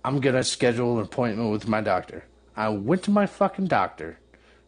I'm 0.04 0.20
gonna 0.20 0.44
schedule 0.44 0.98
an 1.00 1.06
appointment 1.06 1.52
with 1.52 1.68
my 1.68 1.82
doctor. 1.82 2.26
I 2.56 2.70
went 2.70 3.04
to 3.04 3.12
my 3.12 3.26
fucking 3.26 3.68
doctor. 3.68 4.20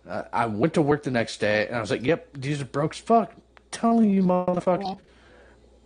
Uh, 0.08 0.24
I 0.34 0.48
went 0.48 0.74
to 0.74 0.82
work 0.82 1.04
the 1.04 1.12
next 1.12 1.38
day, 1.38 1.68
and 1.68 1.76
I 1.76 1.82
was 1.82 1.92
like, 1.92 2.04
"Yep, 2.04 2.38
these 2.38 2.62
are 2.62 2.66
broke 2.66 2.94
as 2.94 3.00
fuck." 3.00 3.34
telling 3.72 4.10
you, 4.10 4.24
motherfucker. 4.24 4.98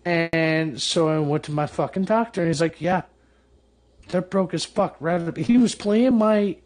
And 0.05 0.81
so 0.81 1.07
I 1.07 1.19
went 1.19 1.43
to 1.43 1.51
my 1.51 1.67
fucking 1.67 2.05
doctor, 2.05 2.41
and 2.41 2.49
he's 2.49 2.61
like, 2.61 2.81
"Yeah, 2.81 3.03
they're 4.09 4.21
broke 4.21 4.53
as 4.53 4.65
fuck." 4.65 4.95
Right? 4.99 5.21
up- 5.21 5.37
He 5.37 5.57
was 5.57 5.75
playing 5.75 6.17
my 6.17 6.57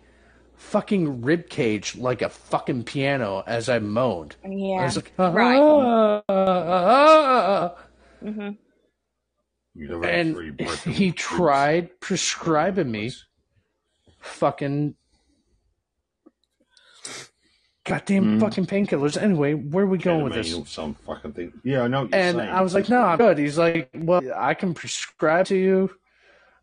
fucking 0.55 1.22
rib 1.22 1.49
cage 1.49 1.95
like 1.95 2.22
a 2.22 2.30
fucking 2.30 2.84
piano 2.84 3.43
as 3.45 3.69
I 3.69 3.80
moaned. 3.80 4.35
I 4.43 4.47
Yeah. 4.49 4.84
was 4.85 4.95
like, 4.95 5.11
Right. 5.18 5.59
"Ah, 5.59 6.23
ah, 6.30 7.73
ah." 7.76 7.76
hmm 8.22 8.49
You 9.76 9.88
never 9.89 10.07
had 10.07 10.35
three 10.35 10.47
and 10.49 10.69
he 10.95 11.05
ribs. 11.07 11.22
tried 11.22 11.99
prescribing 11.99 12.89
me 12.91 13.11
fucking 14.19 14.95
goddamn 17.85 18.38
Mm. 18.38 18.39
fucking 18.41 18.65
painkillers. 18.65 19.22
Anyway, 19.22 19.53
where 19.53 19.85
are 19.85 19.88
we 19.88 19.97
going 19.97 20.23
with 20.23 20.34
this? 20.34 20.53
some 20.69 20.95
fucking 21.05 21.34
thing. 21.34 21.53
Yeah, 21.64 21.84
I 21.84 21.88
know 21.88 22.01
what 22.01 22.11
you're 22.11 22.19
And 22.19 22.38
saying. 22.38 22.49
I 22.49 22.61
was 22.61 22.73
like, 22.73 22.89
no, 22.89 23.01
I'm 23.01 23.18
good. 23.18 23.38
He's 23.38 23.57
like, 23.57 23.89
well, 23.95 24.22
I 24.35 24.55
can 24.55 24.73
prescribe 24.73 25.45
to 25.47 25.55
you. 25.55 25.91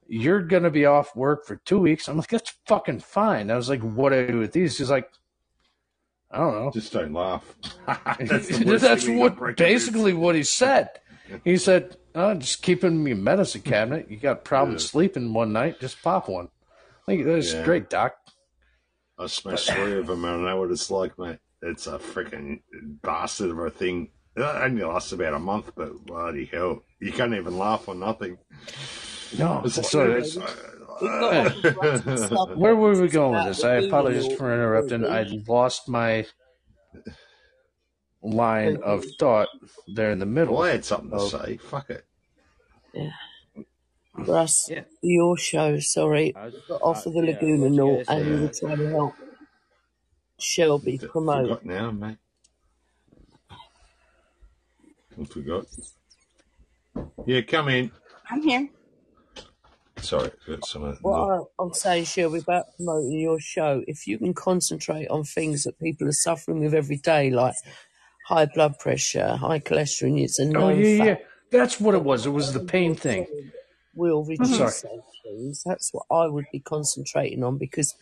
You're 0.06 0.42
gonna 0.42 0.70
be 0.70 0.86
off 0.86 1.14
work 1.16 1.46
for 1.46 1.56
two 1.56 1.78
weeks. 1.78 2.08
I'm 2.08 2.16
like, 2.18 2.28
that's 2.28 2.54
fucking 2.66 3.00
fine. 3.00 3.50
I 3.50 3.56
was 3.56 3.68
like, 3.68 3.80
what 3.80 4.10
do 4.10 4.20
I 4.22 4.26
do 4.26 4.38
with 4.38 4.52
these? 4.52 4.78
He's 4.78 4.90
like, 4.90 5.10
I 6.30 6.38
don't 6.38 6.54
know. 6.54 6.70
Just 6.72 6.92
don't 6.92 7.12
laugh. 7.12 7.56
That's, 7.86 8.18
That's 8.28 8.48
the 8.58 8.64
worst 8.66 8.84
thing. 9.04 9.18
You 9.18 9.28
got 9.28 9.40
what 9.40 9.56
basically 9.56 10.12
what 10.12 10.34
he 10.34 10.42
said. 10.42 10.88
He 11.44 11.56
said, 11.56 11.96
oh, 12.14 12.34
just 12.34 12.62
keep 12.62 12.84
in 12.84 13.06
your 13.06 13.16
medicine 13.16 13.60
cabinet. 13.64 14.10
You 14.10 14.16
got 14.16 14.44
problems 14.44 14.82
Yeah. 14.84 14.88
sleeping 14.88 15.32
one 15.32 15.52
night, 15.52 15.80
just 15.80 16.02
pop 16.02 16.28
one. 16.28 16.48
Like 17.06 17.24
that's 17.24 17.52
Yeah. 17.52 17.64
great, 17.64 17.88
doc. 17.88 18.16
I 19.18 19.26
smashed 19.26 19.70
three 19.70 19.98
of 19.98 20.08
them, 20.08 20.24
and 20.24 20.42
I 20.46 20.50
know 20.50 20.60
what 20.60 20.70
it's 20.72 20.90
like, 20.90 21.16
mate. 21.18 21.38
It's 21.62 21.86
a 21.86 21.98
freaking 21.98 22.60
bastard 23.02 23.50
of 23.50 23.58
a 23.58 23.70
thing. 23.70 24.10
It 24.36 24.42
only 24.42 24.82
lasts 24.82 25.12
about 25.12 25.34
a 25.34 25.38
month, 25.38 25.70
but 25.76 26.04
bloody 26.04 26.46
hell, 26.46 26.82
you 26.98 27.12
can't 27.12 27.32
even 27.34 27.56
laugh 27.56 27.86
or 27.86 27.94
nothing. 27.94 28.38
No, 29.38 29.62
It's 29.64 29.76
like, 29.76 29.86
so 29.86 30.10
it's, 30.12 30.36
it's, 30.36 30.52
We 31.00 31.08
got 31.08 31.46
off 31.46 31.62
the 31.62 31.70
bloody 31.72 32.16
subject. 32.28 32.58
where 32.58 32.76
were 32.76 33.00
we 33.00 33.08
going 33.08 33.32
with 33.34 33.56
this? 33.56 33.64
I 33.64 33.74
apologize 33.76 34.32
for 34.34 34.52
interrupting. 34.54 35.04
I 35.06 35.22
lost 35.48 35.88
my 35.88 36.26
line 38.22 38.78
of 38.82 39.04
thought 39.18 39.48
there 39.88 40.10
in 40.10 40.18
the 40.18 40.24
well, 40.26 40.34
middle. 40.34 40.58
I 40.62 40.70
had 40.70 40.84
something 40.84 41.10
to 41.10 41.16
oh. 41.16 41.28
say. 41.28 41.56
Fuck 41.58 41.90
it. 41.90 42.04
Yeah. 42.92 43.10
Russ, 44.16 44.68
Yeah. 44.70 44.84
your 45.02 45.36
show, 45.36 45.80
sorry. 45.80 46.34
I 46.36 46.46
was, 46.46 46.54
Got 46.68 46.82
off 46.82 46.98
I, 47.06 47.10
of 47.10 47.14
the 47.14 47.20
yeah, 47.26 47.32
Laguna 47.32 47.62
what 47.62 47.70
you 47.70 47.76
Note 47.76 48.06
gonna 48.06 48.20
and 48.20 48.28
you 48.28 48.36
say? 48.52 48.66
were 48.66 48.72
uh, 48.72 48.76
trying 48.76 48.78
to 48.86 48.90
help 48.94 49.14
Shelby 50.38 51.00
F- 51.02 51.10
promote. 51.10 51.48
forgot 51.48 51.64
now, 51.66 51.90
mate. 51.90 52.18
I 55.20 55.24
forgot. 55.24 55.66
Yeah, 57.26 57.40
come 57.42 57.68
in. 57.68 57.90
I'm 58.30 58.42
here. 58.42 58.68
Sorry, 59.98 60.30
got 60.46 60.66
some 60.66 60.84
of 60.84 60.98
What 61.02 61.16
the. 61.26 61.44
I- 61.44 61.62
I'm 61.62 61.72
saying, 61.74 62.04
Shelby, 62.04 62.38
about 62.40 62.66
promoting 62.76 63.18
your 63.20 63.40
show, 63.40 63.82
if 63.86 64.06
you 64.06 64.18
can 64.18 64.34
concentrate 64.34 65.08
on 65.08 65.24
things 65.24 65.64
that 65.64 65.78
people 65.78 66.08
are 66.08 66.12
suffering 66.12 66.60
with 66.60 66.74
every 66.74 66.96
day, 66.98 67.30
like 67.30 67.54
high 68.26 68.46
blood 68.46 68.78
pressure, 68.78 69.36
high 69.36 69.60
cholesterol, 69.60 70.20
it's 70.20 70.38
a 70.38 70.44
Oh 70.46 70.48
known 70.50 70.80
yeah, 70.80 70.88
yeah. 70.88 71.14
fact 71.14 71.26
That's 71.50 71.80
what 71.80 71.94
it 71.94 72.02
was. 72.04 72.26
It 72.26 72.30
was 72.30 72.52
the 72.52 72.60
pain 72.60 72.94
thing. 72.94 73.26
will 73.94 74.20
I'm 74.22 74.26
reduce 74.26 74.48
sorry. 74.48 74.72
those 74.94 75.02
things. 75.24 75.62
That's 75.64 75.90
what 75.92 76.04
I 76.10 76.26
would 76.26 76.46
be 76.52 76.60
concentrating 76.60 77.44
on 77.44 77.58
because 77.58 77.94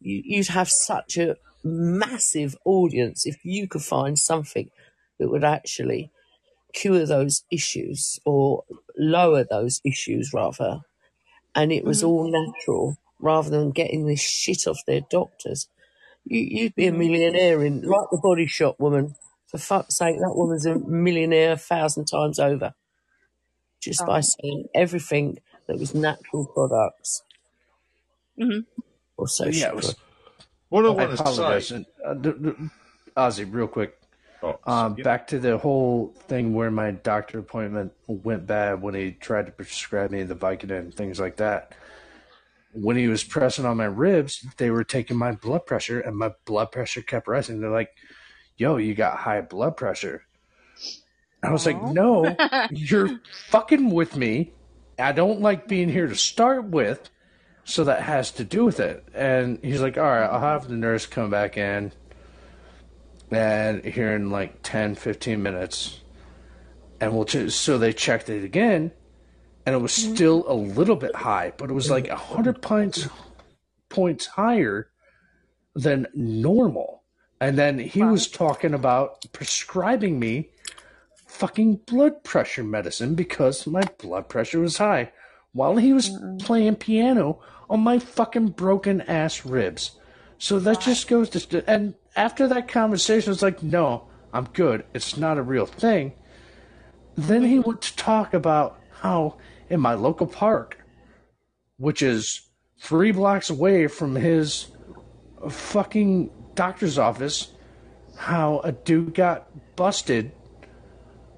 you, 0.00 0.22
you'd 0.24 0.48
have 0.48 0.68
such 0.68 1.16
a 1.16 1.36
massive 1.62 2.56
audience 2.64 3.26
if 3.26 3.44
you 3.44 3.68
could 3.68 3.82
find 3.82 4.18
something 4.18 4.70
that 5.18 5.30
would 5.30 5.44
actually 5.44 6.10
cure 6.74 7.06
those 7.06 7.44
issues 7.50 8.18
or 8.26 8.64
lower 8.98 9.44
those 9.44 9.80
issues 9.84 10.32
rather 10.34 10.80
and 11.54 11.72
it 11.72 11.84
was 11.84 12.02
hmm 12.02 12.04
all 12.04 12.30
natural 12.30 12.98
rather 13.20 13.50
than 13.50 13.72
getting 13.72 14.06
this 14.06 14.20
shit 14.22 14.66
off 14.68 14.78
their 14.86 15.02
doctors 15.10 15.68
you, 16.26 16.40
you'd 16.40 16.76
be 16.76 16.86
a 16.86 16.92
hmm 16.92 16.92
millionaire 16.92 17.64
in 17.64 17.82
like 17.82 18.08
the 18.12 18.20
body 18.22 18.46
shop 18.46 18.76
woman 18.80 19.16
for 19.50 19.58
fuck's 19.58 19.98
sake 19.98 20.16
that 20.18 20.34
woman's 20.36 20.66
a 20.66 20.78
millionaire 20.78 21.52
a 21.52 21.58
thousand 21.58 22.06
times 22.06 22.38
over 22.40 22.74
just 23.82 24.06
by 24.06 24.20
Right. 24.20 24.22
saying 24.22 24.66
everything 24.74 25.38
that 25.68 25.78
was 25.78 25.94
natural 25.94 26.46
products 26.54 27.22
hmm 28.38 28.60
or 29.18 29.28
so 29.28 29.50
Yeah, 29.50 29.68
it 29.70 29.76
was. 29.76 29.96
What 30.70 30.86
I 30.86 30.90
I 30.90 30.92
want 30.92 31.12
to 31.12 31.18
apologize. 31.20 31.70
say. 31.70 31.72
And, 31.72 31.86
uh, 32.06 32.14
d- 32.14 32.32
d- 32.42 32.70
Ozzy, 33.16 33.52
real 33.52 33.68
quick. 33.68 33.98
Oh, 34.44 34.60
uh, 34.66 34.94
yep. 34.94 35.04
back 35.04 35.26
to 35.28 35.38
the 35.38 35.56
whole 35.56 36.12
thing 36.28 36.52
where 36.52 36.70
my 36.70 36.90
doctor 36.90 37.38
appointment 37.38 37.92
went 38.06 38.46
bad 38.46 38.82
when 38.82 38.94
he 38.94 39.12
tried 39.12 39.46
to 39.46 39.52
prescribe 39.52 40.10
me 40.10 40.22
the 40.22 40.36
Vicodin 40.36 40.78
and 40.78 40.94
things 40.94 41.18
like 41.18 41.36
that. 41.36 41.74
When 42.72 42.96
he 42.96 43.08
was 43.08 43.24
pressing 43.24 43.64
on 43.64 43.78
my 43.78 43.86
ribs, 43.86 44.46
they 44.58 44.70
were 44.70 44.84
taking 44.84 45.16
my 45.16 45.32
blood 45.32 45.64
pressure, 45.64 46.00
and 46.00 46.16
my 46.16 46.32
blood 46.44 46.72
pressure 46.72 47.00
kept 47.00 47.26
rising. 47.26 47.60
They're 47.60 47.70
like, 47.70 47.94
"Yo, 48.56 48.76
you 48.76 48.94
got 48.94 49.18
high 49.18 49.40
blood 49.40 49.76
pressure." 49.78 50.26
I 51.42 51.50
was 51.50 51.64
like, 51.64 51.80
"No, 51.80 52.36
you're 52.70 53.20
fucking 53.48 53.90
with 53.90 54.16
me. 54.16 54.52
I 54.98 55.12
don't 55.12 55.40
like 55.40 55.68
being 55.68 55.88
here 55.88 56.06
to 56.06 56.16
start 56.16 56.64
with, 56.64 57.08
so 57.64 57.84
that 57.84 58.02
has 58.02 58.32
to 58.32 58.44
do 58.44 58.64
with 58.64 58.80
it." 58.80 59.06
And 59.14 59.58
he's 59.62 59.80
like, 59.80 59.96
"All 59.96 60.04
right, 60.04 60.26
I'll 60.26 60.40
have 60.40 60.68
the 60.68 60.76
nurse 60.76 61.06
come 61.06 61.30
back 61.30 61.56
in." 61.56 61.92
And 63.34 63.84
here 63.84 64.14
in 64.14 64.30
like 64.30 64.62
10 64.62 64.94
15 64.94 65.42
minutes 65.42 66.00
and 67.00 67.14
we'll 67.14 67.24
ch- 67.24 67.50
so 67.50 67.78
they 67.78 67.92
checked 67.92 68.28
it 68.28 68.44
again 68.44 68.92
and 69.66 69.74
it 69.74 69.78
was 69.78 69.92
mm-hmm. 69.92 70.14
still 70.14 70.44
a 70.46 70.54
little 70.54 70.96
bit 70.96 71.14
high 71.14 71.52
but 71.56 71.70
it 71.70 71.74
was 71.74 71.90
like 71.90 72.08
100 72.08 72.62
points 72.62 73.08
points 73.88 74.26
higher 74.26 74.90
than 75.74 76.06
normal. 76.14 77.02
And 77.40 77.58
then 77.58 77.78
he 77.78 78.02
was 78.02 78.28
talking 78.28 78.74
about 78.74 79.24
prescribing 79.32 80.18
me 80.18 80.50
fucking 81.26 81.80
blood 81.86 82.24
pressure 82.24 82.64
medicine 82.64 83.14
because 83.14 83.66
my 83.66 83.82
blood 83.98 84.28
pressure 84.28 84.60
was 84.60 84.78
high 84.78 85.12
while 85.52 85.76
he 85.76 85.92
was 85.92 86.10
playing 86.40 86.76
piano 86.76 87.40
on 87.68 87.80
my 87.80 87.98
fucking 87.98 88.48
broken 88.48 89.00
ass 89.02 89.44
ribs. 89.44 89.92
So 90.38 90.58
that 90.60 90.80
just 90.80 91.08
goes 91.08 91.30
to 91.30 91.70
and 91.70 91.94
after 92.16 92.48
that 92.48 92.68
conversation, 92.68 93.32
it's 93.32 93.42
like, 93.42 93.62
no, 93.62 94.04
I'm 94.32 94.44
good. 94.52 94.84
It's 94.94 95.16
not 95.16 95.38
a 95.38 95.42
real 95.42 95.66
thing. 95.66 96.12
Then 97.16 97.44
he 97.44 97.58
went 97.58 97.82
to 97.82 97.96
talk 97.96 98.34
about 98.34 98.80
how 99.00 99.36
in 99.68 99.80
my 99.80 99.94
local 99.94 100.26
park, 100.26 100.78
which 101.76 102.02
is 102.02 102.48
three 102.80 103.12
blocks 103.12 103.50
away 103.50 103.86
from 103.86 104.14
his 104.14 104.66
fucking 105.48 106.30
doctor's 106.54 106.98
office, 106.98 107.52
how 108.16 108.60
a 108.60 108.72
dude 108.72 109.14
got 109.14 109.48
busted 109.76 110.32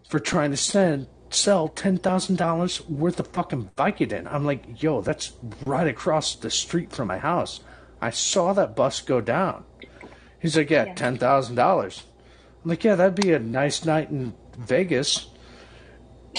for 0.08 0.18
trying 0.18 0.50
to 0.50 0.56
send 0.56 1.06
sell 1.30 1.68
ten 1.68 1.98
thousand 1.98 2.36
dollars 2.36 2.86
worth 2.88 3.18
of 3.18 3.26
fucking 3.28 3.70
Vicodin. 3.76 4.32
I'm 4.32 4.44
like, 4.44 4.82
yo, 4.82 5.00
that's 5.00 5.32
right 5.64 5.86
across 5.86 6.34
the 6.36 6.50
street 6.50 6.92
from 6.92 7.08
my 7.08 7.18
house. 7.18 7.60
I 8.00 8.10
saw 8.10 8.52
that 8.52 8.76
bus 8.76 9.00
go 9.00 9.20
down. 9.20 9.64
He's 10.46 10.56
like, 10.56 10.70
yeah, 10.70 10.94
ten 10.94 11.18
thousand 11.18 11.56
dollars. 11.56 12.04
I'm 12.62 12.70
like, 12.70 12.84
yeah, 12.84 12.94
that'd 12.94 13.16
be 13.16 13.32
a 13.32 13.40
nice 13.40 13.84
night 13.84 14.10
in 14.10 14.32
Vegas. 14.56 15.26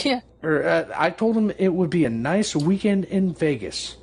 Yeah. 0.01 0.21
Or 0.41 0.63
uh, 0.63 0.85
I 0.95 1.09
told 1.09 1.35
him 1.35 1.51
it 1.57 1.73
would 1.73 1.89
be 1.89 2.05
a 2.05 2.09
nice 2.09 2.55
weekend 2.55 3.03
in 3.03 3.33
Vegas, 3.33 3.97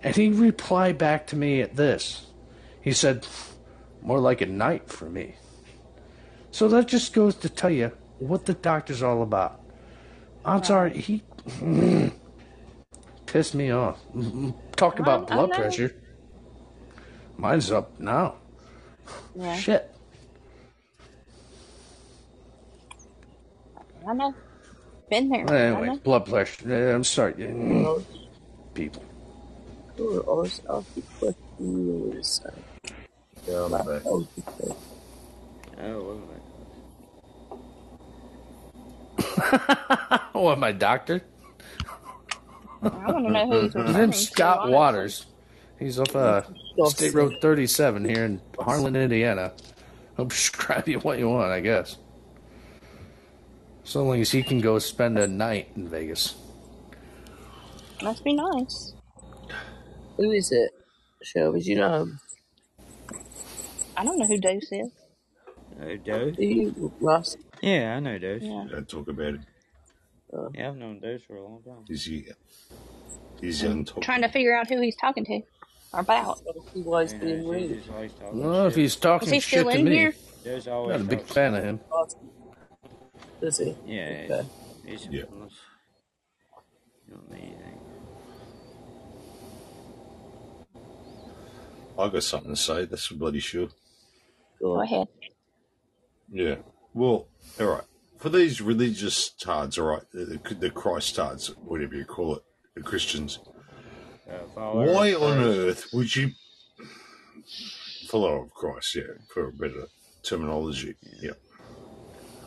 and 0.00 0.14
he 0.14 0.28
replied 0.28 0.96
back 0.96 1.26
to 1.28 1.36
me 1.36 1.60
at 1.60 1.74
this. 1.74 2.26
He 2.80 2.92
said, 2.92 3.26
more 4.00 4.20
like 4.20 4.42
a 4.42 4.46
night 4.46 4.88
for 4.88 5.10
me. 5.10 5.34
So 6.52 6.68
that 6.68 6.86
just 6.86 7.12
goes 7.12 7.34
to 7.38 7.48
tell 7.48 7.70
you 7.70 7.90
what 8.20 8.46
the 8.46 8.54
doctor's 8.54 9.02
all 9.02 9.22
about. 9.22 9.60
I'm 10.44 10.62
sorry, 10.62 10.96
he 10.96 11.24
pissed 13.26 13.56
me 13.56 13.72
off. 13.72 13.98
Talk 14.76 15.00
about 15.00 15.26
blood 15.26 15.50
pressure. 15.50 15.96
Mine's 17.36 17.72
up 17.72 17.98
now. 17.98 18.36
Yeah. 19.34 19.56
Shit. 19.56 19.94
I 24.06 24.14
know. 24.14 24.34
Been 25.10 25.28
there. 25.28 25.52
Anyway, 25.52 25.86
know. 25.86 25.96
blood 25.96 26.26
pressure. 26.26 26.90
I'm 26.92 27.04
sorry. 27.04 27.34
People. 28.74 29.02
Or 29.98 30.44
ask 30.44 30.62
the 30.64 31.02
question. 31.18 32.52
Yeah, 33.46 33.64
I'm 33.64 33.70
back. 33.72 34.02
oh, 34.04 34.26
okay. 34.38 34.74
Oh, 35.80 36.02
wait 36.02 36.16
a 36.16 36.20
minute. 36.20 36.42
Oh, 40.34 40.54
my 40.56 40.72
doctor? 40.72 41.22
I 42.82 42.88
want 42.88 43.26
to 43.26 43.32
know 43.32 43.46
who 43.46 43.60
he's 43.62 43.62
His 43.74 43.74
referring 43.74 43.96
name's. 43.96 44.28
Scott. 44.28 44.70
Waters. 44.70 45.26
He's 45.78 45.98
off 45.98 46.14
uh, 46.14 46.42
State 46.86 47.14
Road 47.14 47.36
37 47.40 48.04
here 48.04 48.24
in 48.24 48.40
Harlan, 48.58 48.96
Indiana. 48.96 49.52
I'll 50.18 50.26
prescribe 50.26 50.88
you 50.88 50.98
what 51.00 51.18
you 51.18 51.28
want, 51.28 51.52
I 51.52 51.60
guess. 51.60 51.96
So 53.84 54.04
long 54.04 54.20
as 54.20 54.30
he 54.30 54.42
can 54.42 54.60
go 54.60 54.78
spend 54.78 55.18
a 55.18 55.26
night 55.26 55.70
in 55.76 55.88
Vegas. 55.88 56.34
Must 58.02 58.22
be 58.22 58.34
nice. 58.34 58.92
Who 60.16 60.30
is 60.30 60.52
it? 60.52 60.70
Shelby, 61.22 61.60
do 61.62 61.70
you 61.70 61.76
know 61.76 62.02
him? 62.02 62.20
I 63.96 64.04
don't 64.04 64.18
know 64.18 64.26
who 64.26 64.38
Deuce 64.38 64.70
is. 64.70 64.90
Uh, 65.80 65.96
Dose? 66.04 66.36
Do 66.36 66.44
you, 66.44 66.92
Russ? 67.00 67.36
Yeah, 67.62 67.96
I 67.96 68.00
know 68.00 68.18
Dose. 68.18 68.42
Yeah. 68.42 68.66
Don't 68.70 68.88
talk 68.88 69.08
about 69.08 69.34
it. 69.34 69.40
Yeah, 70.54 70.68
I've 70.68 70.76
known 70.76 71.00
Dose 71.00 71.22
for 71.22 71.36
a 71.36 71.42
long 71.42 71.62
time. 71.62 71.84
Is 71.88 72.04
he? 72.04 72.28
Is 73.40 73.60
he 73.60 73.68
on? 73.68 73.86
Trying 74.00 74.22
to 74.22 74.28
figure 74.28 74.56
out 74.56 74.68
who 74.68 74.80
he's 74.80 74.96
talking 74.96 75.24
to. 75.24 75.40
Or 75.92 76.00
about. 76.00 76.38
See 76.74 76.82
why 76.82 77.02
he's 77.02 77.14
Yeah, 77.14 77.18
being 77.20 77.46
rude. 77.46 77.78
just 77.78 77.88
always 77.90 78.12
Well, 78.30 78.66
if 78.66 78.76
he's 78.76 78.96
talking 78.96 79.28
Is 79.28 79.30
he 79.30 79.40
shit 79.40 79.66
still 79.66 79.68
to 79.70 79.78
in 79.78 79.80
me, 79.80 79.90
here? 79.90 80.14
Dose 80.44 80.66
I'm 80.68 80.92
not 80.92 81.00
a 81.02 81.04
big 81.04 81.26
fan 81.26 81.54
of 81.54 81.64
him. 81.64 81.80
Does 83.42 83.58
he? 83.58 83.76
Yeah, 83.84 84.28
Okay. 84.30 84.48
he's, 84.84 85.04
he's 85.04 85.08
Yeah. 85.08 85.24
harmless. 85.28 85.54
You 87.06 87.14
don't 87.14 87.30
need 87.32 87.56
anything. 87.64 87.80
I 91.98 92.08
got 92.08 92.22
something 92.24 92.52
to 92.52 92.56
say. 92.56 92.86
That's 92.86 93.06
for 93.06 93.16
bloody 93.16 93.40
sure. 93.40 93.68
Go 94.60 94.74
Go 94.74 94.82
ahead. 94.82 95.08
Yeah. 96.30 96.56
Well, 96.94 97.28
all 97.60 97.66
right. 97.66 97.84
For 98.18 98.30
these 98.30 98.60
religious 98.60 99.30
tards, 99.30 99.78
all 99.78 99.86
right, 99.88 100.02
the, 100.12 100.40
the 100.60 100.70
Christ 100.70 101.16
tards, 101.16 101.48
whatever 101.64 101.94
you 101.96 102.04
call 102.04 102.36
it, 102.36 102.42
the 102.76 102.82
Christians, 102.82 103.40
follower 103.40 103.57
why 104.56 105.14
on 105.14 105.38
earth 105.38 105.88
would 105.92 106.14
you 106.14 106.32
follower 108.08 108.44
of 108.44 108.54
Christ? 108.54 108.96
Yeah, 108.96 109.02
for 109.32 109.48
a 109.48 109.52
better 109.52 109.86
terminology. 110.22 110.94
Yeah. 111.20 111.32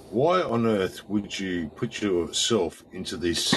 Why 0.10 0.42
on 0.42 0.66
earth 0.66 1.08
would 1.10 1.40
you 1.40 1.70
put 1.70 2.02
yourself 2.02 2.84
into 2.92 3.18
this 3.18 3.56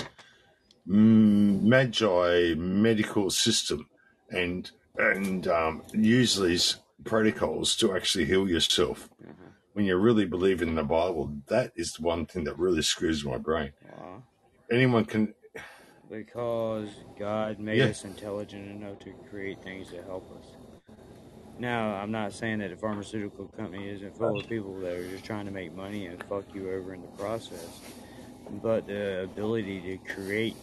magi 0.86 2.54
medical 2.54 3.30
system 3.30 3.88
and 4.30 4.70
and 4.96 5.48
um, 5.48 5.82
use 5.92 6.36
these 6.36 6.76
protocols 7.04 7.74
to 7.76 7.94
actually 7.96 8.26
heal 8.26 8.48
yourself 8.48 9.08
when 9.72 9.84
you 9.84 9.96
really 9.96 10.24
believe 10.24 10.62
in 10.62 10.76
the 10.76 10.84
Bible? 10.84 11.34
That 11.48 11.72
is 11.74 11.94
the 11.94 12.02
one 12.02 12.26
thing 12.26 12.44
that 12.44 12.58
really 12.58 12.82
screws 12.82 13.24
my 13.24 13.38
brain. 13.38 13.72
Wow. 13.90 14.22
Anyone 14.70 15.04
can, 15.04 15.34
Because 16.10 16.88
God 17.18 17.58
made 17.58 17.80
us 17.80 18.04
intelligent 18.04 18.70
enough 18.70 18.98
to 19.00 19.12
create 19.30 19.62
things 19.62 19.90
that 19.90 20.04
help 20.04 20.30
us. 20.38 20.46
Now, 21.58 21.94
I'm 21.94 22.10
not 22.10 22.32
saying 22.32 22.58
that 22.58 22.70
the 22.70 22.76
pharmaceutical 22.76 23.46
company 23.56 23.88
isn't 23.88 24.16
full 24.16 24.40
of 24.40 24.48
people 24.48 24.78
that 24.80 24.92
are 24.92 25.08
just 25.08 25.24
trying 25.24 25.46
to 25.46 25.52
make 25.52 25.74
money 25.74 26.06
and 26.06 26.22
fuck 26.24 26.44
you 26.54 26.70
over 26.70 26.94
in 26.94 27.00
the 27.00 27.08
process. 27.08 27.80
But 28.62 28.86
the 28.86 29.22
ability 29.22 29.80
to 29.80 30.14
create 30.14 30.56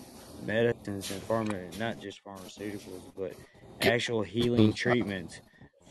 medicines 0.46 1.12
and 1.12 1.22
pharma, 1.28 1.78
not 1.80 2.00
just 2.00 2.24
pharmaceuticals, 2.24 3.02
but 3.18 3.34
actual 3.82 4.22
healing 4.22 4.74
treatments 4.74 5.40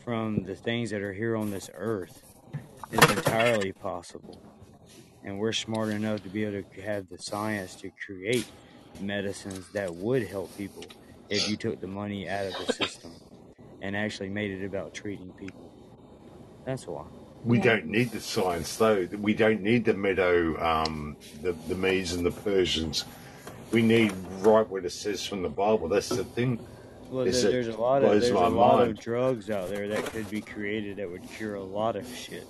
from 0.03 0.43
the 0.43 0.55
things 0.55 0.89
that 0.91 1.01
are 1.01 1.13
here 1.13 1.35
on 1.35 1.51
this 1.51 1.69
earth 1.73 2.23
is 2.91 3.11
entirely 3.11 3.71
possible. 3.71 4.41
And 5.23 5.39
we're 5.39 5.53
smart 5.53 5.89
enough 5.89 6.23
to 6.23 6.29
be 6.29 6.45
able 6.45 6.63
to 6.63 6.81
have 6.81 7.09
the 7.09 7.17
science 7.17 7.75
to 7.75 7.91
create 8.05 8.45
medicines 8.99 9.67
that 9.73 9.93
would 9.95 10.23
help 10.27 10.55
people 10.57 10.83
if 11.29 11.49
you 11.49 11.55
took 11.55 11.79
the 11.79 11.87
money 11.87 12.27
out 12.29 12.45
of 12.45 12.53
the 12.65 12.73
system 12.73 13.11
and 13.81 13.95
actually 13.95 14.29
made 14.29 14.51
it 14.51 14.65
about 14.65 14.93
treating 14.93 15.31
people. 15.33 15.71
That's 16.65 16.85
why. 16.85 17.03
We 17.43 17.57
Yeah. 17.57 17.63
don't 17.63 17.85
need 17.87 18.11
the 18.11 18.19
science, 18.19 18.75
though. 18.77 19.07
We 19.19 19.33
don't 19.33 19.61
need 19.61 19.85
the 19.85 19.95
Meadow, 19.95 20.55
um, 20.63 21.17
the 21.41 21.53
the 21.67 21.75
Medes 21.75 22.13
and 22.13 22.23
the 22.25 22.31
Persians. 22.31 23.05
We 23.71 23.81
need 23.81 24.11
right 24.41 24.67
what 24.69 24.85
it 24.85 24.91
says 24.91 25.25
from 25.25 25.41
the 25.41 25.49
Bible. 25.49 25.87
That's 25.87 26.09
the 26.09 26.23
thing. 26.23 26.59
Well, 27.09 27.25
Is 27.25 27.41
there, 27.41 27.49
it 27.49 27.53
there's 27.53 27.67
a 27.75 27.77
lot 27.81 28.03
of 28.03 28.09
blows 28.09 28.21
there's 28.21 28.33
my 28.33 28.45
a 28.45 28.49
lot 28.49 28.77
mind. 28.79 28.91
of 28.91 28.99
drugs 28.99 29.49
out 29.49 29.69
there 29.69 29.87
that 29.87 30.05
could 30.05 30.29
be 30.29 30.41
created 30.41 30.97
that 30.97 31.09
would 31.09 31.23
cure 31.29 31.55
a 31.55 31.63
lot 31.63 31.95
of 31.95 32.07
shit 32.07 32.45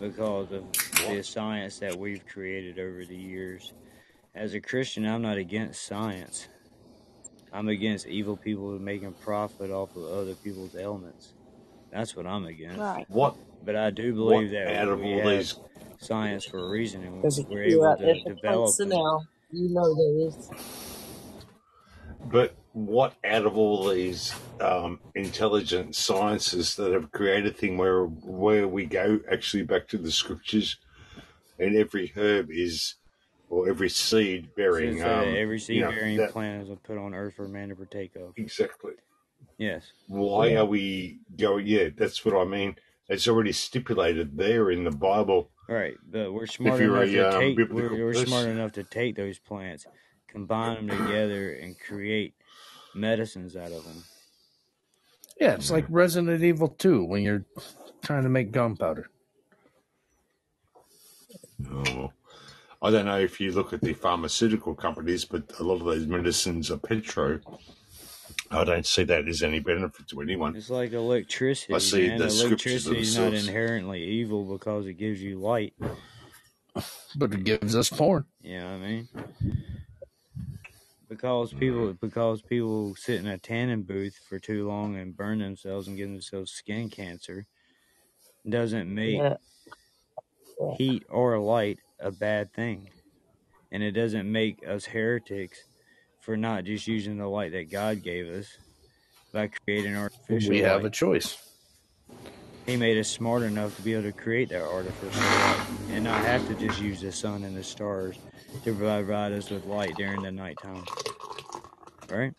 because 0.00 0.50
of 0.52 0.64
the 1.08 1.22
science 1.22 1.78
that 1.78 1.96
we've 1.96 2.26
created 2.26 2.78
over 2.78 3.04
the 3.04 3.16
years. 3.16 3.72
As 4.36 4.52
a 4.52 4.60
Christian, 4.60 5.06
I'm 5.06 5.22
not 5.22 5.38
against 5.38 5.86
science. 5.86 6.48
I'm 7.52 7.68
against 7.68 8.06
evil 8.06 8.36
people 8.36 8.78
making 8.78 9.14
profit 9.14 9.70
off 9.70 9.96
of 9.96 10.04
other 10.04 10.34
people's 10.34 10.76
ailments. 10.76 11.32
That's 11.90 12.14
what 12.14 12.26
I'm 12.26 12.44
against. 12.44 12.78
Right. 12.78 13.06
What 13.08 13.34
But 13.64 13.76
I 13.76 13.90
do 13.90 14.14
What 14.14 14.30
believe 14.32 14.50
that 14.50 14.76
out 14.76 14.88
of 14.88 15.00
we 15.00 15.14
all 15.14 15.20
have 15.20 15.38
these, 15.38 15.54
science 15.98 16.44
for 16.44 16.58
a 16.58 16.68
reason, 16.68 17.02
and 17.02 17.22
we're 17.48 17.62
able 17.62 17.86
out 17.86 17.98
to 17.98 18.14
develop 18.34 18.76
them. 18.76 18.88
personnel. 18.90 19.26
You 19.50 19.68
know 19.70 19.94
there 19.94 20.28
is. 20.28 20.50
but 22.30 22.54
what 22.72 23.14
out 23.24 23.46
of 23.46 23.56
all 23.56 23.88
these 23.88 24.34
um, 24.60 25.00
intelligent 25.14 25.94
sciences 25.94 26.76
that 26.76 26.92
have 26.92 27.10
created 27.10 27.56
thing 27.56 27.78
where 27.78 28.04
where 28.04 28.68
we 28.68 28.84
go 28.84 29.20
actually 29.32 29.62
back 29.62 29.88
to 29.88 29.96
the 29.96 30.10
scriptures, 30.10 30.76
and 31.58 31.74
every 31.74 32.12
herb 32.14 32.50
is 32.50 32.96
or 33.48 33.68
every 33.68 33.88
seed 33.88 34.54
bearing. 34.56 35.02
uh, 35.02 35.06
um, 35.08 35.28
every 35.36 35.56
you 35.56 35.58
seed 35.58 35.80
know, 35.82 35.90
bearing 35.90 36.16
that 36.18 36.32
plant 36.32 36.68
is 36.68 36.78
put 36.82 36.98
on 36.98 37.14
earth 37.14 37.34
for 37.34 37.48
man 37.48 37.68
to 37.68 37.76
partake 37.76 38.16
of. 38.16 38.32
exactly. 38.36 38.92
Yes. 39.58 39.92
Why 40.08 40.48
Yeah. 40.48 40.60
are 40.60 40.64
we 40.66 41.20
going? 41.36 41.66
Yeah, 41.66 41.88
that's 41.96 42.24
what 42.24 42.34
I 42.36 42.44
mean. 42.44 42.76
It's 43.08 43.28
already 43.28 43.52
stipulated 43.52 44.36
there 44.36 44.70
in 44.70 44.84
the 44.84 44.90
Bible. 44.90 45.50
Right, 45.68 45.96
but 46.08 46.32
we're 46.32 46.46
smart 46.46 46.80
you're 46.80 47.02
enough 47.02 47.10
to 47.12 47.18
a 47.18 47.34
um, 47.34 47.40
take 47.56 47.72
we're, 47.72 48.04
we're 48.04 48.14
smart 48.26 48.46
enough 48.46 48.72
to 48.72 48.84
take 48.84 49.16
those 49.16 49.38
plants, 49.38 49.86
combine 50.28 50.86
them 50.86 51.06
together, 51.06 51.52
and 51.54 51.78
create 51.78 52.34
medicines 52.94 53.56
out 53.56 53.72
of 53.72 53.84
them. 53.84 54.04
Yeah, 55.40 55.54
it's 55.54 55.70
like 55.70 55.84
Resident 55.88 56.42
Evil 56.42 56.68
2 56.68 57.04
when 57.04 57.22
you're 57.22 57.44
trying 58.02 58.22
to 58.22 58.28
make 58.28 58.52
gunpowder. 58.52 59.10
oh, 61.70 62.12
I 62.86 62.90
don't 62.92 63.06
know 63.06 63.18
if 63.18 63.40
you 63.40 63.50
look 63.50 63.72
at 63.72 63.80
the 63.80 63.94
pharmaceutical 63.94 64.72
companies, 64.76 65.24
but 65.24 65.42
a 65.58 65.64
lot 65.64 65.80
of 65.80 65.86
those 65.86 66.06
medicines 66.06 66.70
are 66.70 66.76
petro. 66.76 67.40
I 68.48 68.62
don't 68.62 68.86
see 68.86 69.02
that 69.02 69.26
as 69.26 69.42
any 69.42 69.58
benefit 69.58 70.06
to 70.06 70.20
anyone. 70.20 70.54
It's 70.54 70.70
like 70.70 70.92
electricity. 70.92 71.74
I 71.74 71.78
see 71.78 72.06
man. 72.06 72.18
the 72.20 72.26
Electricity 72.26 73.00
is 73.00 73.18
not 73.18 73.34
inherently 73.34 74.04
evil 74.04 74.44
because 74.44 74.86
it 74.86 74.94
gives 74.94 75.20
you 75.20 75.40
light. 75.40 75.74
But 77.16 77.34
it 77.34 77.42
gives 77.42 77.74
us 77.74 77.90
porn. 77.90 78.26
You 78.40 78.60
know 78.60 78.68
I 78.68 78.76
mean? 78.76 79.08
Because 81.08 81.52
people 81.52 81.92
because 81.94 82.40
people 82.40 82.94
sit 82.94 83.18
in 83.18 83.26
a 83.26 83.36
tanning 83.36 83.82
booth 83.82 84.16
for 84.28 84.38
too 84.38 84.68
long 84.68 84.94
and 84.94 85.16
burn 85.16 85.40
themselves 85.40 85.88
and 85.88 85.96
give 85.96 86.08
themselves 86.08 86.52
skin 86.52 86.88
cancer 86.88 87.46
doesn't 88.48 88.94
make 88.94 89.16
Yeah. 89.16 89.36
yeah. 90.60 90.74
heat 90.76 91.02
or 91.08 91.36
light 91.40 91.80
a 92.00 92.10
bad 92.10 92.52
thing. 92.52 92.90
And 93.72 93.82
it 93.82 93.92
doesn't 93.92 94.30
make 94.30 94.66
us 94.66 94.84
heretics 94.86 95.58
for 96.20 96.36
not 96.36 96.64
just 96.64 96.86
using 96.86 97.18
the 97.18 97.26
light 97.26 97.52
that 97.52 97.70
God 97.70 98.02
gave 98.02 98.26
us 98.26 98.46
by 99.32 99.48
creating 99.48 99.96
artificial 99.96 100.50
We 100.50 100.60
have 100.60 100.84
a 100.84 100.90
choice. 100.90 101.38
He 102.66 102.76
made 102.76 102.98
us 102.98 103.08
smart 103.08 103.42
enough 103.42 103.76
to 103.76 103.82
be 103.82 103.92
able 103.94 104.04
to 104.04 104.12
create 104.12 104.48
that 104.48 104.62
artificial 104.62 105.20
light 105.20 105.66
and 105.90 106.04
not 106.04 106.24
have 106.24 106.46
to 106.48 106.54
just 106.54 106.80
use 106.80 107.00
the 107.00 107.12
sun 107.12 107.44
and 107.44 107.56
the 107.56 107.62
stars 107.62 108.16
to 108.64 108.74
provide 108.74 109.32
us 109.32 109.50
with 109.50 109.64
light 109.66 109.94
during 109.96 110.22
the 110.22 110.32
nighttime. 110.32 110.84
Right? 112.10 112.32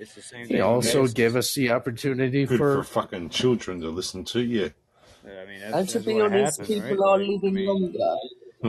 It's 0.00 0.14
the 0.14 0.22
same 0.22 0.42
He 0.42 0.46
thing 0.46 0.56
with 0.56 0.64
also 0.64 0.98
medicine. 1.00 1.14
gave 1.14 1.36
us 1.36 1.54
the 1.54 1.70
opportunity 1.70 2.46
Good 2.46 2.58
for 2.58 2.76
for 2.78 2.84
fucking 2.84 3.30
children 3.30 3.80
to 3.80 3.90
listen 3.90 4.24
to 4.26 4.40
you. 4.40 4.72
I 5.30 5.46
mean, 5.46 5.62
And 5.62 5.74
that's, 5.74 5.92
to 5.92 5.98
that's 5.98 6.06
be 6.06 6.14
what 6.14 6.32
honest, 6.32 6.58
happened, 6.60 6.82
right? 6.82 6.90
people 6.90 7.04
are 7.08 7.18
Like, 7.18 7.28
I 7.28 7.32
living 7.32 7.54
mean, 7.54 7.66
longer. 7.66 7.98
Huh. 7.98 8.16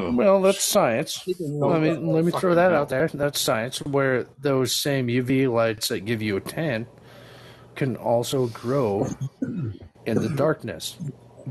Hmm. 0.02 0.16
well, 0.18 0.42
that's 0.42 0.64
science. 0.64 1.24
Let 1.40 1.82
me 1.82 1.96
let 1.96 2.24
me 2.24 2.32
throw 2.32 2.54
that 2.54 2.74
out 2.74 2.90
there. 2.90 3.08
That's 3.12 3.40
science. 3.40 3.82
Where 3.82 4.26
those 4.40 4.76
same 4.76 5.08
UV 5.08 5.52
lights 5.52 5.88
that 5.88 6.02
give 6.02 6.22
you 6.22 6.38
a 6.38 6.42
tan 6.42 6.86
can 7.76 7.96
also 7.96 8.48
grow 8.48 9.08
in 9.42 10.16
the 10.22 10.30
darkness, 10.30 10.96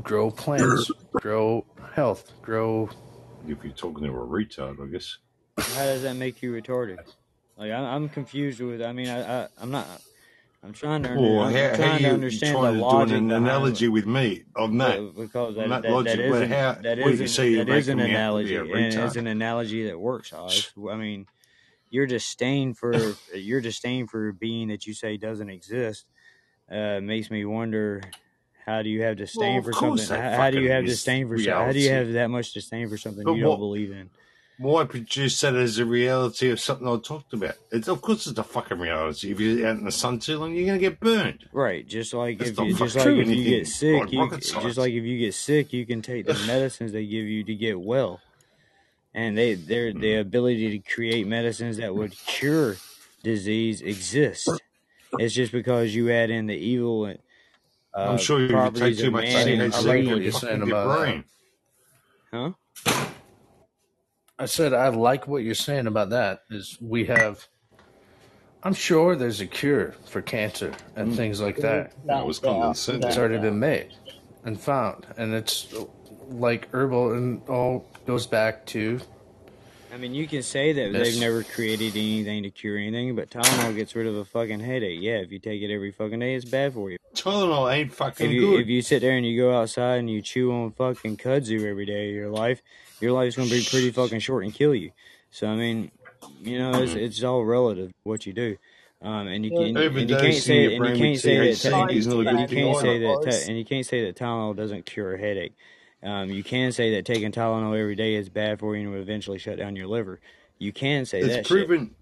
grow 0.01 0.31
plants, 0.31 0.89
grow 1.11 1.65
health, 1.93 2.31
grow. 2.41 2.89
If 3.47 3.61
you're 3.63 3.73
talking 3.73 4.05
to 4.05 4.09
a 4.11 4.25
retard, 4.25 4.81
I 4.81 4.89
guess. 4.89 5.17
how 5.57 5.83
does 5.85 6.03
that 6.03 6.15
make 6.15 6.41
you 6.41 6.53
retarded? 6.53 6.99
Like, 7.57 7.71
I'm, 7.71 7.83
I'm 7.83 8.09
confused 8.09 8.61
with. 8.61 8.81
I 8.81 8.93
mean, 8.93 9.09
I, 9.09 9.43
I 9.43 9.47
I'm 9.61 9.71
not. 9.71 9.85
I'm 10.61 10.73
trying 10.73 11.03
to. 11.03 11.11
Under, 11.11 11.21
Well, 11.21 11.39
I'm, 11.41 11.53
how, 11.53 11.69
how 11.69 11.75
trying 11.75 12.01
you 12.01 12.07
to 12.07 12.13
understand 12.13 12.57
trying 12.57 12.73
to 12.73 12.79
do 12.79 12.85
logic 12.85 13.17
an 13.17 13.31
analogy 13.31 13.87
with 13.87 14.05
me 14.05 14.43
on 14.57 14.77
that? 14.79 14.99
Well, 14.99 15.11
because 15.15 15.55
that, 15.55 15.69
that 15.69 15.69
that, 15.69 15.81
that 15.83 15.91
logic, 15.93 16.17
but 16.17 16.23
isn't 16.43 16.51
how? 16.51 16.73
that 16.73 16.97
What 16.99 17.11
do 17.11 17.15
you 17.15 17.23
isn't? 17.23 17.49
You're 17.51 17.65
that 17.65 17.77
is 17.77 17.87
an 17.87 17.97
making 17.97 18.11
me 18.13 18.17
out 18.17 18.37
to 18.39 18.43
be 18.43 18.55
analogy, 18.55 18.73
and 18.73 19.03
it's 19.05 19.15
an 19.15 19.27
analogy 19.27 19.85
that 19.87 19.99
works. 19.99 20.33
Oz. 20.33 20.73
I 20.91 20.95
mean, 20.95 21.27
your 21.89 22.07
disdain 22.07 22.73
for 22.73 22.93
your 23.33 23.61
disdain 23.61 24.07
for 24.07 24.33
being 24.33 24.67
that 24.67 24.85
you 24.85 24.93
say 24.93 25.15
doesn't 25.15 25.49
exist 25.49 26.05
uh, 26.69 26.99
makes 27.01 27.31
me 27.31 27.45
wonder. 27.45 28.01
How 28.65 28.83
do 28.83 28.89
you 28.89 29.01
have 29.01 29.15
disdain 29.17 29.59
of 29.59 29.65
for 29.65 29.73
something? 29.73 30.05
How, 30.07 30.31
how 30.37 30.51
do 30.51 30.61
you 30.61 30.69
have 30.71 30.85
disdain 30.85 31.27
for? 31.27 31.39
so- 31.39 31.51
How 31.51 31.71
do 31.71 31.79
you 31.79 31.89
have 31.89 32.11
that 32.13 32.27
much 32.29 32.51
disdain 32.53 32.87
for 32.89 32.97
something 32.97 33.23
But 33.23 33.33
you 33.33 33.41
don't 33.41 33.51
what? 33.51 33.57
believe 33.59 33.91
in? 33.91 34.09
Why 34.59 34.83
produce 34.83 35.39
that 35.39 35.55
as 35.55 35.77
a 35.79 35.85
reality 35.85 36.49
of 36.49 36.59
something 36.59 36.85
I 36.85 36.97
talked 36.97 37.31
about? 37.31 37.55
It's 37.71 37.87
of 37.87 38.01
course 38.01 38.27
it's 38.27 38.37
a 38.37 38.43
fucking 38.43 38.77
reality. 38.77 39.31
If 39.31 39.39
you're 39.39 39.65
out 39.65 39.77
in 39.77 39.85
the 39.85 39.91
sun 39.91 40.19
too 40.19 40.37
long, 40.37 40.53
you're 40.53 40.65
gonna 40.65 40.79
get 40.79 40.99
burned. 40.99 41.45
Right, 41.53 41.87
just 41.87 42.13
like 42.13 42.39
That's 42.39 42.51
if 42.51 42.59
you 42.59 42.75
just 42.75 42.95
like 42.97 43.07
if 43.07 43.27
you 43.29 43.43
get 43.45 43.67
sick, 43.67 44.11
you 44.11 44.29
just 44.29 44.77
like 44.77 44.91
if 44.91 45.03
you 45.05 45.17
get 45.17 45.33
sick, 45.33 45.71
you 45.71 45.85
can 45.85 46.01
take 46.01 46.25
the 46.25 46.33
medicines 46.47 46.91
they 46.91 47.05
give 47.05 47.25
you 47.25 47.45
to 47.45 47.55
get 47.55 47.79
well. 47.79 48.19
and 49.13 49.37
they 49.37 49.53
their 49.55 49.93
the 49.93 50.15
ability 50.15 50.77
to 50.77 50.93
create 50.93 51.25
medicines 51.25 51.77
that 51.77 51.95
would 51.95 52.11
cure 52.25 52.75
disease 53.23 53.81
exists. 53.81 54.49
It's 55.13 55.33
just 55.33 55.53
because 55.53 55.95
you 55.95 56.11
add 56.11 56.29
in 56.29 56.47
the 56.47 56.55
evil 56.55 57.05
and 57.05 57.19
I'm 57.95 58.15
uh, 58.15 58.17
sure 58.17 58.39
you 58.41 58.71
take 58.71 58.97
too 58.97 59.09
much 59.09 59.23
man 59.23 59.47
and 59.47 59.61
I 59.63 59.67
CHC, 59.69 59.73
like 59.73 59.83
greed. 59.83 60.07
what 60.07 60.11
it'll 60.11 60.21
you're 60.21 60.31
fucking 60.33 60.49
saying 60.49 60.67
your 60.67 60.87
that. 60.87 60.97
brain. 60.97 61.23
Huh? 62.31 62.51
I 64.39 64.45
said 64.45 64.73
I 64.73 64.87
like 64.87 65.27
what 65.27 65.43
you're 65.43 65.53
saying 65.53 65.85
about 65.85 66.09
that. 66.11 66.43
Is 66.49 66.77
we 66.81 67.05
have, 67.05 67.45
I'm 68.63 68.73
sure 68.73 69.15
there's 69.15 69.41
a 69.41 69.45
cure 69.45 69.93
for 70.05 70.21
cancer 70.21 70.73
and 70.95 71.11
mm. 71.11 71.15
things 71.15 71.41
like 71.41 71.57
that. 71.57 71.93
That 72.05 72.25
was 72.25 72.41
Without 72.41 72.53
doubt, 72.53 72.61
condescending. 72.61 73.09
It's 73.09 73.17
already 73.17 73.37
been 73.37 73.59
made 73.59 73.93
and 74.45 74.59
found, 74.59 75.05
and 75.17 75.33
it's 75.33 75.73
like 76.29 76.69
herbal 76.71 77.13
and 77.13 77.41
all 77.49 77.85
goes 78.07 78.25
back 78.25 78.65
to 78.67 78.99
I 78.99 79.18
mean, 79.99 80.15
you 80.15 80.27
can 80.27 80.41
say 80.41 80.73
that 80.73 80.91
this. 80.91 81.11
they've 81.11 81.19
never 81.19 81.43
created 81.43 81.91
anything 81.91 82.43
to 82.43 82.49
cure 82.49 82.77
anything, 82.77 83.15
but 83.15 83.29
Tylenol 83.29 83.75
gets 83.75 83.95
rid 83.95 84.07
of 84.07 84.15
a 84.15 84.25
fucking 84.25 84.59
headache. 84.59 84.99
Yeah, 85.01 85.17
if 85.17 85.31
you 85.31 85.39
take 85.39 85.61
it 85.61 85.73
every 85.73 85.91
fucking 85.91 86.19
day, 86.19 86.35
it's 86.35 86.45
bad 86.45 86.73
for 86.73 86.89
you. 86.89 86.97
Tylenol 87.13 87.71
ain't 87.71 87.91
If 87.91 87.97
fucking 87.97 88.31
you 88.31 88.57
if 88.57 88.67
you 88.67 88.81
sit 88.81 89.01
there 89.01 89.17
and 89.17 89.25
you 89.25 89.39
go 89.39 89.55
outside 89.55 89.97
and 89.97 90.09
you 90.09 90.21
chew 90.21 90.51
on 90.51 90.71
fucking 90.71 91.17
kudzu 91.17 91.69
every 91.69 91.85
day 91.85 92.09
of 92.09 92.15
your 92.15 92.29
life, 92.29 92.61
your 92.99 93.11
life's 93.11 93.35
gonna 93.35 93.49
be 93.49 93.65
pretty 93.69 93.91
fucking 93.91 94.19
short 94.19 94.43
and 94.43 94.53
kill 94.53 94.73
you. 94.75 94.91
So 95.31 95.47
I 95.47 95.55
mean, 95.55 95.91
you 96.41 96.59
know, 96.59 96.81
it's 96.81 96.93
it's 96.93 97.23
all 97.23 97.43
relative 97.43 97.91
what 98.03 98.25
you 98.25 98.33
do. 98.33 98.57
Um, 99.01 99.27
and 99.27 99.45
you 99.45 99.51
can 99.51 99.77
and 99.77 100.09
you 100.09 100.17
can't 100.17 100.33
say 100.35 100.75
and 100.75 100.85
you 100.85 100.95
can't 100.95 101.19
say 101.19 101.37
that 101.37 101.55
THC 101.55 101.81
and 101.81 101.91
is 101.91 102.07
not 102.07 102.27
a 102.27 102.41
you 102.41 102.47
can't 102.47 102.77
say 102.77 102.99
that 102.99 103.45
and 103.47 103.57
you 103.57 103.65
can't 103.65 103.85
say 103.85 104.05
that 104.05 104.17
Tylenol 104.17 104.55
doesn't 104.55 104.85
cure 104.85 105.15
a 105.15 105.17
headache. 105.17 105.55
Um, 106.03 106.29
you 106.31 106.43
can 106.43 106.71
say 106.71 106.95
that 106.95 107.05
taking 107.05 107.31
Tylenol 107.31 107.79
every 107.79 107.95
day 107.95 108.15
is 108.15 108.29
bad 108.29 108.59
for 108.59 108.75
you 108.75 108.83
and 108.83 108.91
will 108.93 109.01
eventually 109.01 109.39
shut 109.39 109.57
down 109.57 109.75
your 109.75 109.87
liver. 109.87 110.21
You 110.59 110.71
can 110.73 111.05
say 111.05 111.25
that 111.25 111.39
It's 111.39 111.47
shit. 111.47 111.67
proven. 111.67 111.95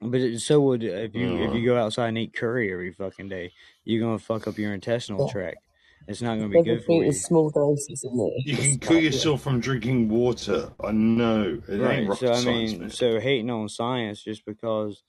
But 0.00 0.20
it, 0.20 0.40
so 0.40 0.60
would 0.60 0.82
if 0.84 1.14
you 1.14 1.36
if 1.36 1.52
Uh, 1.52 1.54
you 1.54 1.64
go 1.66 1.78
outside 1.78 2.08
and 2.08 2.18
eat 2.18 2.34
curry 2.34 2.72
every 2.72 2.92
fucking 2.92 3.28
day, 3.28 3.52
you're 3.84 4.00
gonna 4.02 4.18
fuck 4.18 4.46
up 4.48 4.58
your 4.58 4.74
intestinal 4.74 5.26
Yeah. 5.26 5.32
tract. 5.32 5.58
It's 6.08 6.22
not 6.22 6.36
gonna 6.36 6.48
be 6.48 6.60
good 6.60 6.84
for 6.84 7.04
you. 7.04 7.10
is 7.10 7.22
small 7.24 7.50
doses 7.50 8.04
in 8.04 8.16
there. 8.18 8.30
you 8.44 8.56
can 8.56 8.78
kill 8.78 8.98
yourself 8.98 9.42
from 9.42 9.60
drinking 9.60 10.08
water. 10.08 10.72
I 10.82 10.92
know. 10.92 11.62
It 11.68 11.82
ain't 11.82 11.82
Right. 11.84 12.08
rocket 12.08 12.26
So 12.28 12.32
I 12.32 12.40
mean, 12.40 12.80
man. 12.80 12.90
so 12.90 13.20
hating 13.20 13.50
on 13.50 13.68
science 13.68 14.22
just 14.24 14.44
because 14.46 15.02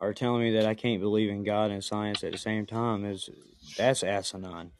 or 0.00 0.14
telling 0.14 0.42
me 0.42 0.52
that 0.52 0.66
I 0.66 0.74
can't 0.74 1.00
believe 1.00 1.30
in 1.30 1.44
God 1.44 1.70
and 1.70 1.84
science 1.84 2.24
at 2.24 2.32
the 2.32 2.38
same 2.38 2.66
time 2.66 3.04
is 3.04 3.30
that's 3.76 4.02
asinine. 4.04 4.72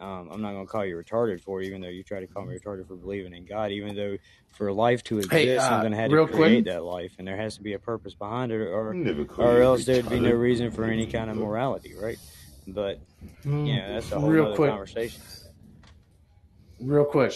Um, 0.00 0.30
I'm 0.32 0.40
not 0.40 0.52
gonna 0.52 0.66
call 0.66 0.84
you 0.84 0.96
retarded 0.96 1.40
for 1.42 1.60
it, 1.60 1.66
even 1.66 1.80
though 1.80 1.88
you 1.88 2.02
try 2.02 2.20
to 2.20 2.26
call 2.26 2.44
me 2.46 2.56
retarded 2.58 2.86
for 2.88 2.96
believing 2.96 3.34
in 3.34 3.44
God. 3.44 3.70
Even 3.70 3.94
though 3.94 4.16
for 4.52 4.72
life 4.72 5.02
to 5.04 5.18
Hey, 5.18 5.44
exist, 5.44 5.66
uh, 5.66 5.68
something 5.68 5.92
had 5.92 6.10
to 6.10 6.16
real 6.16 6.26
create 6.26 6.64
quick, 6.64 6.64
that 6.64 6.84
life, 6.84 7.14
and 7.18 7.28
there 7.28 7.36
has 7.36 7.56
to 7.56 7.62
be 7.62 7.74
a 7.74 7.78
purpose 7.78 8.14
behind 8.14 8.50
it, 8.50 8.60
or 8.60 8.96
or 9.38 9.60
else 9.60 9.84
there'd 9.84 10.08
be 10.08 10.18
no 10.18 10.32
reason 10.32 10.70
for 10.70 10.84
any 10.84 11.06
kind 11.06 11.30
of 11.30 11.36
morality, 11.36 11.94
right? 11.94 12.18
But 12.66 13.00
you 13.44 13.76
know, 13.76 13.94
that's 13.94 14.10
a 14.12 14.18
whole 14.18 14.30
real 14.30 14.46
other 14.46 14.56
quick, 14.56 14.70
conversation. 14.70 15.20
real 16.80 17.04
quick. 17.04 17.34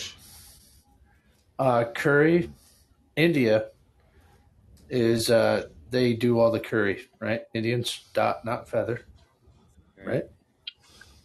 Uh, 1.59 1.85
curry, 1.95 2.51
India 3.17 3.67
is 4.89 5.31
uh, 5.31 5.65
they 5.91 6.15
do 6.15 6.39
all 6.41 6.51
the 6.51 6.61
curry, 6.61 7.03
right? 7.21 7.43
Indians 7.55 8.09
dot 8.15 8.45
not 8.45 8.69
feather, 8.69 9.03
Right? 9.99 10.07
right? 10.07 10.25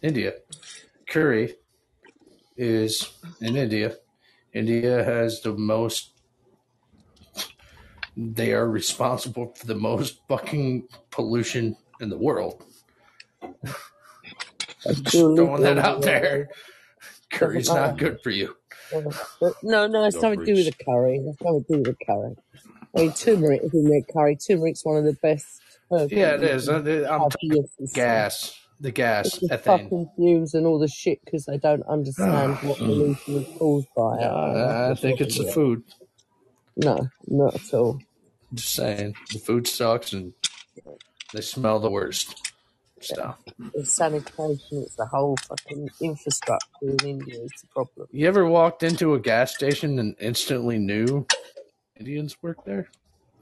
India 0.02 0.34
curry 1.10 1.56
is 2.56 3.10
in 3.42 3.56
India. 3.56 3.96
India 4.54 5.04
has 5.04 5.42
the 5.42 5.52
most. 5.52 6.12
They 8.16 8.52
are 8.52 8.68
responsible 8.68 9.54
for 9.54 9.66
the 9.66 9.74
most 9.74 10.20
fucking 10.28 10.88
pollution 11.10 11.76
in 12.00 12.08
the 12.08 12.18
world. 12.18 12.64
Just 14.86 15.08
throwing 15.36 15.62
that 15.62 15.78
out 15.78 16.02
there. 16.02 16.20
there. 16.20 16.48
Curry's 17.30 17.68
Doesn't 17.68 17.98
good 17.98 18.20
for 18.22 18.30
you. 18.30 18.56
No, 19.62 19.86
no, 19.86 20.04
it's 20.04 20.20
Not 20.20 20.22
nothing 20.22 20.40
to 20.40 20.46
do 20.46 20.54
with 20.54 20.66
rich. 20.66 20.78
the 20.78 20.84
curry. 20.84 21.16
It's 21.18 21.40
nothing 21.42 21.64
to 21.64 21.72
do 21.72 21.78
with 21.78 21.98
the 21.98 22.04
curry. 22.04 22.36
I 22.96 23.00
mean, 23.00 23.12
turmeric 23.12 23.62
is 23.64 23.74
in 23.74 23.84
their 23.88 24.02
curry. 24.02 24.36
Turmeric's 24.36 24.84
one 24.84 24.96
of 24.98 25.04
the 25.04 25.12
best 25.14 25.60
herbs 25.92 26.12
Yeah, 26.12 26.36
that 26.36 26.42
it 26.44 26.50
you 26.50 26.56
is. 26.56 26.66
can 26.66 26.76
I'm 27.06 27.20
talking 27.30 27.50
for 27.50 27.82
your 27.82 27.88
gas. 27.94 28.59
The 28.80 28.92
gas, 28.92 29.40
It's 29.40 29.40
the 29.40 29.48
ethane. 29.56 29.62
fucking 29.66 30.10
fumes 30.16 30.54
and 30.54 30.66
all 30.66 30.78
the 30.80 30.88
shit 30.88 31.20
because 31.24 31.46
they 31.46 31.58
don't 31.58 31.84
understand 31.88 32.58
what 32.62 32.78
pollution 32.84 33.36
is 33.36 33.48
caused 33.58 33.88
by 33.96 34.16
it. 34.20 34.32
That's 34.54 34.90
I 34.90 34.94
think 34.94 35.20
it's 35.20 35.38
the 35.38 35.44
food. 35.52 35.84
No, 36.76 37.08
not 37.28 37.56
at 37.56 37.74
all. 37.74 38.00
Just 38.54 38.74
saying, 38.74 39.16
the 39.32 39.38
food 39.40 39.66
sucks 39.68 40.12
and 40.12 40.34
they 41.32 41.40
smell 41.42 41.80
the 41.80 41.90
worst. 41.90 42.36
So, 43.00 43.36
It's 43.74 43.94
sanitation. 43.96 44.82
It's 44.84 44.96
the 44.96 45.06
whole 45.06 45.36
fucking 45.48 45.90
infrastructure 46.00 46.66
in 46.82 47.04
India. 47.04 47.40
is 47.42 47.52
the 47.62 47.68
problem. 47.74 48.08
you 48.10 48.28
ever 48.28 48.46
walked 48.46 48.82
into 48.82 49.14
a 49.14 49.20
gas 49.20 49.54
station 49.54 49.98
and 49.98 50.16
instantly 50.20 50.78
knew 50.78 51.26
Indians 51.98 52.36
worked 52.42 52.66
there? 52.66 52.88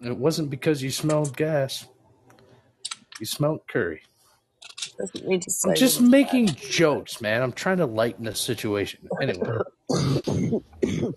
It 0.02 0.16
wasn't 0.18 0.50
because 0.50 0.82
you 0.82 0.90
smelled 0.90 1.36
gas. 1.36 1.86
You 3.20 3.26
smelled 3.26 3.62
curry. 3.68 4.02
Doesn't 4.98 5.26
mean 5.26 5.40
to 5.40 5.50
say 5.50 5.70
I'm 5.70 5.76
just 5.76 5.98
that 5.98 6.04
it's 6.04 6.10
making 6.10 6.46
jokes, 6.46 7.20
man. 7.20 7.42
I'm 7.42 7.52
trying 7.52 7.78
to 7.78 7.86
lighten 7.86 8.24
the 8.24 8.34
situation. 8.34 9.08
Anyway, 9.20 9.58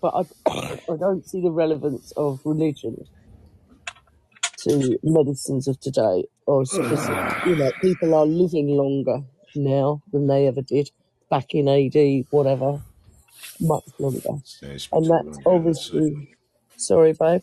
but 0.00 0.14
I, 0.14 0.24
I 0.46 0.96
don't 0.98 1.26
see 1.26 1.40
the 1.40 1.50
relevance 1.50 2.12
of 2.12 2.40
religion 2.44 3.04
to 4.58 4.98
medicines 5.02 5.68
of 5.68 5.80
today, 5.80 6.24
or. 6.46 6.64
You 7.44 7.56
know, 7.56 7.72
people 7.80 8.14
are 8.14 8.24
living 8.24 8.68
longer 8.68 9.20
now 9.56 10.00
than 10.12 10.28
they 10.28 10.46
ever 10.46 10.62
did 10.62 10.90
back 11.28 11.54
in 11.54 11.68
AD, 11.68 12.26
whatever, 12.30 12.80
much 13.60 13.84
longer. 13.98 14.20
It's 14.40 14.62
nice 14.62 14.84
to 14.86 14.90
be 14.90 14.96
And 14.96 15.10
that's 15.10 15.38
about 15.38 15.38
it. 15.38 15.44
So 15.44 15.50
obviously. 15.50 16.36
Sorry, 16.76 17.12
babe. 17.12 17.42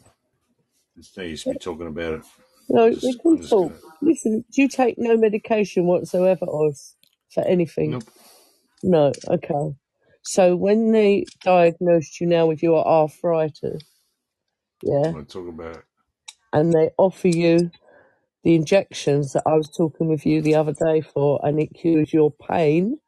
it's 0.98 1.16
nice 1.18 1.44
to 1.44 1.54
be 1.54 1.60
talking 1.60 1.88
about 1.88 2.14
it. 2.14 2.22
No, 2.70 2.86
we 2.88 2.96
Just, 2.96 3.22
can 3.22 3.42
talk. 3.42 3.82
gonna. 3.82 3.89
Listen, 4.02 4.46
do 4.54 4.62
you 4.64 4.70
take 4.70 4.96
no 4.98 5.18
medication 5.18 5.86
whatsoever, 5.86 6.46
Oz, 6.50 6.96
for 7.34 7.44
anything? 7.48 7.92
Nope. 7.92 8.10
No. 8.84 9.14
Okay. 9.28 9.76
So 10.24 10.56
when 10.56 10.92
they 10.92 11.26
diagnosed 11.44 12.20
you 12.22 12.28
now 12.28 12.48
with 12.48 12.64
your 12.64 12.86
arthritis, 12.88 13.84
yeah, 14.84 15.14
I 15.14 15.16
want 15.16 15.30
to 15.30 15.34
talk 15.40 15.50
about 15.50 15.84
and 16.54 16.74
they 16.74 16.92
offer 16.98 17.30
you 17.30 17.72
the 18.44 18.56
injections 18.56 19.34
that 19.34 19.44
I 19.48 19.56
was 19.56 19.70
talking 19.70 20.10
with 20.10 20.26
you 20.26 20.42
the 20.42 20.56
other 20.56 20.74
day 20.74 21.02
for, 21.02 21.40
and 21.44 21.60
it 21.60 21.74
cures 21.76 22.14
your 22.14 22.32
pain, 22.32 23.00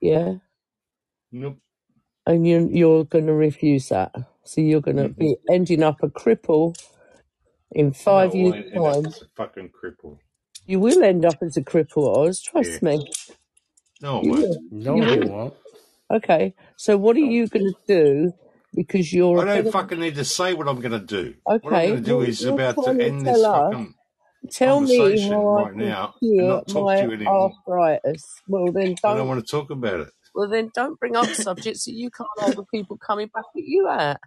yeah, 0.00 0.34
Nope. 1.32 1.58
and 2.26 2.46
you 2.46 2.68
you're 2.72 3.04
going 3.04 3.26
to 3.26 3.34
refuse 3.34 3.90
that. 3.90 4.14
So 4.44 4.60
you're 4.62 4.82
going 4.82 4.98
to 4.98 5.08
Mm-mm. 5.08 5.18
be 5.18 5.36
ending 5.50 5.82
up 5.82 6.02
a 6.02 6.08
cripple 6.08 6.76
in 7.72 7.92
five 7.92 8.34
No, 8.34 8.34
years' 8.34 8.54
I 8.54 8.58
end 8.74 8.88
up 8.88 8.98
time. 8.98 9.06
as 9.06 9.22
a 9.22 9.26
fucking 9.36 9.70
cripple. 9.70 10.18
You 10.66 10.80
will 10.80 11.04
end 11.04 11.26
up 11.26 11.38
as 11.42 11.56
a 11.56 11.62
cripple, 11.62 12.16
Oz. 12.16 12.42
Yeah. 12.58 12.78
Trust 12.80 12.82
me. 12.82 13.08
No, 14.00 14.20
I 14.22 14.22
You 14.22 14.32
won't. 14.32 14.48
will. 14.48 14.58
no, 14.70 15.00
You 15.00 15.04
you 15.04 15.24
will. 15.24 15.30
won't. 15.30 15.54
Okay. 16.12 16.54
So 16.76 16.96
what 16.98 17.16
are 17.16 17.20
you 17.20 17.48
going 17.48 17.66
to 17.66 17.76
do? 17.86 18.32
Because 18.74 19.12
you're 19.12 19.40
I 19.40 19.44
a 19.44 19.46
bit 19.52 19.66
don't 19.66 19.68
of 19.68 19.74
fucking 19.74 20.00
need 20.00 20.16
to 20.16 20.24
say 20.24 20.54
what 20.54 20.68
I'm 20.68 20.80
going 20.80 20.92
to 20.92 21.00
do. 21.00 21.34
What 21.60 21.74
I'm 21.74 21.82
okay. 21.82 21.84
going 21.84 21.98
to 21.98 22.02
do 22.02 22.20
Well, 22.20 22.22
is 22.22 22.44
you're 22.44 22.50
about 22.50 22.82
to 22.82 22.96
trying 22.96 23.00
to 23.00 23.10
end 23.10 23.26
this 23.26 23.44
tell 23.44 23.46
us. 23.46 23.76
fucking 23.76 23.94
Tell 24.52 24.80
me 24.80 25.20
conversation 25.20 25.28
how 25.28 25.58
I 25.58 25.64
right 25.64 25.74
can 25.76 25.96
now 25.96 26.16
and 26.38 26.48
cure 26.48 26.48
not 26.48 26.68
talk 26.68 26.94
to 26.96 27.04
my 27.04 27.06
you 27.06 27.12
anymore. 27.12 27.56
arthritis. 27.66 28.42
Well, 28.48 28.72
then 28.72 28.96
I 29.06 29.14
don't 29.14 29.28
don't. 29.28 29.28
want 29.28 29.46
to 29.46 29.50
talk 29.50 29.70
about 29.70 30.00
it. 30.00 30.10
Well, 30.34 30.48
then 30.48 30.70
don't 30.74 31.00
bring 31.00 31.16
up 31.16 31.34
subjects 31.34 31.86
that 31.86 31.94
you 31.94 32.10
can't 32.10 32.28
hold 32.38 32.56
the 32.56 32.64
people 32.64 32.98
coming 32.98 33.28
back 33.34 33.44
at 33.56 33.62
you 33.64 33.88
at. 33.88 34.20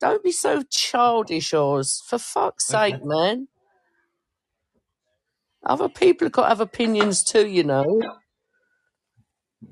Don't 0.00 0.24
be 0.24 0.32
so 0.32 0.62
childish, 0.70 1.54
Oz. 1.54 2.02
For 2.08 2.18
fuck's 2.18 2.68
Okay. 2.70 2.96
sake, 2.96 3.04
man. 3.04 3.48
Other 5.66 5.88
people 5.88 6.26
have 6.26 6.32
got 6.32 6.42
to 6.44 6.48
have 6.50 6.60
opinions 6.60 7.24
too, 7.24 7.46
you 7.48 7.64
know. 7.64 8.06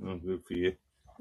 Oh, 0.07 0.17
good 0.19 0.43
for 0.47 0.55
you. 0.55 0.73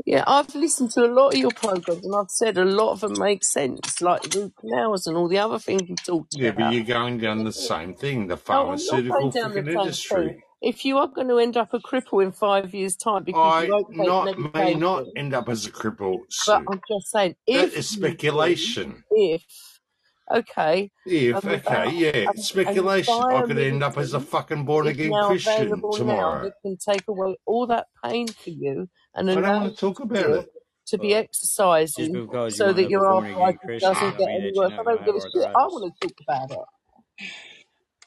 Yeah, 0.06 0.24
I've 0.28 0.56
listened 0.56 0.92
to 0.94 1.06
a 1.06 1.14
lot 1.14 1.32
of 1.32 1.38
your 1.40 1.52
programs 1.54 2.06
and 2.06 2.16
I've 2.16 2.30
said 2.32 2.58
a 2.58 2.66
lot 2.66 2.94
of 2.94 3.02
them 3.02 3.20
make 3.20 3.44
sense, 3.46 4.02
like 4.02 4.24
root 4.36 4.54
canals 4.60 5.08
and 5.08 5.18
all 5.18 5.30
the 5.30 5.40
other 5.40 5.60
things 5.60 5.90
we 5.90 5.98
talked 5.98 6.36
Yeah, 6.36 6.52
but 6.52 6.66
about. 6.66 6.66
you're 6.66 6.86
going 6.86 7.20
down 7.20 7.44
the 7.44 7.54
same 7.54 7.96
thing, 7.96 8.28
the 8.28 8.38
No, 8.50 8.72
I'm 8.72 8.86
not 8.86 9.08
going 9.08 9.30
pharmaceutical 9.30 9.32
down 9.32 9.54
the 9.56 9.64
fucking 9.64 9.70
same 9.76 9.98
thing. 10.10 10.34
industry. 10.34 10.44
If 10.64 10.86
you 10.86 10.98
are 10.98 11.08
going 11.10 11.28
to 11.28 11.40
end 11.40 11.58
up 11.58 11.74
a 11.74 11.80
cripple 11.80 12.24
in 12.24 12.32
five 12.32 12.74
years' 12.74 12.96
time 12.96 13.26
because 13.26 13.64
you 13.66 13.68
I 13.68 13.70
won't 13.70 13.96
take 13.98 14.08
not 14.08 14.54
may 14.56 14.74
not 14.74 15.04
end 15.18 15.34
up 15.34 15.50
as 15.50 15.66
a 15.66 15.72
cripple 15.72 16.20
but. 16.48 16.64
I'm 16.70 16.82
just 16.90 17.12
saying, 17.12 17.36
That 17.48 17.54
if 17.66 17.78
is 17.78 17.92
you 17.92 17.98
do, 18.02 18.08
speculation. 18.08 19.04
if, 19.12 19.44
okay, 20.34 20.90
If 21.06 21.36
and 21.36 21.46
okay, 21.46 21.56
without, 21.58 21.94
yeah, 21.94 22.10
and, 22.16 22.28
and 22.30 22.40
speculation. 22.40 23.14
I 23.14 23.42
could 23.42 23.60
end 23.60 23.84
up 23.84 23.98
as 23.98 24.14
a 24.14 24.22
fucking 24.22 24.64
born 24.64 24.88
is 24.88 24.94
again 24.94 25.12
now 25.12 25.28
Christian 25.28 25.64
available 25.64 25.90
now 25.92 25.98
tomorrow. 25.98 26.44
that 26.44 26.54
can 26.62 26.78
take 26.78 27.04
away 27.10 27.36
all 27.46 27.68
that 27.68 27.88
pain 28.04 28.28
for 28.30 28.50
you 28.50 28.90
and 29.16 29.30
I 29.30 29.36
don't 29.36 29.44
allow 29.44 29.52
want 29.60 29.64
you 29.66 29.70
to 29.72 29.76
talk 29.76 30.00
about 30.00 30.30
it. 30.30 30.50
to 30.88 30.98
be 30.98 31.10
Well, 31.10 31.22
just 31.24 31.26
exercising 31.26 32.14
because 32.14 32.58
you 32.58 32.66
so 32.66 32.66
wind 32.68 32.78
that 32.78 32.84
up 32.86 32.90
your 32.92 33.02
born 33.02 33.26
again 33.26 33.38
arthritis 33.42 33.60
Christian 33.66 33.90
doesn't 33.90 34.10
don't 34.12 34.18
get 34.18 34.28
mean 34.28 34.42
any 34.44 34.52
you're 34.54 34.64
worse. 34.64 34.72
I 34.72 34.76
not 34.78 34.86
don't 34.86 34.86
going 34.86 35.06
give 35.06 35.16
a 35.16 35.20
shit. 35.20 35.50
I 35.56 35.60
arthritis. 35.60 35.74
want 35.74 35.94
to 36.02 36.08
talk 36.08 36.18
about 36.28 36.52
it. 36.52 36.58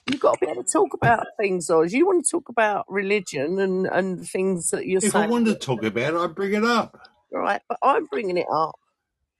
You've 0.06 0.20
got 0.20 0.34
to 0.40 0.46
be 0.46 0.52
able 0.52 0.64
to 0.64 0.70
talk 0.72 0.94
about 0.94 1.26
things, 1.40 1.70
Oz. 1.70 1.92
You 1.94 2.06
want 2.06 2.24
to 2.24 2.30
talk 2.30 2.48
about 2.48 2.86
religion 2.88 3.58
and, 3.60 3.86
and 3.86 4.28
things 4.28 4.70
that 4.70 4.86
you're 4.86 5.00
saying. 5.00 5.10
If 5.10 5.16
I 5.16 5.20
saying, 5.20 5.30
wanted 5.30 5.60
to 5.60 5.66
talk 5.66 5.82
about 5.84 6.14
it, 6.14 6.18
I'd 6.18 6.34
bring 6.36 6.54
it 6.54 6.64
up. 6.64 7.08
right? 7.32 7.62
But 7.68 7.78
I'm 7.82 8.06
bringing 8.06 8.38
it 8.38 8.46
up. 8.52 8.76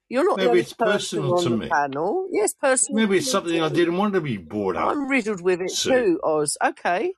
You're 0.09 0.25
not 0.25 0.39
the 0.39 0.45
Maybe 0.45 0.49
only 0.49 0.63
it's 0.63 0.73
person 0.73 1.19
personal 1.19 1.33
on 1.33 1.43
to 1.43 1.49
the 1.49 1.59
me. 1.59 1.67
panel. 1.71 2.27
Yes, 2.31 2.53
personal 2.53 3.03
Maybe 3.03 3.17
it's 3.17 3.27
me 3.27 3.31
something 3.31 3.61
I 3.61 3.69
didn't 3.69 3.97
want 3.97 4.13
to 4.15 4.21
be 4.21 4.37
brought 4.37 4.77
up 4.77 4.89
I'm 4.89 5.07
riddled 5.09 5.41
with 5.41 5.61
it 5.61 5.79
to. 5.81 5.91
too, 5.91 6.19
Oz. 6.23 6.57
Okay, 6.63 7.13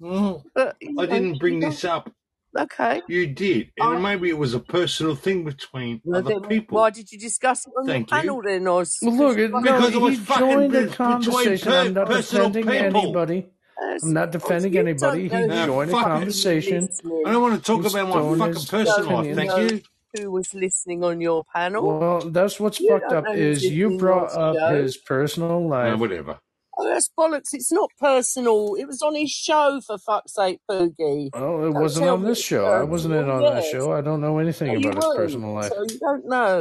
Well, 0.00 0.46
but 0.54 0.76
you 0.80 0.94
I 0.98 1.06
know, 1.06 1.06
didn't 1.06 1.38
bring 1.38 1.60
this 1.60 1.84
up. 1.84 2.10
Okay, 2.58 3.02
You 3.08 3.26
did, 3.28 3.72
I. 3.78 3.94
and 3.94 4.02
maybe 4.02 4.28
it 4.30 4.38
was 4.38 4.54
a 4.54 4.60
personal 4.60 5.14
thing 5.14 5.44
between 5.44 6.00
Well, 6.04 6.20
other 6.20 6.30
then 6.30 6.42
why 6.70 6.90
did 6.90 7.12
you 7.12 7.18
discuss 7.18 7.66
it 7.66 7.72
on 7.78 7.86
your 7.86 7.94
Thank 7.94 8.10
you. 8.10 8.18
panel 8.18 8.42
then, 8.44 8.66
Oz? 8.68 8.98
Well, 9.02 9.14
look, 9.16 9.38
it, 9.38 9.52
want 9.52 9.64
no, 9.64 9.72
Because 9.72 9.94
it 9.94 10.00
was 10.00 10.14
he 10.18 10.24
fucking 10.24 10.48
joined 10.48 10.72
the 10.72 10.78
conversation. 10.88 11.72
per- 11.72 11.78
I'm 11.80 11.94
not 11.94 12.08
defending 12.08 12.66
people. 12.66 13.00
anybody. 13.02 13.46
Yes. 13.80 14.02
I'm 14.02 14.12
not 14.14 14.32
defending 14.32 14.72
you 14.74 14.80
anybody. 14.80 15.28
don't 15.28 15.42
He 15.42 15.46
know 15.48 15.66
joined 15.66 15.90
the 15.90 15.92
fuck 15.92 16.06
it. 16.06 16.10
was 16.10 16.18
conversation. 16.20 16.88
I 17.26 17.32
don't 17.32 17.42
want 17.42 17.54
to 17.56 17.62
talk 17.62 17.82
He's 17.82 17.94
about 17.94 18.08
my 18.08 18.14
fucking 18.38 18.54
his 18.54 18.64
personal 18.66 19.16
life. 19.18 19.36
Thank 19.36 19.50
know 19.50 19.56
you. 19.58 19.80
who 20.14 20.30
was 20.32 20.54
listening 20.54 21.04
on 21.04 21.20
your 21.20 21.44
panel. 21.54 21.86
Well, 21.98 22.20
that's 22.30 22.58
what's 22.60 22.80
You 22.80 22.88
fucked 22.90 23.12
up 23.12 23.24
is 23.34 23.62
you 23.64 23.98
brought 23.98 24.32
up 24.34 24.56
his 24.74 24.96
personal 24.96 25.60
No, 25.60 25.68
life. 25.68 25.98
whatever. 26.00 26.38
Oh, 26.80 26.86
that's 26.88 27.10
bollocks. 27.18 27.52
It's 27.54 27.72
not 27.72 27.90
personal. 27.98 28.74
It 28.78 28.86
was 28.86 29.02
on 29.02 29.14
his 29.16 29.30
show, 29.30 29.80
for 29.84 29.98
fuck's 29.98 30.34
sake, 30.34 30.60
Boogie. 30.70 31.30
Oh, 31.34 31.62
it 31.66 31.72
Don't 31.72 31.80
wasn't 31.82 32.04
tell 32.06 32.14
on 32.14 32.22
me 32.22 32.28
this 32.28 32.38
it's 32.38 32.46
show. 32.46 32.66
I 32.66 32.82
wasn't 32.84 33.14
in 33.14 33.24
personal. 33.24 33.46
on 33.48 33.54
that 33.54 33.62
Yes. 33.64 33.72
show. 33.72 33.92
I 33.92 34.00
don't 34.00 34.20
know 34.20 34.38
anything 34.38 34.70
you 34.80 34.88
about 34.88 34.94
his 34.96 35.04
weren't. 35.04 35.16
personal 35.18 35.52
life. 35.54 35.72
So 35.72 35.82
you 35.82 35.98
don't 35.98 36.26
know. 36.26 36.60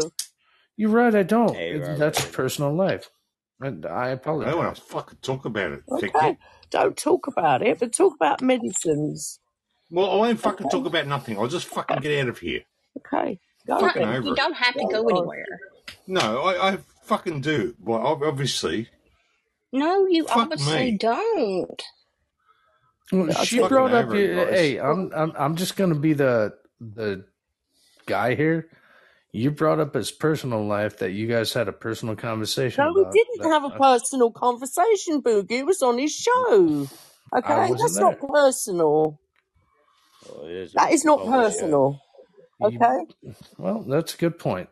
You're 0.76 0.89
right. 0.89 1.14
I 1.15 1.23
don't. 1.23 1.53
Hey, 1.56 1.72
It- 1.76 1.81
Robert, 1.81 1.98
That's 1.99 2.26
I 2.26 2.30
personal 2.30 2.73
life, 2.73 3.10
and 3.61 3.85
I 3.85 4.10
apologize. 4.10 4.48
I 4.48 4.52
don't 4.52 4.60
want 4.65 4.77
apologize. 4.77 4.88
to 4.88 4.91
fucking 4.94 5.18
talk 5.22 5.45
about 5.45 5.72
it. 5.72 5.84
Thank. 5.99 6.15
Okay. 6.15 6.38
Don't 6.72 6.98
talk 6.98 7.27
about 7.27 7.61
it, 7.61 7.80
but 7.80 7.94
talk 7.94 8.15
about 8.15 8.41
medicines. 8.41 9.39
Well, 9.91 10.10
I 10.11 10.15
won't 10.15 10.39
fucking 10.39 10.65
Okay. 10.68 10.77
talk 10.77 10.85
about 10.88 11.07
nothing. 11.07 11.38
I'll 11.39 11.48
just 11.48 11.68
fucking 11.68 11.98
get 12.02 12.19
out 12.22 12.30
of 12.30 12.39
here. 12.39 12.61
Okay. 12.98 13.39
Go 13.68 13.80
Fucking 13.80 14.02
then. 14.02 14.15
over 14.15 14.26
You 14.27 14.34
it. 14.34 14.38
don't 14.38 14.53
have 14.56 14.73
to 14.73 14.88
Go, 14.91 15.03
go 15.03 15.10
anywhere. 15.10 15.45
No, 16.07 16.41
I, 16.44 16.73
I 16.73 16.77
fucking 17.03 17.41
do. 17.41 17.76
Well, 17.80 17.99
ob- 17.99 18.23
obviously, 18.23 18.89
No, 19.73 20.07
you 20.07 20.26
fuck 20.26 20.38
obviously 20.38 20.94
me. 20.94 20.98
don't. 20.98 21.84
Well, 23.11 23.31
I'll 23.35 23.45
she 23.45 23.60
Fucking 23.60 23.69
brought 23.69 23.94
up. 23.94 24.06
over 24.07 24.15
your- 24.18 24.45
guys. 24.45 24.49
Hey, 24.49 24.80
I'm 24.80 25.11
I'm 25.15 25.34
I'm 25.38 25.56
just 25.56 25.77
gonna 25.77 25.95
be 25.95 26.14
the 26.14 26.53
the 26.81 27.26
guy 28.07 28.35
here. 28.35 28.69
You 29.34 29.52
brought 29.52 29.80
up 29.80 29.94
his 29.95 30.11
personal 30.11 30.65
life 30.65 30.99
that 30.99 31.11
you 31.11 31.27
guys 31.27 31.53
had 31.53 31.68
a 31.68 31.73
personal 31.73 32.15
conversation 32.15 32.85
No, 32.85 32.94
we 32.94 33.02
about. 33.02 33.14
didn't 33.14 33.41
That 33.41 33.49
have 33.52 33.64
a 33.65 33.72
personal 33.72 34.31
conversation, 34.31 35.22
Boogie. 35.22 35.52
It 35.52 35.65
was 35.65 35.81
on 35.84 35.99
his 35.99 36.14
show. 36.14 36.91
Okay, 37.38 37.69
wasn't 37.69 37.80
that's 37.80 37.99
not 37.99 38.19
there. 38.19 38.30
personal. 38.34 39.19
Well, 40.30 40.45
it 40.45 40.52
is 40.56 40.73
that 40.73 40.91
is 40.94 41.06
not 41.06 41.23
public 41.23 41.48
show. 41.49 41.49
personal. 41.49 42.02
You, 42.60 42.81
Okay, 42.81 43.06
well, 43.57 43.84
that's 43.84 44.15
a 44.15 44.18
good 44.18 44.39
point, 44.39 44.69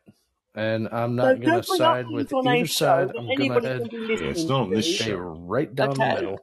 and 0.56 0.88
I'm 0.91 1.18
so 1.18 1.23
not 1.23 1.41
gonna 1.41 1.61
don't 1.61 1.68
bring 1.68 1.82
up 1.82 2.06
side 2.06 2.07
with 2.07 2.34
on 2.34 2.48
either 2.48 2.68
side. 2.68 3.11
I'm 3.18 3.27
gonna 3.38 3.61
head 3.61 3.90
Yeah, 3.91 4.27
it's 4.30 4.44
not 4.45 4.61
on 4.61 4.69
this 4.72 4.86
to. 4.88 4.94
stay 4.94 5.06
show. 5.11 5.18
right 5.18 5.73
down 5.73 5.91
the 5.94 5.99
middle. 6.15 6.40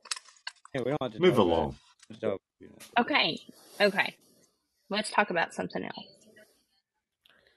Yeah, 0.74 0.82
we 0.84 0.90
don't 0.90 1.02
have 1.02 1.12
to 1.12 1.20
Move 1.20 1.36
talk 1.36 1.44
about 1.44 1.46
it. 1.46 1.50
along. 1.56 1.76
Let's 2.10 2.20
talk, 2.22 2.40
you 2.60 2.68
know. 2.68 2.74
Okay. 3.02 3.38
Okay. 3.80 4.16
Let's 4.90 5.10
talk 5.10 5.30
about 5.30 5.54
something 5.54 5.82
else. 5.84 6.06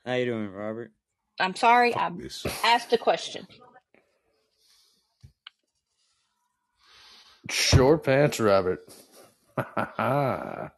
How 0.05 0.13
you 0.13 0.25
doing, 0.25 0.51
Robert? 0.51 0.91
I'm 1.39 1.55
sorry. 1.55 1.93
I 1.95 2.09
Fuck 2.09 2.19
this. 2.19 2.45
asked 2.63 2.93
a 2.93 2.97
question. 2.97 3.47
Short 7.49 8.03
pants, 8.03 8.39
Robert. 8.39 8.87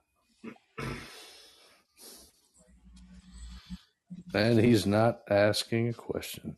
And 4.34 4.60
he's 4.60 4.86
not 4.86 5.22
asking 5.30 5.90
a 5.90 5.94
question. 5.94 6.58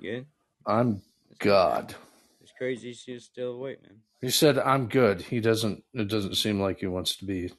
You 0.00 0.10
good? 0.10 0.26
I'm 0.66 1.02
God. 1.38 1.94
It's 2.40 2.52
crazy 2.56 2.92
she's 2.92 3.24
still 3.24 3.52
awake, 3.54 3.82
man. 3.82 3.98
He 4.20 4.30
said 4.30 4.58
I'm 4.58 4.86
good. 4.86 5.22
He 5.22 5.40
doesn't 5.40 5.82
it 5.92 6.08
doesn't 6.08 6.36
seem 6.36 6.60
like 6.60 6.78
he 6.78 6.86
wants 6.86 7.16
to 7.16 7.24
be 7.24 7.52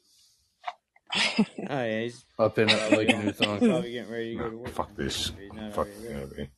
Oh 1.15 1.43
yeah, 1.69 2.01
he's 2.01 2.25
up 2.39 2.57
in 2.57 2.69
it 2.69 2.91
like 2.91 3.09
a 3.09 3.23
new 3.23 3.31
thong. 3.33 3.59
probably 3.59 3.91
getting 3.91 4.11
ready 4.11 4.33
to 4.35 4.39
go 4.43 4.49
to 4.49 4.57
work. 4.57 4.69
fuck 4.69 4.95
this. 4.95 5.31
Fuck 5.73 5.87
already 5.87 6.03
yeah, 6.03 6.25
man. 6.37 6.49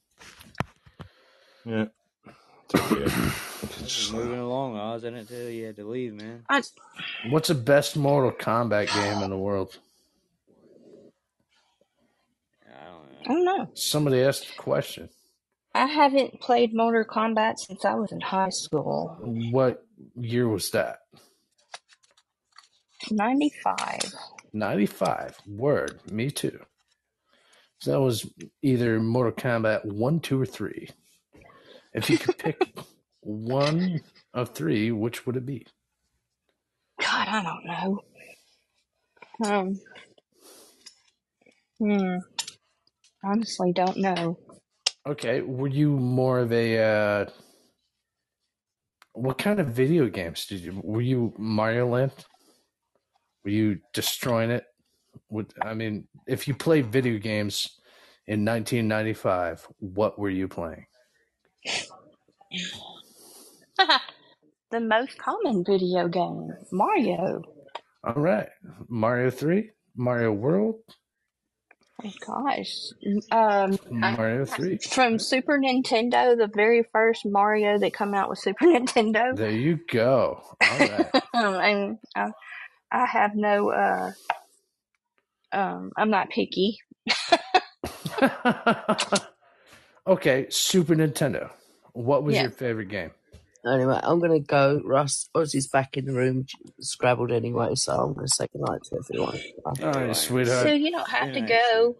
Yeah. 1.66 1.86
It's 2.74 3.80
This 3.80 3.82
just 3.95 4.14
moving 4.14 4.40
along, 4.40 4.76
Oz. 4.78 5.03
I 5.03 5.10
didn't 5.10 5.28
tell 5.28 5.38
you 5.40 5.49
you 5.49 5.66
had 5.66 5.76
to 5.78 5.86
leave, 5.88 6.14
man. 6.14 6.44
I, 6.49 6.62
What's 7.30 7.48
the 7.49 7.56
best 7.56 7.98
Mortal 7.98 8.32
Kombat 8.32 8.94
game 8.94 9.24
in 9.24 9.30
the 9.30 9.38
world? 9.38 9.78
I 13.26 13.34
don't 13.34 13.46
know. 13.46 13.52
I 13.52 13.58
don't 13.58 13.60
know. 13.60 13.72
Somebody 13.76 14.22
asked 14.22 14.48
the 14.48 14.62
question. 14.62 15.10
I 15.74 15.88
haven't 15.88 16.42
played 16.42 16.74
Mortal 16.74 17.04
Kombat 17.06 17.60
since 17.60 17.86
I 17.86 17.96
was 17.96 18.12
in 18.12 18.22
high 18.22 18.50
school. 18.50 19.18
What 19.22 19.86
year 20.16 20.48
was 20.48 20.72
that? 20.72 21.00
95. 23.12 24.00
95. 24.54 25.38
Word. 25.48 26.00
Me 26.12 26.32
too. 26.32 26.60
So 27.80 27.92
that 27.92 28.02
was 28.02 28.30
either 28.62 29.00
Mortal 29.00 29.34
Kombat 29.34 29.86
1, 29.86 30.20
2, 30.22 30.42
or 30.42 30.46
3. 30.46 30.90
If 31.94 32.10
you 32.10 32.18
could 32.18 32.38
pick 32.38 32.62
one 33.22 34.02
of 34.34 34.50
three, 34.50 34.92
which 34.92 35.26
would 35.26 35.38
it 35.38 35.46
be? 35.46 35.66
God, 37.02 37.28
I 37.28 37.44
don't 37.44 37.66
know. 37.66 38.00
Um, 39.46 39.80
hmm. 41.80 42.18
Honestly, 43.26 43.74
don't 43.74 43.98
know. 43.98 44.38
Okay. 45.08 45.42
Were 45.42 45.68
you 45.68 45.90
more 45.98 46.40
of 46.40 46.52
a. 46.52 46.80
Uh, 46.80 47.26
what 49.14 49.38
kind 49.38 49.60
of 49.60 49.68
video 49.68 50.08
games 50.08 50.46
did 50.46 50.62
you. 50.62 50.80
Were 50.84 51.02
you 51.02 51.34
Mario 51.38 51.88
Land? 51.88 52.12
Were 53.44 53.52
you 53.52 53.80
destroying 53.94 54.52
it? 54.52 54.66
Would 55.30 55.54
I 55.62 55.74
mean, 55.74 56.08
if 56.28 56.48
you 56.48 56.54
played 56.54 56.88
video 56.88 57.18
games 57.20 57.80
in 58.28 58.44
1995, 58.46 59.68
what 59.80 60.20
were 60.20 60.30
you 60.30 60.48
playing? 60.48 60.86
the 64.72 64.80
most 64.80 65.18
common 65.18 65.64
video 65.66 66.08
game, 66.08 66.50
Mario. 66.72 67.42
All 68.04 68.22
right. 68.22 68.50
Mario 68.88 69.30
3, 69.30 69.70
Mario 69.96 70.32
World, 70.32 70.76
Oh 72.04 72.12
gosh. 72.26 72.76
Um, 73.32 73.80
Mario 73.90 74.44
3. 74.46 74.78
from 74.80 75.18
Super 75.18 75.58
Nintendo, 75.58 76.38
the 76.38 76.48
very 76.54 76.84
first 76.92 77.26
Mario 77.26 77.80
that 77.80 77.94
come 77.94 78.14
out 78.14 78.30
with 78.30 78.40
Super 78.40 78.66
Nintendo. 78.66 79.36
There 79.36 79.50
you 79.50 79.80
go. 79.90 80.44
All 80.62 80.78
right. 80.80 81.08
and 81.34 81.98
I, 82.16 82.32
I 82.92 83.06
have 83.06 83.36
no, 83.36 83.70
uh, 83.72 84.12
um, 85.54 85.92
I'm 85.96 86.10
not 86.10 86.30
picky. 86.30 86.80
okay, 90.08 90.48
Super 90.50 90.96
Nintendo. 90.96 91.50
What 91.94 92.24
was 92.24 92.36
Yeah. 92.36 92.44
your 92.44 92.52
favorite 92.52 92.90
game? 92.90 93.12
Anyway, 93.68 94.00
I'm 94.04 94.20
going 94.20 94.32
to 94.34 94.40
go. 94.48 94.82
Russ, 94.86 95.30
Ozzy's 95.36 95.68
back 95.68 95.98
in 95.98 96.06
the 96.06 96.14
room, 96.14 96.48
scrabbled 96.82 97.32
anyway, 97.32 97.76
so 97.76 97.94
I'm 97.94 98.14
going 98.14 98.28
to 98.28 98.34
say 98.34 98.48
goodnight 98.54 98.84
to 98.86 98.98
everyone. 98.98 99.42
All 99.66 99.94
right, 99.94 100.16
So 100.44 100.70
sweetheart. 100.70 100.74
you 100.74 100.92
don't 100.92 101.10
have 101.10 101.32
to 101.34 101.42
Good 101.42 101.44
go. 101.44 101.96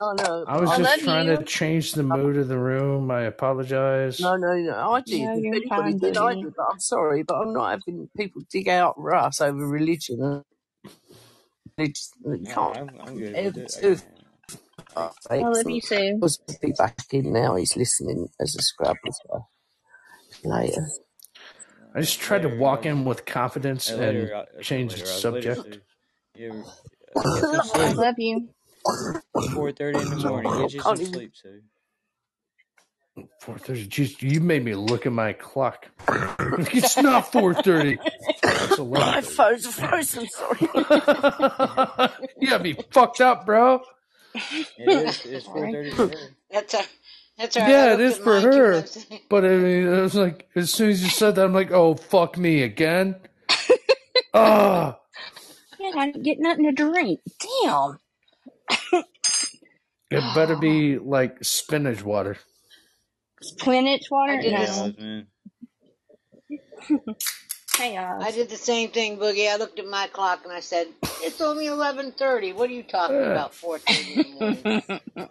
Oh, 0.00 0.12
no. 0.14 0.46
I 0.46 0.58
was 0.58 0.74
I 0.74 0.78
I, 0.78 0.78
just 0.78 1.00
trying 1.00 1.26
you. 1.26 1.38
to 1.38 1.44
change 1.44 1.94
the 1.94 2.02
mood 2.04 2.36
of 2.38 2.48
the 2.48 2.58
room. 2.58 3.10
I 3.10 3.22
apologize. 3.22 4.20
no, 4.20 4.36
no, 4.36 4.54
no. 4.54 4.92
I 4.94 5.02
did. 5.02 5.30
No, 5.30 5.34
If 5.34 5.46
you're 5.52 5.56
anybody 5.56 5.68
fine, 5.68 5.98
did, 6.00 6.16
I 6.18 6.34
buddy. 6.34 6.42
did. 6.42 6.54
But 6.56 6.66
I'm 6.72 6.80
sorry, 6.80 7.24
but 7.24 7.36
I'm 7.36 7.54
not 7.54 7.70
having 7.70 8.10
people 8.16 8.42
dig 8.50 8.68
out 8.68 8.94
Russ 9.00 9.40
over 9.40 9.66
religion. 9.68 10.20
and 10.22 10.44
They 11.78 11.88
just 11.88 12.14
you 12.24 12.40
No, 12.42 12.52
can't 12.54 12.76
I'm, 12.76 13.00
I'm 13.00 13.18
good 13.18 13.42
with 13.42 13.56
it. 13.58 13.74
I 13.76 13.82
two 13.82 13.96
can 13.96 14.08
I 15.40 15.48
love 15.48 15.70
you, 15.70 15.80
Sue. 15.82 16.22
Ozzy 16.22 16.40
will 16.48 16.56
be 16.62 16.72
back 16.72 16.96
in 17.12 17.32
now. 17.32 17.56
He's 17.56 17.76
listening 17.76 18.28
as 18.40 18.56
a 18.56 18.62
Scrabble 18.62 19.12
so 19.12 19.46
later. 20.44 20.88
I 21.94 22.00
just 22.00 22.20
tried 22.20 22.42
to 22.42 22.48
walk 22.48 22.86
in 22.86 23.04
with 23.04 23.24
confidence 23.24 23.90
and 23.90 24.00
later. 24.00 24.34
Uh, 24.34 24.44
it's 24.56 24.66
change 24.66 24.94
the 24.94 25.00
later. 25.00 25.28
Uh, 25.28 25.30
later. 25.30 25.54
subject. 25.54 25.74
So 25.74 25.80
you 26.36 26.48
ever, 26.48 26.64
uh, 27.16 27.52
get 27.52 27.64
some 27.66 27.80
I 27.80 27.92
love 27.92 28.14
you. 28.18 28.48
Four 29.54 29.72
thirty 29.72 29.98
in 29.98 30.10
the 30.10 30.16
morning. 30.16 30.60
Get 30.60 30.72
you 30.72 30.80
some 30.80 30.96
Can't 30.96 31.08
sleep, 31.08 31.32
Sue. 31.34 31.60
Four 33.40 33.58
thirty. 33.58 33.86
Jeez, 33.86 34.22
you 34.22 34.40
made 34.40 34.64
me 34.64 34.74
look 34.74 35.06
at 35.06 35.12
my 35.12 35.32
clock. 35.32 35.88
it's 36.72 36.96
not 36.96 37.32
four 37.32 37.54
thirty. 37.54 37.98
My 38.78 39.20
phone's 39.20 39.66
frozen. 39.66 40.28
Sorry. 40.28 40.58
you 42.40 42.48
got 42.48 42.62
me 42.62 42.76
fucked 42.92 43.20
up, 43.20 43.44
bro. 43.46 43.82
It 44.34 44.68
is. 44.78 45.26
It's 45.26 45.46
four 45.46 45.58
Sorry. 45.58 45.72
thirty 45.72 45.90
for 45.90 46.08
her. 46.08 46.14
That's 46.50 46.74
a, 46.74 46.82
that's 47.38 47.56
all 47.56 47.64
right. 47.64 47.76
I 47.78 47.84
Yeah, 47.84 47.94
it 47.94 48.00
looked 48.00 48.02
is 48.02 48.16
at 48.16 48.18
for 48.18 48.40
mine 48.40 48.50
too, 48.50 48.66
and 48.66 48.76
I 48.76 48.80
her. 48.80 48.90
But 49.30 49.44
I 49.44 49.50
mean, 49.50 49.86
it 49.88 50.00
was 50.02 50.14
like 50.16 50.48
as 50.56 50.72
soon 50.72 50.90
as 50.90 51.02
you 51.04 51.10
said 51.10 51.36
that, 51.36 51.46
I'm 51.46 51.54
like, 51.54 51.72
oh 51.72 51.94
fuck 51.94 52.38
me 52.38 52.62
again. 52.62 53.16
Ah, 54.34 54.98
Yeah, 55.80 55.92
I 55.96 56.06
didn't 56.06 56.24
get 56.24 56.38
nothing 56.40 56.64
to 56.64 56.72
drink. 56.72 57.20
Damn. 57.64 57.98
it 60.10 60.32
better 60.34 60.56
be 60.56 60.98
like 60.98 61.38
spinach 61.44 62.04
water. 62.04 62.38
Spinach 63.42 64.10
water? 64.10 64.34
I 64.34 64.38
did 64.38 64.56
Yeah, 64.56 64.56
this. 64.56 64.90
No. 64.98 65.24
Oz, 67.80 67.94
man. 67.94 67.94
Hey, 67.94 67.96
I 67.98 68.32
did 68.32 68.50
the 68.50 68.56
same 68.56 68.90
thing, 68.90 69.18
Boogie. 69.18 69.50
I 69.52 69.56
looked 69.56 69.78
at 69.78 69.86
my 69.86 70.08
clock 70.08 70.40
and 70.44 70.52
I 70.52 70.60
said, 70.60 70.88
"It's 71.22 71.40
only 71.40 71.66
eleven 71.66 72.12
thirty. 72.12 72.52
What 72.52 72.70
are 72.70 72.74
you 72.74 72.84
talking 72.84 73.16
Yeah. 73.16 73.30
about? 73.32 73.54
Four 73.54 73.78
thirty 73.80 74.14
in 74.14 74.22
the 74.22 74.28
morning? 74.28 74.66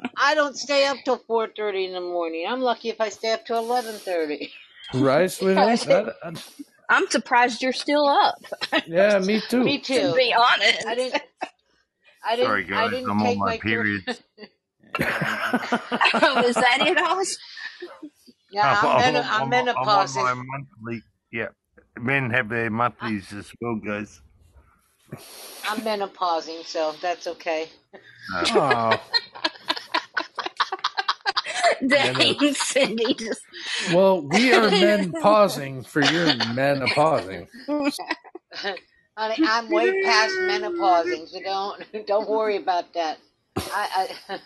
I 0.18 0.36
don't 0.36 0.57
stay 0.57 0.88
up 0.88 0.98
till 1.06 1.18
four 1.18 1.49
thirty 1.56 1.86
in 1.86 1.94
the 1.94 2.02
morning. 2.02 2.45
I'm 2.48 2.61
lucky 2.61 2.90
if 2.90 3.02
I 3.02 3.10
stay 3.10 3.34
up 3.34 3.45
till 3.45 3.60
eleven 3.60 3.95
thirty. 3.95 4.52
Right, 4.94 5.32
sweetheart? 5.32 5.88
I- 5.90 6.30
I- 6.30 6.34
I'm 6.90 7.07
surprised 7.10 7.61
you're 7.64 7.74
still 7.74 8.07
up, 8.07 8.36
yeah, 8.88 9.19
me 9.19 9.41
too. 9.49 9.64
Me 9.64 9.80
to 9.80 9.94
too. 9.94 10.14
be 10.15 10.34
honest. 10.34 10.88
I 10.88 10.95
didn't. 10.95 11.22
I 12.26 12.36
Sorry, 12.38 12.64
didn't. 12.64 12.74
I 12.74 12.84
guys. 12.84 12.91
didn't 12.91 13.10
I'm 13.11 13.22
on 13.24 13.38
my 13.40 13.45
my 13.52 13.57
period. 13.57 14.03
oh, 14.99 16.44
is 16.45 16.56
that 16.56 16.80
it, 16.82 16.98
Oz? 16.99 17.38
Yeah, 18.52 18.68
I'm, 18.82 18.88
I'm, 18.88 19.15
I'm, 19.15 19.15
I'm, 19.18 19.53
I'm 19.53 19.69
I'm 19.78 19.90
on 19.90 20.14
my 20.15 20.34
monthly. 20.36 21.03
Yeah. 21.32 21.49
Men 22.02 22.30
have 22.32 22.49
their 22.49 22.69
monthlies 22.69 23.34
as 23.34 23.52
well, 23.61 23.76
guys. 23.76 24.22
I'm 25.69 25.80
menopausing, 25.82 26.65
so 26.65 26.94
that's 27.02 27.28
okay. 27.28 27.68
Oh, 28.53 28.99
Dang, 31.88 32.53
Cindy. 32.56 33.14
Just... 33.14 33.41
well, 33.94 34.22
we 34.22 34.53
are 34.53 34.69
men 34.72 35.11
pausing 35.14 35.84
for 35.84 36.02
your 36.02 36.36
men 36.53 36.86
pausing. 36.90 37.48
Honey, 39.18 39.40
I'm 39.45 39.69
way 39.69 40.03
past 40.03 40.34
menopausing, 40.41 41.28
so 41.30 41.40
don't 41.41 42.06
don't 42.07 42.30
worry 42.30 42.57
about 42.57 42.94
that. 42.94 43.19
I 43.57 44.10
I, 44.30 44.40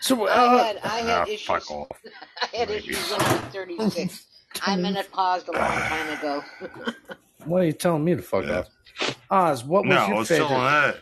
So, 0.00 0.26
I 0.28 0.32
uh, 0.34 0.64
had 0.64 0.76
I 0.84 1.02
ah, 1.02 1.26
had 1.26 1.28
fuck 1.40 1.64
issues. 1.64 1.70
off. 1.70 1.88
I 2.42 2.56
had 2.56 2.68
Maybe. 2.68 2.90
issues 2.90 3.10
when 3.10 3.20
I 3.20 3.32
was 3.32 3.40
36. 3.52 4.26
I 4.62 4.76
menopaused 4.76 4.98
a 5.00 5.10
pause 5.10 5.48
a 5.48 5.52
long 5.52 5.60
time 5.60 6.18
ago. 6.18 6.44
why 7.44 7.60
are 7.60 7.64
you 7.64 7.72
telling 7.72 8.04
me 8.04 8.14
to 8.14 8.22
fuck 8.22 8.44
Yeah. 8.46 8.64
off? 9.00 9.16
Oz, 9.30 9.64
what 9.64 9.84
was 9.84 9.90
No, 9.94 9.96
I 10.00 10.08
your 10.08 10.16
was 10.18 10.26
still 10.28 10.48
favorite? 10.48 10.60
on 10.60 10.94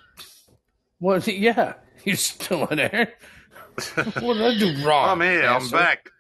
What? 0.99 1.27
Yeah, 1.29 1.75
you're 2.05 2.17
still 2.17 2.67
in 2.67 2.77
there. 2.79 3.15
What 4.21 4.35
did 4.35 4.43
I 4.43 4.59
do 4.59 4.87
wrong? 4.87 5.09
I'm 5.09 5.21
here. 5.21 5.45
I'm 5.47 5.69
back. 5.69 6.11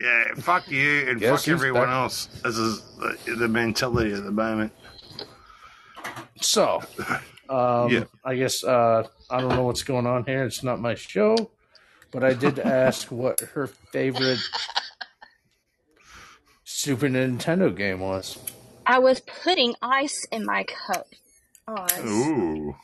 Yeah, 0.00 0.34
fuck 0.36 0.68
you 0.68 1.08
and 1.10 1.20
Guess 1.20 1.44
fuck 1.44 1.48
everyone 1.52 1.84
back? 1.86 1.90
else. 1.94 2.26
This 2.44 2.56
is 2.56 2.82
the, 2.98 3.34
the 3.36 3.48
mentality 3.48 4.12
at 4.12 4.24
the 4.24 4.30
moment. 4.32 4.72
So, 6.40 6.80
um, 7.48 7.90
Yeah. 7.90 8.04
I 8.24 8.36
guess 8.36 8.62
uh, 8.64 9.06
I 9.30 9.40
don't 9.40 9.50
know 9.54 9.62
what's 9.64 9.82
going 9.82 10.06
on 10.06 10.24
here. 10.24 10.44
It's 10.44 10.62
not 10.62 10.80
my 10.80 10.94
show, 10.94 11.50
but 12.10 12.22
I 12.24 12.32
did 12.34 12.58
ask 12.58 13.10
what 13.10 13.40
her 13.40 13.66
favorite 13.92 14.38
Super 16.78 17.08
Nintendo 17.08 17.76
game 17.76 17.98
was. 17.98 18.38
I 18.86 19.00
was 19.00 19.20
putting 19.20 19.74
ice 19.82 20.26
in 20.32 20.46
my 20.46 20.64
cup. 20.64 21.08
Oz. 21.68 22.32
Ooh. 22.32 22.76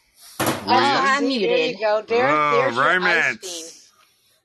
Oh, 0.66 1.00
I'm 1.02 1.28
See, 1.28 1.38
there 1.40 1.58
muted. 1.58 1.58
you 1.58 1.78
go. 1.78 2.02
There, 2.08 2.38
Oh, 2.38 2.40
there's 2.50 2.80
your 2.80 2.96
ice 3.02 3.36
fiend. 3.40 3.72
romance. 3.72 3.90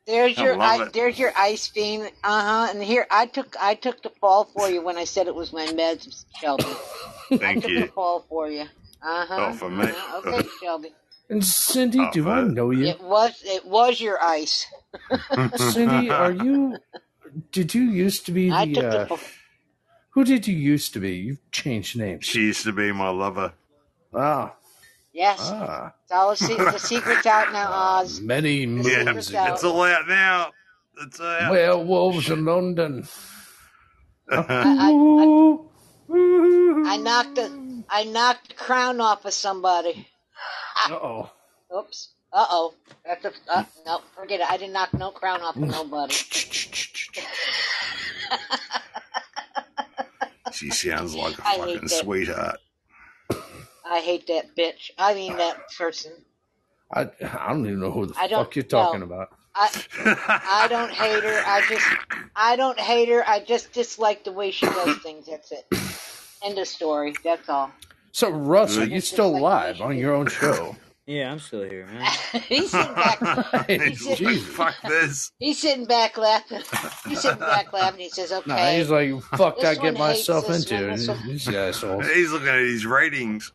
There's 0.07 0.37
I 0.37 0.41
your 0.41 0.57
love 0.57 0.79
I, 0.79 0.81
it. 0.81 0.93
there's 0.93 1.19
your 1.19 1.33
ice 1.37 1.67
fiend. 1.67 2.11
Uh 2.23 2.67
huh. 2.67 2.71
And 2.73 2.83
here 2.83 3.07
I 3.11 3.27
took 3.27 3.55
I 3.61 3.75
took 3.75 4.03
the 4.03 4.11
fall 4.21 4.45
for 4.53 4.69
you 4.69 4.83
when 4.83 4.97
I 4.97 5.05
said 5.05 5.27
it 5.27 5.35
was 5.35 5.53
my 5.53 5.67
meds, 5.67 6.25
Shelby. 6.33 6.81
Thank 7.29 7.41
I 7.43 7.53
Thank 7.53 7.67
took 7.67 7.77
the 7.77 7.87
you. 7.87 7.91
fall 7.95 8.25
for 8.29 8.49
you. 8.49 8.63
Uh 9.03 9.25
huh. 9.27 9.35
Oh, 9.37 9.53
for 9.53 9.69
me. 9.69 9.91
Uh-huh. 9.91 10.19
Okay, 10.19 10.49
Shelby. 10.61 10.95
And 11.29 11.45
Cindy, 11.45 11.99
Oh, 11.99 12.11
do 12.11 12.29
I 12.29 12.41
uh, 12.41 12.43
know 12.43 12.71
you? 12.71 12.87
It 12.89 13.01
was 13.01 13.33
it 13.43 13.65
was 13.65 14.01
your 14.01 14.21
ice. 14.23 14.67
Cindy, 15.55 16.13
are 16.13 16.31
you? 16.31 16.81
Did 17.51 17.75
you 17.75 17.83
used 17.83 18.25
to 18.27 18.31
be 18.33 18.51
I 18.51 18.65
the? 18.65 18.73
took 18.73 18.89
Uh, 18.89 19.07
the 19.07 19.19
who 20.19 20.25
did 20.25 20.45
you 20.47 20.55
used 20.57 20.91
to 20.91 20.99
be? 20.99 21.15
You've 21.15 21.49
changed 21.49 21.97
names. 21.97 22.25
She 22.25 22.41
used 22.41 22.65
to 22.65 22.73
be 22.73 22.91
my 22.91 23.07
lover. 23.07 23.53
Ah, 24.13 24.53
yes. 25.13 25.39
ah, 25.41 25.93
It's 26.03 26.11
all 26.11 26.31
the, 26.31 26.35
se- 26.35 26.57
the 26.57 26.77
secret's 26.77 27.25
out 27.25 27.53
now, 27.53 27.69
Oz. 27.71 28.19
many 28.19 28.57
Yeah, 28.59 28.65
moons 28.65 29.33
out. 29.33 29.45
ago. 29.45 29.53
it's 29.53 29.63
all 29.63 29.81
out 29.83 30.09
now. 30.09 30.51
It's 31.03 31.21
out. 31.21 31.51
Werewolves 31.51 32.29
in 32.29 32.43
London. 32.43 33.07
I, 34.29 34.43
I, 34.91 35.57
I 36.85 36.97
knocked 36.97 37.35
the 37.35 37.83
I 37.89 38.03
knocked 38.03 38.49
the 38.49 38.55
crown 38.55 38.99
off 38.99 39.23
of 39.23 39.33
somebody. 39.33 40.05
Uh 40.89 40.95
oh. 40.95 41.31
Oops. 41.77 42.09
Uh 42.33 42.45
oh. 42.49 42.73
That's 43.05 43.23
a 43.23 43.31
uh, 43.47 43.63
no. 43.85 44.01
Forget 44.17 44.41
it. 44.41 44.51
I 44.51 44.57
didn't 44.57 44.73
knock 44.73 44.93
no 44.93 45.11
crown 45.11 45.41
off 45.43 45.55
of 45.55 45.61
nobody. 45.61 46.13
she 50.53 50.69
sounds 50.69 51.15
like 51.15 51.37
a 51.39 51.47
I 51.47 51.57
fucking 51.57 51.87
sweetheart. 51.87 52.59
I 53.85 53.99
hate 53.99 54.27
that 54.27 54.55
bitch. 54.55 54.91
I 54.97 55.13
mean 55.13 55.37
that 55.37 55.57
person. 55.77 56.11
I 56.93 57.09
I 57.21 57.49
don't 57.49 57.65
even 57.65 57.79
know 57.79 57.91
who 57.91 58.07
the 58.07 58.13
I 58.17 58.27
don't 58.27 58.45
fuck 58.45 58.55
you're 58.55 58.63
talking 58.63 58.99
know. 59.01 59.05
about. 59.07 59.29
I 59.55 59.69
I 60.63 60.67
don't 60.69 60.91
hate 60.91 61.23
her. 61.23 61.43
I 61.45 61.61
just 61.67 61.87
I 62.35 62.55
don't 62.55 62.79
hate 62.79 63.09
her. 63.09 63.27
I 63.27 63.39
just 63.43 63.73
dislike 63.73 64.23
the 64.23 64.31
way 64.31 64.51
she 64.51 64.65
does 64.65 64.97
things. 64.99 65.27
That's 65.27 65.51
it. 65.51 65.65
End 66.43 66.57
of 66.57 66.67
story. 66.67 67.13
That's 67.23 67.49
all. 67.49 67.71
So 68.11 68.29
Russell, 68.29 68.83
Good. 68.83 68.91
you 68.91 69.01
still 69.01 69.39
live 69.39 69.81
on 69.81 69.97
your 69.97 70.13
own 70.13 70.27
show? 70.27 70.75
Yeah, 71.09 71.31
I'm 71.31 71.39
still 71.39 71.63
here, 71.63 71.87
man. 71.87 72.11
he's 72.47 72.69
sitting 72.69 72.93
back. 72.93 73.65
He's 73.67 74.05
like, 74.05 74.17
Jesus. 74.19 74.43
fuck 74.55 74.75
this. 74.87 75.31
He's 75.39 75.57
sitting 75.57 75.85
back 75.85 76.19
laughing. 76.19 76.61
He's 77.07 77.21
sitting 77.21 77.39
back 77.39 77.73
laughing. 77.73 78.01
He 78.01 78.09
says, 78.09 78.31
"Okay." 78.31 78.47
Nah, 78.47 78.69
he's 78.77 78.91
like, 78.91 79.19
fuck, 79.35 79.63
I 79.65 79.73
get 79.73 79.97
myself 79.97 80.45
this 80.45 80.69
into 80.69 80.87
one, 80.87 80.97
this 80.97 81.07
one- 81.07 81.27
these 81.27 81.47
assholes 81.49 82.07
He's 82.13 82.31
looking 82.31 82.49
at 82.49 82.59
his 82.59 82.85
ratings. 82.85 83.51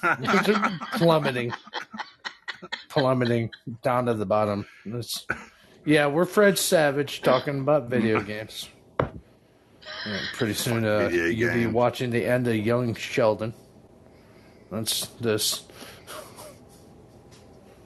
plummeting, 0.92 1.52
plummeting 2.88 3.50
down 3.82 4.06
to 4.06 4.14
the 4.14 4.24
bottom. 4.24 4.64
That's, 4.86 5.26
yeah, 5.84 6.06
we're 6.06 6.24
Fred 6.24 6.56
Savage 6.56 7.22
talking 7.22 7.58
about 7.58 7.90
video 7.90 8.20
games. 8.20 8.68
Yeah, 9.00 10.20
pretty 10.34 10.54
soon, 10.54 10.84
uh, 10.84 11.08
you'll 11.08 11.52
be 11.52 11.66
watching 11.66 12.10
the 12.10 12.24
end 12.24 12.46
of 12.46 12.54
Young 12.54 12.94
Sheldon. 12.94 13.54
That's 14.70 15.06
this. 15.20 15.64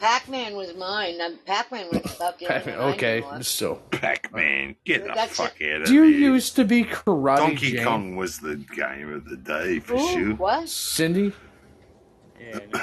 Pac-Man 0.01 0.57
was 0.57 0.75
mine. 0.77 1.21
Um, 1.21 1.39
Pac-Man 1.47 1.89
was 1.91 2.17
about 2.17 2.39
the 2.39 2.49
Pac-Man. 2.49 2.75
one 2.75 2.81
I 2.81 2.95
Okay, 2.95 2.97
knew 2.97 3.25
of. 3.25 3.43
so 3.43 3.83
Pac-Man, 3.91 4.77
get 4.85 5.05
the 5.05 5.13
That's 5.15 5.37
fuck 5.37 5.55
out 5.63 5.83
of 5.83 5.87
do 5.87 5.95
you 5.95 6.03
here. 6.03 6.33
used 6.33 6.57
to 6.57 6.65
be 6.65 6.85
Karate 6.85 7.37
Donkey 7.37 7.57
Jane? 7.59 7.85
Kong 7.85 8.17
was 8.17 8.41
the 8.41 8.57
game 8.57 9.13
of 9.13 9.25
the 9.27 9.37
day 9.37 9.81
for 9.81 9.95
Ooh, 9.95 9.99
sure. 9.99 10.37
what? 10.37 10.65
Cindy? 10.65 11.33
Yeah, 12.39 12.61
no, 12.69 12.79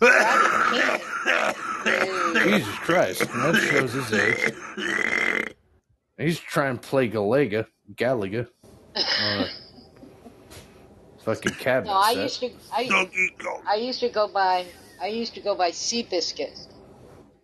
Jesus 2.34 2.78
Christ, 2.78 3.28
that 3.42 3.56
shows 3.56 3.92
his 3.94 4.12
age. 4.12 4.52
He's 6.18 6.38
trying 6.40 6.78
to 6.78 6.88
play 6.88 7.08
Galaga, 7.10 7.66
Galaga. 7.94 8.48
on 9.16 9.40
a 9.40 9.50
fucking 11.34 11.52
cabinet 11.58 11.90
No, 11.92 11.98
I 11.98 12.14
set. 12.14 12.22
used 12.22 12.40
to. 12.40 12.50
I, 12.72 13.08
I 13.68 13.74
used 13.76 14.00
to 14.00 14.08
go 14.08 14.28
by. 14.28 14.66
I 15.00 15.06
used 15.08 15.34
to 15.34 15.40
go 15.40 15.54
by 15.54 15.70
Seabiscuit. 15.70 16.56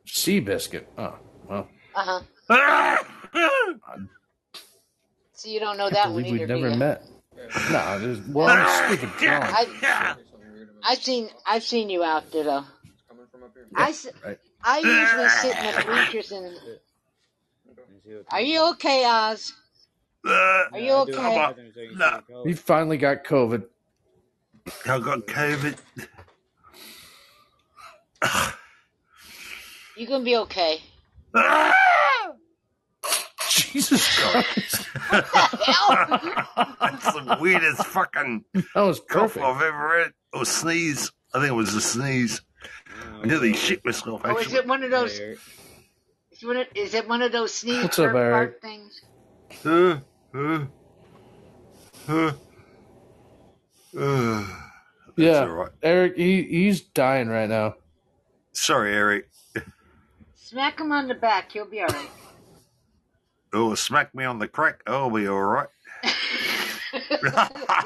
Seabiscuit. 0.09 0.85
Oh, 0.98 1.15
well, 1.48 1.69
Uh 1.94 2.20
huh. 2.48 2.98
So 5.36 5.51
you 5.51 5.61
don't 5.61 5.77
know 5.77 5.86
I 5.86 5.90
that 5.90 6.12
one 6.12 6.23
believe 6.23 6.40
either, 6.40 6.47
we've 6.47 6.48
do 6.48 6.55
never 6.62 6.70
you? 6.70 6.77
met. 6.78 7.02
No, 7.70 7.98
there's, 7.98 8.20
well, 8.28 8.48
I'm 8.48 8.97
stupid 8.98 9.11
drunk. 9.19 9.44
I, 9.44 10.15
I've 10.85 11.02
seen. 11.02 11.28
I've 11.47 11.65
seen 11.65 11.90
you 11.90 12.02
out 12.02 12.31
there 12.32 12.44
though. 12.44 12.65
I, 13.77 13.90
s- 13.90 14.06
right. 14.24 14.39
I 14.62 14.78
usually 14.78 15.28
sit 15.28 15.56
in 15.59 15.74
the 15.74 15.85
bleachers 15.85 16.32
and. 16.32 16.56
Are 18.31 18.40
you 18.40 18.70
okay, 18.70 19.05
Oz? 19.06 19.52
Are 20.27 20.78
you 20.78 20.93
okay? 20.93 21.52
No. 21.97 22.20
He 22.47 22.52
finally 22.55 22.97
got 22.97 23.24
COVID. 23.24 23.65
I 24.86 24.98
got 24.98 25.26
COVID. 25.26 25.76
You're 29.96 30.08
gonna 30.08 30.24
be 30.24 30.36
okay. 30.36 30.80
Jesus 33.50 34.18
Christ. 34.18 34.88
That's 35.10 35.32
the 37.12 37.38
weirdest 37.40 37.84
fucking 37.86 38.44
That 38.52 38.74
was 38.82 39.00
cough 39.00 39.34
perfect. 39.34 39.44
I've 39.44 39.62
ever 39.62 40.02
had. 40.04 40.12
Or 40.32 40.44
sneeze. 40.44 41.10
I 41.32 41.38
think 41.40 41.50
it 41.50 41.54
was 41.54 41.74
a 41.74 41.80
sneeze. 41.80 42.40
I 43.22 43.26
nearly 43.26 43.52
shit 43.54 43.84
myself, 43.84 44.22
Oh, 44.24 44.36
is 44.36 44.42
actually. 44.46 44.58
it 44.58 44.66
one 44.66 44.82
of 44.82 44.90
those? 44.90 45.18
Is, 45.20 45.38
one 46.42 46.56
of, 46.56 46.66
is 46.74 46.94
it 46.94 47.08
one 47.08 47.22
of 47.22 47.30
those 47.32 47.54
sneeze 47.54 47.82
What's 47.82 47.98
up, 47.98 48.12
burp 48.12 48.16
Eric? 48.16 48.32
fart 48.32 48.60
things? 48.62 49.00
Uh, 49.64 49.98
uh, 50.34 50.64
uh, 52.08 52.12
uh. 52.28 52.32
Yeah, 53.94 55.40
all 55.40 55.48
right. 55.48 55.70
Eric, 55.82 56.16
he, 56.16 56.42
he's 56.42 56.80
dying 56.80 57.28
right 57.28 57.48
now. 57.48 57.74
Sorry, 58.52 58.92
Eric. 58.94 59.28
Smack 60.34 60.80
him 60.80 60.92
on 60.92 61.08
the 61.08 61.14
back. 61.14 61.52
He'll 61.52 61.64
be 61.68 61.80
all 61.80 61.88
right. 61.88 62.10
Oh, 63.52 63.74
smack 63.74 64.14
me 64.14 64.24
on 64.24 64.38
the 64.38 64.48
crack. 64.48 64.82
I'll 64.86 65.10
be 65.10 65.26
all 65.28 65.40
right. 65.40 65.68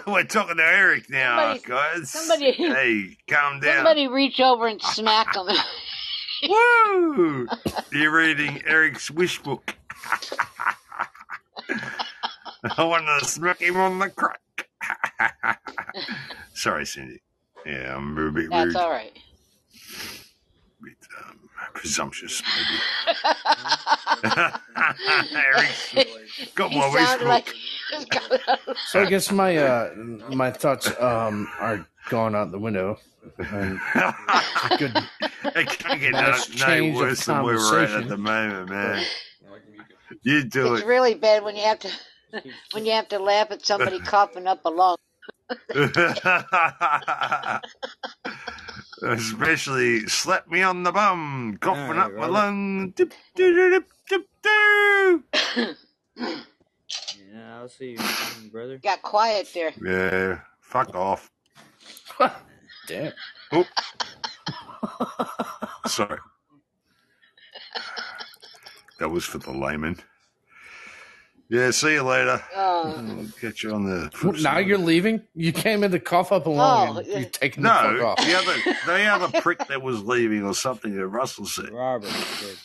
We're 0.07 0.25
talking 0.25 0.57
to 0.57 0.63
Eric 0.65 1.09
now, 1.11 1.55
Somebody- 1.57 1.69
guys. 1.69 2.11
somebody- 2.11 2.53
hey, 2.53 3.17
calm 3.29 3.61
down. 3.61 3.77
Somebody 3.77 4.09
reach 4.09 4.41
over 4.41 4.67
and 4.67 4.81
smack 4.83 5.35
him. 5.37 5.47
Woo! 6.49 7.49
You're 7.93 8.15
reading 8.17 8.63
Eric's 8.67 9.11
wish 9.11 9.39
book. 9.43 9.75
I 12.77 12.85
want 12.85 13.07
to 13.21 13.25
smack 13.29 13.61
him 13.61 13.77
on 13.77 13.99
the 13.99 14.09
crack. 14.11 14.41
Sorry, 16.55 16.87
Cindy. 16.87 17.21
Yeah, 17.67 17.97
I'm 17.97 18.17
a 18.17 18.31
bit 18.33 18.51
That's 18.51 18.67
rude, 18.67 18.77
all 18.77 18.91
right. 18.91 19.13
bit 20.83 20.97
um, 21.25 21.49
presumptuous, 21.75 22.43
maybe. 22.57 22.81
Eric's 25.35 25.95
got 26.55 26.71
He 26.71 26.79
my 26.79 26.89
wish 26.93 27.21
like. 27.23 27.55
So 28.87 29.03
I 29.03 29.07
guess 29.07 29.31
my 29.33 29.57
uh 29.57 29.95
my 30.31 30.51
thoughts 30.51 30.89
um 31.01 31.49
are 31.59 31.87
gone 32.09 32.35
out 32.35 32.51
the 32.51 32.59
window. 32.59 32.99
And 33.39 33.79
good 34.79 34.97
it 35.45 35.69
can't 35.69 36.01
get 36.01 36.13
no, 36.13 36.21
Nice 36.21 36.49
no 36.49 36.67
change 36.67 36.95
of 36.95 37.01
worse 37.01 37.25
than 37.27 37.43
where 37.43 37.57
we're 37.57 37.85
at 37.85 37.91
at 37.91 38.09
the 38.09 38.17
moment, 38.17 38.71
man. 38.71 39.05
You 40.23 40.45
do 40.45 40.75
it's 40.75 40.83
it. 40.83 40.87
really 40.87 41.15
bad 41.15 41.45
when 41.45 41.57
you 41.57 41.63
have 41.63 41.79
to 41.81 41.91
when 42.73 42.87
you 42.87 42.93
have 42.93 43.09
to 43.09 43.19
laugh 43.19 43.51
at 43.51 43.65
somebody 43.65 43.99
coughing 44.05 44.47
up 44.47 44.65
a 44.65 44.71
lung. 44.71 44.97
Especially 49.03 50.07
slap 50.09 50.49
me 50.49 50.63
on 50.63 50.83
the 50.83 50.93
bum, 50.93 51.59
coughing 51.61 51.99
Alright, 51.99 51.99
up 51.99 52.15
my 52.15 52.27
lung. 52.27 52.91
Dip, 52.91 53.13
doo, 53.35 53.71
dip, 53.71 53.89
dip, 54.09 54.27
doo. 54.43 55.25
Yeah, 57.33 57.59
I'll 57.61 57.69
see 57.69 57.93
you, 57.93 58.51
brother. 58.51 58.79
Got 58.79 59.03
quiet 59.03 59.49
there. 59.55 59.73
Yeah, 59.85 60.41
fuck 60.61 60.95
off. 60.95 61.31
damn. 62.89 63.13
Oh. 63.53 63.67
Sorry. 65.87 66.19
That 68.99 69.11
was 69.11 69.25
for 69.25 69.39
the 69.39 69.53
layman. 69.53 69.99
Yeah, 71.51 71.71
see 71.71 71.95
you 71.95 72.03
later. 72.03 72.43
Oh, 72.55 72.95
I'll 73.19 73.41
catch 73.41 73.63
you 73.65 73.73
on 73.73 73.85
the. 73.85 74.03
What, 74.05 74.15
flip 74.15 74.41
now 74.43 74.59
you're 74.59 74.77
leaving? 74.79 75.23
You 75.35 75.53
came 75.53 75.83
in 75.83 75.91
to 75.93 75.99
cough 75.99 76.31
up 76.31 76.47
a 76.47 76.51
lung 76.51 76.99
Oh, 76.99 77.01
yeah. 77.01 77.19
you're 77.21 77.29
taking 77.31 77.63
the 77.63 77.71
fuck 77.71 77.93
No, 77.97 78.07
off. 78.07 78.19
the 78.19 78.35
other 78.37 78.55
the 78.87 79.05
other 79.07 79.41
prick 79.43 79.67
that 79.69 79.81
was 79.81 80.03
leaving 80.03 80.45
or 80.45 80.53
something 80.55 80.95
that 80.95 81.07
Russell 81.07 81.47
said. 81.47 81.71
Robert. 81.71 82.11
said, 82.11 82.57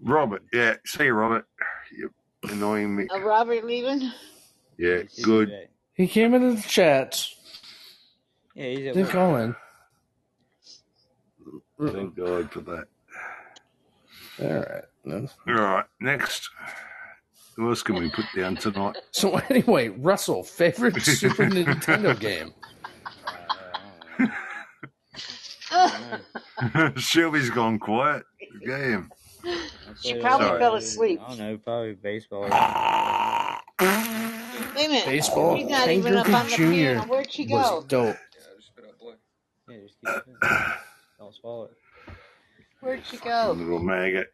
Robert, 0.00 0.42
yeah, 0.52 0.74
see 0.86 1.04
you, 1.06 1.12
Robert. 1.14 1.46
You're 1.96 2.12
annoying 2.44 2.94
me. 2.94 3.08
uh, 3.12 3.18
Robert 3.20 3.64
leaving? 3.64 4.12
Yeah, 4.78 5.02
"See 5.08 5.22
good. 5.22 5.48
today." 5.48 5.66
He 5.94 6.06
came 6.06 6.32
into 6.34 6.54
the 6.54 6.62
chats. 6.68 7.34
Yeah, 8.54 8.66
he's 8.66 8.78
at 8.86 8.94
Didn't 8.94 9.02
work. 9.02 9.10
call 9.10 9.36
in. 9.36 9.56
Thank 11.92 12.14
God 12.16 12.52
for 12.52 12.60
that. 12.60 12.84
All 14.40 14.54
right. 14.54 14.84
then. 15.04 15.28
All 15.48 15.54
right, 15.54 15.84
next. 16.00 16.48
Who 17.56 17.68
else 17.68 17.82
can 17.82 17.96
we 17.96 18.08
put 18.10 18.24
down 18.34 18.56
tonight? 18.56 18.96
So 19.12 19.36
anyway, 19.50 19.88
Russell, 19.88 20.42
favorite 20.42 21.00
Super 21.02 21.44
Nintendo 21.46 22.18
game? 22.18 22.52
Shelby's 26.96 27.50
gone 27.50 27.78
quiet. 27.78 28.24
Game. 28.64 29.10
She 30.02 30.14
probably 30.20 30.46
all- 30.48 30.58
fell 30.58 30.74
asleep. 30.76 31.20
I 31.24 31.28
don't 31.28 31.38
know, 31.38 31.58
probably 31.58 31.92
baseball. 31.94 32.42
Wait 32.42 32.50
a 32.50 33.60
minute. 34.76 35.04
Baseball. 35.06 35.56
She's 35.58 35.68
not 35.68 35.84
Ken 35.86 35.98
even 35.98 36.16
up 36.16 36.24
Griffey 36.26 36.38
on 36.38 36.46
the 36.46 36.50
Jr. 36.56 36.70
piano. 36.70 37.00
Where'd 37.02 37.30
she 37.32 37.44
go? 37.44 37.54
was 37.54 37.84
dope. 37.84 38.16
Yeah, 39.68 39.76
just 39.80 39.94
keep 40.00 40.08
it. 40.16 40.24
in. 40.28 40.34
Don't 41.18 41.34
swallow 41.34 41.64
it. 41.64 41.72
Where'd 42.80 43.04
she 43.06 43.16
go? 43.18 43.52
Little 43.56 43.78
maggot. 43.78 44.32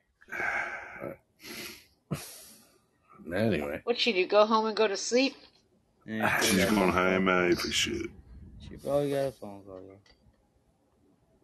Anyway, 3.34 3.80
What'd 3.84 4.00
she 4.00 4.12
do? 4.12 4.26
Go 4.26 4.46
home 4.46 4.66
and 4.66 4.76
go 4.76 4.86
to 4.88 4.96
sleep? 4.96 5.34
Yeah, 6.06 6.40
she 6.40 6.52
She's 6.56 6.64
got 6.64 6.72
a 6.72 6.76
gone 6.76 6.88
home, 6.90 7.26
call. 7.26 7.50
eh, 7.50 7.54
for 7.54 7.70
sure. 7.70 8.06
She 8.66 8.76
probably 8.76 9.10
got 9.10 9.26
a 9.26 9.32
phone 9.32 9.62
call. 9.66 9.80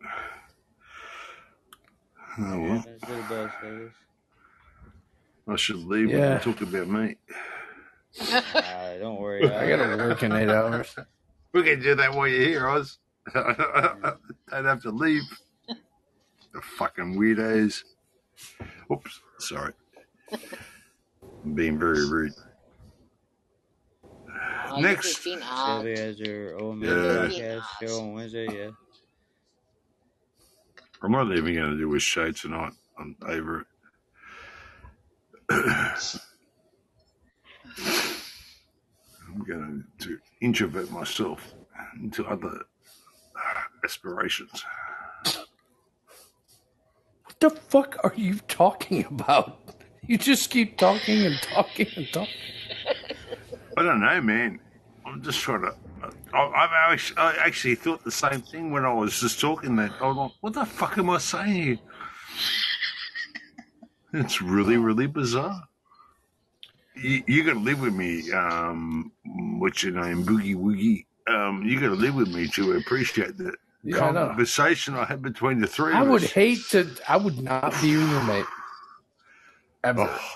Yeah. 0.02 0.08
Oh, 2.36 2.60
well. 2.60 2.84
that's 2.84 3.08
what 3.08 3.28
Buzz 3.28 3.50
says. 3.62 3.90
I 5.46 5.54
should 5.56 5.76
leave 5.76 6.08
when 6.08 6.18
Yeah. 6.18 6.34
you 6.34 6.40
talk 6.52 6.60
about 6.62 6.88
me. 6.88 7.16
Alright, 8.32 8.98
don't 9.00 9.20
worry. 9.20 9.48
I 9.48 9.68
gotta 9.68 9.96
work 9.96 10.22
in 10.24 10.32
eight 10.32 10.48
hours. 10.48 10.96
We 11.52 11.62
can 11.62 11.80
do 11.80 11.94
that 11.94 12.12
while 12.12 12.26
you're 12.26 12.40
here, 12.48 12.68
Oz. 12.68 12.98
Don't 13.34 14.24
have 14.50 14.82
to 14.82 14.90
leave. 14.90 15.22
The 16.52 16.60
fucking 16.60 17.16
weirdos. 17.16 17.82
Oops, 18.90 19.20
sorry. 19.38 19.72
I'm 21.44 21.54
being 21.54 21.78
very 21.78 22.08
rude. 22.08 22.32
Oh, 24.70 24.80
Next. 24.80 25.24
You're 25.24 25.36
being 25.36 25.46
odd. 25.46 25.66
Shelby 25.84 26.00
has 26.00 26.18
her 26.20 26.56
old 26.58 26.78
man 26.78 26.88
Yeah. 26.88 27.26
podcast 27.28 27.62
show 27.80 28.00
on 28.00 28.14
Wednesday. 28.14 28.46
Yeah. 28.50 28.70
I'm 31.02 31.12
not 31.12 31.30
even 31.32 31.54
going 31.54 31.70
to 31.72 31.76
do 31.76 31.94
a 31.94 32.00
show 32.00 32.32
tonight. 32.32 32.72
I'm 32.98 33.14
over 33.26 33.60
it. 33.60 33.66
I'm 39.28 39.44
going 39.46 39.84
to 40.00 40.18
introvert 40.40 40.90
myself 40.90 41.54
into 42.00 42.24
other 42.26 42.48
uh, 43.36 43.60
aspirations. 43.84 44.64
What 47.24 47.40
the 47.40 47.50
fuck 47.50 47.98
are 48.04 48.14
you 48.16 48.36
talking 48.48 49.04
about? 49.04 49.63
You 50.06 50.18
just 50.18 50.50
keep 50.50 50.76
talking 50.76 51.24
and 51.24 51.40
talking 51.42 51.86
and 51.96 52.08
talking. 52.12 52.34
I 53.76 53.82
don't 53.82 54.00
know, 54.00 54.20
man. 54.20 54.60
I'm 55.06 55.22
just 55.22 55.40
trying 55.40 55.62
to. 55.62 55.74
I, 56.34 56.38
I, 56.38 56.92
actually, 56.92 57.18
I 57.18 57.34
actually 57.46 57.74
thought 57.76 58.04
the 58.04 58.10
same 58.10 58.42
thing 58.42 58.70
when 58.70 58.84
I 58.84 58.92
was 58.92 59.18
just 59.20 59.40
talking. 59.40 59.76
That 59.76 59.92
I 60.00 60.06
was 60.06 60.16
like, 60.16 60.32
"What 60.40 60.52
the 60.52 60.64
fuck 60.66 60.98
am 60.98 61.10
I 61.10 61.18
saying 61.18 61.62
here?" 61.62 61.78
It's 64.12 64.40
really, 64.40 64.76
really 64.76 65.06
bizarre. 65.06 65.62
You, 66.94 67.22
you 67.26 67.44
got 67.44 67.54
to 67.54 67.58
live 67.58 67.80
with 67.80 67.94
me. 67.94 68.30
Um, 68.32 69.10
what's 69.58 69.82
your 69.82 69.92
name, 70.00 70.24
Boogie 70.24 70.54
Woogie? 70.54 71.06
Um, 71.26 71.62
you 71.64 71.80
got 71.80 71.88
to 71.88 71.94
live 71.94 72.14
with 72.14 72.28
me 72.32 72.46
to 72.48 72.74
appreciate 72.74 73.36
the 73.38 73.54
Yeah, 73.82 73.96
I 74.08 74.12
conversation 74.12 74.94
I 74.94 75.04
had 75.04 75.22
between 75.22 75.60
the 75.60 75.66
three 75.66 75.94
I 75.94 76.02
would 76.02 76.22
us. 76.22 76.30
hate 76.30 76.60
to. 76.70 76.88
I 77.08 77.16
would 77.16 77.40
not 77.42 77.74
be 77.80 77.88
your 77.88 78.00
roommate. 78.02 78.46
Ever. 79.84 80.08
Oh, 80.10 80.30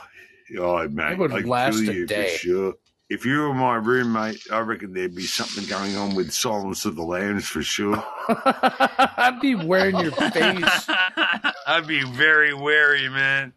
oh 0.59 0.89
mate, 0.89 1.13
It 1.13 1.19
would 1.19 1.33
I'd 1.33 1.47
last 1.47 1.79
a 1.81 1.93
you 1.95 2.07
day. 2.07 2.33
for 2.33 2.39
sure. 2.39 2.75
If 3.11 3.25
you 3.25 3.39
were 3.41 3.55
my 3.55 3.77
roommate, 3.77 4.43
I 4.53 4.59
reckon 4.61 4.93
there'd 4.93 5.15
be 5.15 5.23
something 5.23 5.65
going 5.65 5.97
on 5.97 6.15
with 6.15 6.31
Silence 6.31 6.85
of 6.85 6.95
the 6.95 7.03
Lambs 7.03 7.49
for 7.49 7.63
sure. 7.63 8.05
I'd 8.29 9.39
be 9.41 9.55
wearing 9.55 9.99
your 9.99 10.11
face. 10.13 10.89
I'd 11.67 11.87
be 11.87 12.03
very 12.05 12.53
wary, 12.53 13.09
man. 13.09 13.55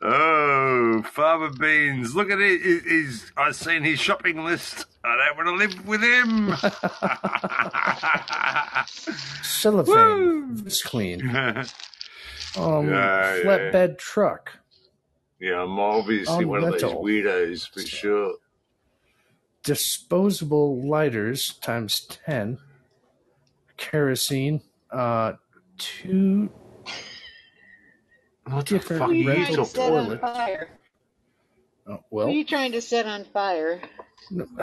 Oh, 0.00 1.02
Father 1.02 1.50
Beans, 1.50 2.14
look 2.16 2.30
at 2.30 2.40
it. 2.40 2.62
He- 2.62 2.80
He's, 2.88 3.30
I've 3.36 3.54
seen 3.54 3.82
his 3.82 4.00
shopping 4.00 4.42
list. 4.44 4.86
I 5.04 5.14
don't 5.16 5.36
want 5.36 5.48
to 5.48 5.66
live 5.66 5.86
with 5.86 6.02
him. 6.02 6.54
Cellophane. 9.42 10.62
It's 10.66 10.82
clean. 10.82 11.28
Um, 11.34 11.64
Yeah, 12.56 12.84
yeah. 12.86 13.42
flatbed 13.44 13.98
truck. 13.98 14.58
Yeah, 15.42 15.60
I'm 15.60 15.76
obviously 15.80 16.44
On 16.44 16.48
one 16.48 16.62
of 16.64 16.72
those 16.72 16.82
rental. 16.84 17.02
weirdos 17.04 17.68
for 17.68 17.80
sure. 17.80 18.34
Disposable 19.64 20.80
lighters 20.88 21.54
times 21.54 22.06
10. 22.26 22.58
Kerosene. 23.76 24.60
Uh, 24.90 25.32
two 25.78 26.48
What 28.44 28.66
the 28.66 28.78
different 28.78 29.00
fuck 29.00 29.08
are 29.10 29.14
you 29.14 29.24
trying 29.24 29.56
to 29.56 29.64
set 29.64 29.92
on 29.92 30.18
fire? 30.18 30.68
Oh, 31.86 31.90
well, 32.10 32.26
what 32.26 32.28
are 32.28 32.30
you 32.30 32.44
trying 32.44 32.72
to 32.72 32.80
set 32.80 33.06
on 33.06 33.24
fire? 33.24 33.80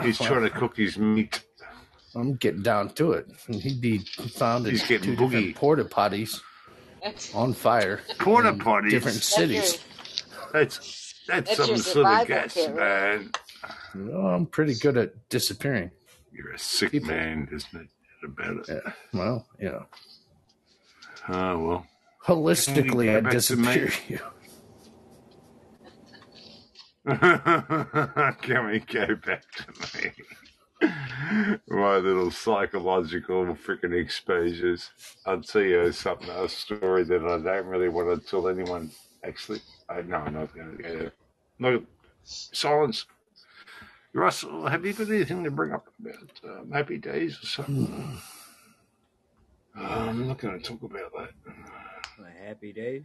He's 0.02 0.18
trying 0.18 0.42
to 0.42 0.50
cook 0.50 0.76
his 0.76 0.96
meat. 0.96 1.42
I'm 2.14 2.34
getting 2.36 2.62
down 2.62 2.90
to 2.94 3.12
it. 3.12 3.26
And 3.48 3.56
he'd 3.56 3.80
be 3.80 3.98
found 3.98 4.66
in 4.66 4.72
He's 4.72 4.86
getting 4.86 5.16
two 5.16 5.22
boogie. 5.22 5.30
different 5.30 5.56
porta 5.56 5.84
potties 5.84 6.40
on 7.34 7.52
fire. 7.52 8.00
Porta 8.18 8.52
potties, 8.52 8.90
Different 8.90 9.16
that's 9.16 9.38
your, 9.38 9.46
cities. 9.48 9.78
That's 10.52 11.14
that's, 11.28 11.48
That's 11.50 11.56
some 11.56 11.68
your 11.68 11.78
sort 11.78 12.06
of 12.06 12.18
survival 12.18 12.26
gas, 12.26 12.54
kit, 12.54 12.74
right? 12.74 13.20
man. 13.20 14.10
Oh, 14.14 14.26
I'm 14.28 14.46
pretty 14.46 14.74
good 14.74 14.96
at 14.96 15.28
disappearing. 15.28 15.90
You're 16.32 16.52
a 16.52 16.58
sick 16.58 16.92
People. 16.92 17.08
man, 17.10 17.48
isn't 17.52 17.80
it? 17.82 17.88
About 18.24 18.68
it. 18.68 18.82
Yeah. 18.84 18.92
Well, 19.14 19.46
you 19.58 19.68
know, 19.70 19.86
Oh 21.28 21.58
well. 21.58 21.86
holistically, 22.26 23.16
I 23.16 23.30
disappear 23.30 23.90
you. 24.08 24.18
Can 28.42 28.66
we 28.66 28.80
go 28.80 29.14
back 29.16 29.42
to 29.56 29.98
me? 30.02 30.90
My 31.68 31.96
little 31.96 32.30
psychological 32.30 33.44
freaking 33.54 33.92
exposures. 33.98 34.90
I'll 35.26 35.42
tell 35.42 35.62
you 35.62 35.92
something, 35.92 36.28
a 36.30 36.48
story 36.48 37.04
that 37.04 37.22
I 37.24 37.38
don't 37.38 37.66
really 37.66 37.88
want 37.88 38.20
to 38.22 38.26
tell 38.30 38.48
anyone. 38.48 38.90
Actually, 39.24 39.60
I 39.90 40.02
no, 40.02 40.16
I'm 40.16 40.34
not 40.34 40.54
going 40.54 40.76
to 40.76 40.82
go 40.82 40.98
there. 40.98 41.12
No, 41.58 41.82
silence. 42.22 43.06
Russell, 44.12 44.66
have 44.66 44.84
you 44.84 44.92
got 44.92 45.08
anything 45.08 45.44
to 45.44 45.50
bring 45.50 45.72
up 45.72 45.86
about 46.00 46.40
um, 46.44 46.70
Happy 46.70 46.98
Days 46.98 47.38
or 47.42 47.46
something? 47.46 48.18
Uh, 49.78 49.82
I'm 49.82 50.26
not 50.26 50.38
going 50.38 50.60
to 50.60 50.64
talk 50.64 50.82
about 50.82 51.12
that. 51.16 51.30
Like 52.20 52.38
happy 52.44 52.72
days. 52.72 53.04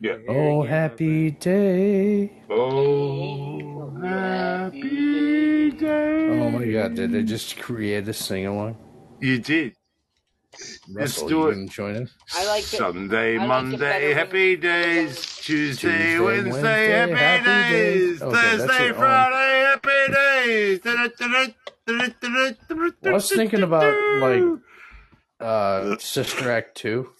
Yeah. 0.00 0.16
Oh, 0.28 0.62
happy 0.62 1.32
day. 1.32 2.44
Oh, 2.48 3.90
happy 4.00 5.70
day. 5.72 6.28
Oh 6.28 6.50
my 6.50 6.66
God! 6.66 6.94
Did 6.94 7.12
they 7.12 7.24
just 7.24 7.58
create 7.58 8.06
a 8.06 8.12
sing 8.12 8.46
along? 8.46 8.76
You 9.20 9.38
did. 9.38 9.74
Let's 10.90 11.22
do 11.22 11.28
you 11.28 11.46
it. 11.48 11.50
didn't 11.54 11.70
join 11.70 11.94
it. 11.96 12.10
I 12.34 12.46
like 12.46 12.62
it. 12.62 12.66
Sunday, 12.66 13.34
I 13.34 13.38
like 13.38 13.48
Monday, 13.48 13.76
better 13.78 14.14
happy 14.14 14.52
when- 14.56 14.60
days. 14.60 15.36
Tuesday, 15.36 15.88
Tuesday, 15.90 16.18
Wednesday, 16.18 16.50
Wednesday, 16.50 16.88
happy, 16.90 17.12
happy 17.14 17.44
days. 17.44 18.10
days. 18.20 18.22
Okay, 18.22 18.34
Thursday, 18.34 18.84
your 18.86 18.94
own. 18.94 19.00
Friday, 19.00 19.60
happy 19.70 20.12
days. 20.12 20.80
Well, 20.84 21.52
I 23.06 23.10
was 23.12 23.30
thinking 23.30 23.62
about 23.62 23.94
like 24.20 24.60
uh 25.40 25.96
Sister 25.98 26.50
Act 26.50 26.76
two. 26.76 27.10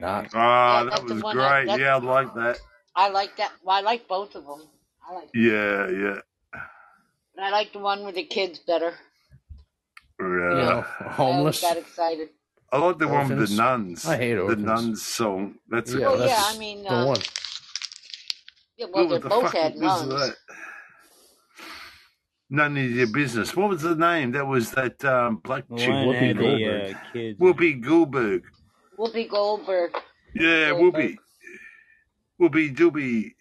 Not 0.00 0.30
Ah, 0.34 0.82
Yeah, 0.84 0.90
that 0.90 1.04
was 1.04 1.22
one 1.22 1.38
I- 1.38 1.64
great. 1.64 1.78
Yeah, 1.80 1.96
I 1.96 1.98
like 1.98 2.34
that. 2.34 2.58
I 2.96 3.08
like 3.10 3.36
that. 3.36 3.52
Well, 3.62 3.76
I 3.76 3.80
like 3.80 4.08
both 4.08 4.34
of 4.34 4.44
them. 4.46 4.62
I 5.08 5.14
like, 5.14 5.28
Yeah, 5.34 5.88
yeah. 5.90 6.20
but 7.34 7.44
I 7.44 7.50
like 7.50 7.72
the 7.72 7.78
one 7.80 8.04
with 8.04 8.14
the 8.14 8.24
kids 8.24 8.58
better. 8.60 8.94
You 10.20 10.26
Yeah. 10.56 10.64
know 10.64 10.86
I 11.00 11.12
homeless. 11.12 11.60
got 11.60 11.76
excited. 11.76 12.30
I 12.72 12.78
like 12.78 12.98
the 12.98 13.08
one 13.08 13.28
with 13.28 13.48
the 13.50 13.56
nuns. 13.56 14.04
I 14.06 14.16
hate 14.16 14.34
the 14.34 14.56
nuns 14.56 15.02
song. 15.06 15.56
That's 15.68 15.94
Yeah, 15.94 16.08
a, 16.08 16.10
Well, 16.10 16.18
that's 16.18 16.32
yeah, 16.32 16.42
I 16.46 16.58
mean, 16.58 16.82
the 16.88 16.90
uh, 16.94 17.06
one. 17.06 17.20
Yeah, 18.76 18.86
well, 18.92 19.08
what 19.08 19.10
they 19.10 19.18
the 19.20 19.28
both 19.28 19.42
fuck 19.44 19.54
had 19.54 19.76
nuns. 19.76 20.08
that? 20.10 20.36
None 22.50 22.76
of 22.76 22.90
your 22.90 23.06
business. 23.08 23.56
What 23.56 23.70
was 23.70 23.82
the 23.82 23.96
name? 23.96 24.32
That 24.32 24.46
was 24.46 24.70
that 24.72 25.04
um, 25.04 25.36
black 25.44 25.64
The 25.68 25.76
chick, 25.76 25.90
Whoopi 25.90 26.28
had 26.28 26.38
the 26.38 26.42
Goldberg. 26.42 26.90
uh, 26.92 26.94
kids. 27.12 27.40
Whoopi 27.40 27.80
Goldberg. 27.80 28.42
Whoopi 28.98 29.28
Goldberg. 29.28 29.92
Yeah, 30.34 30.70
Goldberg. 30.70 30.80
Whoopi. 30.94 31.16
Whoopi 32.40 32.76
Doobie. 32.76 33.32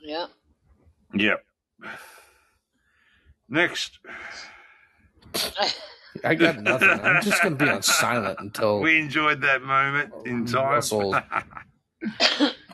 Yeah. 0.00 0.26
Yep. 1.14 1.44
Next, 3.48 3.98
I 6.24 6.34
got 6.34 6.60
nothing. 6.60 6.88
I'm 6.88 7.22
just 7.22 7.42
gonna 7.42 7.54
be 7.56 7.68
on 7.68 7.82
silent 7.82 8.38
until 8.40 8.80
we 8.80 8.98
enjoyed 8.98 9.40
that 9.42 9.62
moment 9.62 10.12
in 10.26 10.44
time. 10.46 10.70
Russell 10.72 11.14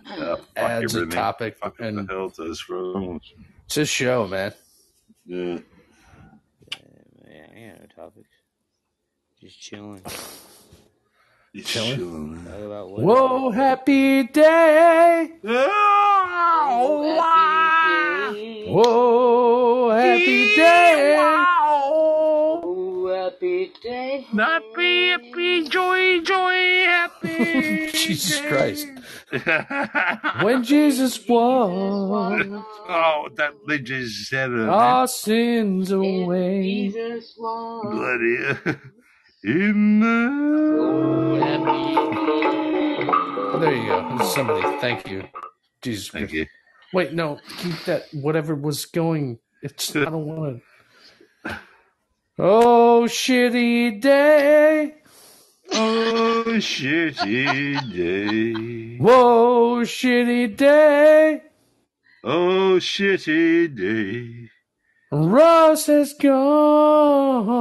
Uh, 0.08 0.36
adds 0.56 0.94
a 0.94 1.04
topic, 1.06 1.58
Fuck 1.58 1.78
the 1.78 1.84
and 1.88 2.08
hell 2.08 2.28
does 2.28 2.60
for 2.60 3.18
it's 3.66 3.74
his 3.74 3.88
show, 3.88 4.26
man. 4.28 4.52
Yeah. 5.26 5.58
Yeah, 7.28 7.46
I 7.50 7.68
got 7.70 7.80
no 7.80 7.86
topics. 8.04 8.28
Just 9.40 9.60
chilling. 9.60 10.02
It's 11.52 11.72
Chilling? 11.72 11.96
chilling. 11.96 12.44
Talk 12.44 12.60
about 12.62 12.90
what 12.90 13.02
Whoa, 13.02 13.50
happy 13.50 14.22
day! 14.24 15.32
Oh, 15.44 17.16
Whoa, 17.16 17.20
happy 17.20 18.36
day! 18.36 18.66
Oh, 18.68 19.90
happy 19.90 20.56
day. 20.56 21.45
Happy, 23.26 23.72
day. 23.82 24.24
happy, 24.36 25.08
happy, 25.08 25.64
joy, 25.64 26.20
joy, 26.20 26.84
happy. 26.84 27.90
Jesus 27.92 28.40
Christ. 28.42 28.86
When 30.44 30.62
Jesus 30.62 31.18
won 31.28 32.62
oh, 32.88 33.28
that 33.34 33.54
they 33.66 33.80
just 33.80 34.28
said 34.28 34.52
it. 34.52 34.68
our 34.68 35.08
sins 35.08 35.90
away. 35.90 36.62
Jesus 36.62 37.34
won. 37.36 37.90
Bloody 37.90 38.76
in 39.42 39.98
the. 39.98 40.30
Oh, 43.52 43.58
there 43.58 43.74
you 43.74 43.86
go. 43.88 44.24
Somebody, 44.24 44.62
thank 44.80 45.10
you. 45.10 45.24
Jesus 45.82 46.10
Thank 46.10 46.28
Christ. 46.30 46.34
you. 46.34 46.46
Wait, 46.94 47.12
no, 47.12 47.40
keep 47.58 47.74
that, 47.86 48.04
whatever 48.12 48.54
was 48.54 48.86
going. 48.86 49.40
It's, 49.62 49.96
I 49.96 50.04
don't 50.04 50.26
want 50.26 50.58
to. 50.58 50.62
Oh, 52.38 53.04
shitty 53.08 53.98
day. 53.98 54.94
Oh, 55.72 56.44
shitty 56.58 57.94
day. 57.94 58.98
Whoa, 58.98 59.80
shitty 59.84 60.54
day. 60.54 61.40
Oh, 62.22 62.76
shitty 62.78 63.74
day. 63.74 64.50
Ross 65.10 65.86
has 65.86 66.12
gone. 66.12 67.52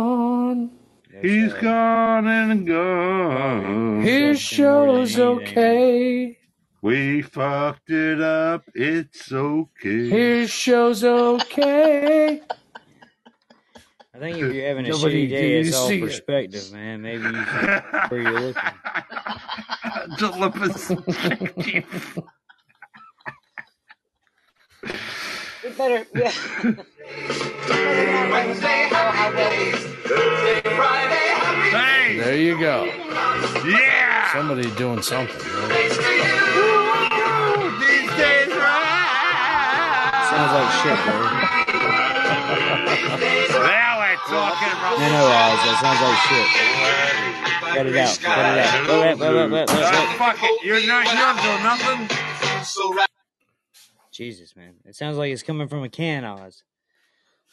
He's 1.21 1.53
gone 1.53 2.27
and 2.27 2.67
gone. 2.67 4.01
His 4.01 4.41
show's 4.41 5.17
okay. 5.17 6.37
We 6.81 7.21
fucked 7.21 7.91
it 7.91 8.19
up. 8.19 8.65
It's 8.75 9.31
okay. 9.31 10.09
His 10.09 10.49
show's 10.49 11.05
okay. 11.05 12.41
I 14.15 14.19
think 14.19 14.37
if 14.37 14.53
you're 14.53 14.67
having 14.67 14.85
a 14.85 14.89
Nobody- 14.89 15.27
shitty 15.27 15.29
day, 15.29 15.51
you 15.51 15.67
it's 15.67 15.75
all 15.75 15.87
see 15.89 15.97
it. 15.97 16.01
perspective, 16.01 16.71
man. 16.71 17.01
Maybe 17.01 17.23
you 17.23 17.33
should, 17.45 17.83
where 18.09 18.21
you're 18.21 18.39
looking. 18.39 18.63
Telepathy. 20.17 21.83
We 25.63 25.69
better, 25.71 26.05
yeah. 26.15 26.31
hey! 31.71 32.17
There 32.19 32.37
you 32.37 32.59
go. 32.59 32.85
Yeah! 33.65 34.31
Somebody 34.33 34.69
doing 34.75 35.01
something. 35.01 35.35
right? 35.35 35.89
These 37.79 38.09
days 38.17 38.51
right. 38.55 40.27
Sounds 40.29 40.51
like 40.53 40.71
shit, 40.83 40.99
bro. 41.05 41.15
Now 44.27 44.49
we're 44.49 44.55
talking 44.55 44.73
about. 44.79 44.99
No, 44.99 45.07
no, 45.09 45.23
Oz, 45.25 45.59
that 45.65 45.77
sounds 45.81 46.01
like 46.01 46.19
shit. 46.25 46.47
Cut 47.75 47.85
it 47.85 47.95
out. 47.95 48.19
Cut 48.21 48.39
it 48.39 48.65
out. 48.65 48.87
Wait, 48.89 49.19
wait, 49.19 49.33
wait, 49.35 49.35
wait, 49.35 49.51
wait, 49.51 49.69
Uh, 49.69 50.07
wait. 50.09 50.17
fuck 50.17 50.37
it. 50.41 50.63
You're 50.65 50.85
not, 50.87 51.05
you 51.05 51.13
don't 51.13 51.37
do 51.41 51.51
nothing. 51.63 52.09
Jesus, 54.11 54.55
man. 54.55 54.73
It 54.85 54.95
sounds 54.95 55.17
like 55.17 55.31
it's 55.31 55.43
coming 55.43 55.67
from 55.67 55.83
a 55.83 55.89
can, 55.89 56.23
Oz. 56.25 56.63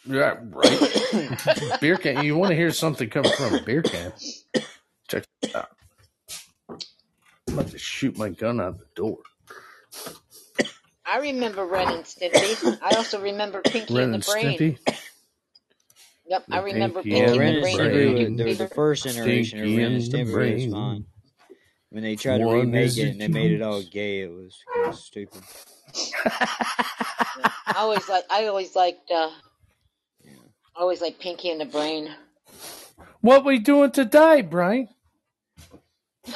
Yeah, 0.05 0.39
right. 0.51 1.79
beer 1.81 1.97
can. 1.97 2.25
You 2.25 2.37
want 2.37 2.51
to 2.51 2.57
hear 2.57 2.71
something 2.73 3.09
coming 3.11 3.33
from 3.37 3.55
a 3.55 3.63
beer 3.63 3.83
can? 3.83 4.13
Check 5.09 5.25
it 5.43 5.55
out. 5.55 5.69
I'm 6.69 6.79
about 7.59 7.69
to 7.69 7.79
shoot 7.79 8.17
my 8.17 8.31
gun 8.31 8.61
out 8.61 8.79
the 8.79 8.87
door. 8.95 9.19
I 11.05 11.19
remember 11.19 11.67
Ren 11.67 11.89
and 11.89 12.05
Stimpy. 12.05 12.79
I 12.83 12.97
also 12.97 13.21
remember 13.21 13.61
Pinky 13.61 13.93
Ren 13.95 14.05
and 14.05 14.15
and 14.15 14.23
the 14.23 14.33
Brain. 14.33 14.59
Stimpy. 14.59 14.99
Yep, 16.33 16.45
I 16.51 16.61
remember 16.61 17.03
Pinky 17.03 17.19
Yeah, 17.19 17.27
Pinky 17.27 17.31
and 17.33 17.39
Ren 17.39 17.49
and 17.49 17.49
and 17.49 17.57
the 17.57 17.57
the 17.57 17.61
Brain. 17.61 17.77
Stimpy, 17.77 17.93
Brain. 17.93 18.37
was, 18.37 18.39
the, 18.39 18.55
the 18.65 18.69
first 18.71 19.05
iteration 19.05 19.59
of 19.61 19.67
Ren 19.67 19.93
and 19.93 20.03
and 20.03 20.13
the 20.13 20.25
was 20.55 20.65
fine. 20.73 21.05
When 21.91 22.03
they 22.03 22.17
tried 22.17 22.39
to 22.39 22.47
remake 22.47 22.87
is 22.87 22.97
it 22.97 23.09
and 23.09 23.21
they 23.21 23.29
made 23.29 23.53
it 23.53 23.61
all 23.61 23.83
gay, 23.83 24.23
it 24.23 24.33
was 24.33 24.59
kind 24.75 24.89
of 24.89 24.99
stupid. 24.99 25.43
I 27.67 27.75
always 27.77 28.09
like. 28.09 28.25
I 28.31 28.47
always 28.47 28.75
liked. 28.75 29.11
Uh, 29.11 29.29
I 30.75 30.81
always 30.81 31.03
liked 31.03 31.21
Pinky 31.21 31.51
and 31.51 31.61
the 31.61 31.67
Brain. 31.67 32.09
What 33.21 33.45
we 33.45 33.59
doing 33.59 33.91
today, 33.91 34.41
Brian? 34.41 34.89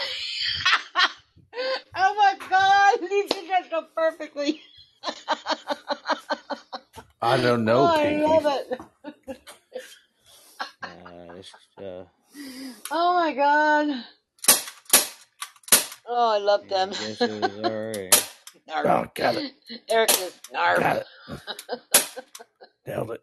Oh 1.98 2.14
my 2.14 2.34
God! 2.50 2.98
These 3.08 3.30
did 3.30 3.48
that 3.48 3.70
so 3.70 3.86
perfectly. 3.96 4.60
I 7.22 7.38
don't 7.38 7.64
know, 7.64 7.80
oh, 7.80 7.86
I 7.86 8.20
love 8.20 8.44
it. 8.46 8.78
Uh, 10.86 11.38
it's, 11.38 11.54
uh, 11.78 12.04
Oh 12.90 13.14
my 13.14 13.32
God. 13.32 14.04
Oh, 16.08 16.34
I 16.34 16.38
love 16.38 16.68
them. 16.68 16.90
guess 16.90 17.20
it 17.22 17.42
was 17.42 17.56
alright. 17.58 18.32
Oh, 18.68 19.06
got 19.14 19.36
it. 19.36 19.52
Eric 19.88 20.10
is 20.20 20.40
Narf. 20.52 20.80
Got 20.80 20.96
it. 20.96 21.06
Nailed 22.86 23.10
it. 23.12 23.22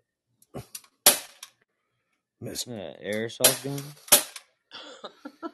Miss. 2.41 2.68
Uh, 2.68 2.94
airsoft 3.03 3.64
gun? 3.64 3.81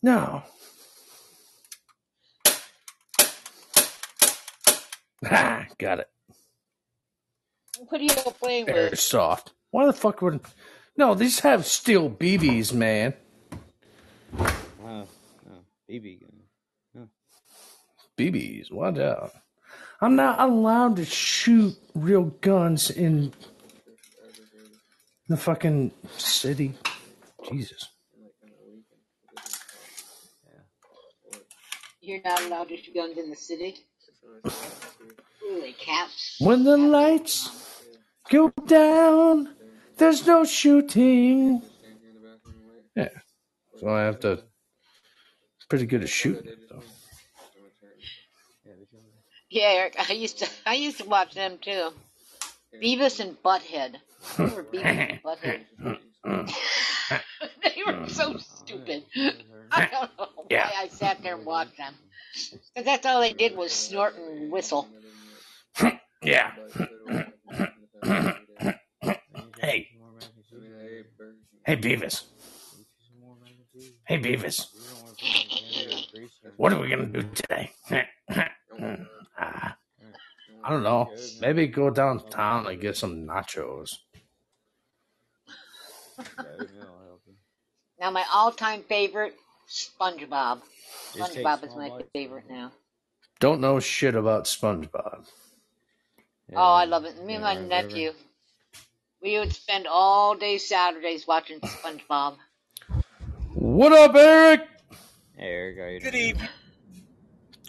No. 0.00 0.42
Ah, 5.28 5.66
got 5.76 5.98
it. 5.98 6.08
What 7.88 8.00
are 8.00 8.04
you 8.04 8.10
playing 8.40 8.66
with? 8.66 8.76
Airsoft. 8.76 9.48
Why 9.72 9.86
the 9.86 9.92
fuck 9.92 10.22
would? 10.22 10.38
No, 10.98 11.14
these 11.14 11.38
have 11.40 11.64
steel 11.64 12.10
BBs, 12.10 12.72
man. 12.72 13.14
Oh, 14.36 14.46
oh, 14.82 15.06
BB 15.88 16.20
gun. 16.20 17.08
BBs. 18.18 18.72
Watch 18.72 18.98
out. 18.98 19.30
I'm 20.00 20.16
not 20.16 20.40
allowed 20.40 20.96
to 20.96 21.04
shoot 21.04 21.76
real 21.94 22.24
guns 22.24 22.90
in 22.90 23.32
the 25.28 25.36
fucking 25.36 25.92
city. 26.16 26.74
Jesus. 27.48 27.90
You're 32.00 32.22
not 32.24 32.42
allowed 32.42 32.70
to 32.70 32.76
shoot 32.76 32.94
guns 32.94 33.16
in 33.16 33.30
the 33.30 33.36
city. 33.36 33.76
Holy 35.44 35.74
cats. 35.74 36.38
When 36.40 36.64
the 36.64 36.76
lights 36.76 37.84
go 38.28 38.52
down, 38.66 39.54
there's 39.98 40.26
no 40.26 40.44
shooting. 40.44 41.62
Yeah. 42.96 43.08
So 43.78 43.88
I 43.88 44.02
have 44.02 44.20
to. 44.20 44.42
Pretty 45.68 45.86
good 45.86 46.02
at 46.02 46.08
shooting 46.08 46.46
it, 46.46 46.58
though. 46.70 46.82
Yeah, 49.50 49.64
Eric. 49.68 49.96
I 50.10 50.12
used 50.14 50.38
to. 50.38 50.48
I 50.66 50.74
used 50.74 50.98
to 50.98 51.04
watch 51.04 51.34
them 51.34 51.58
too. 51.60 51.90
Beavis 52.82 53.20
and 53.20 53.36
Butthead. 53.42 53.96
Remember 54.38 54.64
Beavis 54.64 54.84
and 54.84 55.22
Butthead? 55.24 55.66
they 57.64 57.82
were 57.86 58.08
so 58.08 58.36
stupid. 58.38 59.04
I 59.70 59.86
don't 59.86 60.10
know 60.18 60.28
why 60.36 60.44
Yeah. 60.50 60.70
I 60.76 60.88
sat 60.88 61.22
there 61.22 61.36
and 61.36 61.46
watched 61.46 61.76
them. 61.76 61.94
'Cause 62.76 62.84
that's 62.84 63.06
all 63.06 63.20
they 63.20 63.32
did 63.32 63.56
was 63.56 63.72
snort 63.72 64.16
and 64.16 64.50
whistle. 64.52 64.88
Yeah. 66.22 66.52
hey. 71.64 71.74
Hey, 71.74 71.76
Beavis. 71.76 72.24
Hey, 74.06 74.18
Beavis. 74.18 74.66
What 76.56 76.72
are 76.72 76.80
we 76.80 76.88
going 76.88 77.12
to 77.12 77.22
do 77.22 77.28
today? 77.34 77.72
Ah, 79.40 79.76
I 80.64 80.70
don't 80.70 80.82
know. 80.82 81.12
Maybe 81.40 81.68
go 81.68 81.90
downtown 81.90 82.66
and 82.66 82.80
get 82.80 82.96
some 82.96 83.24
nachos. 83.24 83.90
Now 88.00 88.10
my 88.10 88.24
all-time 88.32 88.82
favorite, 88.88 89.34
SpongeBob. 89.68 90.62
SpongeBob 91.12 91.64
is 91.64 91.76
my 91.76 91.92
favorite 92.12 92.50
now. 92.50 92.72
Don't 93.40 93.60
know 93.60 93.78
shit 93.78 94.16
about 94.16 94.44
SpongeBob. 94.44 95.26
Oh, 96.54 96.72
I 96.72 96.84
love 96.84 97.04
it. 97.04 97.24
Me 97.24 97.34
and 97.34 97.44
my 97.44 97.52
yeah, 97.52 97.66
nephew, 97.66 98.12
we 99.22 99.38
would 99.38 99.52
spend 99.54 99.86
all 99.86 100.34
day 100.36 100.58
Saturdays 100.58 101.26
watching 101.26 101.60
SpongeBob. 101.60 102.36
What 103.54 103.92
up, 103.92 104.14
Eric? 104.14 104.60
Hey, 105.36 105.46
Eric, 105.46 105.78
how 105.78 105.86
you 105.86 106.00
Good 106.00 106.12
doing? 106.12 106.14
evening. 106.14 106.48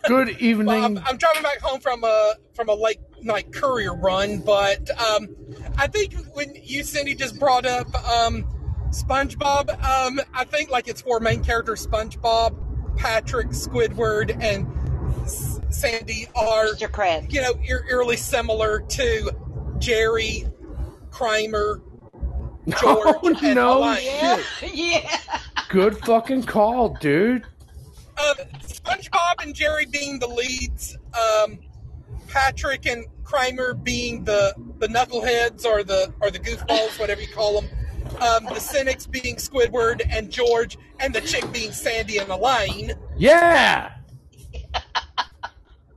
Good 0.05 0.29
Well, 0.29 0.41
evening. 0.41 0.83
I'm, 0.83 0.99
I'm 1.05 1.17
driving 1.17 1.43
back 1.43 1.59
home 1.61 1.79
from 1.81 2.03
a 2.03 2.35
from 2.55 2.69
a 2.69 2.73
like 2.73 3.01
like 3.23 3.51
courier 3.51 3.93
run, 3.95 4.39
but 4.39 4.89
um, 4.99 5.29
I 5.77 5.87
think 5.87 6.15
when 6.33 6.53
you 6.63 6.83
Cindy 6.83 7.15
just 7.15 7.39
brought 7.39 7.65
up 7.65 7.93
um, 8.09 8.45
SpongeBob, 8.91 9.69
um, 9.83 10.21
I 10.33 10.45
think 10.45 10.69
like 10.71 10.87
its 10.87 11.01
four 11.01 11.19
main 11.19 11.41
characters: 11.43 11.85
SpongeBob, 11.87 12.97
Patrick, 12.97 13.49
Squidward, 13.49 14.37
and 14.41 14.67
S- 15.25 15.59
Sandy 15.69 16.27
are 16.35 16.67
Mr. 16.67 16.89
Krabs. 16.89 17.31
you 17.33 17.41
know 17.41 17.53
eer- 17.67 17.85
eerily 17.89 18.17
similar 18.17 18.81
to 18.81 19.31
Jerry, 19.79 20.45
Kramer, 21.19 21.81
George, 22.79 23.15
Oh 23.21 23.35
and 23.43 23.55
no 23.55 23.79
Elaine. 23.79 24.05
Yeah, 24.05 24.41
shit! 24.57 24.73
yeah. 24.73 25.19
Good 25.67 25.97
fucking 25.97 26.43
call, 26.43 26.95
dude. 27.01 27.43
Um, 28.17 28.35
SpongeBob 28.61 29.43
and 29.43 29.53
Jerry 29.53 29.85
being 29.85 30.19
the 30.19 30.27
leads, 30.27 30.97
um, 31.13 31.59
Patrick 32.29 32.85
and 32.85 33.05
Kramer 33.25 33.73
being 33.73 34.23
the 34.23 34.53
the 34.77 34.87
knuckleheads 34.87 35.65
or 35.65 35.83
the 35.83 36.13
or 36.21 36.31
the 36.31 36.39
goofballs, 36.39 36.97
whatever 36.97 37.19
you 37.19 37.27
call 37.27 37.59
them. 37.59 37.69
Um, 38.21 38.45
the 38.45 38.61
cynics 38.61 39.05
being 39.05 39.35
Squidward 39.35 40.01
and 40.09 40.31
George, 40.31 40.77
and 41.01 41.13
the 41.13 41.19
chick 41.19 41.43
being 41.51 41.73
Sandy 41.73 42.19
and 42.19 42.29
Elaine. 42.29 42.93
Yeah. 43.17 43.91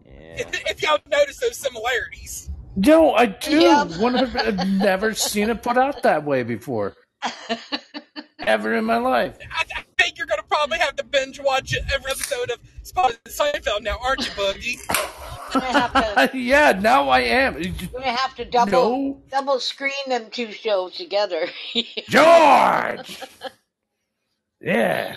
Yeah. 0.04 0.40
If, 0.40 0.70
if 0.70 0.82
y'all 0.82 0.98
notice 1.10 1.38
those 1.38 1.58
similarities, 1.58 2.51
No, 2.76 3.14
I 3.14 3.26
do. 3.26 3.60
Yep. 3.60 3.96
One 3.98 4.16
of 4.16 4.34
I've 4.36 4.66
never 4.68 5.14
seen 5.14 5.50
it 5.50 5.62
put 5.62 5.76
out 5.76 6.02
that 6.02 6.24
way 6.24 6.42
before, 6.42 6.94
ever 8.38 8.74
in 8.74 8.84
my 8.84 8.96
life. 8.96 9.36
I, 9.54 9.64
I 9.76 9.84
think 9.98 10.16
you're 10.16 10.26
gonna 10.26 10.42
probably 10.44 10.78
have 10.78 10.96
to 10.96 11.04
binge 11.04 11.38
watch 11.40 11.74
every 11.94 12.10
episode 12.10 12.50
of 12.50 12.58
Spotted 12.82 13.18
Seinfeld 13.24 13.82
now, 13.82 13.98
aren't 14.02 14.20
you, 14.24 14.32
Boogie? 14.32 14.78
Gonna 15.52 16.30
yeah, 16.34 16.72
now 16.80 17.10
I 17.10 17.20
am. 17.20 17.60
you're 17.60 17.72
gonna 17.92 18.06
have 18.10 18.34
to 18.36 18.44
double 18.46 18.70
No, 18.70 19.22
double 19.30 19.60
screen 19.60 19.92
them 20.08 20.30
two 20.30 20.50
shows 20.50 20.94
together. 20.94 21.46
George. 22.08 23.20
Yeah. 24.62 25.16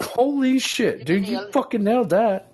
Holy 0.00 0.58
shit, 0.58 1.04
dude! 1.04 1.28
You 1.28 1.48
fucking 1.52 1.84
nailed 1.84 2.10
that. 2.10 2.49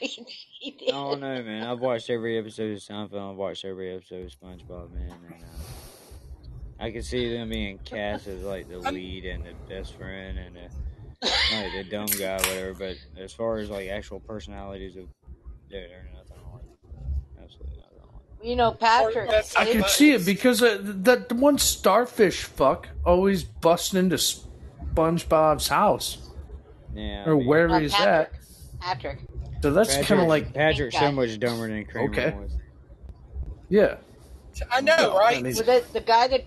He 0.00 0.70
did. 0.78 0.88
I 0.88 0.92
don't 0.92 1.20
know, 1.20 1.42
man. 1.42 1.62
I've 1.66 1.80
watched 1.80 2.10
every 2.10 2.38
episode 2.38 2.72
of 2.72 2.78
Seinfeld. 2.78 3.30
I've 3.32 3.36
watched 3.36 3.64
every 3.64 3.94
episode 3.94 4.24
of 4.26 4.30
SpongeBob, 4.32 4.92
man. 4.92 5.10
And, 5.26 5.34
uh, 5.34 5.46
I 6.78 6.90
can 6.90 7.02
see 7.02 7.32
them 7.36 7.48
being 7.48 7.78
cast 7.84 8.26
as 8.26 8.42
like 8.42 8.68
the 8.68 8.78
lead 8.78 9.24
and 9.24 9.44
the 9.44 9.54
best 9.68 9.94
friend 9.96 10.38
and 10.38 10.56
the, 10.56 11.26
like 11.54 11.72
the 11.72 11.84
dumb 11.90 12.06
guy, 12.06 12.36
whatever. 12.36 12.74
But 12.74 12.96
as 13.18 13.32
far 13.32 13.56
as 13.58 13.70
like 13.70 13.88
actual 13.88 14.20
personalities 14.20 14.96
of, 14.96 15.06
they're, 15.70 15.88
they're 15.88 16.08
nothing 16.14 16.36
like. 16.52 16.62
Absolutely 17.42 17.76
nothing 17.78 17.98
like. 18.12 18.46
You 18.46 18.56
know, 18.56 18.72
Patrick. 18.72 19.30
I 19.56 19.64
can 19.72 19.84
see 19.88 20.12
it 20.12 20.26
because 20.26 20.62
uh, 20.62 20.78
that 20.82 21.32
one 21.32 21.56
starfish 21.58 22.42
fuck 22.44 22.88
always 23.04 23.42
busting 23.42 23.98
into 23.98 24.16
SpongeBob's 24.16 25.68
house 25.68 26.18
Yeah. 26.94 27.24
I 27.26 27.30
or 27.30 27.36
mean, 27.36 27.46
wherever 27.46 27.74
Uh, 27.76 27.80
he's 27.80 27.94
Patrick. 27.94 28.32
at. 28.34 28.80
Patrick. 28.80 29.18
So 29.62 29.72
that's 29.72 29.96
kind 30.06 30.20
of 30.20 30.28
like 30.28 30.52
Patrick's 30.54 30.98
so 30.98 31.10
much 31.12 31.38
dumber 31.38 31.68
than 31.68 31.84
Kramer 31.86 32.10
Okay. 32.10 32.30
was. 32.36 32.52
yeah, 33.68 33.96
I 34.70 34.80
know, 34.80 35.16
right? 35.18 35.38
I 35.38 35.42
mean, 35.42 35.44
Was 35.56 35.60
it 35.60 35.92
the 35.92 36.00
guy 36.00 36.28
that 36.28 36.44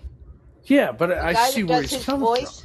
yeah, 0.64 0.92
but 0.92 1.12
I 1.12 1.32
see 1.50 1.64
where 1.64 1.80
he's 1.82 1.92
his 1.92 2.04
coming 2.04 2.20
voice? 2.26 2.64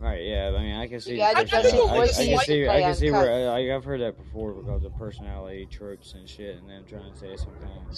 Right, 0.00 0.22
yeah. 0.24 0.54
I 0.56 0.62
mean, 0.62 0.76
I 0.76 0.86
can 0.88 0.98
see. 1.00 1.18
guy 1.18 1.34
the 1.34 1.40
that 1.44 1.50
does 1.50 1.62
his 1.64 1.72
personality- 1.72 1.98
voice 1.98 2.18
I, 2.18 2.22
I 2.22 2.26
can 2.36 2.38
see. 2.46 2.68
I 2.68 2.80
can 2.80 2.94
see 2.94 3.10
where 3.10 3.50
I, 3.50 3.74
I've 3.76 3.84
heard 3.84 4.00
that 4.00 4.16
before 4.16 4.52
because 4.52 4.82
of 4.84 4.96
personality 4.96 5.66
tropes 5.70 6.14
and 6.14 6.26
shit, 6.28 6.56
and 6.56 6.68
them 6.68 6.84
trying 6.88 7.12
to 7.12 7.18
say 7.18 7.36
some 7.36 7.52
kind 7.60 7.72
of 7.90 7.96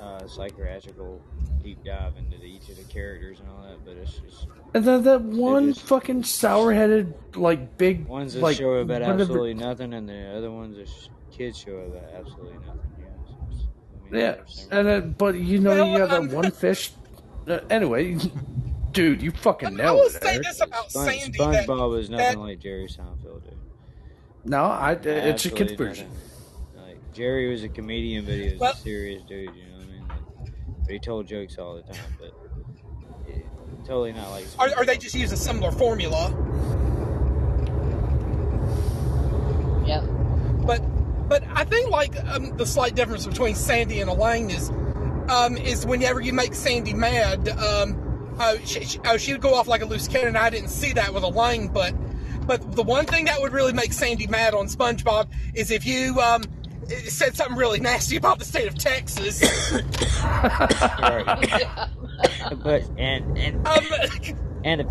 uh, 0.00 0.26
psychological 0.26 1.20
deep 1.62 1.82
dive 1.84 2.16
into 2.18 2.38
the, 2.38 2.44
each 2.44 2.68
of 2.68 2.76
the 2.76 2.84
characters 2.84 3.40
and 3.40 3.48
all 3.48 3.62
that. 3.62 3.84
But 3.84 3.96
it's 3.96 4.18
just 4.18 4.46
And 4.74 4.84
then 4.84 5.02
that 5.04 5.22
one 5.22 5.72
just- 5.74 5.86
fucking 5.86 6.24
sour-headed, 6.24 7.14
like 7.36 7.76
big, 7.78 8.06
one's 8.06 8.36
a 8.36 8.40
like 8.40 8.56
show 8.56 8.74
about 8.74 9.00
whatever- 9.02 9.20
absolutely 9.22 9.54
nothing, 9.54 9.94
and 9.94 10.08
the 10.08 10.36
other 10.36 10.50
one's 10.50 10.78
a 10.78 11.34
kid 11.34 11.54
show 11.56 11.76
about 11.76 12.04
absolutely 12.14 12.58
nothing. 12.66 12.80
Yeah, 12.98 13.06
so 13.48 13.66
I 14.06 14.10
mean, 14.10 14.20
Yeah, 14.20 14.78
and 14.78 14.88
then, 14.88 15.14
but 15.18 15.34
you 15.36 15.58
know 15.60 15.70
Well, 15.70 15.86
you 15.86 15.98
have 16.00 16.10
that 16.10 16.30
one 16.34 16.50
fish. 16.52 16.92
Uh, 17.48 17.60
anyway, 17.70 18.16
dude, 18.92 19.22
you 19.22 19.30
fucking 19.30 19.80
I 19.80 19.90
will 19.92 20.02
it. 20.06 20.12
say 20.22 20.34
Eric. 20.34 20.42
this 20.42 20.60
about 20.60 20.90
Spon- 20.90 21.06
Sandy 21.06 21.38
SpongeBob 21.38 21.90
was 21.90 22.10
nothing 22.10 22.26
that 22.26 22.38
like 22.38 22.58
Jerry 22.60 22.86
Seinfeld, 22.88 23.44
dude. 23.44 23.52
No, 24.44 24.64
I 24.64 24.92
it's 24.92 25.06
a 25.06 25.28
Absolutely 25.28 25.66
kid 25.68 25.78
version. 25.78 26.08
Like 26.76 27.12
Jerry 27.12 27.50
was 27.50 27.62
a 27.64 27.68
comedian, 27.68 28.24
but 28.24 28.34
he 28.34 28.50
was 28.50 28.58
Well- 28.60 28.72
a 28.72 28.76
serious 28.76 29.22
dude. 29.24 29.50
You 29.54 29.62
know 29.64 29.76
what 29.76 29.82
I 29.82 29.90
mean? 29.90 30.08
Like, 30.08 30.52
but 30.86 30.92
he 30.92 30.98
told 31.00 31.26
jokes 31.26 31.58
all 31.58 31.74
the 31.74 31.82
time, 31.82 32.16
but 32.18 32.32
yeah, 33.28 33.38
totally 33.84 34.12
not 34.12 34.30
like. 34.30 34.46
Are, 34.58 34.70
or 34.78 34.84
they 34.84 34.96
just 34.96 35.14
use 35.16 35.32
a 35.32 35.36
similar 35.36 35.72
formula. 35.72 36.30
Yep. 39.84 40.04
But 40.64 41.28
but 41.28 41.42
I 41.52 41.64
think 41.64 41.90
like 41.90 42.16
um, 42.26 42.56
the 42.56 42.66
slight 42.66 42.94
difference 42.94 43.26
between 43.26 43.56
Sandy 43.56 44.00
and 44.00 44.08
Elaine 44.08 44.50
is 44.50 44.70
um, 45.28 45.56
is 45.56 45.84
whenever 45.84 46.20
you 46.20 46.32
make 46.32 46.54
Sandy 46.54 46.94
mad, 46.94 47.48
um, 47.48 48.36
uh, 48.38 48.56
she, 48.64 48.84
she, 48.84 49.00
oh, 49.04 49.16
she 49.16 49.32
would 49.32 49.42
go 49.42 49.54
off 49.54 49.66
like 49.66 49.82
a 49.82 49.86
loose 49.86 50.06
cannon. 50.06 50.36
I 50.36 50.50
didn't 50.50 50.68
see 50.68 50.92
that 50.92 51.12
with 51.12 51.24
Elaine, 51.24 51.66
but 51.68 51.94
but 52.46 52.76
the 52.76 52.84
one 52.84 53.06
thing 53.06 53.24
that 53.24 53.40
would 53.40 53.52
really 53.52 53.72
make 53.72 53.92
Sandy 53.92 54.28
mad 54.28 54.54
on 54.54 54.66
SpongeBob 54.66 55.28
is 55.52 55.72
if 55.72 55.84
you 55.84 56.20
um, 56.20 56.44
said 56.88 57.36
something 57.36 57.56
really 57.56 57.80
nasty 57.80 58.16
about 58.16 58.38
the 58.38 58.44
state 58.44 58.68
of 58.68 58.76
Texas. 58.78 59.42
Right. 60.22 61.58
but 62.62 62.82
and 62.98 63.36
and 63.38 63.66
um, 63.66 63.84
and 64.64 64.80
a, 64.82 64.84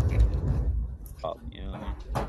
oh, 1.24 1.36
you 1.50 1.62
know 1.62 1.70
what 1.70 1.80
I 2.14 2.20
mean? 2.20 2.28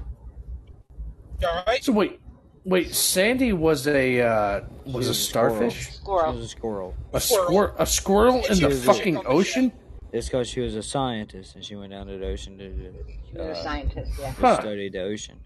all 1.47 1.63
right. 1.67 1.83
So 1.83 1.91
wait, 1.93 2.19
wait, 2.63 2.93
Sandy 2.93 3.53
was 3.53 3.87
a 3.87 4.21
uh, 4.21 4.61
was 4.85 5.05
She 5.05 5.11
a 5.11 5.13
starfish, 5.13 5.85
She 5.85 6.01
was 6.07 6.37
a 6.43 6.47
squirrel. 6.47 6.95
a 7.13 7.19
Squirrel. 7.19 7.73
a 7.77 7.85
squirrel 7.85 8.43
in 8.49 8.59
the 8.59 8.67
was 8.67 8.83
a- 8.87 8.93
fucking 8.93 9.21
ocean. 9.25 9.71
It's 10.13 10.27
because 10.27 10.47
she 10.47 10.61
was 10.61 10.75
a 10.75 10.83
scientist 10.83 11.55
and 11.55 11.63
she 11.63 11.75
went 11.75 11.91
down 11.91 12.07
to 12.07 12.17
the 12.17 12.25
ocean 12.27 12.57
to, 12.57 12.63
He 12.63 13.33
to, 13.33 13.39
was 13.39 13.57
a 13.57 13.59
uh, 13.59 13.63
scientist. 13.63 14.11
Yeah. 14.19 14.31
Huh. 14.31 14.59
study 14.61 14.89
the 14.89 15.01
ocean. 15.01 15.39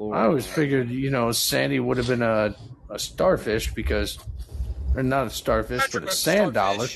I 0.00 0.24
always 0.24 0.46
figured, 0.46 0.90
you 0.90 1.10
know, 1.10 1.30
Sandy 1.30 1.78
would 1.78 1.96
have 1.98 2.08
been 2.08 2.22
a, 2.22 2.56
a 2.92 2.98
starfish 2.98 3.72
because, 3.74 4.18
or 4.94 5.02
not 5.02 5.26
a 5.26 5.30
starfish, 5.30 5.88
but 5.92 6.04
a 6.04 6.10
sand 6.12 6.54
dollar. 6.54 6.86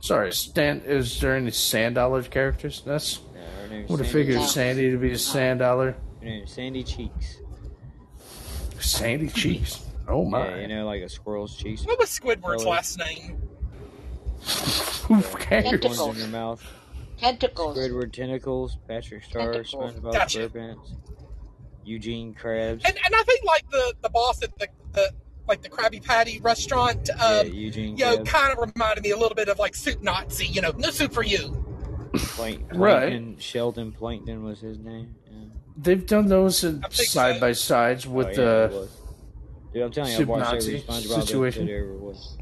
Sorry, 0.00 0.32
Stan. 0.32 0.82
Is 0.84 1.18
there 1.20 1.36
any 1.36 1.50
sand 1.50 1.94
dollar 1.94 2.22
characters? 2.22 2.82
That's 2.84 3.20
Yeah, 3.34 3.40
her 3.62 3.68
name's 3.68 3.88
would 3.90 4.00
have 4.00 4.08
figured 4.10 4.36
No. 4.36 4.44
Sandy 4.46 4.90
to 4.90 4.98
be 4.98 5.12
a 5.12 5.18
sand 5.18 5.60
dollar. 5.60 5.96
Sandy 6.46 6.82
Cheeks. 6.82 7.38
Sandy 8.80 9.28
cheeks. 9.28 9.86
Oh 10.06 10.24
my! 10.26 10.46
Yeah, 10.46 10.56
you 10.60 10.68
know, 10.68 10.84
like 10.84 11.02
a 11.02 11.08
squirrel's 11.08 11.56
cheeks. 11.56 11.86
What 11.86 11.98
was 11.98 12.10
Squidward's 12.10 12.66
last 12.66 12.98
name? 12.98 13.40
Who 15.08 15.22
cares? 15.22 15.64
Ones 15.64 15.80
Tentacles. 15.80 16.08
in 16.16 16.16
your 16.20 16.28
mouth. 16.28 16.62
Tentacles. 17.18 17.78
Squidward 17.78 18.12
tentacles. 18.12 18.76
Patrick 18.86 19.24
Star. 19.24 19.52
Tentacles. 19.52 19.94
SpongeBob 19.94 20.12
Gotcha. 20.12 20.48
SquarePants. 20.50 20.90
Eugene 21.84 22.34
Krabs. 22.34 22.82
And 22.84 22.98
and 23.04 23.14
I 23.14 23.22
think 23.24 23.44
like 23.44 23.68
the 23.70 23.94
the 24.02 24.08
boss 24.10 24.42
at 24.42 24.56
the, 24.58 24.68
the 24.92 25.10
like 25.46 25.62
the 25.62 25.68
Krabby 25.68 26.02
Patty 26.02 26.40
restaurant. 26.40 27.08
yeah, 27.16 27.24
Um, 27.24 27.48
Eugene 27.48 27.96
you 27.96 28.04
know, 28.04 28.22
kind 28.24 28.52
of 28.52 28.58
reminded 28.58 29.04
me 29.04 29.10
a 29.10 29.16
little 29.16 29.34
bit 29.34 29.48
of 29.48 29.58
like 29.58 29.74
Soup 29.74 30.00
Nazi. 30.02 30.46
You 30.46 30.62
know, 30.62 30.72
no 30.76 30.90
soup 30.90 31.12
for 31.12 31.22
you. 31.22 31.64
Plank, 32.14 32.64
Right. 32.74 33.12
And 33.12 33.40
Sheldon 33.40 33.92
Plankton 33.92 34.42
was 34.44 34.60
his 34.60 34.78
name. 34.78 35.14
Yeah. 35.26 35.38
They've 35.76 36.06
done 36.06 36.28
those 36.28 36.64
in 36.64 36.82
side 36.90 37.34
so. 37.36 37.40
by 37.40 37.52
sides 37.52 38.06
with 38.06 38.26
oh, 38.26 38.30
yeah, 38.30 38.36
the. 38.36 38.64
it 38.64 38.72
was. 38.72 39.00
Dude, 39.72 39.82
I'm 39.82 39.90
telling 39.90 40.10
you, 40.10 40.14
I've 40.14 40.18
Soup 40.18 40.28
watched 40.28 40.52
Nazi 40.52 40.76
every 40.76 40.80
SpongeBob 40.86 41.22
situation. 41.26 41.62
episode 41.64 41.82
ever 41.82 41.92
was. 41.94 42.38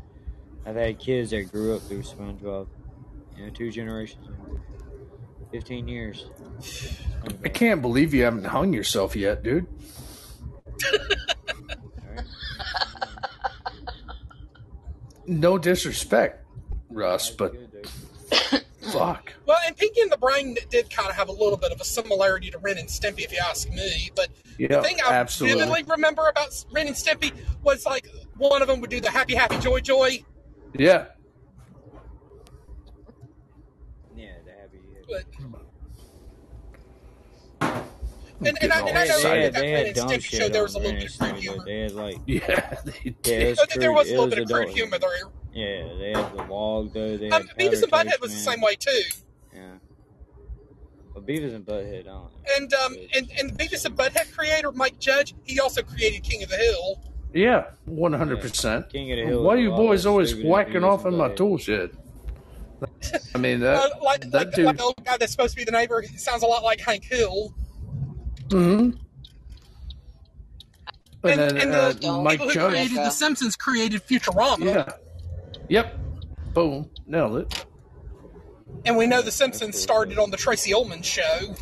I've 0.66 0.76
had 0.76 0.98
kids 0.98 1.30
that 1.30 1.50
grew 1.50 1.74
up 1.74 1.82
through 1.82 2.02
SpongeBob. 2.02 2.68
You 3.36 3.46
know, 3.46 3.50
two 3.50 3.70
generations. 3.70 4.28
Fifteen 5.52 5.86
years. 5.86 6.26
I 7.44 7.48
can't 7.48 7.80
believe 7.82 8.12
you 8.14 8.24
haven't 8.24 8.44
hung 8.46 8.72
yourself 8.72 9.14
yet, 9.14 9.42
dude. 9.44 9.66
Alright. 12.08 12.26
No 15.26 15.56
disrespect, 15.56 16.44
Russ, 16.90 17.30
but 17.30 17.52
Good, 17.52 17.86
fuck. 18.92 19.32
Well, 19.46 19.56
and 19.66 19.76
Pinky 19.76 20.00
and 20.00 20.10
the 20.10 20.16
Brain 20.16 20.56
did 20.68 20.90
kind 20.90 21.08
of 21.08 21.14
have 21.14 21.28
a 21.28 21.32
little 21.32 21.56
bit 21.56 21.70
of 21.70 21.80
a 21.80 21.84
similarity 21.84 22.50
to 22.50 22.58
Ren 22.58 22.76
and 22.76 22.88
Stimpy, 22.88 23.20
if 23.20 23.32
you 23.32 23.38
ask 23.42 23.70
me. 23.70 24.10
But 24.16 24.28
Yeah, 24.58 24.76
the 24.78 24.82
thing 24.82 24.96
I 25.06 25.12
absolutely. 25.14 25.60
vividly 25.60 25.84
remember 25.84 26.28
about 26.28 26.64
Ren 26.72 26.88
and 26.88 26.96
Stimpy 26.96 27.32
was 27.62 27.86
like 27.86 28.08
one 28.36 28.62
of 28.62 28.68
them 28.68 28.80
would 28.80 28.90
do 28.90 29.00
the 29.00 29.10
happy, 29.10 29.36
happy, 29.36 29.58
joy, 29.58 29.78
joy. 29.80 30.24
Yeah. 30.74 31.06
Yeah, 34.16 34.32
the 34.44 34.50
happy. 34.50 34.78
But 35.08 35.24
and, 38.46 38.58
and, 38.62 38.72
I, 38.72 38.88
and 38.88 38.98
I 38.98 39.04
They 39.06 39.08
know 39.08 39.28
had- 39.30 39.54
that 39.54 39.60
they 39.60 39.70
had 39.70 39.94
dumb 39.94 40.08
Stimpy 40.08 40.22
show 40.24 40.48
there 40.48 40.62
was 40.62 40.74
a 40.74 40.78
little 40.78 40.92
bit 40.98 41.10
of 41.12 41.18
crude 41.18 41.30
Stimpy, 41.30 41.34
but 41.34 41.40
humor. 41.40 41.64
they 41.64 41.78
had 41.80 41.92
like 41.92 42.16
Yeah, 42.26 42.76
they 42.84 43.14
did. 43.22 43.42
it 43.42 43.48
was 43.50 43.58
So 43.58 43.64
there 43.80 43.88
crude- 43.88 43.94
was 43.96 44.08
a 44.08 44.10
it 44.14 44.18
little 44.18 44.26
bit 44.28 44.38
of 44.40 44.48
crude 44.48 44.58
adult 44.62 44.76
humor 44.76 44.98
there. 44.98 45.10
Yeah, 45.54 45.88
they 45.98 46.12
had 46.14 46.32
the 46.36 46.42
log 46.44 46.92
though. 46.94 47.16
They 47.16 47.30
Um, 47.30 47.46
had 47.46 47.56
Beavis 47.58 47.82
and 47.82 47.92
Powder 47.92 48.08
Butthead 48.08 48.10
Toast 48.12 48.20
was 48.22 48.32
the 48.32 48.38
same 48.38 48.60
way 48.60 48.74
too. 48.76 49.02
Yeah. 49.54 49.60
But 51.14 51.26
Beavis 51.26 51.54
and 51.54 51.64
Butthead, 51.66 52.00
I 52.00 52.02
don't 52.04 52.04
know. 52.04 52.30
And 52.56 52.72
um, 52.74 52.96
and 53.14 53.30
and 53.38 53.58
Beavis 53.58 53.84
and 53.84 53.94
Butthead 53.96 54.32
creator 54.34 54.72
Mike 54.72 54.98
Judge, 54.98 55.34
he 55.44 55.60
also 55.60 55.82
created 55.82 56.22
King 56.22 56.42
of 56.42 56.48
the 56.48 56.56
Hill. 56.56 57.00
Yeah, 57.34 57.64
one 57.84 58.12
hundred 58.14 58.40
percent. 58.40 58.88
King 58.90 59.12
of 59.12 59.18
the 59.18 59.24
Hill 59.26 59.42
Why 59.42 59.54
is 59.56 59.60
you 59.60 59.70
boys 59.70 60.06
always 60.06 60.34
whacking 60.34 60.84
off 60.84 61.04
and 61.04 61.14
in 61.14 61.18
my 61.18 61.30
tool 61.34 61.58
shed? 61.58 61.90
I 63.34 63.38
mean 63.38 63.60
that 63.60 63.76
Uh, 63.92 64.04
like 64.04 64.22
that 64.30 64.32
like, 64.32 64.54
dude. 64.54 64.64
like 64.66 64.76
the 64.78 64.82
old 64.82 65.04
guy 65.04 65.16
that's 65.16 65.32
supposed 65.32 65.52
to 65.54 65.56
be 65.56 65.64
the 65.64 65.70
neighbor. 65.70 66.02
Sounds 66.16 66.42
a 66.42 66.46
lot 66.46 66.62
like 66.64 66.80
Hank 66.80 67.04
Hill. 67.04 67.54
Hmm 68.52 68.90
And, 71.24 71.40
And, 71.40 71.40
then 71.40 71.56
and 71.56 71.72
uh, 71.72 71.92
the 71.92 72.12
Mike 72.22 72.40
Judge. 72.50 72.58
created 72.58 72.98
The 72.98 73.10
Simpsons 73.10 73.56
created 73.56 74.02
Futurama. 74.06 74.62
Yeah. 74.62 74.92
Yep. 75.68 75.98
Boom. 76.52 76.90
Nailed 77.06 77.38
it. 77.38 77.64
And 78.84 78.96
we 78.98 79.06
know 79.06 79.22
The 79.22 79.30
Simpsons 79.30 79.80
started 79.80 80.18
on 80.18 80.30
the 80.30 80.36
Tracey 80.36 80.74
Ullman 80.74 81.00
show. 81.00 81.54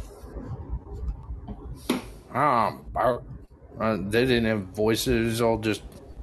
Um, 2.35 2.85
bar- 2.93 3.23
uh, 3.81 3.99
they 4.01 4.25
didn't 4.25 4.47
have 4.47 4.63
voices. 4.63 5.41
All 5.41 5.59
just 5.59 5.83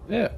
yeah. 0.10 0.30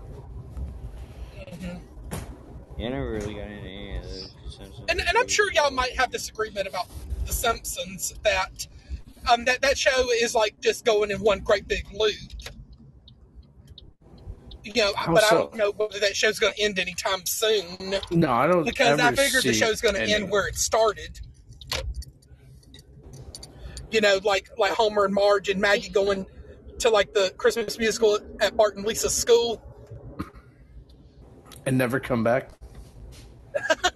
Yeah, 2.78 2.88
I 2.88 2.90
never 2.90 3.12
really 3.12 3.34
got 3.34 3.50
into 3.50 3.68
any 3.68 3.98
of 3.98 4.04
those 4.04 4.32
Simpsons. 4.48 4.86
And, 4.90 5.02
and 5.02 5.18
I'm 5.18 5.28
sure 5.28 5.52
y'all 5.52 5.72
might 5.72 5.96
have 5.98 6.12
disagreement 6.12 6.68
about 6.68 6.86
The 7.26 7.34
Simpsons 7.34 8.14
that 8.24 8.68
um 9.32 9.46
that 9.46 9.62
that 9.62 9.78
show 9.78 10.10
is 10.12 10.36
like 10.36 10.60
just 10.62 10.86
going 10.86 11.12
in 11.12 11.18
one 11.20 11.40
great 11.40 11.68
big 11.68 11.86
loop. 11.94 12.14
You 14.64 14.74
know, 14.76 14.94
How 14.96 15.14
but 15.14 15.24
I 15.24 15.30
so? 15.30 15.38
don't 15.38 15.56
know 15.56 15.72
whether 15.72 16.00
that 16.00 16.16
show's 16.16 16.38
going 16.38 16.54
to 16.54 16.62
end 16.62 16.78
anytime 16.80 17.26
soon 17.26 17.96
No, 18.12 18.32
I 18.32 18.46
don't. 18.46 18.66
because 18.66 19.00
I 19.00 19.14
figured 19.16 19.44
the 19.44 19.54
show's 19.54 19.82
going 19.82 19.96
to 19.96 20.02
end 20.04 20.30
where 20.30 20.48
it 20.48 20.56
started. 20.58 21.20
You 23.90 24.02
know, 24.02 24.20
like 24.24 24.50
like 24.58 24.74
Homer 24.74 25.06
and 25.06 25.14
Marge 25.14 25.50
and 25.50 25.60
Maggie 25.60 25.90
going 25.90 26.26
to 26.80 26.90
like 26.90 27.14
the 27.14 27.34
Christmas 27.38 27.80
musical 27.80 28.20
at 28.42 28.56
Bart 28.56 28.76
and 28.76 28.86
Lisa's 28.86 29.16
school. 29.16 29.62
and 31.66 31.78
never 31.78 32.00
come 32.00 32.24
back. 32.24 32.50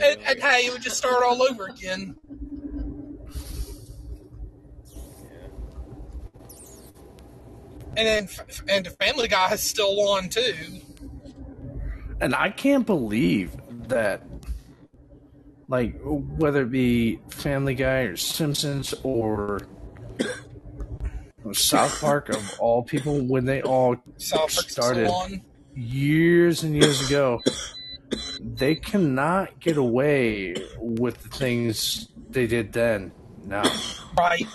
And, 0.00 0.20
and 0.20 0.38
hey, 0.40 0.66
it 0.66 0.72
would 0.72 0.82
just 0.82 0.96
start 0.96 1.24
all 1.24 1.42
over 1.42 1.66
again. 1.66 2.14
And 7.96 8.06
then, 8.06 8.28
and 8.68 8.86
the 8.86 8.90
Family 8.90 9.28
Guy 9.28 9.52
is 9.52 9.62
still 9.62 10.08
on 10.08 10.28
too. 10.28 10.54
And 12.20 12.34
I 12.34 12.50
can't 12.50 12.86
believe 12.86 13.52
that, 13.88 14.22
like, 15.68 15.98
whether 16.02 16.62
it 16.62 16.70
be 16.70 17.20
Family 17.28 17.74
Guy 17.74 18.00
or 18.02 18.16
Simpsons 18.16 18.94
or 19.02 19.62
South 21.52 22.00
Park, 22.00 22.28
of 22.28 22.58
all 22.58 22.82
people, 22.82 23.20
when 23.24 23.44
they 23.44 23.62
all 23.62 23.96
South 24.16 24.50
started 24.50 25.08
on. 25.08 25.40
years 25.74 26.62
and 26.62 26.74
years 26.76 27.06
ago, 27.08 27.40
they 28.40 28.74
cannot 28.74 29.58
get 29.60 29.76
away 29.76 30.54
with 30.78 31.22
the 31.22 31.28
things 31.28 32.08
they 32.30 32.46
did 32.46 32.72
then. 32.72 33.12
No, 33.44 33.62
Right. 34.16 34.46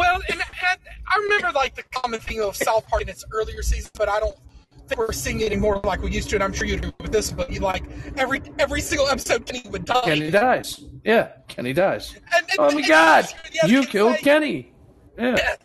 Well, 0.00 0.14
and, 0.30 0.40
and 0.40 0.78
I 1.06 1.18
remember 1.18 1.52
like 1.52 1.74
the 1.74 1.82
common 1.94 2.20
theme 2.20 2.40
of 2.42 2.56
South 2.56 2.88
Park 2.88 3.02
in 3.02 3.08
its 3.10 3.22
earlier 3.32 3.60
seasons, 3.62 3.90
but 3.98 4.08
I 4.08 4.18
don't 4.18 4.34
think 4.88 4.98
we're 4.98 5.12
seeing 5.12 5.40
it 5.40 5.52
anymore 5.52 5.78
like 5.84 6.00
we 6.00 6.10
used 6.10 6.30
to. 6.30 6.36
And 6.36 6.42
I'm 6.42 6.54
sure 6.54 6.66
you 6.66 6.76
agree 6.76 6.92
with 7.00 7.12
this, 7.12 7.30
but 7.30 7.52
you 7.52 7.60
like 7.60 7.84
every 8.16 8.40
every 8.58 8.80
single 8.80 9.08
episode 9.08 9.44
Kenny 9.44 9.62
would 9.68 9.84
die. 9.84 10.00
Kenny 10.00 10.30
dies. 10.30 10.80
Yeah, 11.04 11.32
Kenny 11.48 11.74
dies. 11.74 12.14
And- 12.34 12.46
and- 12.50 12.58
oh 12.58 12.70
my 12.70 12.78
and- 12.78 12.86
God! 12.88 13.26
yeah, 13.52 13.66
You 13.66 13.84
killed 13.84 14.12
like- 14.12 14.22
Kenny. 14.22 14.72
Yeah. 15.18 15.36
Yes. 15.36 15.58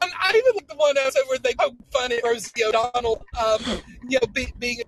Um, 0.00 0.08
I 0.20 0.30
even 0.36 0.52
like 0.54 0.68
the 0.68 0.76
one 0.76 0.96
episode 0.96 1.24
where 1.28 1.38
they 1.38 1.54
poke 1.54 1.74
fun 1.90 2.12
at 2.12 2.22
Rosie 2.24 2.64
O'Donnell, 2.64 3.24
um, 3.44 3.60
you 4.08 4.18
know, 4.20 4.26
be, 4.32 4.52
being 4.58 4.82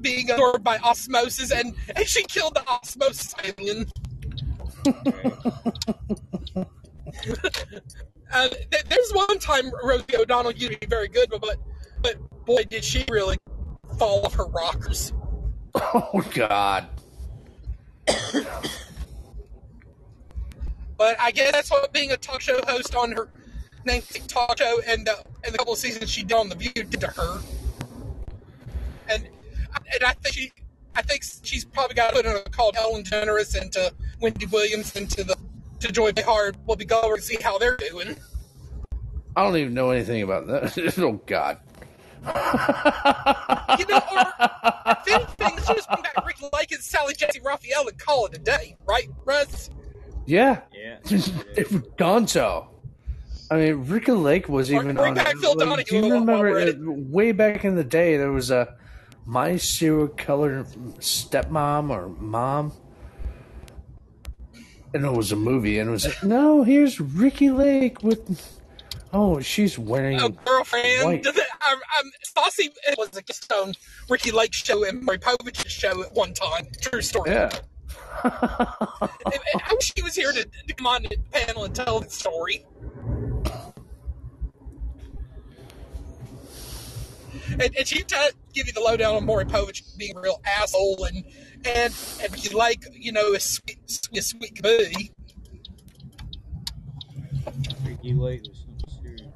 being 0.00 0.30
absorbed 0.30 0.62
by 0.62 0.78
osmosis, 0.78 1.50
and, 1.50 1.74
and 1.96 2.06
she 2.06 2.22
killed 2.24 2.54
the 2.54 2.64
osmosis 2.68 3.34
alien. 3.44 3.90
and 8.34 8.52
th- 8.70 8.84
there's 8.88 9.10
one 9.12 9.38
time 9.38 9.70
Rosie 9.82 10.16
O'Donnell 10.16 10.52
used 10.52 10.72
to 10.72 10.78
be 10.78 10.86
very 10.86 11.08
good, 11.08 11.28
but 11.30 11.40
but, 11.40 11.56
but 12.02 12.44
boy, 12.46 12.64
did 12.64 12.84
she 12.84 13.04
really 13.10 13.36
fall 13.98 14.24
off 14.24 14.34
her 14.34 14.46
rockers. 14.46 15.12
Oh 15.94 16.24
God. 16.34 16.88
But 20.96 21.16
I 21.20 21.30
guess 21.30 21.52
that's 21.52 21.70
what 21.70 21.92
being 21.92 22.10
a 22.10 22.16
talk 22.16 22.40
show 22.40 22.60
host 22.66 22.96
on 22.96 23.12
her 23.12 23.28
namesake 23.84 24.26
talk 24.26 24.58
show 24.58 24.80
and 24.84 25.06
the 25.06 25.16
and 25.44 25.54
the 25.54 25.58
couple 25.58 25.74
of 25.74 25.78
seasons 25.78 26.10
she 26.10 26.24
did 26.24 26.36
on 26.36 26.48
the 26.48 26.56
View 26.56 26.72
did 26.72 27.00
to 27.00 27.06
her. 27.06 27.40
And 29.08 29.28
and 29.92 30.04
I 30.04 30.12
think 30.14 30.34
she, 30.34 30.52
I 30.96 31.02
think 31.02 31.22
she's 31.44 31.64
probably 31.64 31.94
got 31.94 32.10
to 32.10 32.16
put 32.16 32.26
in 32.26 32.34
a 32.34 32.40
call 32.50 32.72
to 32.72 32.80
Ellen 32.80 33.04
DeGeneres 33.04 33.54
and 33.58 33.70
to 33.72 33.94
Wendy 34.20 34.46
Williams 34.46 34.96
and 34.96 35.08
to 35.10 35.22
the 35.22 35.36
to 35.80 35.92
join 35.92 36.12
my 36.16 36.22
hard. 36.22 36.56
Whoopi 36.66 36.86
Goldberg, 36.86 37.20
see 37.22 37.38
how 37.42 37.58
they're 37.58 37.76
doing. 37.76 38.16
I 39.36 39.44
don't 39.44 39.56
even 39.56 39.74
know 39.74 39.90
anything 39.90 40.22
about 40.22 40.46
that. 40.48 40.94
oh 40.98 41.20
God. 41.26 41.58
You 42.26 43.86
know, 43.86 44.00
or 44.10 44.24
if 44.90 45.08
anything, 45.08 45.26
let's 45.40 45.66
just 45.68 45.88
bring 45.88 46.02
back 46.02 46.26
Ricki 46.26 46.48
Lake 46.52 46.72
and 46.72 46.82
Sally 46.82 47.14
Jessy 47.14 47.40
Raphael 47.40 47.86
and 47.88 47.98
call 47.98 48.26
it 48.26 48.34
a 48.34 48.38
day, 48.38 48.76
right, 48.86 49.08
Russ? 49.24 49.70
Yeah. 50.26 50.60
Yeah. 50.74 50.98
it 51.04 51.70
was 51.70 51.82
Gonzo. 51.96 52.68
I 53.50 53.56
mean, 53.56 53.86
Ricki 53.86 54.12
Lake 54.12 54.48
was 54.48 54.72
even 54.72 54.94
bring 54.96 55.10
on 55.10 55.14
back 55.14 55.34
it. 55.34 55.38
Phil 55.38 55.54
Like, 55.56 55.68
Donahue 55.68 55.84
do 55.84 55.96
you 55.96 56.02
while- 56.02 56.10
while 56.24 56.42
remember 56.42 56.58
it, 56.58 56.76
uh, 56.76 56.80
way 57.08 57.32
back 57.32 57.64
in 57.64 57.76
the 57.76 57.84
day? 57.84 58.16
There 58.16 58.32
was 58.32 58.50
a 58.50 58.74
my 59.24 59.56
serial 59.56 60.08
killer 60.08 60.64
stepmom 60.98 61.90
or 61.90 62.08
mom, 62.08 62.72
and 64.94 65.04
it 65.04 65.12
was 65.12 65.32
a 65.32 65.36
movie, 65.36 65.78
and 65.78 65.88
it 65.88 65.92
was 65.92 66.06
like, 66.06 66.22
no, 66.24 66.62
here's 66.64 67.00
Ricki 67.00 67.50
Lake 67.50 68.02
with. 68.02 68.54
Oh, 69.10 69.40
she's 69.40 69.78
wearing 69.78 70.20
Oh, 70.20 70.28
girlfriend. 70.28 71.04
white. 71.04 71.26
I'm, 71.26 71.78
I'm, 71.98 72.10
Stassi 72.26 72.68
was 72.98 73.16
a 73.16 73.22
guest 73.22 73.50
on 73.50 73.72
Ricki 74.10 74.30
Lake's 74.32 74.58
show 74.58 74.84
and 74.84 75.02
Maury 75.02 75.18
Povich's 75.18 75.72
show 75.72 76.02
at 76.02 76.12
one 76.12 76.34
time. 76.34 76.66
True 76.82 77.00
story. 77.00 77.30
Yeah. 77.30 77.50
I 78.24 79.08
I 79.54 79.72
wish 79.74 79.92
he 79.94 80.02
was 80.02 80.14
here 80.14 80.32
to, 80.32 80.44
to 80.44 80.74
come 80.74 80.86
on 80.86 81.04
the 81.04 81.16
panel 81.32 81.64
and 81.64 81.74
tell 81.74 82.00
the 82.00 82.10
story. 82.10 82.66
And, 87.52 87.74
and 87.76 87.86
she 87.86 88.02
t- 88.02 88.16
give 88.52 88.66
you 88.66 88.72
the 88.72 88.80
lowdown 88.80 89.16
on 89.16 89.24
Maury 89.24 89.44
Povich 89.44 89.96
being 89.96 90.16
a 90.16 90.20
real 90.20 90.40
asshole 90.44 91.04
and 91.04 91.24
and 91.64 91.94
and 92.22 92.32
Ricki 92.32 92.54
Lake, 92.54 92.84
you 92.92 93.12
know, 93.12 93.32
is 93.32 93.42
sweet, 93.44 93.78
sweet, 93.90 94.22
sweet 94.24 94.54
could 94.56 94.62
be. 94.64 95.10
Ricki 97.84 98.14
Lake 98.14 98.42
was 98.48 98.64
something 98.66 99.02
serious. 99.02 99.32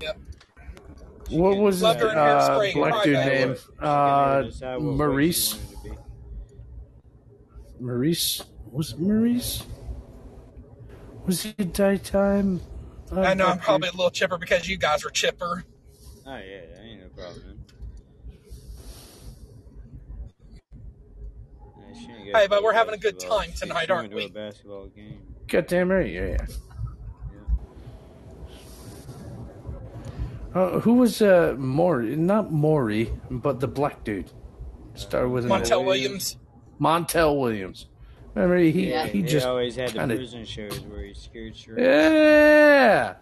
Yep. 0.00 0.18
What 1.30 1.58
was 1.58 1.82
Loved 1.82 2.00
her 2.00 2.10
in 2.10 2.18
uh, 2.18 2.70
black 2.74 3.04
dude 3.04 3.16
Crybaby. 3.16 3.26
name? 3.26 3.56
Uh, 3.78 4.34
never 4.36 4.42
decide 4.44 4.76
what 4.76 4.80
way 4.82 4.90
she 4.92 4.96
Maurice. 4.96 5.54
wanted 5.54 5.68
to 5.68 5.90
be. 5.90 5.96
Maurice 7.84 8.42
was 8.70 8.92
it 8.92 8.98
Maurice? 9.00 9.62
Was 11.26 11.42
he 11.42 11.52
daytime? 11.52 12.60
I 13.12 13.34
know 13.34 13.46
I'm 13.46 13.58
probably 13.58 13.88
a 13.88 13.92
little 13.92 14.10
chipper 14.10 14.38
because 14.38 14.68
you 14.68 14.76
guys 14.76 15.04
are 15.04 15.10
chipper. 15.10 15.64
Oh 16.26 16.36
yeah, 16.36 16.60
that 16.74 16.82
ain't 16.84 17.00
no 17.00 17.08
problem. 17.08 17.42
man. 17.46 17.58
Yeah, 21.78 22.00
she 22.00 22.10
ain't 22.10 22.32
go 22.32 22.38
Hey, 22.38 22.46
but 22.48 22.62
we're 22.62 22.74
having 22.74 22.94
a 22.94 22.98
good 22.98 23.18
time 23.18 23.52
tonight, 23.52 23.90
aren't 23.90 24.10
went 24.10 24.10
to 24.12 24.16
we? 24.16 24.24
A 24.26 24.28
basketball 24.28 24.86
game. 24.88 25.20
Goddamn 25.46 25.90
right, 25.90 26.10
yeah. 26.10 26.26
yeah. 26.26 26.46
Uh, 30.54 30.80
who 30.80 30.94
was 30.94 31.22
uh 31.22 31.54
Maury? 31.58 32.16
Not 32.16 32.52
Maury, 32.52 33.12
but 33.30 33.60
the 33.60 33.68
black 33.68 34.04
dude. 34.04 34.30
Started 34.94 35.28
with 35.28 35.44
an 35.44 35.50
Montel 35.50 35.84
Williams. 35.84 36.36
Montel 36.80 37.38
Williams. 37.38 37.86
Remember 38.38 38.58
he 38.58 38.90
Yeah. 38.90 39.06
he 39.06 39.22
He 39.22 39.22
just 39.24 39.44
always 39.46 39.74
had 39.74 39.92
kinda- 39.92 40.14
prison 40.14 40.44
shows 40.44 40.78
where 40.80 41.02
he 41.04 41.14
scared 41.14 41.56
straight. 41.56 41.82
yeah. 41.82 43.14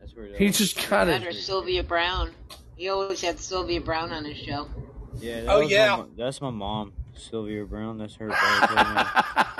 That's 0.00 0.14
where 0.14 0.26
He 0.36 0.50
just 0.50 0.76
kind 0.76 1.08
of 1.10 1.22
or 1.24 1.32
Sylvia 1.32 1.82
Browne. 1.82 2.30
He 2.76 2.88
always 2.88 3.20
had 3.20 3.38
Sylvia 3.38 3.80
Browne 3.80 4.12
on 4.12 4.24
his 4.24 4.36
show. 4.36 4.68
Yeah. 5.18 5.42
That 5.42 5.48
Oh, 5.50 5.60
was 5.60 5.70
yeah. 5.70 5.96
My, 5.96 6.04
that's 6.16 6.40
my 6.40 6.50
mom, 6.50 6.92
Sylvia 7.14 7.64
Brown. 7.64 7.98
That's 7.98 8.14
her. 8.16 8.30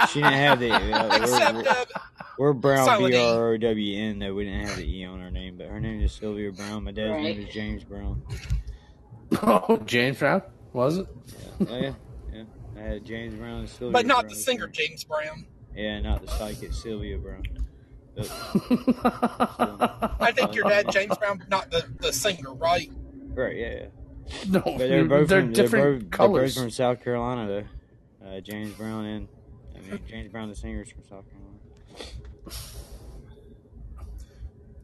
she 0.08 0.20
didn't 0.20 0.32
have 0.34 0.60
the. 0.60 0.70
Uh, 0.70 1.08
we're, 1.10 1.22
Except 1.22 1.54
we're, 1.54 1.68
uh, 1.68 1.84
we're 2.38 2.52
Brown, 2.52 2.84
Silent 2.86 3.12
B. 3.12 3.18
R 3.18 3.48
O 3.52 3.56
W 3.58 3.98
N. 3.98 4.18
Though 4.18 4.34
we 4.34 4.44
didn't 4.44 4.66
have 4.66 4.76
the 4.76 4.84
E 4.98 5.04
on 5.04 5.20
her 5.20 5.30
name, 5.30 5.56
but 5.56 5.66
her 5.68 5.80
name 5.80 6.02
is 6.02 6.12
Sylvia 6.12 6.52
Brown. 6.52 6.84
My 6.84 6.92
dad's 6.92 7.10
Right. 7.12 7.22
name 7.22 7.40
is 7.46 7.52
James 7.54 7.84
Brown. 7.84 8.22
Oh, 9.42 9.76
James 9.86 10.18
Brown 10.18 10.42
was 10.72 10.98
it? 10.98 11.06
Oh 11.68 11.76
yeah, 11.78 11.92
yeah. 12.80 12.88
Had 12.92 13.04
James 13.04 13.34
Brown 13.34 13.60
and 13.60 13.68
Sylvia. 13.68 13.92
but 13.92 14.06
not 14.06 14.22
Brown. 14.22 14.28
the 14.28 14.34
singer 14.36 14.66
James 14.68 15.04
Brown. 15.04 15.46
Yeah, 15.74 16.00
not 16.00 16.22
the 16.22 16.32
psychic 16.32 16.72
Sylvia 16.72 17.18
Browne. 17.18 17.44
But, 18.16 18.30
I 20.20 20.32
think 20.34 20.54
your 20.54 20.68
dad 20.68 20.90
James 20.90 21.16
Brown, 21.16 21.44
not 21.48 21.70
the, 21.70 21.86
the 22.00 22.12
singer, 22.12 22.52
right? 22.54 22.90
right, 23.34 23.56
yeah, 23.56 23.74
yeah. 23.74 23.86
No, 24.48 24.60
But 24.60 24.78
they're 24.78 25.04
both 25.04 25.28
they're 25.28 25.42
from, 25.42 25.52
different 25.52 25.84
they're 25.84 25.98
both, 26.00 26.10
colors. 26.10 26.54
They're 26.54 26.64
both 26.64 26.70
from 26.70 26.70
South 26.70 27.02
Carolina, 27.04 27.46
though. 27.46 28.26
Uh, 28.26 28.40
James 28.40 28.72
Brown 28.74 29.04
and 29.04 29.28
I 29.76 29.80
mean 29.90 30.00
James 30.08 30.30
Brown, 30.30 30.48
the 30.48 30.54
singer's 30.54 30.90
from 30.90 31.02
South 31.04 31.24
Carolina. 31.30 31.58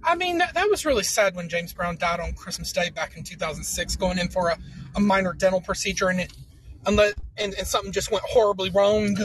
I 0.03 0.15
mean, 0.15 0.39
that, 0.39 0.55
that 0.55 0.71
was 0.71 0.87
really 0.87 1.03
sad 1.03 1.35
when 1.35 1.49
James 1.49 1.73
Brown 1.73 1.97
died 1.97 2.21
on 2.21 2.33
Christmas 2.35 2.73
Day 2.73 2.91
back 2.91 3.17
in 3.17 3.25
2006, 3.25 3.97
going 3.97 4.19
in 4.19 4.29
for 4.29 4.51
a, 4.51 4.59
a 4.95 5.01
minor 5.01 5.33
dental 5.33 5.61
procedure, 5.61 6.09
and 6.09 6.21
it, 6.21 6.33
unless, 6.87 7.15
and, 7.39 7.55
and 7.55 7.67
something 7.67 7.93
just 7.93 8.11
went 8.11 8.25
horribly 8.25 8.71
wrong. 8.71 9.17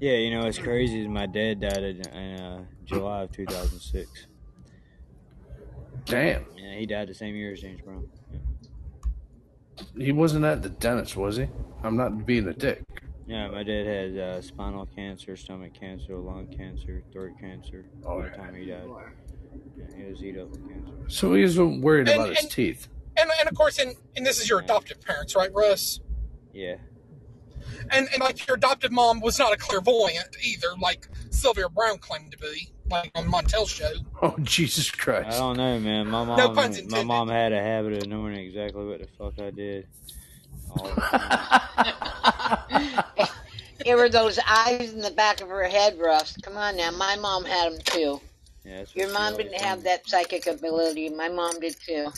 Yeah, 0.00 0.12
you 0.14 0.30
know 0.30 0.44
what's 0.44 0.58
crazy 0.58 1.00
is 1.02 1.08
my 1.08 1.26
dad 1.26 1.60
died 1.60 1.82
in, 1.82 2.06
in 2.08 2.40
uh, 2.40 2.64
July 2.84 3.22
of 3.22 3.32
2006. 3.32 4.26
Damn, 6.04 6.44
Yeah, 6.56 6.74
he 6.78 6.86
died 6.86 7.08
the 7.08 7.14
same 7.14 7.34
year 7.34 7.52
as 7.52 7.60
James 7.60 7.80
Brown. 7.80 8.08
Yeah, 9.96 10.04
he 10.04 10.12
wasn't 10.12 10.44
at 10.44 10.62
the 10.62 10.68
dentist, 10.68 11.16
was 11.16 11.36
he? 11.36 11.46
I'm 11.82 11.96
not 11.96 12.24
being 12.26 12.46
a 12.46 12.52
dick. 12.52 12.82
yeah 13.26 13.48
my 13.48 13.62
dad 13.62 13.86
had 13.86 14.18
uh, 14.18 14.40
spinal 14.42 14.86
cancer, 14.94 15.36
stomach 15.36 15.72
cancer, 15.74 16.16
lung 16.16 16.46
cancer, 16.56 17.02
throat 17.12 17.32
cancer. 17.40 17.86
Oh, 18.04 18.20
by 18.20 18.28
the 18.28 18.36
time 18.36 18.54
he 18.54 18.66
died, 18.66 18.84
yeah, 19.76 19.84
he 19.96 20.04
was 20.10 20.22
eat 20.22 20.38
up 20.38 20.50
with 20.50 20.68
cancer. 20.68 20.92
So 21.08 21.34
he 21.34 21.42
was 21.42 21.58
worried 21.58 22.08
And- 22.08 22.20
about 22.22 22.36
his 22.36 22.46
teeth. 22.48 22.88
And, 23.18 23.30
and 23.40 23.48
of 23.48 23.54
course, 23.56 23.78
and, 23.78 23.94
and 24.14 24.26
this 24.26 24.38
is 24.38 24.48
your 24.48 24.58
adoptive 24.60 25.00
parents, 25.00 25.34
right, 25.34 25.50
Russ? 25.54 26.00
Yeah, 26.56 26.76
And, 27.90 28.08
and 28.14 28.22
like 28.22 28.46
your 28.46 28.56
adoptive 28.56 28.90
mom 28.90 29.20
was 29.20 29.38
not 29.38 29.52
a 29.52 29.58
clairvoyant 29.58 30.34
either, 30.42 30.68
like 30.80 31.06
Sylvia 31.28 31.68
Browne 31.68 31.98
claimed 31.98 32.32
to 32.32 32.38
be, 32.38 32.70
like 32.90 33.10
on 33.14 33.30
Montel's 33.30 33.68
show. 33.68 33.92
Oh 34.22 34.34
Jesus 34.42 34.90
Christ! 34.90 35.28
I 35.28 35.38
don't 35.38 35.58
know, 35.58 35.78
man. 35.78 36.06
My 36.06 36.24
mom, 36.24 36.38
No 36.38 36.48
puns 36.54 36.82
my 36.90 37.02
mom 37.02 37.28
had 37.28 37.52
a 37.52 37.60
habit 37.60 37.92
of 37.92 38.08
knowing 38.08 38.34
exactly 38.36 38.86
what 38.86 39.00
the 39.00 39.08
fuck 39.18 39.38
I 39.38 39.50
did. 39.50 39.86
All 40.70 40.88
the 40.94 41.02
time. 42.70 43.02
It 43.84 43.94
were 43.94 44.08
those 44.08 44.38
eyes 44.48 44.94
in 44.94 45.00
the 45.00 45.10
back 45.10 45.42
of 45.42 45.48
her 45.48 45.68
head, 45.68 45.98
Russ. 45.98 46.36
Come 46.38 46.56
on 46.56 46.76
now. 46.78 46.90
My 46.90 47.16
mom 47.16 47.44
had 47.44 47.70
them 47.70 47.80
too. 47.84 48.20
Yeah, 48.64 48.84
Your 48.94 49.12
mom 49.12 49.36
didn't 49.36 49.52
told 49.52 49.62
have 49.62 49.84
that 49.84 50.08
psychic 50.08 50.46
ability. 50.46 51.10
My 51.10 51.28
mom 51.28 51.60
did 51.60 51.76
too. 51.78 52.08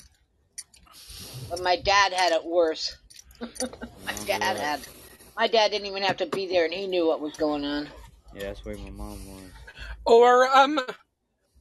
But 1.50 1.60
my 1.60 1.76
dad 1.76 2.12
had 2.12 2.32
it 2.32 2.44
worse. 2.44 2.96
My 3.40 4.12
dad 4.26 4.40
did. 4.54 4.60
had. 4.60 4.80
My 5.36 5.46
dad 5.46 5.70
didn't 5.70 5.86
even 5.86 6.02
have 6.02 6.16
to 6.18 6.26
be 6.26 6.46
there, 6.48 6.64
and 6.64 6.74
he 6.74 6.86
knew 6.86 7.06
what 7.06 7.20
was 7.20 7.34
going 7.36 7.64
on. 7.64 7.88
Yeah, 8.34 8.44
that's 8.44 8.64
where 8.64 8.76
my 8.76 8.90
mom 8.90 9.24
was. 9.26 9.50
Or 10.04 10.48
um, 10.48 10.80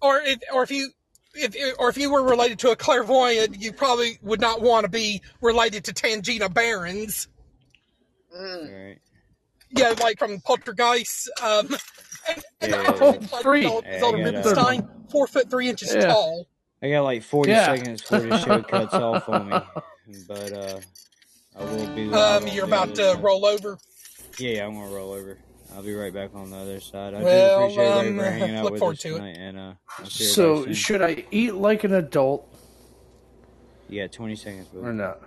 or 0.01 0.19
if 0.21 0.39
or 0.53 0.63
if 0.63 0.71
you 0.71 0.89
if 1.35 1.55
or 1.79 1.89
if 1.89 1.97
you 1.97 2.11
were 2.11 2.23
related 2.23 2.59
to 2.59 2.71
a 2.71 2.75
clairvoyant, 2.75 3.61
you 3.61 3.71
probably 3.71 4.17
would 4.23 4.41
not 4.41 4.61
want 4.61 4.85
to 4.85 4.89
be 4.89 5.21
related 5.41 5.83
to 5.85 5.93
Tangina 5.93 6.51
Barrons. 6.51 7.27
Mm. 8.35 8.87
Right. 8.89 8.99
Yeah, 9.69 9.93
like 10.01 10.17
from 10.19 10.39
Poltergeist. 10.41 11.29
Um, 11.41 11.75
and, 12.29 12.43
and 12.61 12.71
Yeah, 12.71 12.77
I 12.87 12.91
yeah, 12.91 13.05
yeah. 13.11 13.19
like, 13.31 13.43
Free. 13.43 13.63
told 13.63 13.85
Yeah, 13.85 13.95
I 13.95 13.99
Zelda 13.99 14.31
got, 14.31 14.35
uh, 14.35 14.81
four 15.09 15.27
foot 15.27 15.49
three 15.49 15.69
inches 15.69 15.93
Yeah. 15.93 16.07
tall. 16.13 16.47
I 16.81 16.89
got 16.89 17.01
like 17.03 17.23
40 17.23 17.51
Yeah. 17.51 17.65
seconds 17.65 18.01
before 18.01 18.21
the 18.21 18.37
show 18.37 18.61
cuts 18.63 18.93
off 18.93 19.27
on 19.29 19.49
me. 19.49 19.59
But, 20.27 20.53
uh, 20.53 20.79
I 21.57 21.63
will 21.63 21.87
be 21.95 22.03
Um, 22.13 22.43
on 22.43 22.47
you're 22.49 22.65
about 22.65 22.95
to 22.95 23.13
side. 23.13 23.23
roll 23.23 23.45
over. 23.45 23.77
Yeah, 24.37 24.49
yeah, 24.57 24.65
I'm 24.65 24.73
going 24.75 24.89
to 24.89 24.95
roll 24.95 25.11
over. 25.13 25.37
I'll 25.75 25.83
be 25.83 25.93
right 25.93 26.13
back 26.13 26.31
on 26.33 26.49
the 26.51 26.57
other 26.57 26.79
side. 26.79 27.13
I 27.13 27.21
Well, 27.23 27.59
do 27.59 27.63
appreciate 27.75 28.07
um, 28.09 28.17
for 28.17 28.23
hanging 28.23 28.55
out 28.55 28.63
look 28.63 28.73
with 28.73 28.79
forward 28.79 28.97
us 28.97 29.01
to 29.03 29.15
it. 29.17 29.37
And, 29.37 29.57
uh, 29.57 29.73
I'll 29.99 30.05
So 30.05 30.71
should 30.73 31.01
I 31.01 31.25
eat 31.31 31.55
like 31.55 31.83
an 31.83 31.93
adult 31.93 32.47
Yeah, 33.89 34.07
20 34.07 34.35
seconds, 34.35 34.67
or 34.79 34.93
not? 34.93 35.21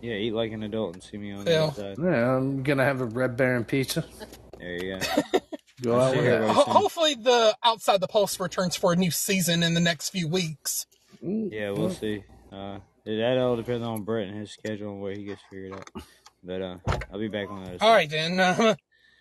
Yeah, 0.00 0.14
eat 0.14 0.32
like 0.32 0.52
an 0.52 0.62
adult 0.62 0.94
and 0.94 1.02
see 1.02 1.16
me 1.16 1.32
on 1.32 1.44
the 1.44 1.62
other 1.62 1.74
side. 1.74 1.96
Yeah, 1.98 2.36
I'm 2.36 2.62
gonna 2.62 2.84
have 2.84 3.00
a 3.00 3.04
Red 3.04 3.36
Baron 3.36 3.64
pizza. 3.64 4.04
There 4.58 4.72
you 4.84 4.98
go. 4.98 5.38
Go 5.82 5.98
out 6.00 6.10
with 6.16 6.24
everybody 6.24 6.46
that. 6.46 6.52
Ho- 6.54 6.72
hopefully, 6.72 7.14
the 7.14 7.56
Outside 7.64 8.00
the 8.00 8.08
Pulse 8.08 8.38
returns 8.40 8.76
for 8.76 8.92
a 8.92 8.96
new 8.96 9.10
season 9.10 9.62
in 9.62 9.74
the 9.74 9.80
next 9.80 10.10
few 10.10 10.26
weeks. 10.28 10.86
Yeah, 11.22 11.70
we'll 11.70 11.90
see. 11.90 12.22
Uh, 12.52 12.78
that 13.16 13.38
all 13.38 13.56
depends 13.56 13.86
on 13.86 14.02
Brett 14.02 14.28
and 14.28 14.38
his 14.38 14.52
schedule 14.52 14.92
and 14.92 15.00
what 15.00 15.16
he 15.16 15.24
gets 15.24 15.40
figured 15.50 15.72
out. 15.72 15.88
But 16.42 16.62
uh, 16.62 16.76
I'll 17.12 17.18
be 17.18 17.28
back 17.28 17.50
on 17.50 17.64
side. 17.78 17.86
All 17.86 17.92
right, 17.92 18.08
then. 18.08 18.76